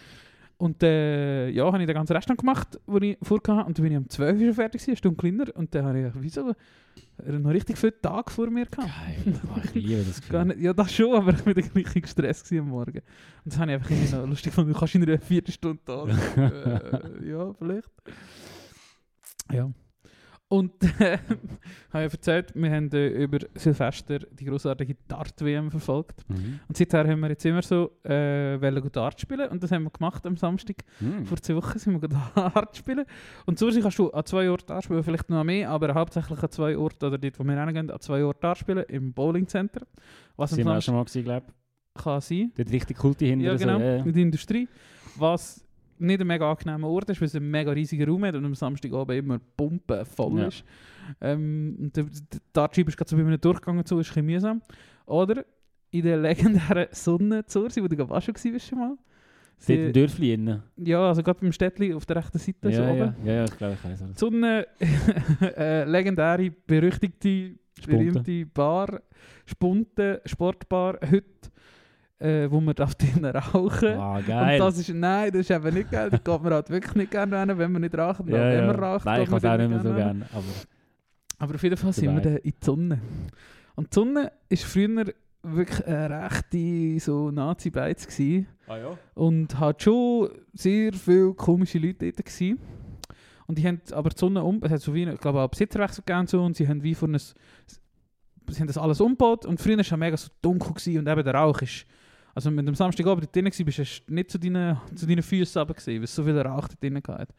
Und 0.58 0.82
äh, 0.82 1.48
ja, 1.50 1.66
habe 1.66 1.80
ich 1.80 1.86
den 1.86 1.94
ganzen 1.94 2.14
Rest 2.14 2.28
dann 2.28 2.36
gemacht, 2.36 2.80
den 2.86 3.02
ich 3.02 3.18
vorgehabt 3.22 3.68
und 3.68 3.78
dann 3.78 3.82
bin 3.84 3.92
ich 3.92 3.98
um 3.98 4.08
12 4.08 4.40
Uhr 4.40 4.46
schon 4.46 4.54
fertig 4.54 4.80
gewesen, 4.80 4.90
eine 4.90 4.96
Stunde 4.96 5.16
kleiner 5.16 5.56
und 5.56 5.72
dann 5.72 5.84
habe 5.86 6.00
ich, 6.00 6.12
wieso, 6.14 6.52
noch 7.26 7.50
richtig 7.50 7.78
viele 7.78 8.00
Tage 8.00 8.30
vor 8.30 8.50
mir 8.50 8.66
gehabt. 8.66 8.88
Geil. 8.88 9.40
Oh, 9.54 9.60
ich 9.62 9.74
liebe 9.74 10.02
das 10.02 10.20
Gefühl. 10.20 10.32
Gar 10.32 10.44
nicht, 10.46 10.60
ja, 10.60 10.72
das 10.72 10.92
schon, 10.92 11.14
aber 11.14 11.32
ich 11.32 11.46
war 11.46 11.56
ein 11.56 11.70
bisschen 11.72 12.02
gestresst 12.02 12.52
am 12.52 12.70
Morgen. 12.70 12.98
Und 12.98 13.52
das 13.52 13.58
habe 13.58 13.70
ich 13.70 13.74
einfach 13.76 13.90
irgendwie 13.90 14.16
noch 14.16 14.26
lustig 14.26 14.52
gefunden. 14.52 14.72
Du 14.72 14.78
kannst 14.78 14.94
in 14.96 15.02
einer 15.04 15.18
Viertelstunde 15.18 15.80
da. 15.84 16.06
äh, 16.36 17.28
ja, 17.28 17.52
vielleicht. 17.54 17.90
Ja. 19.52 19.70
Und 20.50 20.72
äh, 21.00 21.18
habe 21.92 22.06
ich 22.06 22.12
erzählt, 22.12 22.54
wir 22.54 22.70
haben 22.70 22.90
äh, 22.92 23.08
über 23.08 23.38
Silvester 23.54 24.18
die 24.18 24.46
grossartige 24.46 24.96
Dart-WM 25.06 25.70
verfolgt. 25.70 26.24
Mhm. 26.28 26.60
Und 26.66 26.76
seither 26.76 27.06
haben 27.06 27.20
wir 27.20 27.28
jetzt 27.28 27.44
immer 27.44 27.60
so 27.60 27.92
äh, 28.02 28.58
wollen 28.60 28.90
Dart 28.90 29.20
spielen. 29.20 29.48
Und 29.50 29.62
das 29.62 29.72
haben 29.72 29.84
wir 29.84 29.90
gemacht 29.90 30.24
am 30.26 30.38
Samstag. 30.38 30.76
Mhm. 31.00 31.26
Vor 31.26 31.36
zwei 31.36 31.56
Wochen 31.56 31.78
sind 31.78 32.00
wir 32.00 32.08
Dart 32.34 32.76
spielen. 32.76 33.04
Und 33.44 33.58
so 33.58 33.70
kannst 33.70 33.98
du 33.98 34.10
an 34.10 34.24
zwei 34.24 34.48
Orten 34.48 34.66
Dart 34.66 34.84
spielen, 34.84 35.02
vielleicht 35.02 35.28
noch 35.28 35.44
mehr, 35.44 35.68
aber 35.68 35.92
hauptsächlich 35.92 36.42
an 36.42 36.50
zwei 36.50 36.78
Orten, 36.78 37.04
oder 37.04 37.18
dort, 37.18 37.38
wo 37.38 37.44
wir 37.44 37.64
hingehen, 37.66 37.90
an 37.90 38.00
zwei 38.00 38.24
Orten 38.24 38.40
Dart 38.40 38.56
spielen, 38.56 38.84
im 38.88 39.12
Bowling 39.12 39.46
Center. 39.46 39.82
Was 40.36 40.50
Sind 40.50 40.64
wir 40.64 40.78
auch 40.78 40.80
schon 40.80 40.94
mal 40.94 41.04
gewesen, 41.04 41.24
glaube 41.24 41.46
kann 41.94 42.20
sein. 42.20 42.38
ich. 42.38 42.54
Dort 42.54 42.72
richtig 42.72 42.96
Kulte 42.96 43.26
hinter 43.26 43.46
Ja, 43.46 43.58
so, 43.58 43.66
genau, 43.66 43.78
ja, 43.80 43.96
ja. 43.96 44.04
in 44.04 44.12
der 44.12 44.22
Industrie. 44.22 44.68
Was 45.16 45.67
nicht 46.00 46.20
ein 46.20 46.26
mega 46.26 46.50
angenehmer 46.50 46.88
Ort 46.88 47.10
ist, 47.10 47.20
weil 47.20 47.26
es 47.26 47.34
ein 47.34 47.50
mega 47.50 47.70
riesiger 47.72 48.06
Raum 48.08 48.24
hat 48.24 48.34
und 48.34 48.44
am 48.44 48.54
Samstagabend 48.54 49.18
immer 49.18 49.38
Pumpen 49.56 50.04
voll 50.06 50.38
Ja. 50.40 50.46
ist. 50.48 50.64
Ähm, 51.20 51.76
und 51.80 51.96
der, 51.96 52.04
der 52.04 52.40
Dartscheibe 52.52 52.90
ist 52.90 52.96
gerade 52.96 53.10
so 53.10 53.16
bei 53.16 53.22
mir 53.24 53.38
durchgegangen, 53.38 53.84
so 53.86 53.98
ist 54.00 54.16
ein 54.16 54.24
mühsam. 54.26 54.60
Oder 55.06 55.44
in 55.90 56.02
der 56.02 56.18
legendären 56.18 56.86
Sonne 56.92 57.44
zu 57.46 57.62
Ursi, 57.62 57.82
wo 57.82 57.88
du 57.88 57.96
gerade 57.96 58.12
auch 58.14 58.22
schon 58.22 58.34
warst 58.34 58.66
schon 58.68 58.78
mal. 58.78 58.96
Dort 59.66 59.78
im 59.78 59.92
Dörfli 59.92 60.34
innen. 60.34 60.62
ja, 60.76 61.08
also 61.08 61.20
gerade 61.22 61.40
beim 61.40 61.50
Städtli 61.50 61.92
auf 61.92 62.06
der 62.06 62.16
rechten 62.16 62.38
Seite 62.38 62.58
so 62.72 62.80
Ja, 62.82 62.90
oben. 62.92 62.98
ja, 62.98 63.14
ja, 63.24 63.32
ja, 63.38 63.44
ich 63.44 63.56
glaube, 63.56 63.74
ich 63.74 63.84
weiß 63.84 64.02
alles. 64.02 64.14
Die 64.14 64.18
Sonne, 64.20 64.66
äh, 65.40 65.84
legendäre, 65.84 66.50
berüchtigte, 66.66 67.54
berühmte 67.86 68.46
Bar, 68.46 69.00
Spunte, 69.46 70.20
Sportbar, 70.26 70.98
heute, 71.10 71.24
äh, 72.18 72.50
wo 72.50 72.60
man 72.60 72.74
darf 72.74 72.94
drinnen 72.96 73.34
rauchen 73.34 73.96
Wow, 73.96 74.18
Und 74.18 74.26
geil. 74.26 74.58
das 74.58 74.78
ist, 74.78 74.88
nein, 74.90 75.30
das 75.30 75.40
ist 75.42 75.50
eben 75.50 75.74
nicht 75.74 75.90
geil. 75.90 76.10
Da 76.10 76.16
geht 76.16 76.42
man 76.42 76.52
halt 76.52 76.70
wirklich 76.70 76.94
nicht 76.94 77.10
gerne 77.10 77.38
hin, 77.38 77.58
wenn 77.58 77.72
man 77.72 77.82
nicht 77.82 77.96
raucht. 77.96 78.20
ja, 78.20 78.26
wenn 78.26 78.58
ja. 78.60 78.66
man 78.66 78.76
raucht, 78.76 79.04
Nein, 79.04 79.22
ich 79.22 79.28
dort 79.28 79.44
es 79.44 79.50
auch 79.50 79.56
nicht 79.56 79.70
mehr 79.70 79.80
so 79.80 79.94
gerne. 79.94 80.26
Aber 80.32 80.44
Aber 81.38 81.54
auf 81.54 81.62
jeden 81.62 81.76
Fall 81.76 81.92
sind 81.92 82.14
wir 82.14 82.20
dann 82.20 82.36
in 82.38 82.50
die 82.50 82.64
Sonne. 82.64 83.00
Und 83.76 83.92
die 83.92 83.94
Sonne 83.94 84.32
war 84.50 84.58
früher 84.58 85.04
wirklich 85.42 85.86
eine 85.86 86.24
rechte 86.24 87.00
so 87.00 87.30
Nazi-Beiz 87.30 88.08
ah, 88.66 88.76
ja. 88.76 88.98
Und 89.14 89.58
hat 89.58 89.82
schon 89.82 90.30
sehr 90.52 90.92
viele 90.92 91.32
komische 91.34 91.78
Leute 91.78 92.12
dort 92.12 92.26
gewesen. 92.26 92.58
Und 93.46 93.56
die 93.56 93.66
haben 93.66 93.80
aber 93.92 94.10
die 94.10 94.18
Sonne 94.18 94.42
um, 94.42 94.60
es 94.62 94.70
hat 94.70 94.80
so 94.80 94.92
wie, 94.94 95.04
ich 95.04 95.20
glaube, 95.20 95.40
auch 95.40 95.48
Besitzerwechsel 95.48 96.04
gegeben 96.04 96.20
und 96.20 96.28
so, 96.28 96.44
und 96.44 96.56
sie 96.56 96.68
haben 96.68 96.82
wie 96.82 96.94
von 96.94 97.14
ein, 97.14 97.18
sie 97.18 98.60
haben 98.60 98.66
das 98.66 98.76
alles 98.76 99.00
umgebaut 99.00 99.46
und 99.46 99.58
früher 99.58 99.76
war 99.76 99.80
es 99.80 99.96
mega 99.96 100.16
so 100.16 100.28
dunkel 100.42 100.74
gewesen 100.74 100.98
und 100.98 101.08
eben 101.08 101.24
der 101.24 101.34
Rauch 101.34 101.62
ist, 101.62 101.86
also 102.38 102.52
mit 102.52 102.68
dem 102.68 102.74
Samstagabend 102.76 103.34
drin 103.34 103.46
gewesen, 103.46 103.64
bist 103.64 103.78
du 104.06 104.14
nicht 104.14 104.30
zu 104.30 104.38
deinen, 104.38 104.80
zu 104.94 105.06
deinen 105.06 105.22
Füßen 105.24 105.60
runter 105.60 105.74
weil 105.86 106.04
es 106.04 106.14
so 106.14 106.22
viel 106.22 106.38
Rauch 106.38 106.68
drin 106.80 107.02
gab. 107.02 107.34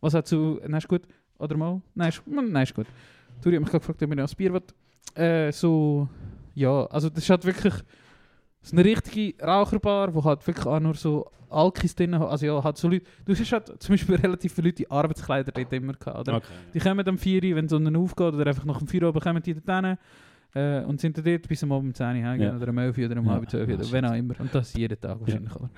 Was 0.00 0.14
hat 0.14 0.28
zu, 0.28 0.60
nein, 0.62 0.78
ist 0.78 0.86
gut, 0.86 1.02
oder 1.36 1.56
mal, 1.56 1.82
nein, 1.96 2.10
ist, 2.10 2.22
nein, 2.26 2.62
ist 2.62 2.72
gut. 2.72 2.86
Turi 3.42 3.56
hat 3.56 3.62
mich 3.62 3.72
gefragt, 3.72 4.00
ob 4.00 4.08
ich 4.08 4.16
noch 4.16 4.28
ein 4.28 4.36
Bier 4.36 4.52
will. 4.52 4.62
Äh, 5.20 5.50
so, 5.50 6.08
ja, 6.54 6.86
also 6.86 7.10
das 7.10 7.24
ist 7.24 7.30
halt 7.30 7.44
wirklich 7.44 7.74
so 8.62 8.76
eine 8.76 8.84
richtige 8.84 9.44
Raucherbar, 9.44 10.14
wo 10.14 10.22
halt 10.22 10.46
wirklich 10.46 10.66
auch 10.66 10.78
nur 10.78 10.94
so 10.94 11.28
Alkis 11.50 11.96
drin 11.96 12.16
hat. 12.16 12.28
Also 12.28 12.46
ja, 12.46 12.62
halt 12.62 12.76
so 12.76 12.88
Leute, 12.88 13.04
du 13.24 13.34
hast 13.34 13.50
halt 13.50 13.82
zum 13.82 13.94
Beispiel 13.94 14.14
relativ 14.26 14.54
viele 14.54 14.68
Leute 14.68 14.84
in 14.84 14.90
Arbeitskleider 14.92 15.50
dort 15.50 15.72
immer 15.72 15.94
gehabt, 15.94 16.20
oder? 16.20 16.36
Okay. 16.36 16.46
Die 16.72 16.78
kommen 16.78 17.08
am 17.08 17.18
4 17.18 17.42
Uhr, 17.42 17.56
wenn 17.56 17.66
die 17.66 17.70
Sonne 17.70 17.98
aufgeht, 17.98 18.32
oder 18.32 18.46
einfach 18.46 18.64
nach 18.64 18.78
dem 18.78 18.86
4 18.86 19.02
Uhr 19.02 19.12
kommen 19.12 19.42
die 19.42 19.54
dort 19.54 19.84
hin, 19.84 19.98
äh, 20.56 20.84
und 20.84 21.00
sind 21.00 21.16
dann 21.18 21.24
dort 21.24 21.46
bis 21.48 21.62
am 21.62 21.72
Abend 21.72 21.88
um 21.88 21.94
10 21.94 22.16
Uhr 22.24 22.34
Ja. 22.36 22.56
oder 22.56 22.68
um 22.68 22.78
11 22.78 22.98
Uhr, 22.98 23.06
oder 23.06 23.20
um 23.20 23.26
Ja. 23.26 23.32
halb 23.32 23.50
12 23.50 23.68
Uhr, 23.68 23.74
oder 23.74 23.92
wenn 23.92 24.04
auch 24.06 24.14
immer. 24.14 24.34
Und 24.40 24.54
das 24.54 24.72
jeden 24.74 25.00
Tag 25.00 25.20
wahrscheinlich, 25.20 25.54
oder? 25.54 25.70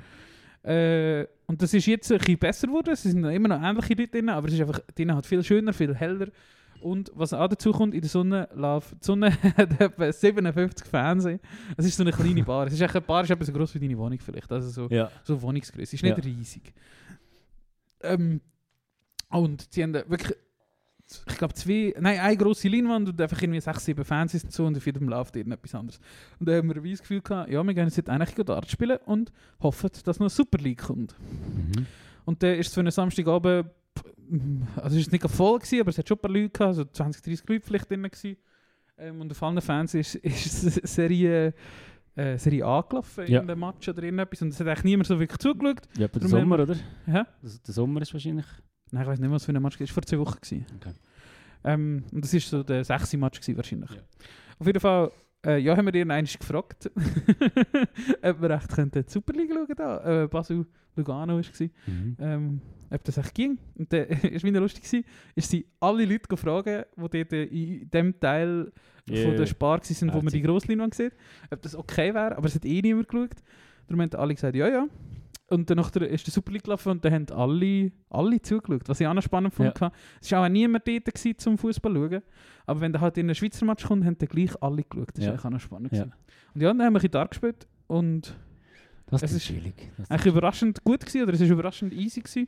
Äh, 0.64 1.26
und 1.47 1.62
das 1.62 1.72
ist 1.74 1.87
jetzt 1.87 2.11
ein 2.12 2.18
bisschen 2.18 2.39
besser 2.39 2.66
geworden, 2.66 2.91
es 2.93 3.03
sind 3.03 3.24
immer 3.24 3.49
noch 3.49 3.62
ähnliche 3.62 3.95
Leute 3.95 4.09
drin, 4.09 4.29
aber 4.29 4.49
es 4.49 4.55
ist 4.55 4.61
einfach 4.61 4.81
drinnen 4.95 5.14
halt 5.14 5.26
viel 5.26 5.43
schöner, 5.43 5.72
viel 5.72 5.95
heller. 5.95 6.29
Und 6.81 7.11
was 7.14 7.33
auch 7.33 7.49
dazu 7.49 7.72
kommt, 7.72 7.93
in 7.95 8.03
der 8.03 8.11
Sonne 8.11 8.49
läuft, 8.55 8.93
die 8.93 9.05
Sonne 9.07 9.33
hat 9.57 9.81
etwa 9.81 10.12
57 10.12 10.87
Fernsehen. 10.87 11.41
Es 11.76 11.87
ist 11.87 11.97
so 11.97 12.05
eine 12.05 12.12
kleine 12.12 12.45
Bar. 12.45 12.66
Es 12.68 12.74
ist 12.74 12.81
echt, 12.81 12.95
eine 12.95 13.01
Bar 13.01 13.24
ist 13.24 13.31
etwa 13.31 13.45
so 13.45 13.53
groß 13.53 13.74
wie 13.74 13.81
deine 13.81 13.99
Wohnung 13.99 14.18
vielleicht. 14.20 14.51
Also 14.53 14.68
so, 14.68 14.95
Ja. 14.95 15.11
so 15.24 15.41
Wohnungsgröße. 15.43 15.97
Ist 15.97 16.03
nicht 16.05 16.16
Ja. 16.18 16.22
riesig. 16.24 16.72
Ähm, 18.03 18.41
und 19.31 19.66
sie 19.72 19.83
haben 19.83 19.93
wirklich, 19.95 20.37
ich 21.28 21.38
glaube, 21.38 21.54
zwei, 21.54 21.94
nein, 21.98 22.18
eine 22.20 22.36
grosse 22.36 22.68
Leinwand 22.68 23.09
und 23.09 23.20
einfach 23.20 23.40
irgendwie 23.40 23.61
sechs, 23.61 23.84
sieben 23.84 24.04
Fernsehs 24.04 24.44
und 24.44 24.52
so 24.52 24.66
und 24.66 24.76
auf 24.76 24.84
jedem 24.84 25.09
läuft 25.09 25.36
irgendetwas 25.36 25.74
anderes. 25.74 26.00
Und 26.38 26.48
da 26.48 26.56
haben 26.56 26.68
wir 26.74 26.82
wie 26.82 26.90
das 26.90 27.00
Gefühl 27.00 27.22
gehabt, 27.22 27.50
ja, 27.50 27.62
wir 27.62 27.74
gehen 27.74 27.88
jetzt 27.88 28.09
eigentlich 28.11 28.34
Dart 28.44 28.70
spielen 28.70 28.98
und 29.06 29.32
hoffen, 29.61 29.90
dass 30.04 30.18
noch 30.18 30.24
eine 30.26 30.30
Super 30.30 30.59
League 30.59 30.82
kommt. 30.82 31.14
Mhm. 31.20 31.86
Und 32.26 32.42
dann 32.42 32.56
ist 32.59 32.68
es 32.68 32.74
für 32.74 32.80
einen 32.80 32.90
Samstagabend, 32.90 33.70
also 34.76 34.96
es 34.96 35.06
ist 35.06 35.12
nicht 35.12 35.28
voll 35.30 35.59
gewesen, 35.59 35.80
aber 35.80 35.90
es 35.90 35.98
hat 35.98 36.06
schon 36.09 36.18
ein 36.18 36.20
paar 36.20 36.30
Leute 36.30 36.50
gehabt, 36.50 36.74
so 36.74 36.84
20, 36.84 37.22
30 37.22 37.48
Leute 37.48 37.66
vielleicht 37.66 37.90
drin 37.90 38.02
gewesen. 38.02 38.36
Ähm, 38.98 39.20
und 39.20 39.30
auf 39.30 39.42
allen 39.42 39.61
Fans 39.62 39.94
ist, 39.94 40.14
ist 40.16 40.62
Serie, 40.86 41.54
äh, 42.16 42.36
Serie 42.36 42.66
A 42.66 42.82
gelaufen, 42.82 43.24
Ja. 43.26 43.40
in 43.40 43.46
dem 43.46 43.61
Match 43.61 43.88
oder 43.88 44.02
irgendetwas. 44.02 44.42
Und 44.42 44.48
es 44.48 44.61
hat 44.61 44.66
eigentlich 44.66 44.84
niemand 44.84 45.06
so 45.06 45.18
wirklich 45.18 45.38
zugeschaut. 45.38 45.82
Ja, 45.96 46.06
aber 46.06 46.20
der 46.20 46.28
Sommer, 46.28 46.59
oder? 46.61 46.76
Hä? 47.06 47.22
Das, 47.42 47.62
der 47.62 47.72
Sommer 47.74 48.02
ist 48.02 48.12
wahrscheinlich. 48.12 48.46
Nein, 48.91 49.03
ich 49.03 49.09
weiß 49.09 49.18
nicht, 49.18 49.30
was 49.30 49.45
für 49.45 49.53
ein 49.53 49.62
Match 49.62 49.80
es 49.80 49.89
war. 49.91 49.95
vor 49.95 50.03
zwei 50.05 50.18
Wochen. 50.18 50.36
Gewesen. 50.41 50.66
Okay. 50.76 50.93
Ähm, 51.64 52.05
und 52.12 52.24
das 52.24 52.32
war 52.32 52.41
so 52.41 52.62
der 52.62 52.84
sechste 52.84 53.16
Match 53.18 53.41
gewesen, 53.41 53.57
wahrscheinlich. 53.57 53.91
Ja. 53.91 54.01
Auf 54.59 54.66
jeden 54.66 54.80
Fall, 54.80 55.11
äh, 55.45 55.59
ja, 55.59 55.76
haben 55.76 55.86
wir 55.86 55.95
ihn 55.95 56.11
eigentlich 56.11 56.39
gefragt, 56.39 56.91
ob 58.22 58.41
wir 58.43 58.51
echt 58.51 58.68
könnten 58.68 59.05
die 59.05 59.11
Superliga 59.11 59.55
schauen 59.55 59.74
da. 59.76 60.24
Äh, 60.24 60.28
Basel 60.28 60.66
Lugano 60.97 61.34
war 61.34 61.41
es. 61.41 61.61
Mhm. 61.61 62.16
ähm, 62.18 62.61
ob 62.91 63.05
das 63.05 63.18
echt 63.18 63.34
ging. 63.34 63.59
Und 63.76 63.93
dann 63.93 64.05
ist 64.09 64.45
wieder 64.45 64.61
lustig 64.61 64.82
gewesen, 64.84 65.05
ist 65.34 65.51
sie 65.51 65.66
alle 65.80 66.05
Leute 66.05 66.26
gefragt, 66.28 66.66
die 66.66 67.24
dort 67.24 67.32
in 67.32 67.91
dem 67.91 68.18
Teil 68.20 68.72
Ja, 69.09 69.22
von 69.24 69.36
der. 69.36 69.47
Spar 69.47 69.80
waren, 69.80 70.14
wo 70.14 70.22
man 70.22 70.32
die. 70.32 70.43
Grossleinwand 70.43 70.95
sieht, 70.95 71.12
ob 71.51 71.62
das 71.62 71.74
okay 71.74 72.14
wäre, 72.14 72.36
aber 72.36 72.47
es 72.47 72.55
hat 72.55 72.64
eh 72.64 72.80
niemand 72.82 73.09
geschaut. 73.09 73.30
Darum 73.86 74.03
haben 74.03 74.14
alle 74.14 74.34
gesagt, 74.34 74.55
ja, 74.57 74.68
ja. 74.68 74.86
Und 75.51 75.70
dann 75.70 75.76
nachher 75.78 76.03
ist 76.03 76.26
der 76.26 76.32
Super 76.32 76.53
League 76.53 76.64
gelaufen 76.64 76.90
und 76.90 77.05
dann 77.05 77.12
haben 77.12 77.26
alle, 77.30 77.90
alle 78.11 78.42
zugeschaut, 78.42 78.86
was 78.86 79.01
ich 79.01 79.07
auch 79.07 79.14
noch 79.14 79.22
spannend 79.22 79.55
fand. 79.55 79.74
Es 80.20 80.30
war 80.30 80.44
auch 80.44 80.49
niemand 80.49 80.86
dort 80.86 81.07
gewesen, 81.07 81.38
zum 81.38 81.57
Fußball 81.57 81.92
zu 81.94 81.99
schauen. 82.11 82.22
Aber 82.66 82.80
wenn 82.82 82.92
da 82.92 83.01
halt 83.01 83.16
in 83.16 83.26
einen 83.26 83.34
Schweizer 83.34 83.64
Match 83.64 83.86
kommt, 83.86 84.05
haben 84.05 84.18
dann 84.18 84.28
gleich 84.28 84.51
alle 84.62 84.84
geschaut. 84.84 85.09
Das 85.14 85.24
Ja. 85.24 85.30
war 85.30 85.32
eigentlich 85.34 85.44
auch 85.46 85.51
noch 85.51 85.61
spannend. 85.61 85.92
Ja. 85.92 86.05
gewesen. 86.05 86.14
Und 86.55 86.61
ja, 86.61 86.68
dann 86.68 86.82
haben 86.82 86.92
wir 86.94 87.01
ein 87.01 87.11
bisschen 87.11 87.28
gespielt 87.30 87.66
und 87.86 88.36
Das 89.11 89.22
Es 89.22 89.32
ist 89.32 89.44
chillig. 89.46 89.90
Das 89.96 90.11
eigentlich 90.11 90.26
überraschend 90.34 90.84
gut 90.84 91.01
gewesen, 91.01 91.22
oder 91.22 91.32
es 91.32 91.40
war 91.40 91.46
überraschend 91.49 91.94
easy 91.94 92.20
gewesen. 92.20 92.46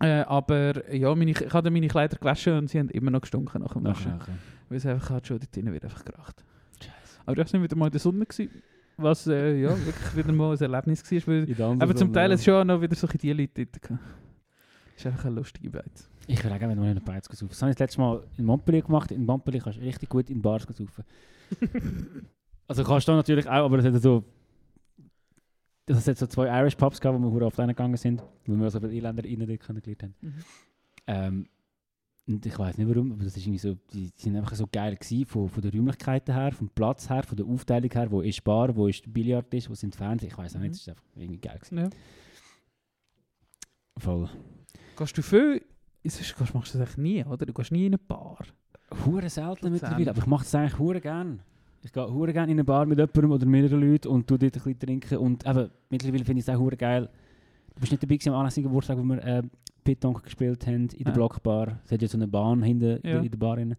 Äh, 0.00 0.22
aber 0.22 0.92
ja, 0.92 1.14
meine, 1.14 1.30
ich 1.30 1.40
habe 1.40 1.62
dann 1.62 1.72
meine 1.72 1.86
Kleider 1.86 2.16
gewaschen 2.18 2.54
und 2.58 2.68
sie 2.68 2.80
haben 2.80 2.88
immer 2.90 3.12
noch 3.12 3.20
gestunken 3.20 3.62
nach 3.62 3.72
dem 3.74 3.84
Waschen. 3.84 4.18
Nachher. 4.18 4.34
Weil 4.68 4.78
es 4.78 4.86
einfach 4.86 5.10
halt 5.10 5.26
schon 5.28 5.38
dort 5.38 5.54
drinnen 5.54 5.72
wird 5.72 5.84
einfach 5.84 6.04
geraucht. 6.04 6.42
Scheiße. 6.80 7.20
Aber 7.24 7.40
ich 7.40 7.52
war 7.54 7.62
wieder 7.62 7.76
mal 7.76 7.86
in 7.86 7.92
der 7.92 8.00
Sonne, 8.00 8.26
gewesen, 8.26 8.50
was 8.96 9.26
äh, 9.26 9.60
ja, 9.60 9.70
wirklich 9.70 10.16
wieder 10.16 10.32
mal 10.32 10.54
ein 10.54 10.60
Erlebnis 10.60 11.04
war. 11.10 11.26
Weil, 11.26 11.82
aber 11.82 11.94
zum 11.94 12.12
Teil 12.12 12.32
ist 12.32 12.44
schon 12.44 12.66
noch 12.66 12.80
wieder 12.80 12.94
solche 12.94 13.18
die 13.18 13.32
Leute 13.32 13.66
dort. 13.66 14.00
ist 14.96 15.06
einfach 15.06 15.24
eine 15.26 15.36
lustige 15.36 15.70
Beiz. 15.70 16.08
Ich 16.26 16.42
will 16.42 16.52
auch 16.52 16.58
gerne 16.58 16.74
mal 16.74 16.84
in 16.84 16.90
eine 16.90 17.00
Beiz 17.00 17.26
saufen. 17.26 17.48
Das 17.48 17.62
habe 17.62 17.70
ich 17.70 17.76
das 17.76 17.80
letzte 17.80 18.00
Mal 18.00 18.22
in 18.36 18.44
Montpellier 18.44 18.82
gemacht. 18.82 19.10
In 19.12 19.24
Montpellier 19.24 19.60
kannst 19.60 19.78
du 19.78 19.82
richtig 19.82 20.08
gut 20.08 20.30
in 20.30 20.42
Bars 20.42 20.64
saufen. 20.64 21.04
also 22.68 22.84
kannst 22.84 23.06
du 23.06 23.12
da 23.12 23.16
natürlich 23.16 23.48
auch, 23.48 23.64
aber 23.64 23.78
es 23.78 23.84
hat 23.84 24.02
so 24.02 24.24
das 25.86 26.08
hat 26.08 26.18
so 26.18 26.26
zwei 26.26 26.48
Irish 26.60 26.74
Pubs 26.74 27.00
gehabt, 27.00 27.16
wo 27.16 27.22
wir 27.22 27.30
verdammt 27.30 27.52
oft 27.52 27.58
reingegangen 27.60 27.96
sind, 27.96 28.22
weil 28.46 28.58
wir 28.58 28.70
so 28.70 28.80
viele 28.80 28.92
Irländer 28.92 29.24
innen 29.24 29.46
dort 29.46 29.60
kennengelernt 29.60 30.02
haben. 30.02 30.14
Mhm. 30.20 30.34
Ähm, 31.06 31.46
und 32.28 32.44
ich 32.44 32.58
weiß 32.58 32.76
nicht 32.78 32.88
warum, 32.88 33.12
aber 33.12 33.24
das 33.24 33.36
ist 33.36 33.44
irgendwie 33.44 33.58
so, 33.58 33.74
die, 33.92 34.10
die 34.10 34.20
sind 34.22 34.36
einfach 34.36 34.54
so 34.54 34.66
geil 34.70 34.96
gewesen, 34.96 35.26
von, 35.26 35.48
von 35.48 35.62
den 35.62 35.70
Räumlichkeiten 35.72 36.34
her, 36.34 36.52
vom 36.52 36.68
Platz 36.68 37.08
her, 37.08 37.22
von 37.22 37.36
der 37.36 37.46
Aufteilung 37.46 37.90
her, 37.90 38.10
wo 38.10 38.20
ist 38.20 38.42
Bar, 38.42 38.74
wo 38.74 38.88
ist 38.88 39.12
Billard 39.12 39.52
ist, 39.54 39.70
wo 39.70 39.74
sind 39.74 39.94
Fernseher, 39.94 40.28
ich 40.28 40.38
weiß 40.38 40.54
auch 40.56 40.60
Mhm. 40.60 40.64
nicht, 40.66 40.74
das 40.74 40.80
ist 40.82 40.88
einfach 40.88 41.04
irgendwie 41.14 41.38
geil 41.38 41.58
gewesen. 41.58 41.78
Ja. 41.78 41.90
Voll. 43.98 44.28
Gehst 44.96 45.16
du 45.18 45.22
viel... 45.22 45.62
Sonst 46.04 46.54
machst 46.54 46.72
du 46.72 46.78
das 46.78 46.86
eigentlich 46.88 46.96
nie, 46.98 47.24
oder? 47.24 47.44
Du 47.46 47.52
gehst 47.52 47.72
nie 47.72 47.86
in 47.86 47.94
eine 47.94 47.98
Bar. 47.98 48.38
Hure 49.04 49.28
selten 49.28 49.72
mittlerweile, 49.72 50.10
aber 50.10 50.20
ich 50.20 50.26
mache 50.26 50.44
das 50.44 50.54
eigentlich 50.54 50.78
hure 50.78 51.00
gern. 51.00 51.40
Ich 51.82 51.92
gehe 51.92 52.12
hure 52.12 52.32
gern 52.32 52.48
in 52.48 52.52
eine 52.56 52.64
Bar 52.64 52.86
mit 52.86 52.98
jemandem 52.98 53.32
oder 53.32 53.44
mehreren 53.46 53.80
Leuten 53.80 54.08
und 54.08 54.26
tu 54.28 54.36
dort 54.36 54.54
ein 54.54 54.62
bisschen 54.62 54.78
trinken 54.78 55.18
und 55.18 55.44
eben, 55.44 55.68
mittlerweile 55.90 56.24
finde 56.24 56.40
ich 56.40 56.46
es 56.48 56.54
auch 56.54 56.60
hure 56.60 56.76
geil. 56.76 57.08
Du 57.74 57.80
bist 57.80 57.90
nicht 57.90 58.02
dabei 58.02 58.14
gewesen 58.14 58.28
am 58.28 58.36
anlässigen 58.36 58.68
Geburtstag, 58.68 58.96
wo 58.98 59.02
wir 59.02 59.18
äh, 59.24 59.42
Pittonk 59.86 60.22
gespielt 60.24 60.66
haben 60.66 60.88
in 60.88 61.04
der 61.04 61.06
Ja. 61.06 61.12
Blockbar. 61.12 61.80
Es 61.84 61.92
hat 61.92 62.02
ja 62.02 62.08
so 62.08 62.18
eine 62.18 62.28
Bahn 62.28 62.62
hinten 62.62 63.00
Ja. 63.02 63.20
in 63.20 63.30
der 63.30 63.38
Bar. 63.38 63.56
rein. 63.56 63.76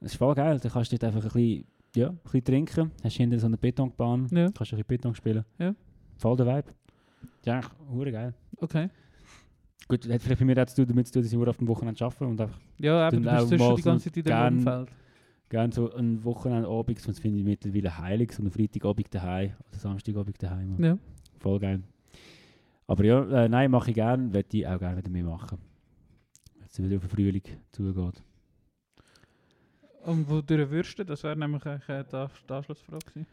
Das 0.00 0.12
ist 0.12 0.16
voll 0.18 0.34
geil, 0.34 0.58
da 0.60 0.68
kannst 0.68 0.92
du 0.92 0.96
dort 0.98 1.14
einfach 1.14 1.24
ein 1.24 1.32
bisschen, 1.32 1.64
ja, 1.96 2.08
ein 2.10 2.18
bisschen 2.22 2.44
trinken. 2.44 2.90
Hast 3.02 3.16
hinten 3.16 3.38
so 3.38 3.46
eine 3.46 3.56
Pittonkbahn, 3.56 4.26
Ja. 4.30 4.44
kannst 4.46 4.60
ein 4.60 4.76
bisschen 4.76 4.84
Pittonk 4.84 5.16
spielen. 5.16 5.44
Ja. 5.58 5.74
Voll 6.16 6.36
der 6.36 6.46
Vibe. 6.46 6.72
Ja, 7.44 7.60
hure 7.90 8.12
geil. 8.12 8.34
Okay. 8.58 8.88
Gut, 9.88 10.08
hat 10.08 10.22
vielleicht 10.22 10.38
bei 10.40 10.44
mir 10.46 10.60
auch 10.62 10.66
zu 10.66 10.76
tun, 10.76 10.86
damit 10.88 11.14
dass 11.14 11.26
ich 11.26 11.36
hure 11.36 11.50
auf 11.50 11.56
dem 11.58 11.66
Wochenende 11.68 12.04
arbeite 12.04 12.24
und 12.26 12.40
einfach 12.40 12.58
Ja, 12.78 13.06
aber 13.08 13.16
du 13.16 13.22
bist 13.22 13.48
sonst 13.48 13.62
schon 13.62 13.76
die 13.76 13.82
ganze 13.82 14.04
Zeit 14.06 14.16
in 14.16 14.22
gern- 14.24 14.54
Umfeld. 14.58 14.88
gerne 15.48 15.72
so 15.72 15.92
ein 15.94 16.24
Wochenendabend, 16.24 17.06
das 17.08 17.18
finde 17.18 17.38
ich 17.38 17.44
mittlerweile 17.44 17.98
heilig, 17.98 18.32
so 18.32 18.42
einen 18.42 18.50
Freitagabend 18.50 19.12
daheim 19.14 19.52
oder 19.68 19.78
Samstagabend 19.78 20.42
daheim. 20.42 20.82
Ja. 20.82 20.98
Voll 21.38 21.58
geil. 21.58 21.82
Aber 22.86 23.04
ja, 23.04 23.44
äh, 23.44 23.48
nein, 23.48 23.70
mache 23.70 23.90
ich 23.90 23.94
gerne, 23.94 24.32
würde 24.32 24.56
ich 24.56 24.66
auch 24.66 24.78
gerne 24.78 24.98
wieder 24.98 25.10
mehr 25.10 25.24
machen. 25.24 25.58
Wenn 26.58 26.66
es 26.68 26.82
wieder 26.82 26.96
auf 26.96 27.02
den 27.02 27.10
Frühling 27.10 27.42
zugeht. 27.70 28.22
Und 30.04 30.28
wodurch 30.28 30.68
würdest 30.70 30.98
du? 30.98 31.04
Das 31.04 31.22
wäre 31.22 31.36
nämlich 31.36 31.64
eigentlich 31.64 31.88
äh, 31.88 32.04
die 32.04 32.16
Ansch- 32.16 32.46
die 32.48 32.52
Anschlussfrage 32.52 33.04
gewesen. 33.06 33.26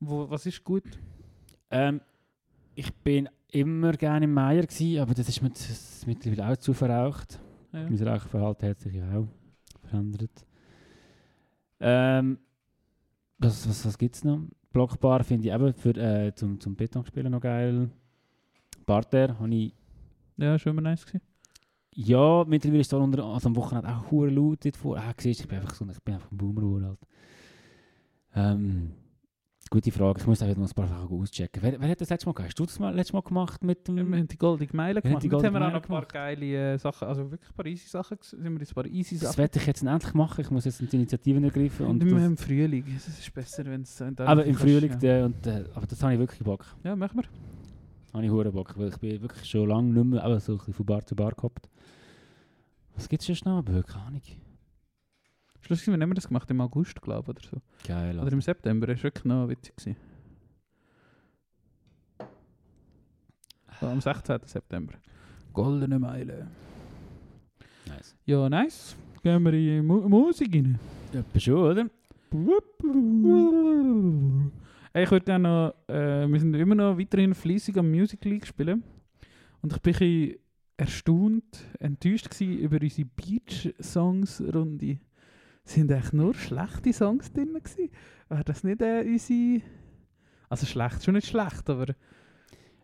Wo, 0.00 0.28
was 0.28 0.46
ist 0.46 0.64
gut? 0.64 0.84
Ähm, 1.70 2.00
ich 2.74 2.92
bin 2.92 3.28
immer 3.48 3.92
gerne 3.92 4.24
im 4.24 4.34
Meier 4.34 4.62
gewesen, 4.62 5.00
aber 5.00 5.14
das 5.14 5.28
ist 5.28 5.40
mir 5.42 5.50
das 5.50 5.70
ist 5.70 6.06
mittlerweile 6.06 6.52
auch 6.52 6.56
zu 6.56 6.72
verraucht. 6.74 7.38
Ja. 7.72 7.88
Mein 7.88 8.08
Rauchverhalten 8.08 8.68
hat 8.68 8.80
sich 8.80 8.94
ja 8.94 9.16
auch 9.16 9.28
verändert. 9.88 10.44
Ähm, 11.78 12.38
was 13.38 13.68
was, 13.68 13.86
was 13.86 13.96
gibt 13.96 14.16
es 14.16 14.24
noch? 14.24 14.40
Blockbar 14.72 15.22
finde 15.22 15.48
ich 15.48 15.54
eben 15.54 15.72
für, 15.74 15.90
äh, 15.96 16.34
zum, 16.34 16.58
zum 16.58 16.74
Beton 16.74 17.04
spielen 17.06 17.30
noch 17.30 17.40
geil. 17.40 17.90
Barter 18.92 19.38
habe 19.38 19.54
ich 19.54 19.72
ja, 20.36 20.54
ist 20.54 20.66
immer 20.66 20.82
nice 20.82 21.06
gewesen. 21.06 21.22
Ja, 21.94 22.44
mittlerweile 22.46 22.80
ist 22.80 22.92
es 22.92 22.98
unter, 22.98 23.24
also 23.24 23.48
am 23.48 23.56
Wochenende 23.56 23.88
auch 23.88 24.10
hure 24.10 24.30
laut 24.30 24.64
dort 24.64 24.76
vor. 24.76 24.96
Ah, 24.98 25.12
siehst, 25.16 25.40
ich 25.40 25.48
bin 25.48 25.58
einfach 25.58 25.74
so, 25.74 25.86
ich 25.88 26.02
bin 26.02 26.14
einfach 26.14 26.30
ein 26.30 26.36
Boomer 26.36 26.62
uralt. 26.62 26.98
Ähm, 28.34 28.92
gute 29.70 29.92
Frage. 29.92 30.20
Ich 30.20 30.26
muss 30.26 30.42
einfach 30.42 30.56
noch 30.56 30.68
ein 30.68 30.74
paar 30.74 30.88
Sachen 30.88 31.20
auschecken. 31.20 31.62
Wer, 31.62 31.80
wer 31.80 31.88
hat 31.88 32.00
das 32.00 32.10
letzte 32.10 32.26
Mal 32.26 32.32
gemacht? 32.32 32.48
Hast 32.48 32.58
du 32.58 32.64
das 32.66 32.78
mal, 32.78 32.94
letztes 32.94 33.12
Mal 33.12 33.22
gemacht 33.22 33.62
mit 33.62 33.88
dem... 33.88 33.98
Ja, 33.98 34.04
wir 34.06 34.18
haben 34.18 34.28
die 34.28 34.38
Goldige 34.38 34.76
Meile 34.76 35.00
haben 35.00 35.08
gemacht. 35.08 35.24
Jetzt 35.24 35.32
haben 35.44 35.54
wir 35.54 35.66
auch 35.66 35.72
noch 35.72 35.82
ein 35.82 35.88
paar 35.88 36.06
geile 36.06 36.74
äh, 36.74 36.78
Sachen, 36.78 37.08
also 37.08 37.30
wirklich 37.30 37.50
ein 37.50 37.56
paar 37.56 37.66
easy 37.66 37.88
Sachen, 37.88 38.18
sind 38.20 38.42
wir 38.42 38.58
jetzt 38.58 38.72
ein 38.72 38.74
paar 38.74 38.86
easy 38.86 39.18
das 39.18 39.28
Sachen. 39.28 39.38
werde 39.38 39.58
ich 39.58 39.66
jetzt 39.66 39.82
endlich 39.82 40.14
machen. 40.14 40.40
Ich 40.40 40.50
muss 40.50 40.64
jetzt 40.64 40.80
die 40.80 40.96
Initiativen 40.96 41.44
ergreifen. 41.44 41.86
Und 41.86 42.04
wir 42.04 42.14
das, 42.14 42.24
im 42.24 42.36
Frühling. 42.36 42.84
Es 42.96 43.06
ist 43.08 43.32
besser, 43.32 43.64
wenn 43.66 43.82
es... 43.82 44.00
aber 44.00 44.44
im 44.44 44.54
Frühling, 44.54 44.98
Ja, 45.00 45.24
und, 45.26 45.46
äh, 45.46 45.64
aber 45.74 45.86
das 45.86 46.02
habe 46.02 46.14
ich 46.14 46.18
wirklich 46.18 46.42
Bock. 46.42 46.64
ja 46.84 46.96
machen 46.96 47.20
wir. 47.20 47.61
Habe 48.12 48.24
ich 48.24 48.30
hure 48.30 48.52
Bock, 48.52 48.76
weil 48.76 48.88
ich 48.88 48.98
bin 48.98 49.22
wirklich 49.22 49.48
schon 49.48 49.68
lange 49.68 49.92
nicht 49.92 50.04
mehr 50.04 50.22
aber 50.22 50.38
so 50.38 50.52
ein 50.52 50.58
bisschen 50.58 50.74
von 50.74 50.86
Bar 50.86 51.06
zu 51.06 51.16
Bar 51.16 51.32
gehoppt. 51.32 51.68
Was 52.94 53.08
gibt 53.08 53.26
es 53.26 53.38
schon 53.38 53.50
noch? 53.50 53.58
Aber 53.58 53.82
keine 53.82 54.04
Ahnung. 54.04 54.22
Schlussendlich 55.62 56.02
haben 56.02 56.10
wir 56.10 56.14
das 56.14 56.28
gemacht 56.28 56.50
im 56.50 56.60
August, 56.60 57.00
glaube 57.00 57.32
ich, 57.32 57.38
oder 57.38 57.48
so. 57.48 57.88
Geil. 57.88 58.18
Oder 58.18 58.32
im 58.32 58.40
September, 58.40 58.86
das 58.86 58.98
war 58.98 59.04
wirklich 59.04 59.24
noch 59.24 59.48
witzig. 59.48 59.76
Gewesen. 59.76 59.96
So, 63.80 63.86
am 63.86 64.00
16. 64.00 64.40
September. 64.44 64.94
Goldene 65.52 65.98
Meile. 65.98 66.48
Nice. 67.86 68.16
Ja, 68.26 68.48
nice. 68.48 68.96
Gehen 69.22 69.42
wir 69.42 69.52
in 69.52 69.60
die 69.60 69.82
Mu 69.82 70.08
Musik 70.08 70.54
rein. 70.54 70.78
Ja, 71.12 71.40
schon, 71.40 71.54
oder? 71.54 71.88
Ich 74.94 75.10
würde 75.10 75.24
gerne 75.24 75.48
noch, 75.48 75.74
äh, 75.94 76.26
wir 76.28 76.38
sind 76.40 76.54
immer 76.54 76.74
noch 76.74 76.98
weiterhin 76.98 77.34
fleissig 77.34 77.78
am 77.78 77.90
Music 77.90 78.24
League 78.24 78.46
spielen. 78.46 78.82
Und 79.62 79.72
ich 79.72 79.80
bin 79.80 79.94
ein 79.94 79.98
bisschen 79.98 80.36
erstaunt, 80.76 81.64
enttäuscht 81.78 82.28
gewesen 82.30 82.58
über 82.58 82.78
unsere 82.80 83.08
Beach-Songs-Runde. 83.16 84.98
Sind 85.64 85.92
eigentlich 85.92 86.12
nur 86.12 86.34
schlechte 86.34 86.92
Songs 86.92 87.32
drin 87.32 87.54
gewesen? 87.54 87.90
Wäre 88.28 88.44
das 88.44 88.64
nicht 88.64 88.82
äh, 88.82 89.04
unsere... 89.06 89.62
Also 90.48 90.66
schlecht, 90.66 91.02
schon 91.02 91.14
nicht 91.14 91.28
schlecht, 91.28 91.70
aber 91.70 91.94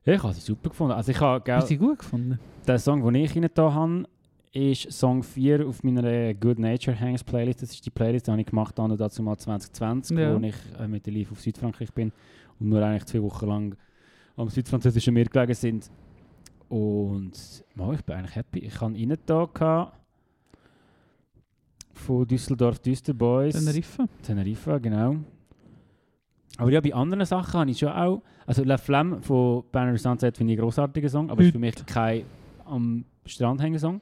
Ja, 0.05 0.15
ich 0.15 0.23
habe 0.23 0.33
sie 0.33 0.41
super 0.41 0.71
gefunden. 0.71 0.95
Also 0.95 1.11
ich 1.11 1.21
habe, 1.21 1.53
hast 1.53 1.65
du 1.65 1.69
sie 1.69 1.77
gut 1.77 1.99
gefunden? 1.99 2.39
der 2.67 2.79
Song, 2.79 3.05
den 3.05 3.15
ich 3.17 3.37
rein 3.37 3.49
da 3.53 3.75
habe, 3.75 4.05
ist 4.53 4.91
Song 4.93 5.23
4 5.23 5.67
auf 5.67 5.83
meiner 5.83 6.05
äh, 6.05 6.35
Good 6.35 6.59
Nature 6.59 6.99
Hangs 6.99 7.23
Playlist. 7.23 7.63
Das 7.63 7.71
ist 7.73 7.85
die 7.85 7.91
Playlist, 7.91 8.27
die 8.27 8.31
habe 8.31 8.41
ich 8.41 8.47
gemacht 8.47 8.79
habe, 8.79 8.97
dazu 8.97 9.23
mal 9.23 9.37
2020, 9.37 10.17
Ja. 10.19 10.35
wo 10.41 10.45
ich 10.45 10.55
äh, 10.79 10.89
mit 10.89 11.07
der 11.07 11.13
Live 11.13 11.33
auf 11.33 11.41
Südfrankreich 11.41 11.93
bin 11.93 12.13
und 12.59 12.71
wir 12.71 12.85
eigentlich 12.85 13.05
zwei 13.07 13.23
Wochen 13.23 13.47
lang 13.47 13.77
am 14.37 14.49
südfranzösischen 14.49 15.15
Meer 15.15 15.27
gelegen 15.27 15.55
sind. 15.55 15.91
Und 16.69 17.65
ja, 17.77 17.93
ich 17.93 18.03
bin 18.03 18.17
eigentlich 18.17 18.37
happy. 18.37 18.59
Ich 18.61 18.81
habe 18.81 19.19
da 19.27 19.45
gehabt, 19.53 19.95
von 21.93 22.27
Düsseldorf 22.27 22.79
Düster 22.79 23.13
Boys. 23.15 23.55
Tenerife? 23.55 24.07
Teneriffa, 24.23 24.79
genau. 24.79 25.17
Aber 26.57 26.71
ja, 26.71 26.81
bei 26.81 26.93
anderen 26.95 27.25
Sachen 27.25 27.61
habe 27.61 27.71
ich 27.71 27.79
schon 27.79 27.89
auch. 27.91 28.23
Also 28.47 28.65
La 28.65 28.77
Flamme 28.79 29.21
von 29.23 29.65
Banner 29.71 29.97
Sunset 29.99 30.37
finde 30.37 30.53
ich 30.53 30.59
einen 30.59 30.65
grossartigen 30.67 31.09
Song, 31.09 31.31
aber 31.31 31.43
ist 31.43 31.53
für 31.53 31.59
mich 31.59 31.75
kein 31.87 32.23
am 32.65 33.05
Strand 33.27 33.61
hängen 33.63 33.79
Song. 33.79 34.01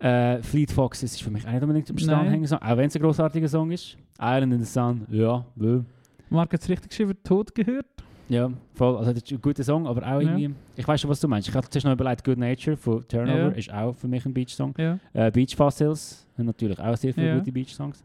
Äh, 0.00 0.42
Fleet 0.42 0.70
Foxes 0.72 1.12
ist 1.12 1.22
für 1.22 1.30
mich 1.30 1.46
auch 1.46 1.50
nicht 1.52 1.62
unbedingt 1.62 2.06
Nein. 2.06 2.28
hängen 2.30 2.46
Song, 2.46 2.58
auch 2.58 2.76
wenn 2.76 2.86
es 2.86 2.96
ein 2.96 3.02
grossartiger 3.02 3.48
Song 3.48 3.70
ist. 3.70 3.96
Island 4.18 4.54
in 4.54 4.58
the 4.60 4.64
Sun, 4.64 5.06
ja, 5.10 5.44
wö. 5.56 5.82
Marc 6.30 6.52
hat 6.52 6.62
es 6.62 6.68
richtig 6.68 6.88
geschrieben, 6.90 7.14
Tod 7.22 7.54
gehört. 7.54 7.86
Ja, 8.28 8.48
voll. 8.74 8.96
Also 8.96 9.12
das 9.12 9.22
ist 9.24 9.32
ein 9.32 9.40
guter 9.42 9.64
Song, 9.64 9.86
aber 9.86 10.02
auch 10.02 10.20
Ja. 10.22 10.36
irgendwie. 10.36 10.54
Ich 10.76 10.86
weiß 10.86 11.00
schon, 11.00 11.10
was 11.10 11.18
du 11.20 11.26
meinst. 11.28 11.48
Ich 11.48 11.54
hatte 11.54 11.68
zuerst 11.68 11.84
noch 11.84 11.92
überlegt, 11.92 12.24
Good 12.24 12.38
Nature 12.38 12.76
von 12.76 13.06
Turnover 13.08 13.38
Ja. 13.38 13.48
ist 13.48 13.72
auch 13.72 13.92
für 13.94 14.06
mich 14.08 14.24
ein 14.24 14.32
Beach-Song. 14.32 14.72
Ja. 14.78 14.98
Äh, 15.12 15.30
Beach 15.32 15.56
Fossils 15.56 16.24
haben 16.38 16.46
natürlich 16.46 16.78
auch 16.78 16.96
sehr 16.96 17.12
viele 17.12 17.26
Ja. 17.26 17.38
gute 17.38 17.50
Beach-Songs. 17.52 18.04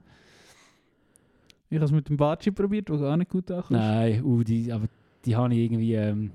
Ich 1.70 1.76
habe 1.78 1.86
es 1.86 1.92
mit 1.92 2.10
dem 2.10 2.18
Baci 2.18 2.52
probiert, 2.52 2.90
der 2.90 2.98
gar 2.98 3.18
nicht 3.18 3.30
gut 3.30 3.50
ankommt. 3.52 3.72
Nein, 3.72 4.24
uh, 4.24 4.44
die, 4.44 4.72
aber 4.72 4.86
die 5.26 5.36
habe 5.36 5.54
ich 5.54 5.60
irgendwie. 5.60 5.94
Ähm, 5.94 6.32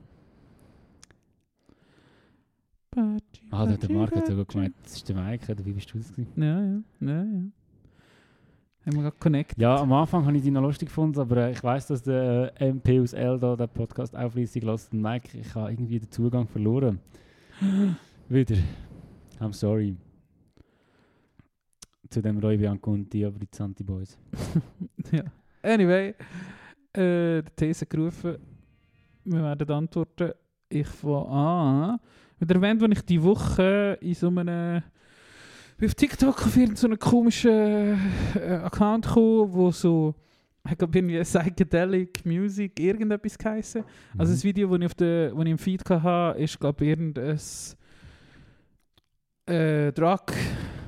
Baci, 2.90 3.42
ah, 3.50 3.66
der, 3.66 3.76
der 3.76 3.88
Baci, 3.88 3.92
Marc 3.92 4.16
hat 4.16 4.26
sogar 4.26 4.44
gemeint, 4.44 4.74
das 4.82 4.96
ist 4.96 5.08
der 5.08 5.16
Mike, 5.16 5.52
oder 5.52 5.64
wie 5.64 5.72
bist 5.72 5.92
du 5.94 5.98
das? 5.98 6.12
Gewesen? 6.12 6.32
Ja, 6.36 6.60
ja, 6.60 6.82
ja, 7.00 7.24
ja. 7.24 7.42
Haben 8.86 8.96
wir 8.96 9.02
gerade 9.02 9.16
connected. 9.18 9.58
Ja, 9.58 9.76
am 9.76 9.92
Anfang 9.92 10.24
habe 10.24 10.36
ich 10.36 10.42
die 10.42 10.50
noch 10.50 10.62
lustig 10.62 10.88
gefunden, 10.88 11.20
aber 11.20 11.36
äh, 11.36 11.52
ich 11.52 11.62
weiß, 11.62 11.88
dass 11.88 12.02
der 12.02 12.52
äh, 12.58 12.70
MP 12.70 12.98
aus 13.00 13.12
Elda 13.12 13.54
den 13.54 13.68
Podcast 13.68 14.16
auch 14.16 14.32
fleissig 14.32 14.64
lässt. 14.64 14.92
Und 14.92 15.02
Mike, 15.02 15.38
ich 15.38 15.54
habe 15.54 15.70
irgendwie 15.70 15.98
den 15.98 16.10
Zugang 16.10 16.48
verloren. 16.48 16.98
Wieder. 18.28 18.56
I'm 19.38 19.52
sorry. 19.52 19.96
Zu 22.08 22.22
dem 22.22 22.38
Roy 22.38 22.56
Bianco 22.56 22.92
und 22.92 23.12
die 23.12 23.24
Abrizanti 23.24 23.84
Boys. 23.84 24.18
ja. 25.12 25.24
Anyway, 25.62 26.14
äh, 26.94 27.42
der 27.42 27.56
These 27.56 27.84
gerufen. 27.84 28.38
Wir 29.24 29.42
werden 29.42 29.70
antworten. 29.70 30.32
Ich 30.70 30.88
fange 30.88 31.28
an. 31.28 32.00
Mit 32.40 32.48
der 32.50 32.56
Event, 32.56 32.80
wo 32.80 32.86
ich 32.86 33.02
die 33.02 33.22
Woche 33.22 33.98
in 34.00 34.14
so 34.14 34.28
einem. 34.28 34.82
auf 35.82 35.94
TikTok 35.94 36.46
auf 36.46 36.56
irgendeinen 36.56 36.98
komischen 36.98 37.98
äh, 38.34 38.60
Account 38.64 39.06
gekommen, 39.06 39.52
wo 39.52 39.70
so. 39.70 40.14
Ich 40.70 40.76
glaube, 40.76 40.98
irgendwie 40.98 41.18
Psychedelic 41.20 42.24
Music 42.26 42.78
irgendetwas 42.78 43.38
geheißen. 43.38 43.82
Also 44.18 44.32
das 44.32 44.44
Mhm. 44.44 44.48
Video, 44.48 44.68
das 44.68 44.78
ich, 44.80 44.86
auf 44.86 44.94
der, 44.94 45.30
das 45.34 45.40
ich 45.44 45.50
im 45.50 45.58
Feed 45.58 45.88
hatte, 45.88 46.38
ist 46.38 46.58
glaube 46.60 46.84
ich 46.84 46.90
irgendein 46.90 47.38
äh, 49.46 49.92
Drug, 49.92 50.20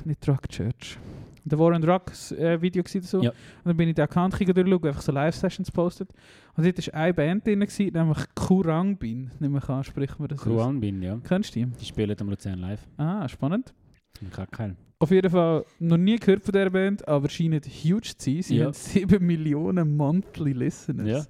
nicht 0.05 0.27
Drug 0.27 0.43
Church. 0.49 0.99
Der 1.45 1.59
Warren 1.59 1.83
Drugs 1.83 2.33
äh, 2.33 2.61
Video 2.63 2.83
oder 2.83 3.03
so. 3.03 3.21
Ja. 3.23 3.31
Und 3.31 3.37
dann 3.65 3.77
bin 3.77 3.89
ich 3.89 3.95
den 3.95 4.05
Account 4.05 4.35
durchschauen, 4.39 4.85
einfach 4.87 5.03
so 5.03 5.13
Live-Sessions 5.13 5.71
postet. 5.71 6.11
Und 6.57 6.65
dort 6.65 6.87
war 6.87 6.95
eine 6.95 7.15
Band 7.15 7.47
drin, 7.47 7.61
gewesen, 7.61 7.91
nämlich 7.93 8.19
Kurang 8.35 8.97
Bin. 8.97 9.31
Nicht 9.41 9.51
mehr 9.51 9.71
an, 9.71 9.83
spricht 9.85 10.19
man 10.21 10.29
das 10.29 10.39
aus. 10.39 10.45
Kruan 10.45 10.81
bin, 10.81 11.03
ja. 11.03 11.19
Kennst 11.27 11.55
du 11.57 11.61
die? 11.61 11.67
Die 11.81 11.85
spielen 11.85 12.17
am 12.21 12.29
Luzern 12.31 12.59
live. 12.59 12.87
Ah, 12.97 13.29
spannend. 13.29 13.75
Ich 14.21 14.37
habe 14.39 14.51
keinen. 14.51 14.77
Auf 15.01 15.11
jeden 15.11 15.31
Fall 15.31 15.65
noch 15.81 15.97
nie 15.97 16.17
gehört 16.17 16.45
von 16.45 16.53
dieser 16.53 16.71
Band, 16.71 17.09
aber 17.09 17.29
scheint 17.29 17.67
huge 17.67 18.03
zu 18.17 18.31
sein. 18.31 18.43
Sie 18.43 18.57
Ja. 18.59 18.67
haben 18.67 18.73
7 18.73 19.27
Millionen 19.27 19.97
Monthly 19.97 20.53
Listeners. 20.53 21.09
Ja. 21.09 21.25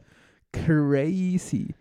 Crazy. 0.52 1.74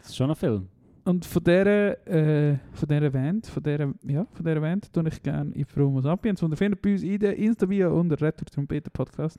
Das 0.00 0.08
ist 0.10 0.16
schon 0.16 0.30
ein 0.30 0.36
Film. 0.36 0.68
Und 1.04 1.26
von 1.26 1.44
dieser, 1.44 2.06
äh, 2.08 2.58
von 2.72 2.88
dieser 2.88 3.10
Band, 3.10 3.46
von 3.46 3.62
dieser, 3.62 3.92
ja, 4.06 4.26
von 4.32 4.44
dieser 4.44 4.60
Band 4.60 4.90
tue 4.90 5.06
ich 5.08 5.22
gerne 5.22 5.54
in 5.54 5.66
Promo 5.66 6.00
Sapiens. 6.00 6.42
Und 6.42 6.52
ihr 6.52 6.56
findet 6.56 6.80
bei 6.80 6.92
uns 6.92 7.02
in 7.02 7.18
der 7.18 7.36
Insta-Bio 7.36 7.98
unter 7.98 8.18
Retro 8.20 8.46
Trompeter 8.46 8.90
Podcast 8.90 9.38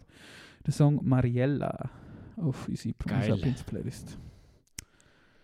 den 0.66 0.72
Song 0.72 1.00
Mariella 1.04 1.90
auf 2.38 2.68
unsere 2.68 2.94
Promo. 2.94 3.22
Sapiens 3.22 3.64
Playlist. 3.64 4.18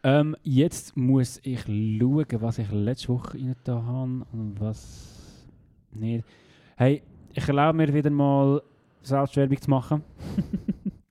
Ähm, 0.04 0.36
jetzt 0.44 0.96
muss 0.96 1.40
ich 1.44 1.62
schauen, 1.62 2.26
was 2.40 2.60
ich 2.60 2.72
letzte 2.72 3.10
Woche 3.10 3.38
rein 3.38 3.56
da 3.64 3.82
habe 3.84 4.26
und 4.32 4.60
was 4.60 5.48
nicht. 5.92 6.26
Hey, 6.76 7.02
ich 7.34 7.48
erlaube 7.48 7.78
mir 7.78 7.94
wieder 7.94 8.10
mal 8.12 8.62
Selbstwerbung 9.02 9.60
zu 9.60 9.70
machen. 9.70 10.04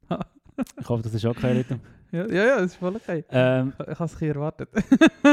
ich 0.81 0.89
hoffe, 0.89 1.03
das 1.03 1.15
ist 1.15 1.25
okay, 1.25 1.53
Rita. 1.53 1.79
Ja, 2.13 2.27
ja, 2.27 2.47
ja, 2.47 2.57
das 2.57 2.73
ist 2.73 2.77
voll 2.77 2.97
okay. 2.97 3.25
Ähm, 3.31 3.73
Ich 3.91 3.99
habe 3.99 4.05
es 4.05 4.23
erwartet. 4.23 4.69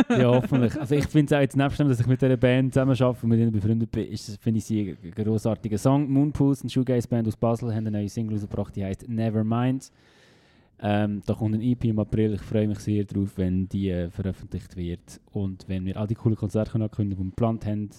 ja, 0.09 0.27
hoffentlich. 0.27 0.79
Also 0.79 0.95
ich 0.95 1.07
finde 1.07 1.33
es 1.33 1.37
auch 1.37 1.41
jetzt 1.41 1.57
nebst 1.57 1.79
dem, 1.79 1.87
dass 1.89 1.99
ich 1.99 2.07
mit 2.07 2.21
dieser 2.21 2.37
Band 2.37 2.73
zusammen 2.73 2.91
arbeite 2.91 3.23
und 3.23 3.29
mit 3.29 3.39
ihnen 3.39 3.51
befreundet 3.51 3.91
bin, 3.91 4.15
finde 4.15 4.57
ich 4.59 4.65
sie 4.65 4.95
ein 5.03 5.11
grossartiger 5.11 5.77
Song. 5.77 6.09
Moonpools, 6.09 6.61
eine 6.61 6.69
Shoegaze-Band 6.69 7.27
aus 7.27 7.35
Basel, 7.35 7.71
haben 7.71 7.87
eine 7.87 7.91
neue 7.91 8.09
Single 8.09 8.35
rausgebracht, 8.35 8.75
die 8.75 8.85
heißt 8.85 9.07
Nevermind. 9.09 9.91
Ähm, 10.79 11.23
da 11.25 11.33
kommt 11.33 11.55
ein 11.55 11.61
EP 11.61 11.85
im 11.85 11.97
April. 11.97 12.33
Ich 12.33 12.41
freue 12.41 12.67
mich 12.67 12.79
sehr 12.79 13.03
drauf, 13.03 13.31
wenn 13.37 13.67
die 13.67 13.89
äh, 13.89 14.11
veröffentlicht 14.11 14.75
wird 14.75 15.19
und 15.31 15.67
wenn 15.67 15.85
wir 15.85 15.97
all 15.97 16.05
die 16.05 16.13
coolen 16.13 16.37
Konzerte 16.37 16.71
können 16.71 16.83
ankündigen, 16.83 17.17
die 17.23 17.27
wir 17.27 17.31
geplant 17.31 17.65
haben. 17.65 17.89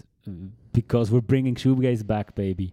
Because 0.72 1.12
we're 1.12 1.22
bringing 1.22 1.56
Shoegaze 1.56 2.04
back, 2.04 2.34
baby. 2.34 2.72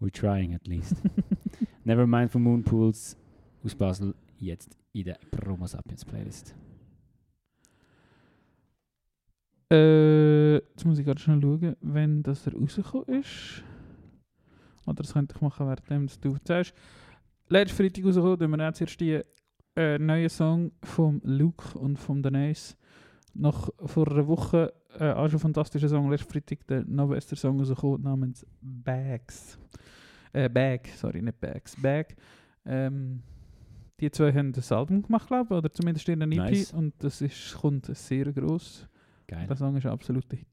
We're 0.00 0.12
trying 0.12 0.54
at 0.54 0.66
least. 0.68 0.94
Nevermind 1.84 2.30
von 2.30 2.42
Moonpools 2.42 3.16
aus 3.64 3.74
Basel, 3.74 4.14
jetzt 4.38 4.76
in 5.00 5.04
der 5.04 5.18
Promo 5.30 5.66
Sapiens 5.66 6.04
Playlist. 6.04 6.54
Äh, 9.70 10.54
jetzt 10.54 10.84
muss 10.84 10.98
ich 10.98 11.04
gerade 11.04 11.20
schnell 11.20 11.40
schauen, 11.40 11.76
wenn 11.80 12.22
das 12.22 12.46
rausgekommen 12.46 13.20
ist. 13.20 13.62
Oder 14.86 15.02
das 15.02 15.12
könnte 15.12 15.34
ich 15.34 15.42
machen, 15.42 15.66
während 15.66 16.24
du 16.24 16.32
erzählst. 16.32 16.72
Letzten 17.48 17.76
Freitag 17.76 18.04
rausgekommen, 18.04 18.38
tun 18.38 18.50
wir 18.52 18.66
jetzt 18.66 18.80
erst 18.80 19.00
die 19.00 19.20
äh, 19.76 19.98
neuen 19.98 20.28
Song 20.30 20.72
von 20.82 21.20
Luke 21.24 21.78
und 21.78 21.98
von 21.98 22.22
Denise. 22.22 22.76
Nach 23.34 23.68
vor 23.84 24.10
einer 24.10 24.26
Woche 24.26 24.72
äh, 24.98 25.12
auch 25.12 25.28
schon 25.28 25.40
fantastischer 25.40 25.90
Song. 25.90 26.10
Letzten 26.10 26.32
Freitag 26.32 26.66
der 26.68 26.84
noch 26.84 27.08
bester 27.08 27.36
Song 27.36 27.58
rausgekommen 27.58 28.02
namens 28.02 28.46
Bags. 28.62 29.58
Äh, 30.32 30.48
Bag, 30.48 30.88
sorry, 30.96 31.20
nicht 31.20 31.38
Bags. 31.38 31.76
Bag. 31.80 32.16
Ähm, 32.64 33.22
die 34.00 34.10
zwei 34.10 34.32
haben 34.32 34.52
das 34.52 34.70
Album 34.72 35.02
gemacht, 35.02 35.28
glaube 35.28 35.54
ich, 35.54 35.58
oder 35.58 35.72
zumindest 35.72 36.08
in 36.08 36.20
der 36.20 36.28
EP. 36.28 36.36
Nice. 36.36 36.72
Und 36.72 36.94
das 36.98 37.20
ist, 37.20 37.54
kommt 37.54 37.86
sehr 37.86 38.32
gross. 38.32 38.86
Geil. 39.26 39.46
Der 39.46 39.56
Song 39.56 39.76
ist 39.76 39.86
ein 39.86 39.92
absoluter 39.92 40.36
Hit. 40.36 40.46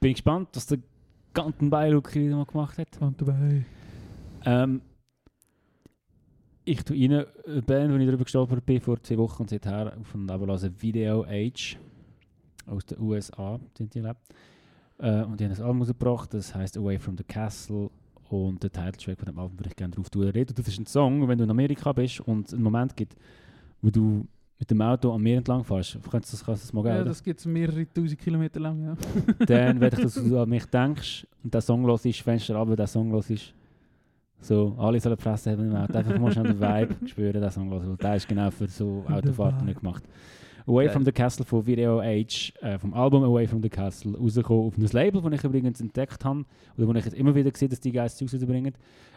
Bin 0.00 0.12
gespannt, 0.12 0.48
was 0.54 0.66
der 0.66 0.78
Ganten 1.32 1.68
Beiluck 1.68 2.14
wieder 2.14 2.36
mal 2.36 2.46
gemacht 2.46 2.78
hat. 2.78 2.88
Dabei. 3.00 3.64
Ähm, 4.44 4.80
ich 6.64 6.82
tue 6.82 6.96
Ihnen 6.96 7.26
eine 7.46 7.62
Band, 7.62 7.92
die 7.92 7.98
ich 7.98 8.06
darüber 8.06 8.24
gestolpert 8.24 8.64
bin 8.64 8.80
vor 8.80 9.02
zwei 9.02 9.18
Wochen 9.18 9.42
und 9.42 9.50
seither 9.50 9.96
auf 9.98 10.12
dem 10.12 10.26
Label 10.26 10.50
also 10.50 10.68
Video 10.80 11.24
Age 11.24 11.76
aus 12.66 12.86
den 12.86 13.00
USA 13.00 13.58
sind 13.76 13.94
die 13.94 14.00
lebt. 14.00 14.20
Äh, 14.98 15.22
und 15.24 15.38
die 15.38 15.44
haben 15.44 15.52
ein 15.52 15.60
Album 15.60 15.80
rausgebracht, 15.80 16.32
das 16.32 16.54
heißt 16.54 16.78
Away 16.78 16.98
from 16.98 17.16
the 17.18 17.24
Castle 17.24 17.90
und 18.30 18.62
der 18.62 18.70
Titeltrack 18.72 19.18
von 19.18 19.26
dem 19.26 19.38
Album 19.38 19.58
würde 19.58 19.70
ich 19.70 19.76
gerne 19.76 19.94
drauf 19.94 20.10
tun. 20.10 20.24
Reden. 20.28 20.54
Das 20.54 20.66
ist 20.68 20.78
ein 20.78 20.86
Song, 20.86 21.26
wenn 21.28 21.38
du 21.38 21.44
in 21.44 21.50
Amerika 21.50 21.92
bist 21.92 22.20
und 22.20 22.48
es 22.48 22.54
einen 22.54 22.62
Moment 22.62 22.96
gibt, 22.96 23.14
wo 23.82 23.90
du 23.90 24.26
mit 24.58 24.70
dem 24.70 24.80
Auto 24.80 25.12
am 25.12 25.22
Meer 25.22 25.38
entlang 25.38 25.64
fährst. 25.64 25.98
Kannst 26.10 26.32
du 26.32 26.36
das, 26.36 26.44
kannst 26.44 26.62
du 26.62 26.66
das 26.66 26.72
mal 26.72 26.86
Ja, 26.86 26.96
geben? 26.98 27.08
das 27.08 27.22
gibt 27.22 27.40
es 27.40 27.46
mehrere 27.46 27.86
tausend 27.92 28.18
Kilometer 28.20 28.60
lang, 28.60 28.82
ja. 28.82 28.96
dann 29.46 29.80
will 29.80 29.90
ich, 29.92 30.00
dass 30.00 30.14
du 30.28 30.38
an 30.38 30.48
mich 30.48 30.64
denkst 30.66 31.26
und 31.42 31.52
der 31.52 31.60
Song 31.60 31.84
los 31.84 32.04
ist, 32.04 32.20
Fenster 32.20 32.56
runter, 32.56 32.76
der 32.76 32.86
Song 32.86 33.10
los 33.10 33.28
ist. 33.30 33.52
So, 34.40 34.74
alle 34.78 35.00
sollen 35.00 35.16
Fresse 35.16 35.52
haben 35.52 35.70
im 35.70 35.74
Auto. 35.76 35.94
Einfach 35.94 36.18
mal 36.18 36.30
schnell 36.32 36.44
den 36.44 36.60
Vibe 36.60 36.94
spüren, 37.08 37.40
den 37.40 37.50
Song 37.50 37.70
los. 37.70 37.82
Weil 37.86 37.96
der 37.96 38.16
ist 38.16 38.28
genau 38.28 38.50
für 38.50 38.68
so 38.68 39.04
Der 39.08 39.16
Autofahrten 39.16 39.64
nicht 39.66 39.80
gemacht. 39.80 40.04
Away 40.66 40.88
from 40.88 41.04
the 41.04 41.12
Castle 41.12 41.44
von 41.44 41.66
Video 41.66 42.00
Age, 42.00 42.52
äh, 42.62 42.78
vom 42.78 42.94
Album 42.94 43.22
Away 43.22 43.46
from 43.46 43.62
the 43.62 43.68
Castle, 43.68 44.16
rausgekommen 44.16 44.66
auf 44.66 44.78
ein 44.78 44.86
Label, 44.86 45.20
das 45.20 45.32
ich 45.32 45.44
übrigens 45.44 45.80
entdeckt 45.80 46.24
habe, 46.24 46.44
oder 46.76 46.88
wo 46.88 46.94
ich 46.94 47.04
jetzt 47.04 47.14
immer 47.14 47.34
wieder 47.34 47.50
sehe, 47.54 47.68
dass 47.68 47.80
die 47.80 47.92
Zeugs 47.92 48.22
rausbringen. 48.22 48.72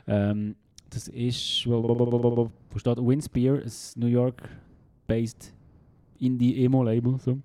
Ähm, 0.08 0.56
das 0.90 1.08
ist, 1.08 1.66
wo 1.66 2.50
steht 2.76 2.98
Windspear, 2.98 3.62
ein 3.62 3.72
New 3.96 4.08
York-based 4.08 5.54
Indie-Emo-Label. 6.20 7.18
So. 7.20 7.40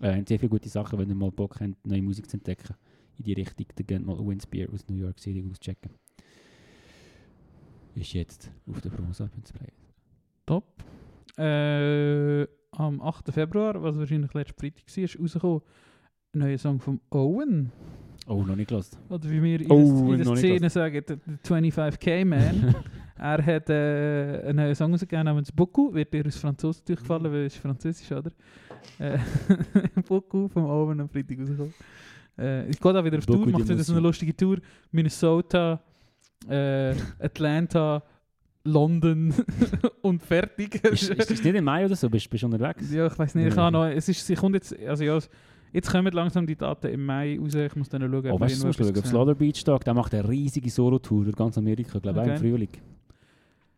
Äh, 0.00 0.22
sehr 0.26 0.38
viele 0.38 0.50
gute 0.50 0.68
Sachen, 0.68 0.98
wenn 0.98 1.08
ihr 1.08 1.14
mal 1.14 1.30
Bock 1.30 1.60
habt, 1.60 1.86
neue 1.86 2.02
Musik 2.02 2.28
zu 2.28 2.36
entdecken. 2.36 2.74
In 3.18 3.24
die 3.24 3.34
Richtung, 3.34 3.66
dann 3.76 3.86
geht 3.86 4.04
mal 4.04 4.18
Windspear 4.18 4.68
aus 4.72 4.88
New 4.88 4.96
York 4.96 5.18
City 5.20 5.44
auschecken. 5.48 5.92
Ist 7.94 8.12
jetzt 8.12 8.50
auf 8.68 8.80
der 8.80 8.90
Promo 8.90 9.12
Sapiens 9.12 9.52
Play. 9.52 9.70
Top. 10.44 10.64
Äh, 11.38 12.46
am 12.76 13.00
8. 13.00 13.32
Februar, 13.32 13.82
was 13.82 13.98
wahrscheinlich 13.98 14.32
letzten 14.34 14.58
Freitag 14.60 14.84
war, 14.96 15.04
ist 15.04 15.20
rausgekommen 15.20 15.60
ein 16.34 16.38
neuer 16.40 16.58
Song 16.58 16.80
von 16.80 17.00
Owen. 17.10 17.70
Oh, 18.26 18.42
noch 18.42 18.56
nicht 18.56 18.68
gelassen. 18.68 18.98
Oder 19.08 19.30
wie 19.30 19.42
wir 19.42 19.60
in, 19.60 19.70
Oh, 19.70 20.12
in 20.12 20.22
der 20.22 20.36
Szene 20.36 20.70
sagen, 20.70 21.02
der, 21.06 21.16
der 21.16 21.38
25k 21.44 22.24
Man. 22.24 22.74
er 23.16 23.46
hat 23.46 23.70
äh, 23.70 24.42
einen 24.46 24.56
neuen 24.56 24.74
Song 24.74 24.92
rausgegeben 24.92 25.24
namens 25.26 25.52
Beaucoup. 25.52 25.94
Wird 25.94 26.12
dir 26.12 26.26
aus 26.26 26.36
Französisch 26.36 26.80
natürlich 26.82 27.00
gefallen, 27.00 27.24
weil 27.24 27.44
es 27.46 27.54
ist 27.54 27.60
Französisch, 27.60 28.10
oder? 28.10 28.30
Äh, 28.98 29.18
Beaucoup 30.08 30.50
vom 30.52 30.64
Owen 30.64 31.00
am 31.00 31.08
Freitag 31.08 31.38
rausgekommen. 31.38 31.74
Äh, 32.38 32.68
ich 32.68 32.80
gehe 32.80 32.92
da 32.92 33.04
wieder 33.04 33.18
auf 33.18 33.26
Tour, 33.26 33.46
macht 33.46 33.68
de 33.68 33.74
wieder 33.74 33.84
so 33.84 33.92
eine 33.92 34.00
lustige 34.00 34.34
Tour. 34.36 34.58
Minnesota, 34.90 35.80
äh, 36.48 36.94
Atlanta, 37.20 38.02
London 38.64 39.34
und 40.02 40.22
fertig. 40.22 40.82
ist, 40.84 41.10
ist 41.10 41.30
das 41.30 41.42
nicht 41.42 41.54
im 41.54 41.64
Mai 41.64 41.84
oder 41.84 41.96
so? 41.96 42.08
Bist 42.08 42.32
du 42.32 42.46
unterwegs? 42.46 42.90
Ja, 42.92 43.06
ich 43.06 43.18
weiß 43.18 43.34
nicht, 43.34 43.46
ich 43.48 43.54
Ja. 43.54 43.62
habe 43.64 43.72
noch, 43.72 43.84
es 43.86 44.08
ist, 44.08 44.26
sie 44.26 44.34
kommt 44.34 44.54
jetzt, 44.54 44.74
also 44.80 45.04
ja, 45.04 45.18
jetzt 45.72 45.90
kommen 45.90 46.12
langsam 46.12 46.46
die 46.46 46.56
Daten 46.56 46.86
im 46.88 47.04
Mai 47.04 47.38
raus, 47.38 47.54
ich 47.54 47.76
muss 47.76 47.88
dann 47.88 48.02
schauen, 48.02 48.30
Oh, 48.30 48.40
weißt 48.40 48.62
du, 48.64 48.68
was 48.68 48.76
schauen? 48.76 48.96
Auf 48.98 49.06
Slaughter 49.06 49.34
Beach 49.34 49.62
Tag, 49.62 49.84
der 49.84 49.92
macht 49.94 50.14
eine 50.14 50.28
riesige 50.28 50.70
Solo-Tour 50.70 51.24
durch 51.24 51.36
ganz 51.36 51.58
Amerika, 51.58 51.98
glaube 51.98 52.18
ich, 52.20 52.22
auch 52.22 52.26
im 52.26 52.32
Okay. 52.32 52.40
Frühling. 52.50 52.68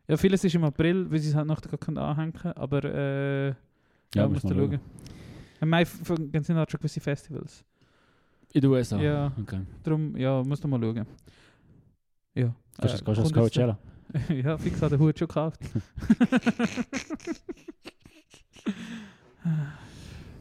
Ja, 0.09 0.17
vieles 0.17 0.45
ist 0.45 0.55
im 0.55 0.63
April, 0.63 1.11
weil 1.11 1.19
sie 1.19 1.31
es 1.31 1.35
halt 1.35 1.49
noch 1.49 1.61
gar 1.61 1.79
können 1.79 1.99
anhängen 1.99 2.33
aber 2.55 2.85
äh, 2.85 3.47
ja, 3.49 3.55
muss 4.29 4.35
musst 4.35 4.45
du 4.45 4.49
man 4.55 4.71
schauen. 4.71 4.81
Im 5.61 5.69
Mai 5.69 5.85
sind 5.85 6.51
halt 6.57 6.71
schon 6.71 6.79
gewisse 6.79 7.01
Festivals. 7.01 7.65
In 8.53 8.61
den 8.61 8.71
USA? 8.71 8.99
Ja. 9.01 9.33
Okay. 9.43 9.61
Darum, 9.83 10.17
ja, 10.17 10.43
musst 10.45 10.63
du 10.63 10.69
mal 10.69 10.81
schauen. 10.81 11.07
Ja. 12.35 12.55
Gehst 12.81 13.01
du 13.05 13.11
Äh, 13.11 13.15
jetzt- 13.17 13.35
Coachella? 13.35 13.79
ja, 14.45 14.57
fix 14.59 14.81
hat 14.83 14.93
den 14.93 14.99
Hut 15.01 15.19
schon 15.19 15.29
gekauft. 15.29 15.61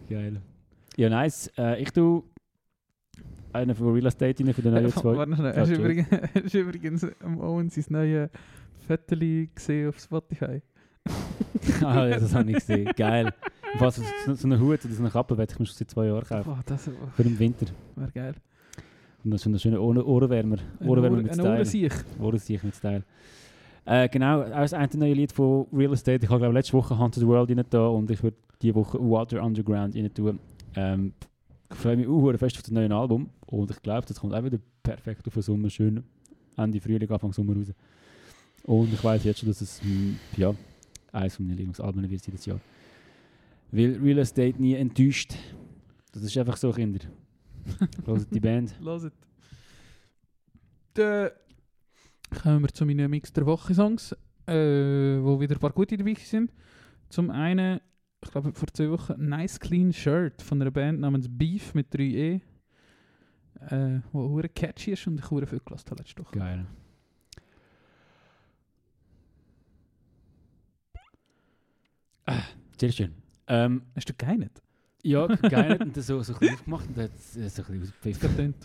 Geil. 0.09 0.41
Ja, 0.97 1.09
nice. 1.09 1.51
Äh, 1.57 1.82
ich 1.82 1.91
tue 1.91 2.24
einen 3.53 3.76
von 3.76 3.93
Real 3.93 4.05
Estate 4.05 4.43
rein 4.45 4.53
für 4.53 4.61
den 4.61 4.74
neuen 4.74 4.91
zwei. 4.91 5.16
Warte 5.18 5.36
schnell, 5.36 5.53
Ja, 5.53 5.61
hast 5.61 5.72
du 5.72 5.76
übrigens, 5.76 6.07
hast 6.43 6.53
übrigens 6.53 7.07
am 7.24 7.39
Owen 7.39 7.70
sein 7.70 7.86
neues 7.89 8.30
Viertel 8.86 9.47
gesehen 9.53 9.89
auf 9.89 9.99
Spotify? 9.99 10.61
ah, 11.82 12.05
ja, 12.07 12.20
das 12.20 12.34
habe 12.34 12.49
ich 12.51 12.57
gesehen. 12.57 12.91
Geil. 12.95 13.34
Was, 13.78 13.95
so, 14.26 14.34
so 14.34 14.47
einen 14.47 14.59
Hut 14.59 14.86
oder 14.86 14.93
so 14.93 15.01
eine 15.01 15.09
Kappe 15.11 15.38
werde 15.38 15.51
ich 15.53 15.59
mir 15.59 15.66
schon 15.66 15.76
seit 15.76 15.91
zwei 15.91 16.05
Jahren 16.07 16.24
kaufen. 16.26 16.45
Boah, 16.49 16.59
das 16.66 16.89
Für 17.16 17.24
den 17.24 17.38
Winter. 17.38 17.66
wäre 17.95 18.11
geil. 18.11 18.36
Und 19.24 19.32
dann 19.32 19.38
so 19.38 19.49
einen 19.49 19.59
schönen 19.59 19.78
Ohren 19.78 20.01
Ohrenwärmer. 20.01 20.57
Ohrenwärmer 20.82 21.18
mit 21.18 21.30
Ein 21.30 21.34
Style. 21.34 21.49
Ohrensiech. 21.49 21.93
Ohrensiech 22.20 22.63
mit 22.63 22.76
Style. 22.76 23.03
Äh, 23.86 24.09
genau, 24.09 24.41
auch 24.41 24.49
das 24.49 24.73
eine 24.73 24.89
neue 24.95 25.13
Lied 25.13 25.31
von 25.31 25.67
Real 25.71 25.93
Estate. 25.93 26.23
Ich 26.23 26.29
habe 26.29 26.39
glaube 26.39 26.53
letzte 26.55 26.73
Woche 26.73 26.97
Haunted 26.97 27.25
World 27.25 27.49
rein 27.49 27.63
da 27.69 27.88
und 27.88 28.09
ich 28.09 28.21
würde 28.23 28.38
diese 28.61 28.75
Woche 28.75 28.99
Water 28.99 29.43
Underground 29.43 29.95
rein 29.95 30.13
tun. 30.13 30.39
Ähm, 30.75 31.13
ich 31.71 31.77
freue 31.77 31.97
mich 31.97 32.07
auch 32.07 32.38
fest 32.38 32.55
auf 32.57 32.63
das 32.63 32.71
neue 32.71 32.93
Album 32.93 33.29
und 33.45 33.69
ich 33.69 33.81
glaube, 33.81 34.07
das 34.07 34.19
kommt 34.19 34.33
auch 34.33 34.43
wieder 34.43 34.57
perfekt 34.81 35.27
auf 35.27 35.33
den 35.33 35.43
Sommer, 35.43 35.69
schön 35.69 36.03
Ende 36.57 36.79
Frühling, 36.79 37.09
Anfang 37.09 37.33
Sommer 37.33 37.55
raus. 37.55 37.73
Und 38.63 38.91
ich 38.91 39.03
weiß 39.03 39.23
jetzt 39.23 39.39
schon, 39.39 39.49
dass 39.49 39.61
es 39.61 39.81
hm, 39.81 40.17
ja, 40.38 40.53
eines 41.11 41.39
meiner 41.39 41.53
Lieblingsalben 41.53 42.09
wird 42.09 42.25
dieses 42.25 42.45
Jahr. 42.45 42.59
Weil 43.71 43.97
Real 44.01 44.19
Estate 44.19 44.59
nie 44.61 44.73
enttäuscht. 44.73 45.33
Das 46.11 46.23
ist 46.23 46.38
einfach 46.38 46.57
so, 46.57 46.71
Kinder. 46.71 46.99
Hört 48.05 48.33
die 48.33 48.39
Band. 48.39 48.75
Los 48.79 49.03
it. 49.05 49.13
Kommen 52.41 52.61
wir 52.63 52.69
zu 52.69 52.86
meinen 52.86 53.09
Mix 53.09 53.31
der 53.33 53.45
Woche 53.45 53.73
Songs, 53.73 54.13
äh, 54.47 54.53
wo 55.21 55.39
wieder 55.39 55.55
ein 55.55 55.59
paar 55.59 55.71
gute 55.71 55.97
dabei 55.97 56.13
sind. 56.15 56.51
Zum 57.09 57.29
einen, 57.29 57.79
ich 58.23 58.31
glaube 58.31 58.53
vor 58.53 58.67
zwei 58.73 58.89
Wochen, 58.89 59.13
Nice 59.29 59.59
Clean 59.59 59.91
Shirt 59.93 60.41
von 60.41 60.61
einer 60.61 60.71
Band 60.71 60.99
namens 60.99 61.27
Beef 61.29 61.73
mit 61.73 61.93
3E. 61.93 62.41
Äh, 63.69 63.99
wo 64.11 64.29
hure 64.29 64.49
catchy 64.49 64.91
ist 64.91 65.07
und 65.07 65.19
ich 65.19 65.31
hure 65.31 65.47
viel 65.47 65.61
gelassen 65.65 65.89
habe 65.89 66.01
letzte 66.01 66.21
Woche. 66.23 66.38
Geil. 66.38 66.65
Ah, 72.25 72.41
sehr 72.79 72.91
schön. 72.91 73.13
Ähm, 73.47 73.83
Hast 73.95 74.09
du 74.09 74.13
geeinigt? 74.13 74.61
ja, 75.03 75.27
geil. 75.49 75.77
und 75.79 75.95
dann 75.95 76.03
so, 76.03 76.21
so 76.23 76.33
ein 76.33 76.39
bisschen 76.39 76.55
aufgemacht 76.55 76.88
und 76.88 76.97
dann 76.97 77.03
hat 77.05 77.15
es 77.15 77.38
äh, 77.38 77.47
so 77.49 77.61
ein 77.63 77.79
bisschen 77.79 77.93
ausgepfiffen. 78.03 78.55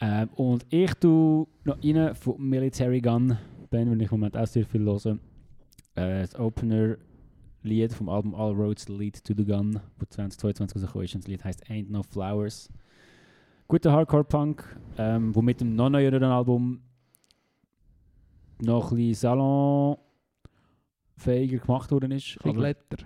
Ähm, 0.00 0.28
und 0.34 0.66
ich 0.70 0.92
tue 0.94 1.46
noch 1.64 1.78
rein 1.82 2.14
von 2.14 2.36
Military 2.38 3.00
Gun, 3.00 3.38
Band, 3.70 4.00
die 4.00 4.04
ich 4.04 4.10
im 4.10 4.18
Moment 4.18 4.36
auch 4.36 4.46
sehr 4.46 4.64
viel 4.64 4.84
höre. 4.84 5.18
Äh, 5.94 6.22
das 6.22 6.34
Opener-Lied 6.38 7.92
vom 7.92 8.08
Album 8.08 8.34
All 8.34 8.52
Roads 8.52 8.88
Lead 8.88 9.24
to 9.24 9.34
the 9.36 9.44
Gun, 9.44 9.80
das 9.98 10.08
2022 10.10 10.76
rausgekommen 10.76 11.04
ist. 11.04 11.14
Und 11.14 11.24
das 11.24 11.28
Lied 11.28 11.44
heißt 11.44 11.70
Ain't 11.70 11.90
No 11.90 12.02
Flowers. 12.02 12.68
Guter 13.68 13.92
Hardcore-Punk, 13.92 14.76
ähm, 14.98 15.34
wo 15.34 15.40
mit 15.40 15.60
dem 15.60 15.74
noch 15.74 15.88
neueren 15.88 16.24
Album 16.24 16.80
noch 18.60 18.90
ein 18.92 18.96
bisschen 18.96 19.14
salonfähiger 21.16 21.58
gemacht 21.58 21.90
worden 21.90 22.10
ist. 22.12 22.38
Ein 22.44 22.54
glatter. 22.54 22.98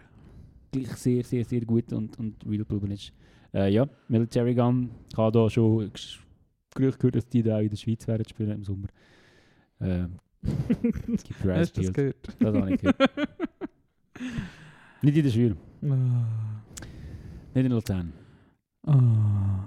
gleich 0.73 0.89
sehr, 0.97 1.23
sehr, 1.23 1.45
sehr 1.45 1.61
gut 1.61 1.93
und, 1.93 2.19
und 2.19 2.45
real 2.45 2.59
geblieben 2.59 2.91
ist. 2.91 3.13
Äh, 3.55 3.73
ja, 3.73 3.87
Military 4.09 4.55
Gun. 4.55 4.91
Ich 5.11 5.17
habe 5.17 5.33
da 5.33 5.49
schon 5.49 5.91
Gerüchte 6.79 6.99
gehört, 6.99 7.17
dass 7.17 7.29
die 7.29 7.43
da 7.43 7.57
auch 7.57 7.61
in 7.61 7.71
der 7.71 7.77
Schweiz 7.77 8.07
werden 8.07 8.25
spielen 8.29 8.51
im 8.53 8.65
Sommer. 8.65 8.87
Äh, 9.81 10.07
es 11.15 11.25
gibt 11.25 11.45
Hast 11.45 11.77
du 11.77 11.83
das 11.83 11.93
gehört? 11.93 12.17
Das 12.39 12.55
habe 12.55 12.73
ich 12.75 12.81
gehört. 12.81 12.99
Nicht 15.03 15.17
in 15.17 15.25
der 15.25 15.31
Schweiz, 15.31 15.57
Ah. 15.81 15.93
nicht 17.55 17.67
in 17.67 17.71
Luzern. 17.71 18.13
Ah. 18.85 19.65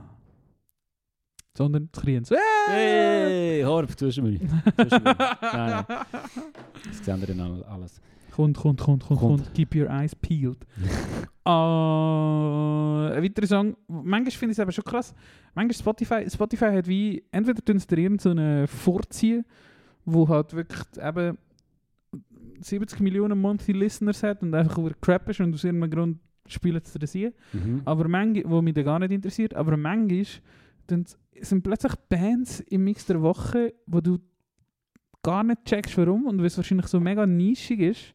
Sondern 1.57 1.87
zu 1.93 2.01
Kriens. 2.01 2.29
Hey, 2.67 3.61
Horb, 3.63 3.97
zwischen 3.97 4.25
mir. 4.25 4.39
Zwischen 4.39 5.03
mir. 5.03 5.15
Nein, 5.41 5.85
nein. 5.87 5.97
Das 6.85 7.01
wir 7.21 7.27
dann 7.27 7.39
all- 7.39 7.63
alles. 7.63 8.01
Kommt, 8.35 8.57
kommt, 8.57 8.79
kommt, 8.79 9.03
kommt, 9.05 9.19
Kommt. 9.19 9.53
Keep 9.53 9.75
your 9.75 9.89
eyes 9.89 10.15
peeled. 10.15 10.65
Ah, 11.43 13.09
ein 13.15 13.23
weiterer 13.23 13.47
Song. 13.47 13.75
Manchmal 13.87 14.29
finde 14.29 14.51
ich 14.51 14.57
es 14.57 14.59
aber 14.59 14.71
schon 14.71 14.83
krass. 14.83 15.11
Manchmal 15.55 15.73
Spotify, 15.73 16.29
Spotify 16.29 16.65
hat 16.65 16.87
wie, 16.87 17.23
entweder 17.31 17.65
tun 17.65 17.79
sie 17.79 17.87
dir 17.87 17.97
irgendeinen 17.97 18.67
vorziehen, 18.67 19.43
wo 20.05 20.27
halt 20.29 20.53
wirklich 20.53 20.83
eben 21.03 21.39
70 22.59 22.99
Millionen 22.99 23.41
Monthly 23.41 23.73
Listeners 23.73 24.21
hat 24.21 24.43
und 24.43 24.53
einfach 24.53 24.77
über 24.77 24.91
Crap 25.01 25.29
ist 25.29 25.39
und 25.39 25.51
aus 25.55 25.63
irgendeinem 25.63 25.89
Grund 25.89 26.19
spielen 26.45 26.81
sie 26.83 26.99
das 26.99 27.11
hier. 27.11 27.33
Mhm. 27.53 27.81
Aber 27.85 28.07
manchmal, 28.07 28.43
wo 28.51 28.61
mich 28.61 28.75
da 28.75 28.83
gar 28.83 28.99
nicht 28.99 29.11
interessiert, 29.11 29.55
aber 29.55 29.77
manchmal 29.77 30.25
dann 30.87 31.05
sind 31.39 31.63
plötzlich 31.63 31.95
Bands 32.07 32.59
im 32.59 32.83
Mix 32.83 33.05
der 33.05 33.21
Woche, 33.21 33.73
wo 33.87 34.01
du 34.01 34.19
gar 35.23 35.43
nicht 35.43 35.65
checkst, 35.65 35.97
warum 35.97 36.25
und 36.25 36.39
weil 36.39 36.45
es 36.47 36.57
wahrscheinlich 36.57 36.87
so 36.87 36.99
mega 36.99 37.25
nischig 37.25 37.79
ist. 37.79 38.13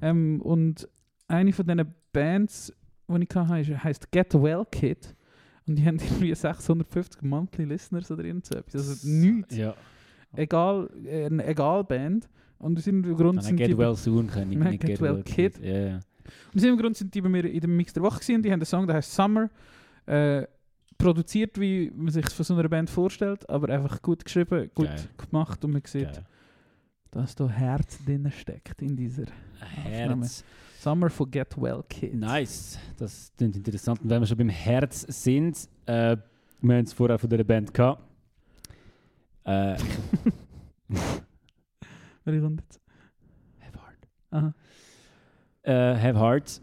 Ähm, 0.00 0.40
und 0.42 0.88
eine 1.28 1.52
von 1.52 1.66
diesen 1.66 1.94
Bands, 2.12 2.72
die 3.08 3.22
ich 3.22 3.36
hatte, 3.36 3.84
heisst 3.84 4.10
Get 4.10 4.34
Well 4.34 4.64
Kid. 4.70 5.14
Und 5.66 5.76
die 5.76 5.84
haben 5.84 5.98
irgendwie 5.98 6.34
650 6.34 7.22
Monthly 7.22 7.64
Listeners 7.64 8.10
oder 8.10 8.24
irgend 8.24 8.46
so 8.46 8.56
etwas. 8.56 8.88
Also 8.88 9.08
nichts. 9.08 9.56
Ja. 9.56 9.74
Egal, 10.34 10.90
äh, 11.04 11.26
eine 11.26 11.44
Egal-Band. 11.46 12.28
Und 12.58 12.78
aus 12.78 12.86
irgendeinem 12.86 13.16
Grund 13.16 13.42
sind 13.42 13.56
Get 13.56 13.68
die... 13.68 13.78
Well 13.78 13.96
Soon 13.96 14.28
kann 14.28 14.50
ich 14.50 14.58
nicht 14.58 14.80
Get 14.80 14.90
Get, 14.90 15.00
Well 15.00 15.22
Kid. 15.22 15.58
Ja, 15.62 15.78
ja. 15.78 15.96
Aus 15.96 16.02
irgendeinem 16.54 16.78
Grund 16.78 16.96
sind 16.96 17.14
die 17.14 17.20
bei 17.20 17.28
mir 17.28 17.44
in 17.44 17.60
dem 17.60 17.76
Mix 17.76 17.92
der 17.92 18.02
Woche 18.02 18.20
gewesen 18.20 18.36
und 18.36 18.42
die 18.42 18.50
haben 18.50 18.60
einen 18.60 18.66
Song, 18.66 18.86
der 18.86 18.96
heißt 18.96 19.14
Summer. 19.14 19.50
Äh, 20.06 20.46
produziert, 20.98 21.60
wie 21.60 21.90
man 21.94 22.10
sich 22.10 22.28
von 22.30 22.44
so 22.44 22.54
einer 22.54 22.68
Band 22.68 22.90
vorstellt, 22.90 23.48
aber 23.50 23.68
einfach 23.68 24.00
gut 24.00 24.24
geschrieben, 24.24 24.70
gut 24.74 24.86
Geil. 24.86 25.08
gemacht 25.18 25.64
und 25.64 25.72
man 25.72 25.82
sieht, 25.84 26.12
Geil. 26.12 26.24
dass 27.10 27.34
da 27.34 27.48
Herz 27.48 28.02
drin 28.04 28.30
steckt 28.30 28.80
in 28.82 28.96
dieser 28.96 29.24
Herz. 29.60 30.44
Summer 30.78 31.10
for 31.10 31.28
Get 31.28 31.56
Well 31.60 31.82
Kids. 31.88 32.14
Nice, 32.14 32.78
das 32.96 33.32
klingt 33.36 33.56
interessant. 33.56 34.00
Und 34.02 34.10
wenn 34.10 34.20
wir 34.20 34.26
schon 34.26 34.38
beim 34.38 34.48
Herz 34.48 35.00
sind, 35.08 35.68
äh, 35.86 36.16
wir 36.60 36.76
haben 36.76 36.84
es 36.84 36.92
vorher 36.92 37.18
von 37.18 37.28
dieser 37.28 37.44
Band 37.44 37.72
gehabt. 37.74 38.02
Äh, 39.44 39.76
Welche 42.24 42.40
kommt 42.40 42.60
jetzt? 42.62 42.80
Have 43.60 43.78
Heart. 43.78 44.08
Aha. 44.30 44.54
Äh, 45.62 45.96
Have 46.00 46.18
Heart. 46.18 46.60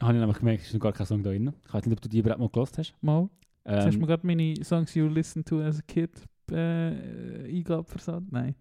Habe 0.00 0.12
ich 0.14 0.20
nämlich 0.20 0.38
gemerkt, 0.38 0.60
es 0.62 0.68
ist 0.68 0.74
noch 0.74 0.80
gar 0.80 0.92
kein 0.92 1.06
Song 1.06 1.22
da 1.22 1.30
drin. 1.30 1.52
Ich 1.66 1.74
weiß 1.74 1.84
nicht, 1.84 1.92
ob 1.96 2.00
du 2.00 2.08
die 2.08 2.18
überhaupt 2.20 2.40
mal 2.40 2.48
gelost 2.48 2.78
hast. 2.78 2.94
Mal. 3.02 3.28
Jetzt 3.64 3.86
hast 3.86 3.94
du 3.94 3.98
mir 3.98 4.04
Ähm, 4.04 4.06
gerade 4.06 4.26
meine 4.26 4.64
Songs 4.64 4.94
You 4.94 5.08
Listen 5.08 5.44
to 5.44 5.60
as 5.60 5.78
a 5.78 5.82
Kid 5.86 6.10
äh, 6.50 7.44
Eingabe 7.58 7.84
versandt? 7.84 8.32
Nein. 8.32 8.54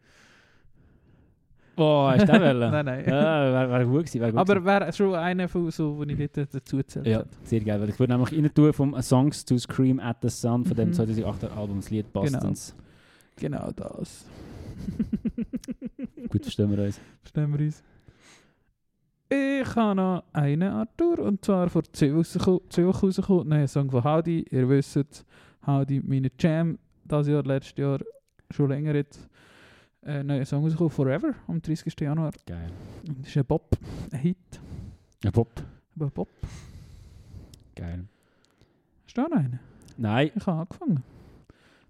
Oh, 1.77 2.07
hast 2.09 2.23
du 2.27 2.31
den 2.31 2.41
wollen? 2.41 2.59
nein, 2.71 2.85
nein. 2.85 3.05
Ja, 3.07 3.51
wäre 3.53 3.69
wär 3.69 3.85
gut 3.85 4.05
gewesen. 4.05 4.21
Wär 4.21 4.31
gut 4.31 4.39
aber 4.39 4.65
wäre 4.65 4.91
schon 4.93 5.15
einer 5.15 5.47
von 5.47 5.71
so, 5.71 6.03
die 6.03 6.13
ich 6.21 6.31
dort 6.31 6.53
dazu 6.53 6.77
gewesen. 6.77 7.05
ja, 7.05 7.23
sehr 7.43 7.61
geil. 7.61 7.79
Weil 7.79 7.89
ich 7.89 7.99
würde 7.99 8.13
nämlich 8.13 8.33
rein 8.33 8.53
tun 8.53 8.73
vom 8.73 9.01
Songs 9.01 9.45
to 9.45 9.57
Scream 9.57 9.99
at 9.99 10.17
the 10.21 10.29
Sun 10.29 10.65
von 10.65 10.75
dem 10.75 10.89
Mhm. 10.89 10.93
2008er 10.93 11.55
Album, 11.55 11.77
das 11.77 11.89
Lied 11.89 12.11
Bostons. 12.11 12.75
Genau 13.37 13.69
das. 13.75 14.25
Gut, 16.29 16.41
verstehen 16.43 16.71
wir 16.75 16.83
uns. 16.83 16.99
Verstehen 17.21 17.53
wir 17.57 17.65
uns? 17.65 17.83
Ich 19.29 19.75
habe 19.75 19.95
noch 19.95 20.23
einen 20.33 20.63
Arthur 20.71 21.19
und 21.19 21.43
zwar 21.43 21.69
vor 21.69 21.83
zwei 21.91 22.13
Wochen 22.15 22.39
rausgekommen. 22.79 23.47
Neuer 23.49 23.67
Song 23.67 23.89
von 23.91 24.03
Howdy. 24.03 24.45
Ihr 24.49 24.69
wisst 24.69 25.25
Howdy, 25.65 26.01
meine 26.05 26.29
Jam. 26.39 26.77
Das 27.05 27.27
Jahr, 27.27 27.43
letztes 27.43 27.77
Jahr, 27.77 27.99
schon 28.51 28.69
länger 28.69 28.95
jetzt. 28.95 29.27
Äh, 30.07 30.23
neuer 30.23 30.45
Song 30.45 30.63
rausgekommen, 30.63 30.89
Forever, 30.91 31.33
am 31.47 31.61
30. 31.61 31.93
Januar. 31.99 32.31
Geil. 32.45 32.71
Und 33.07 33.19
Das 33.19 33.27
ist 33.27 33.37
ein 33.37 33.45
Bop, 33.45 33.77
ein 34.11 34.19
Hit. 34.19 34.37
Ja, 35.21 35.31
Pop. 35.31 35.51
Aber 35.97 36.09
Bop. 36.09 36.29
Geil. 37.75 38.05
Hast 39.05 39.17
du 39.17 39.21
auch 39.21 39.29
noch 39.29 39.37
einen? 39.37 39.59
Nein, 39.97 40.31
Ich 40.33 40.45
habe 40.47 40.61
angefangen. 40.61 41.03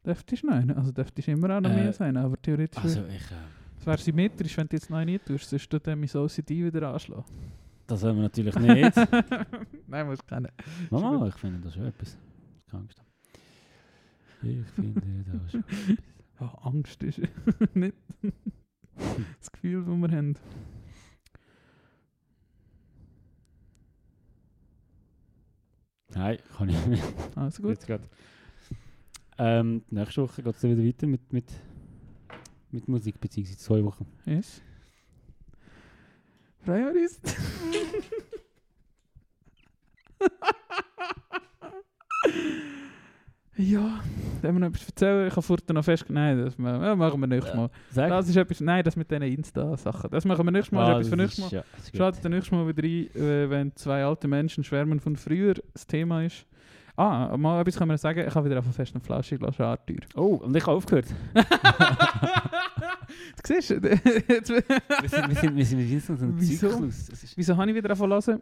Dürftest 0.04 0.42
du 0.42 0.48
noch 0.48 0.56
einen? 0.56 0.72
Also 0.72 0.92
dürftest 0.92 1.28
immer 1.28 1.56
auch 1.58 1.62
noch 1.62 1.70
Äh, 1.70 1.76
mehr 1.76 1.94
sein, 1.94 2.18
aber 2.18 2.42
theoretisch 2.42 2.84
also 2.84 3.02
ich... 3.06 3.16
Äh, 3.32 3.36
es 3.80 3.86
wäre 3.86 3.98
symmetrisch, 4.00 4.58
wenn 4.58 4.68
du 4.68 4.76
jetzt 4.76 4.90
noch 4.90 4.98
einen 4.98 5.12
nicht 5.12 5.26
tust, 5.26 5.50
sonst 5.50 5.70
tut 5.70 5.86
dann 5.86 6.00
mein 6.00 6.10
OCD 6.10 6.66
wieder 6.66 6.92
anschlagen. 6.92 7.24
das 7.86 8.02
wollen 8.02 8.16
wir 8.16 8.24
natürlich 8.24 8.56
nicht. 8.56 8.96
Nein, 9.88 10.08
muss 10.08 10.26
kennen. 10.26 10.48
Mama, 10.90 11.28
ich 11.28 11.36
finde 11.36 11.60
das 11.60 11.74
schon 11.76 11.86
etwas. 11.86 12.18
Keine 12.72 12.82
Angst. 12.84 13.02
Ich 14.42 14.66
finde 14.76 15.02
das 15.32 15.52
schon. 15.52 15.64
Ja, 16.40 16.54
Angst 16.62 17.02
ist 17.04 17.20
nicht 17.74 17.98
das 19.40 19.52
Gefühl, 19.52 19.84
das 19.84 19.96
wir 19.96 20.18
haben. 20.18 20.36
Nein, 26.14 26.40
kann 26.56 26.70
ich 26.70 26.86
nicht. 26.86 27.04
Also 27.36 27.62
gut. 27.62 27.72
Jetzt 27.72 27.88
grad. 27.88 28.02
Ähm, 29.40 29.84
nächste 29.90 30.24
Woche 30.24 30.42
geht 30.42 30.56
es 30.56 30.64
wieder 30.64 30.84
weiter 30.84 31.06
mit, 31.06 31.32
mit, 31.32 31.52
mit 32.72 32.88
Musik, 32.88 33.20
beziehungsweise 33.20 33.58
zwei 33.60 33.84
Wochen. 33.84 34.08
Yes. 34.26 34.62
Freuen 36.64 36.94
wir 36.94 37.02
uns. 37.02 37.22
ja, 43.58 44.04
wenn 44.42 44.56
wir 44.56 44.60
noch 44.60 44.68
etwas 44.70 44.88
erzählen, 44.88 45.28
ich 45.28 45.32
habe 45.32 45.42
vorhin 45.42 45.66
noch 45.74 45.84
fest... 45.84 46.06
Nein, 46.10 46.38
das 46.44 46.58
machen 46.58 47.20
wir 47.22 47.28
nächstes 47.28 47.56
Mal. 47.56 47.70
Sag. 47.92 48.10
Das 48.10 48.28
ist 48.30 48.36
etwas... 48.36 48.62
Nein, 48.62 48.84
das 48.84 48.96
mit 48.96 49.10
diesen 49.10 49.24
Insta-Sachen. 49.24 50.10
Das 50.12 50.26
machen 50.26 50.46
wir 50.46 50.52
nächstes 50.52 50.72
Mal. 50.72 50.96
Ah, 50.96 50.98
das 51.00 51.08
ist 51.08 51.14
etwas 51.14 51.14
für 51.14 51.18
das 51.18 51.38
nächstes 51.38 51.52
Mal. 51.52 51.58
ja, 51.58 51.64
das. 51.76 51.92
Schaut 52.16 52.26
dann 52.26 52.32
nächstes 52.32 52.52
Mal 52.52 52.68
wieder 52.68 52.84
rein, 52.84 53.22
äh, 53.24 53.50
wenn 53.50 53.76
zwei 53.76 54.04
alte 54.04 54.28
Menschen 54.28 54.64
schwärmen 54.64 55.00
von 55.00 55.16
früher 55.16 55.56
das 55.74 55.86
Thema 55.88 56.24
ist. 56.24 56.46
Ah, 57.00 57.38
mal 57.38 57.62
etwas 57.62 57.78
können 57.78 57.92
wir 57.92 57.98
sagen. 58.00 58.24
Ich 58.28 58.34
habe 58.34 58.50
wieder 58.50 58.58
auf 58.60 58.66
fest 58.74 58.96
einen 58.96 59.04
Flauschig 59.04 59.40
gelassen, 59.40 59.62
Arthur. 59.62 59.98
Oh, 60.16 60.36
und 60.44 60.56
ich 60.56 60.64
habe 60.66 60.78
aufgehört. 60.78 61.06
Du 63.44 63.54
siehst, 63.54 63.70
jetzt- 64.28 64.50
wir 64.50 65.10
sind, 65.10 65.30
wir 65.30 65.36
sind, 65.36 65.56
wir 65.56 65.66
sind, 65.66 65.80
wir 65.80 66.00
sind 66.02 66.20
so 66.20 66.26
ein 66.26 66.34
Wieso? 66.40 66.70
Zyklus. 66.70 67.06
Das 67.08 67.24
ist, 67.24 67.38
wieso 67.38 67.56
habe 67.56 67.70
ich 67.70 67.76
wieder 67.76 67.90
davon 67.90 68.10
gelesen? 68.10 68.42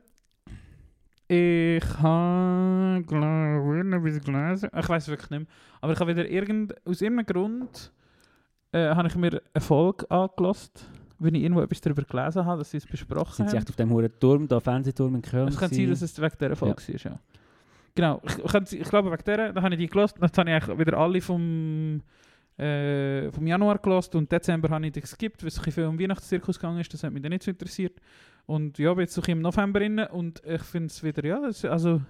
Ich 1.28 1.84
habe, 2.02 3.04
glaube 3.08 4.10
ich, 4.10 4.24
gelesen. 4.24 4.70
Ich 4.78 4.90
weiß 4.90 5.04
es 5.04 5.10
wirklich 5.10 5.30
nicht 5.32 5.40
mehr. 5.40 5.48
Aber 5.82 5.94
ich 5.94 6.00
habe 6.00 6.12
wieder 6.12 6.30
irgend, 6.30 6.76
aus 6.86 7.02
irgendeinem 7.02 7.26
Grund 7.26 7.92
äh, 8.72 8.90
habe 8.90 9.08
ich 9.08 9.16
mir 9.16 9.42
eine 9.54 9.62
Folge 9.62 10.10
angelost, 10.12 10.88
wenn 11.18 11.34
ich 11.34 11.44
irgendwo 11.44 11.62
etwas 11.62 11.82
darüber 11.82 12.04
gelesen 12.04 12.46
habe, 12.46 12.60
dass 12.60 12.72
sie 12.72 12.78
es 12.78 12.86
besprochen 12.86 13.34
sind 13.34 13.50
sie 13.50 13.56
haben. 13.56 13.64
echt 13.64 13.70
auf 13.70 13.76
dem 13.76 13.90
hohen 13.90 14.12
Turm, 14.20 14.48
da 14.48 14.60
Fernsehturm 14.60 15.16
in 15.16 15.22
Köln? 15.22 15.48
Es 15.48 15.58
kann 15.58 15.72
sein, 15.72 15.90
dass 15.90 16.02
es 16.02 16.22
wegen 16.22 16.38
dieser 16.40 16.56
Folge 16.56 16.82
war, 16.88 17.12
ja. 17.12 17.20
Genau, 17.96 18.22
ich, 18.26 18.38
ich, 18.38 18.82
ich 18.82 18.90
glaube 18.90 19.10
wegen 19.12 19.24
dieser, 19.24 19.54
da 19.54 19.62
habe 19.62 19.74
ich 19.74 19.80
die 19.80 19.88
gelost, 19.88 20.18
jetzt 20.22 20.38
habe 20.38 20.50
ich 20.50 20.56
eigentlich 20.56 20.78
wieder 20.78 20.98
alle 20.98 21.22
vom, 21.22 22.02
äh, 22.58 23.32
vom 23.32 23.48
Januar 23.48 23.80
gelost 23.80 24.14
und 24.16 24.32
Dezember 24.32 24.70
habe 24.70 24.86
ich 24.86 24.92
die 24.92 25.02
geskippt, 25.02 25.42
weil 25.42 25.48
es 25.48 25.58
ein 25.58 25.72
viel 25.72 25.86
um 25.86 25.98
Weihnachtszirkus 25.98 26.60
gegangen 26.60 26.82
ist, 26.82 26.94
das 26.94 27.04
hat 27.04 27.14
mich 27.14 27.22
dann 27.22 27.32
nicht 27.32 27.44
so 27.44 27.52
interessiert. 27.52 28.00
Und 28.48 28.78
ja, 28.78 28.94
bin 28.94 29.02
jetzt 29.02 29.14
so 29.16 29.22
im 29.24 29.42
November 29.42 29.82
rein 29.82 30.00
und 30.00 30.42
ich 30.46 30.62
finde 30.62 30.88
es 30.88 31.02
wieder, 31.04 31.24
ja, 31.26 31.42
also 31.42 32.02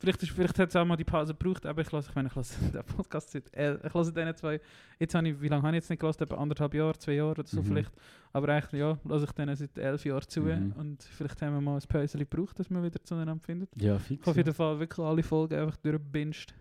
Vielleicht, 0.00 0.22
ist- 0.22 0.30
vielleicht 0.30 0.56
hat 0.60 0.68
es 0.68 0.76
auch 0.76 0.84
mal 0.84 0.94
die 0.96 1.02
Pause 1.02 1.34
gebraucht, 1.34 1.66
aber 1.66 1.82
ich 1.82 1.90
lasse, 1.90 2.08
ich 2.08 2.14
meine, 2.14 2.28
ich 2.28 2.34
lasse 2.36 2.54
den 2.72 2.84
Podcast 2.84 3.30
seit, 3.32 3.52
el- 3.52 3.80
ich 3.84 3.92
lasse 3.92 4.12
denen 4.12 4.34
zwei, 4.36 4.60
jetzt 5.00 5.12
habe 5.16 5.28
ich, 5.28 5.40
wie 5.40 5.48
lange 5.48 5.62
habe 5.64 5.76
ich 5.76 5.82
jetzt 5.82 5.90
nicht 5.90 5.98
gelassen? 5.98 6.22
Etwa 6.22 6.36
anderthalb 6.36 6.72
Jahre, 6.72 6.96
zwei 6.96 7.14
Jahre 7.14 7.30
oder 7.32 7.44
so 7.44 7.60
Mhm. 7.60 7.66
vielleicht. 7.66 7.92
Aber 8.32 8.48
eigentlich, 8.48 8.80
ja, 8.80 8.96
lasse 9.02 9.24
ich 9.24 9.32
denen 9.32 9.56
seit 9.56 9.76
elf 9.76 10.04
Jahren 10.04 10.28
zu 10.28 10.40
Mhm. 10.42 10.72
und 10.78 11.02
vielleicht 11.02 11.42
haben 11.42 11.54
wir 11.54 11.60
mal 11.60 11.74
ein 11.74 11.88
Päuschen 11.88 12.20
gebraucht, 12.20 12.56
dass 12.60 12.70
wir 12.70 12.80
wieder 12.80 13.02
zueinander 13.02 13.42
finden. 13.44 13.66
Ja, 13.74 13.96
Ich 13.96 14.02
fix. 14.02 14.20
habe 14.22 14.30
auf 14.30 14.36
jeden 14.36 14.54
Fall 14.54 14.78
wirklich 14.78 15.04
alle 15.04 15.22
Folgen 15.24 15.54
einfach 15.58 15.76
durchgebinged, 15.78 16.54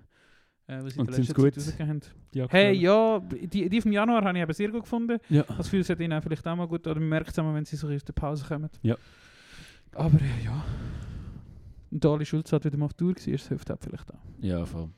äh, 0.68 0.84
was 0.84 0.94
sie 0.94 1.00
Und 1.00 1.06
in 1.10 1.14
der 1.16 1.16
sind's 1.16 1.30
letzten 1.30 1.42
gut? 1.42 1.54
Zeit 1.54 1.64
rausgegeben 1.64 1.90
haben. 1.90 2.02
Die 2.34 2.44
Hey, 2.50 2.74
ja, 2.78 3.20
die, 3.20 3.70
die 3.70 3.82
vom 3.82 3.92
Januar 3.92 4.24
habe 4.24 4.38
ich 4.38 4.44
eben 4.44 4.54
sehr 4.54 4.70
gut 4.70 4.84
gefunden. 4.84 5.18
Ja. 5.30 5.44
Das 5.44 5.58
Gefühl, 5.68 5.82
es 5.82 5.90
hat 5.90 6.00
ihnen 6.00 6.14
auch 6.14 6.24
vielleicht 6.24 6.46
auch 6.48 6.56
mal 6.56 6.68
gut, 6.68 6.86
oder 6.88 7.00
man 7.00 7.10
merkt 7.10 7.30
es 7.30 7.40
auch 7.40 7.44
mal, 7.44 7.54
wenn 7.56 7.66
sie 7.66 7.76
so 7.76 7.88
aus 7.88 8.04
der 8.04 8.14
Pause 8.14 8.46
kommen. 8.46 8.70
Ja. 8.82 8.96
Aber 9.96 10.18
äh, 10.20 10.46
ja. 10.46 10.64
Und 11.90 12.04
da 12.04 12.12
alle 12.12 12.26
Schulzeit 12.26 12.66
wieder 12.66 12.78
mal 12.78 12.86
auf 12.86 12.94
Tour 12.94 13.16
war, 13.16 13.32
das 13.32 13.48
hilft 13.48 13.72
auch 13.72 13.78
vielleicht 13.80 14.12
auch. 14.14 14.20
Ja, 14.42 14.66
voll. 14.66 14.90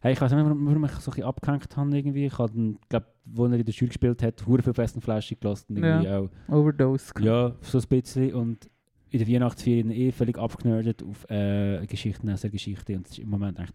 Hey, 0.00 0.12
ich 0.14 0.20
weiß 0.20 0.32
nicht, 0.32 0.42
warum, 0.44 0.66
warum 0.66 0.84
ich 0.84 0.90
so 0.92 0.96
ein 1.10 1.14
bisschen 1.14 1.24
abgehängt 1.24 1.76
habe 1.76 1.96
irgendwie. 1.96 2.26
Ich 2.26 2.38
habe, 2.38 2.76
glaube 2.88 3.06
wo 3.24 3.46
er 3.46 3.52
in 3.52 3.64
der 3.64 3.72
Schule 3.72 3.88
gespielt 3.88 4.20
hat, 4.22 4.44
hure 4.46 4.62
viel 4.62 4.74
Fest 4.74 4.96
und 4.96 5.02
Flaschig 5.02 5.40
gelassen. 5.40 5.76
und 5.76 5.84
Irgendwie 5.84 6.08
auch. 6.08 6.28
Overdose. 6.48 7.12
Ja, 7.20 7.54
so 7.60 7.78
ein 7.78 7.84
bisschen. 7.88 8.34
Und 8.34 8.68
in 9.10 9.18
der 9.20 9.28
Weihnachtsferien 9.28 9.90
eh 9.90 10.10
völlig 10.10 10.38
abgenördet 10.38 11.02
auf 11.04 11.28
äh, 11.30 11.86
Geschichten 11.86 12.26
der 12.26 12.50
Geschichte. 12.50 12.96
Und 12.96 13.04
das 13.06 13.12
ist 13.12 13.18
im 13.18 13.28
Moment 13.28 13.58
eigentlich 13.58 13.72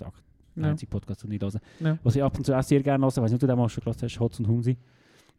der 0.57 0.65
Ja. 0.67 0.71
einzige 0.71 0.89
Podcast, 0.89 1.23
den 1.23 1.31
ich 1.31 1.41
höre. 1.41 1.51
Ja. 1.79 1.97
Was 2.03 2.15
ich 2.15 2.23
ab 2.23 2.37
und 2.37 2.43
zu 2.45 2.57
auch 2.57 2.63
sehr 2.63 2.81
gerne 2.83 3.03
höre, 3.05 3.09
weiß 3.09 3.31
nicht, 3.31 3.33
ob 3.35 3.39
du 3.39 3.47
den 3.47 3.57
mal 3.57 3.69
schon 3.69 3.81
gehört 3.83 4.01
hast, 4.03 4.19
Hotz 4.19 4.39
und 4.39 4.47
Humsi. 4.47 4.77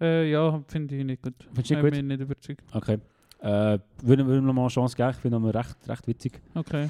Äh, 0.01 0.31
ja, 0.31 0.63
finde 0.69 0.97
ich 0.97 1.05
nicht 1.05 1.23
gut. 1.23 1.35
Findest 1.53 1.71
du 1.71 1.77
Hat 1.77 1.83
nicht 1.85 1.95
gut? 1.95 2.05
nicht 2.05 2.21
überzeugt. 2.21 2.65
Okay. 2.73 2.99
Äh, 3.41 3.79
würden 4.03 4.29
wir 4.29 4.41
noch 4.41 4.53
mal 4.53 4.63
eine 4.63 4.69
Chance 4.71 4.97
geben, 4.97 5.11
ich 5.11 5.17
finde 5.17 5.37
ihn 5.39 5.45
recht, 5.47 5.77
recht 5.89 6.07
witzig. 6.09 6.41
Okay. 6.55 6.89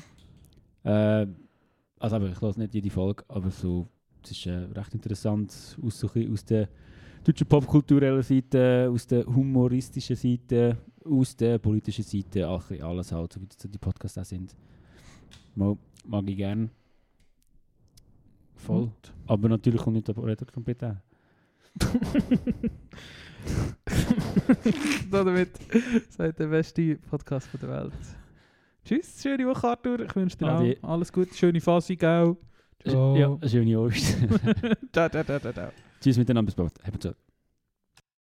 Äh, 0.85 1.27
also 2.01 2.17
aber 2.17 2.29
ich 2.29 2.41
höre 2.41 2.57
nicht 2.59 2.75
jede 2.75 2.91
Folge, 2.91 3.25
aber 3.29 3.51
so, 3.51 3.87
es 4.25 4.31
ist 4.31 4.47
äh, 4.47 4.51
recht 4.75 4.95
interessant 4.95 5.51
aus, 5.83 5.99
so 6.01 6.09
aus 6.33 6.45
der 6.45 6.69
deutschen 7.25 7.47
popkulturellen 7.47 8.23
Seite, 8.23 8.89
aus 8.91 9.07
der 9.07 9.27
humoristischen 9.27 10.17
Seite, 10.17 10.77
aus 11.05 11.37
der 11.37 11.59
politischen 11.59 12.05
Seite, 12.05 12.49
auch 12.49 12.71
alles 12.71 13.13
halt, 13.13 13.33
so 13.33 13.41
wie 13.41 13.69
die 13.69 13.79
Podcasts 13.79 14.17
auch 14.19 14.25
sind. 14.25 14.55
Mal, 15.55 15.77
mag 16.07 16.29
ich 16.31 16.37
gern. 16.37 16.71
Voll. 18.59 18.87
Gut. 18.87 19.13
Aber 19.27 19.49
natürlich 19.49 19.81
kommt 19.81 19.97
nicht 19.97 20.09
der 20.09 20.15
auch. 20.15 21.03
Damit 25.11 25.51
seid 26.09 26.39
der 26.39 26.47
beste 26.49 26.97
Podcast 26.97 27.47
von 27.49 27.61
der 27.61 27.71
Welt. 27.71 27.93
Tschüss, 28.85 29.23
schöne 29.23 29.47
Woche, 29.47 29.69
Arthur. 29.69 30.01
Ich 30.01 30.17
wünsche 30.17 30.37
dir 30.37 30.49
Ade. 30.49 30.77
auch 30.83 30.91
alles 30.91 31.13
Gute, 31.13 31.35
schöne 31.35 31.61
Phase, 31.61 31.97
gell? 31.97 32.37
Ja, 32.85 33.39
schöne 33.47 33.79
Ost. 33.79 33.97
ciao, 34.93 35.09
ciao, 35.09 35.25
ciao, 35.25 35.41
ciao. 35.41 35.53
ciao. 35.53 35.71
Tschüss 36.01 36.17
miteinander, 36.17 36.47
bis 36.47 36.55
bald. 36.55 36.73
Habt 36.85 37.15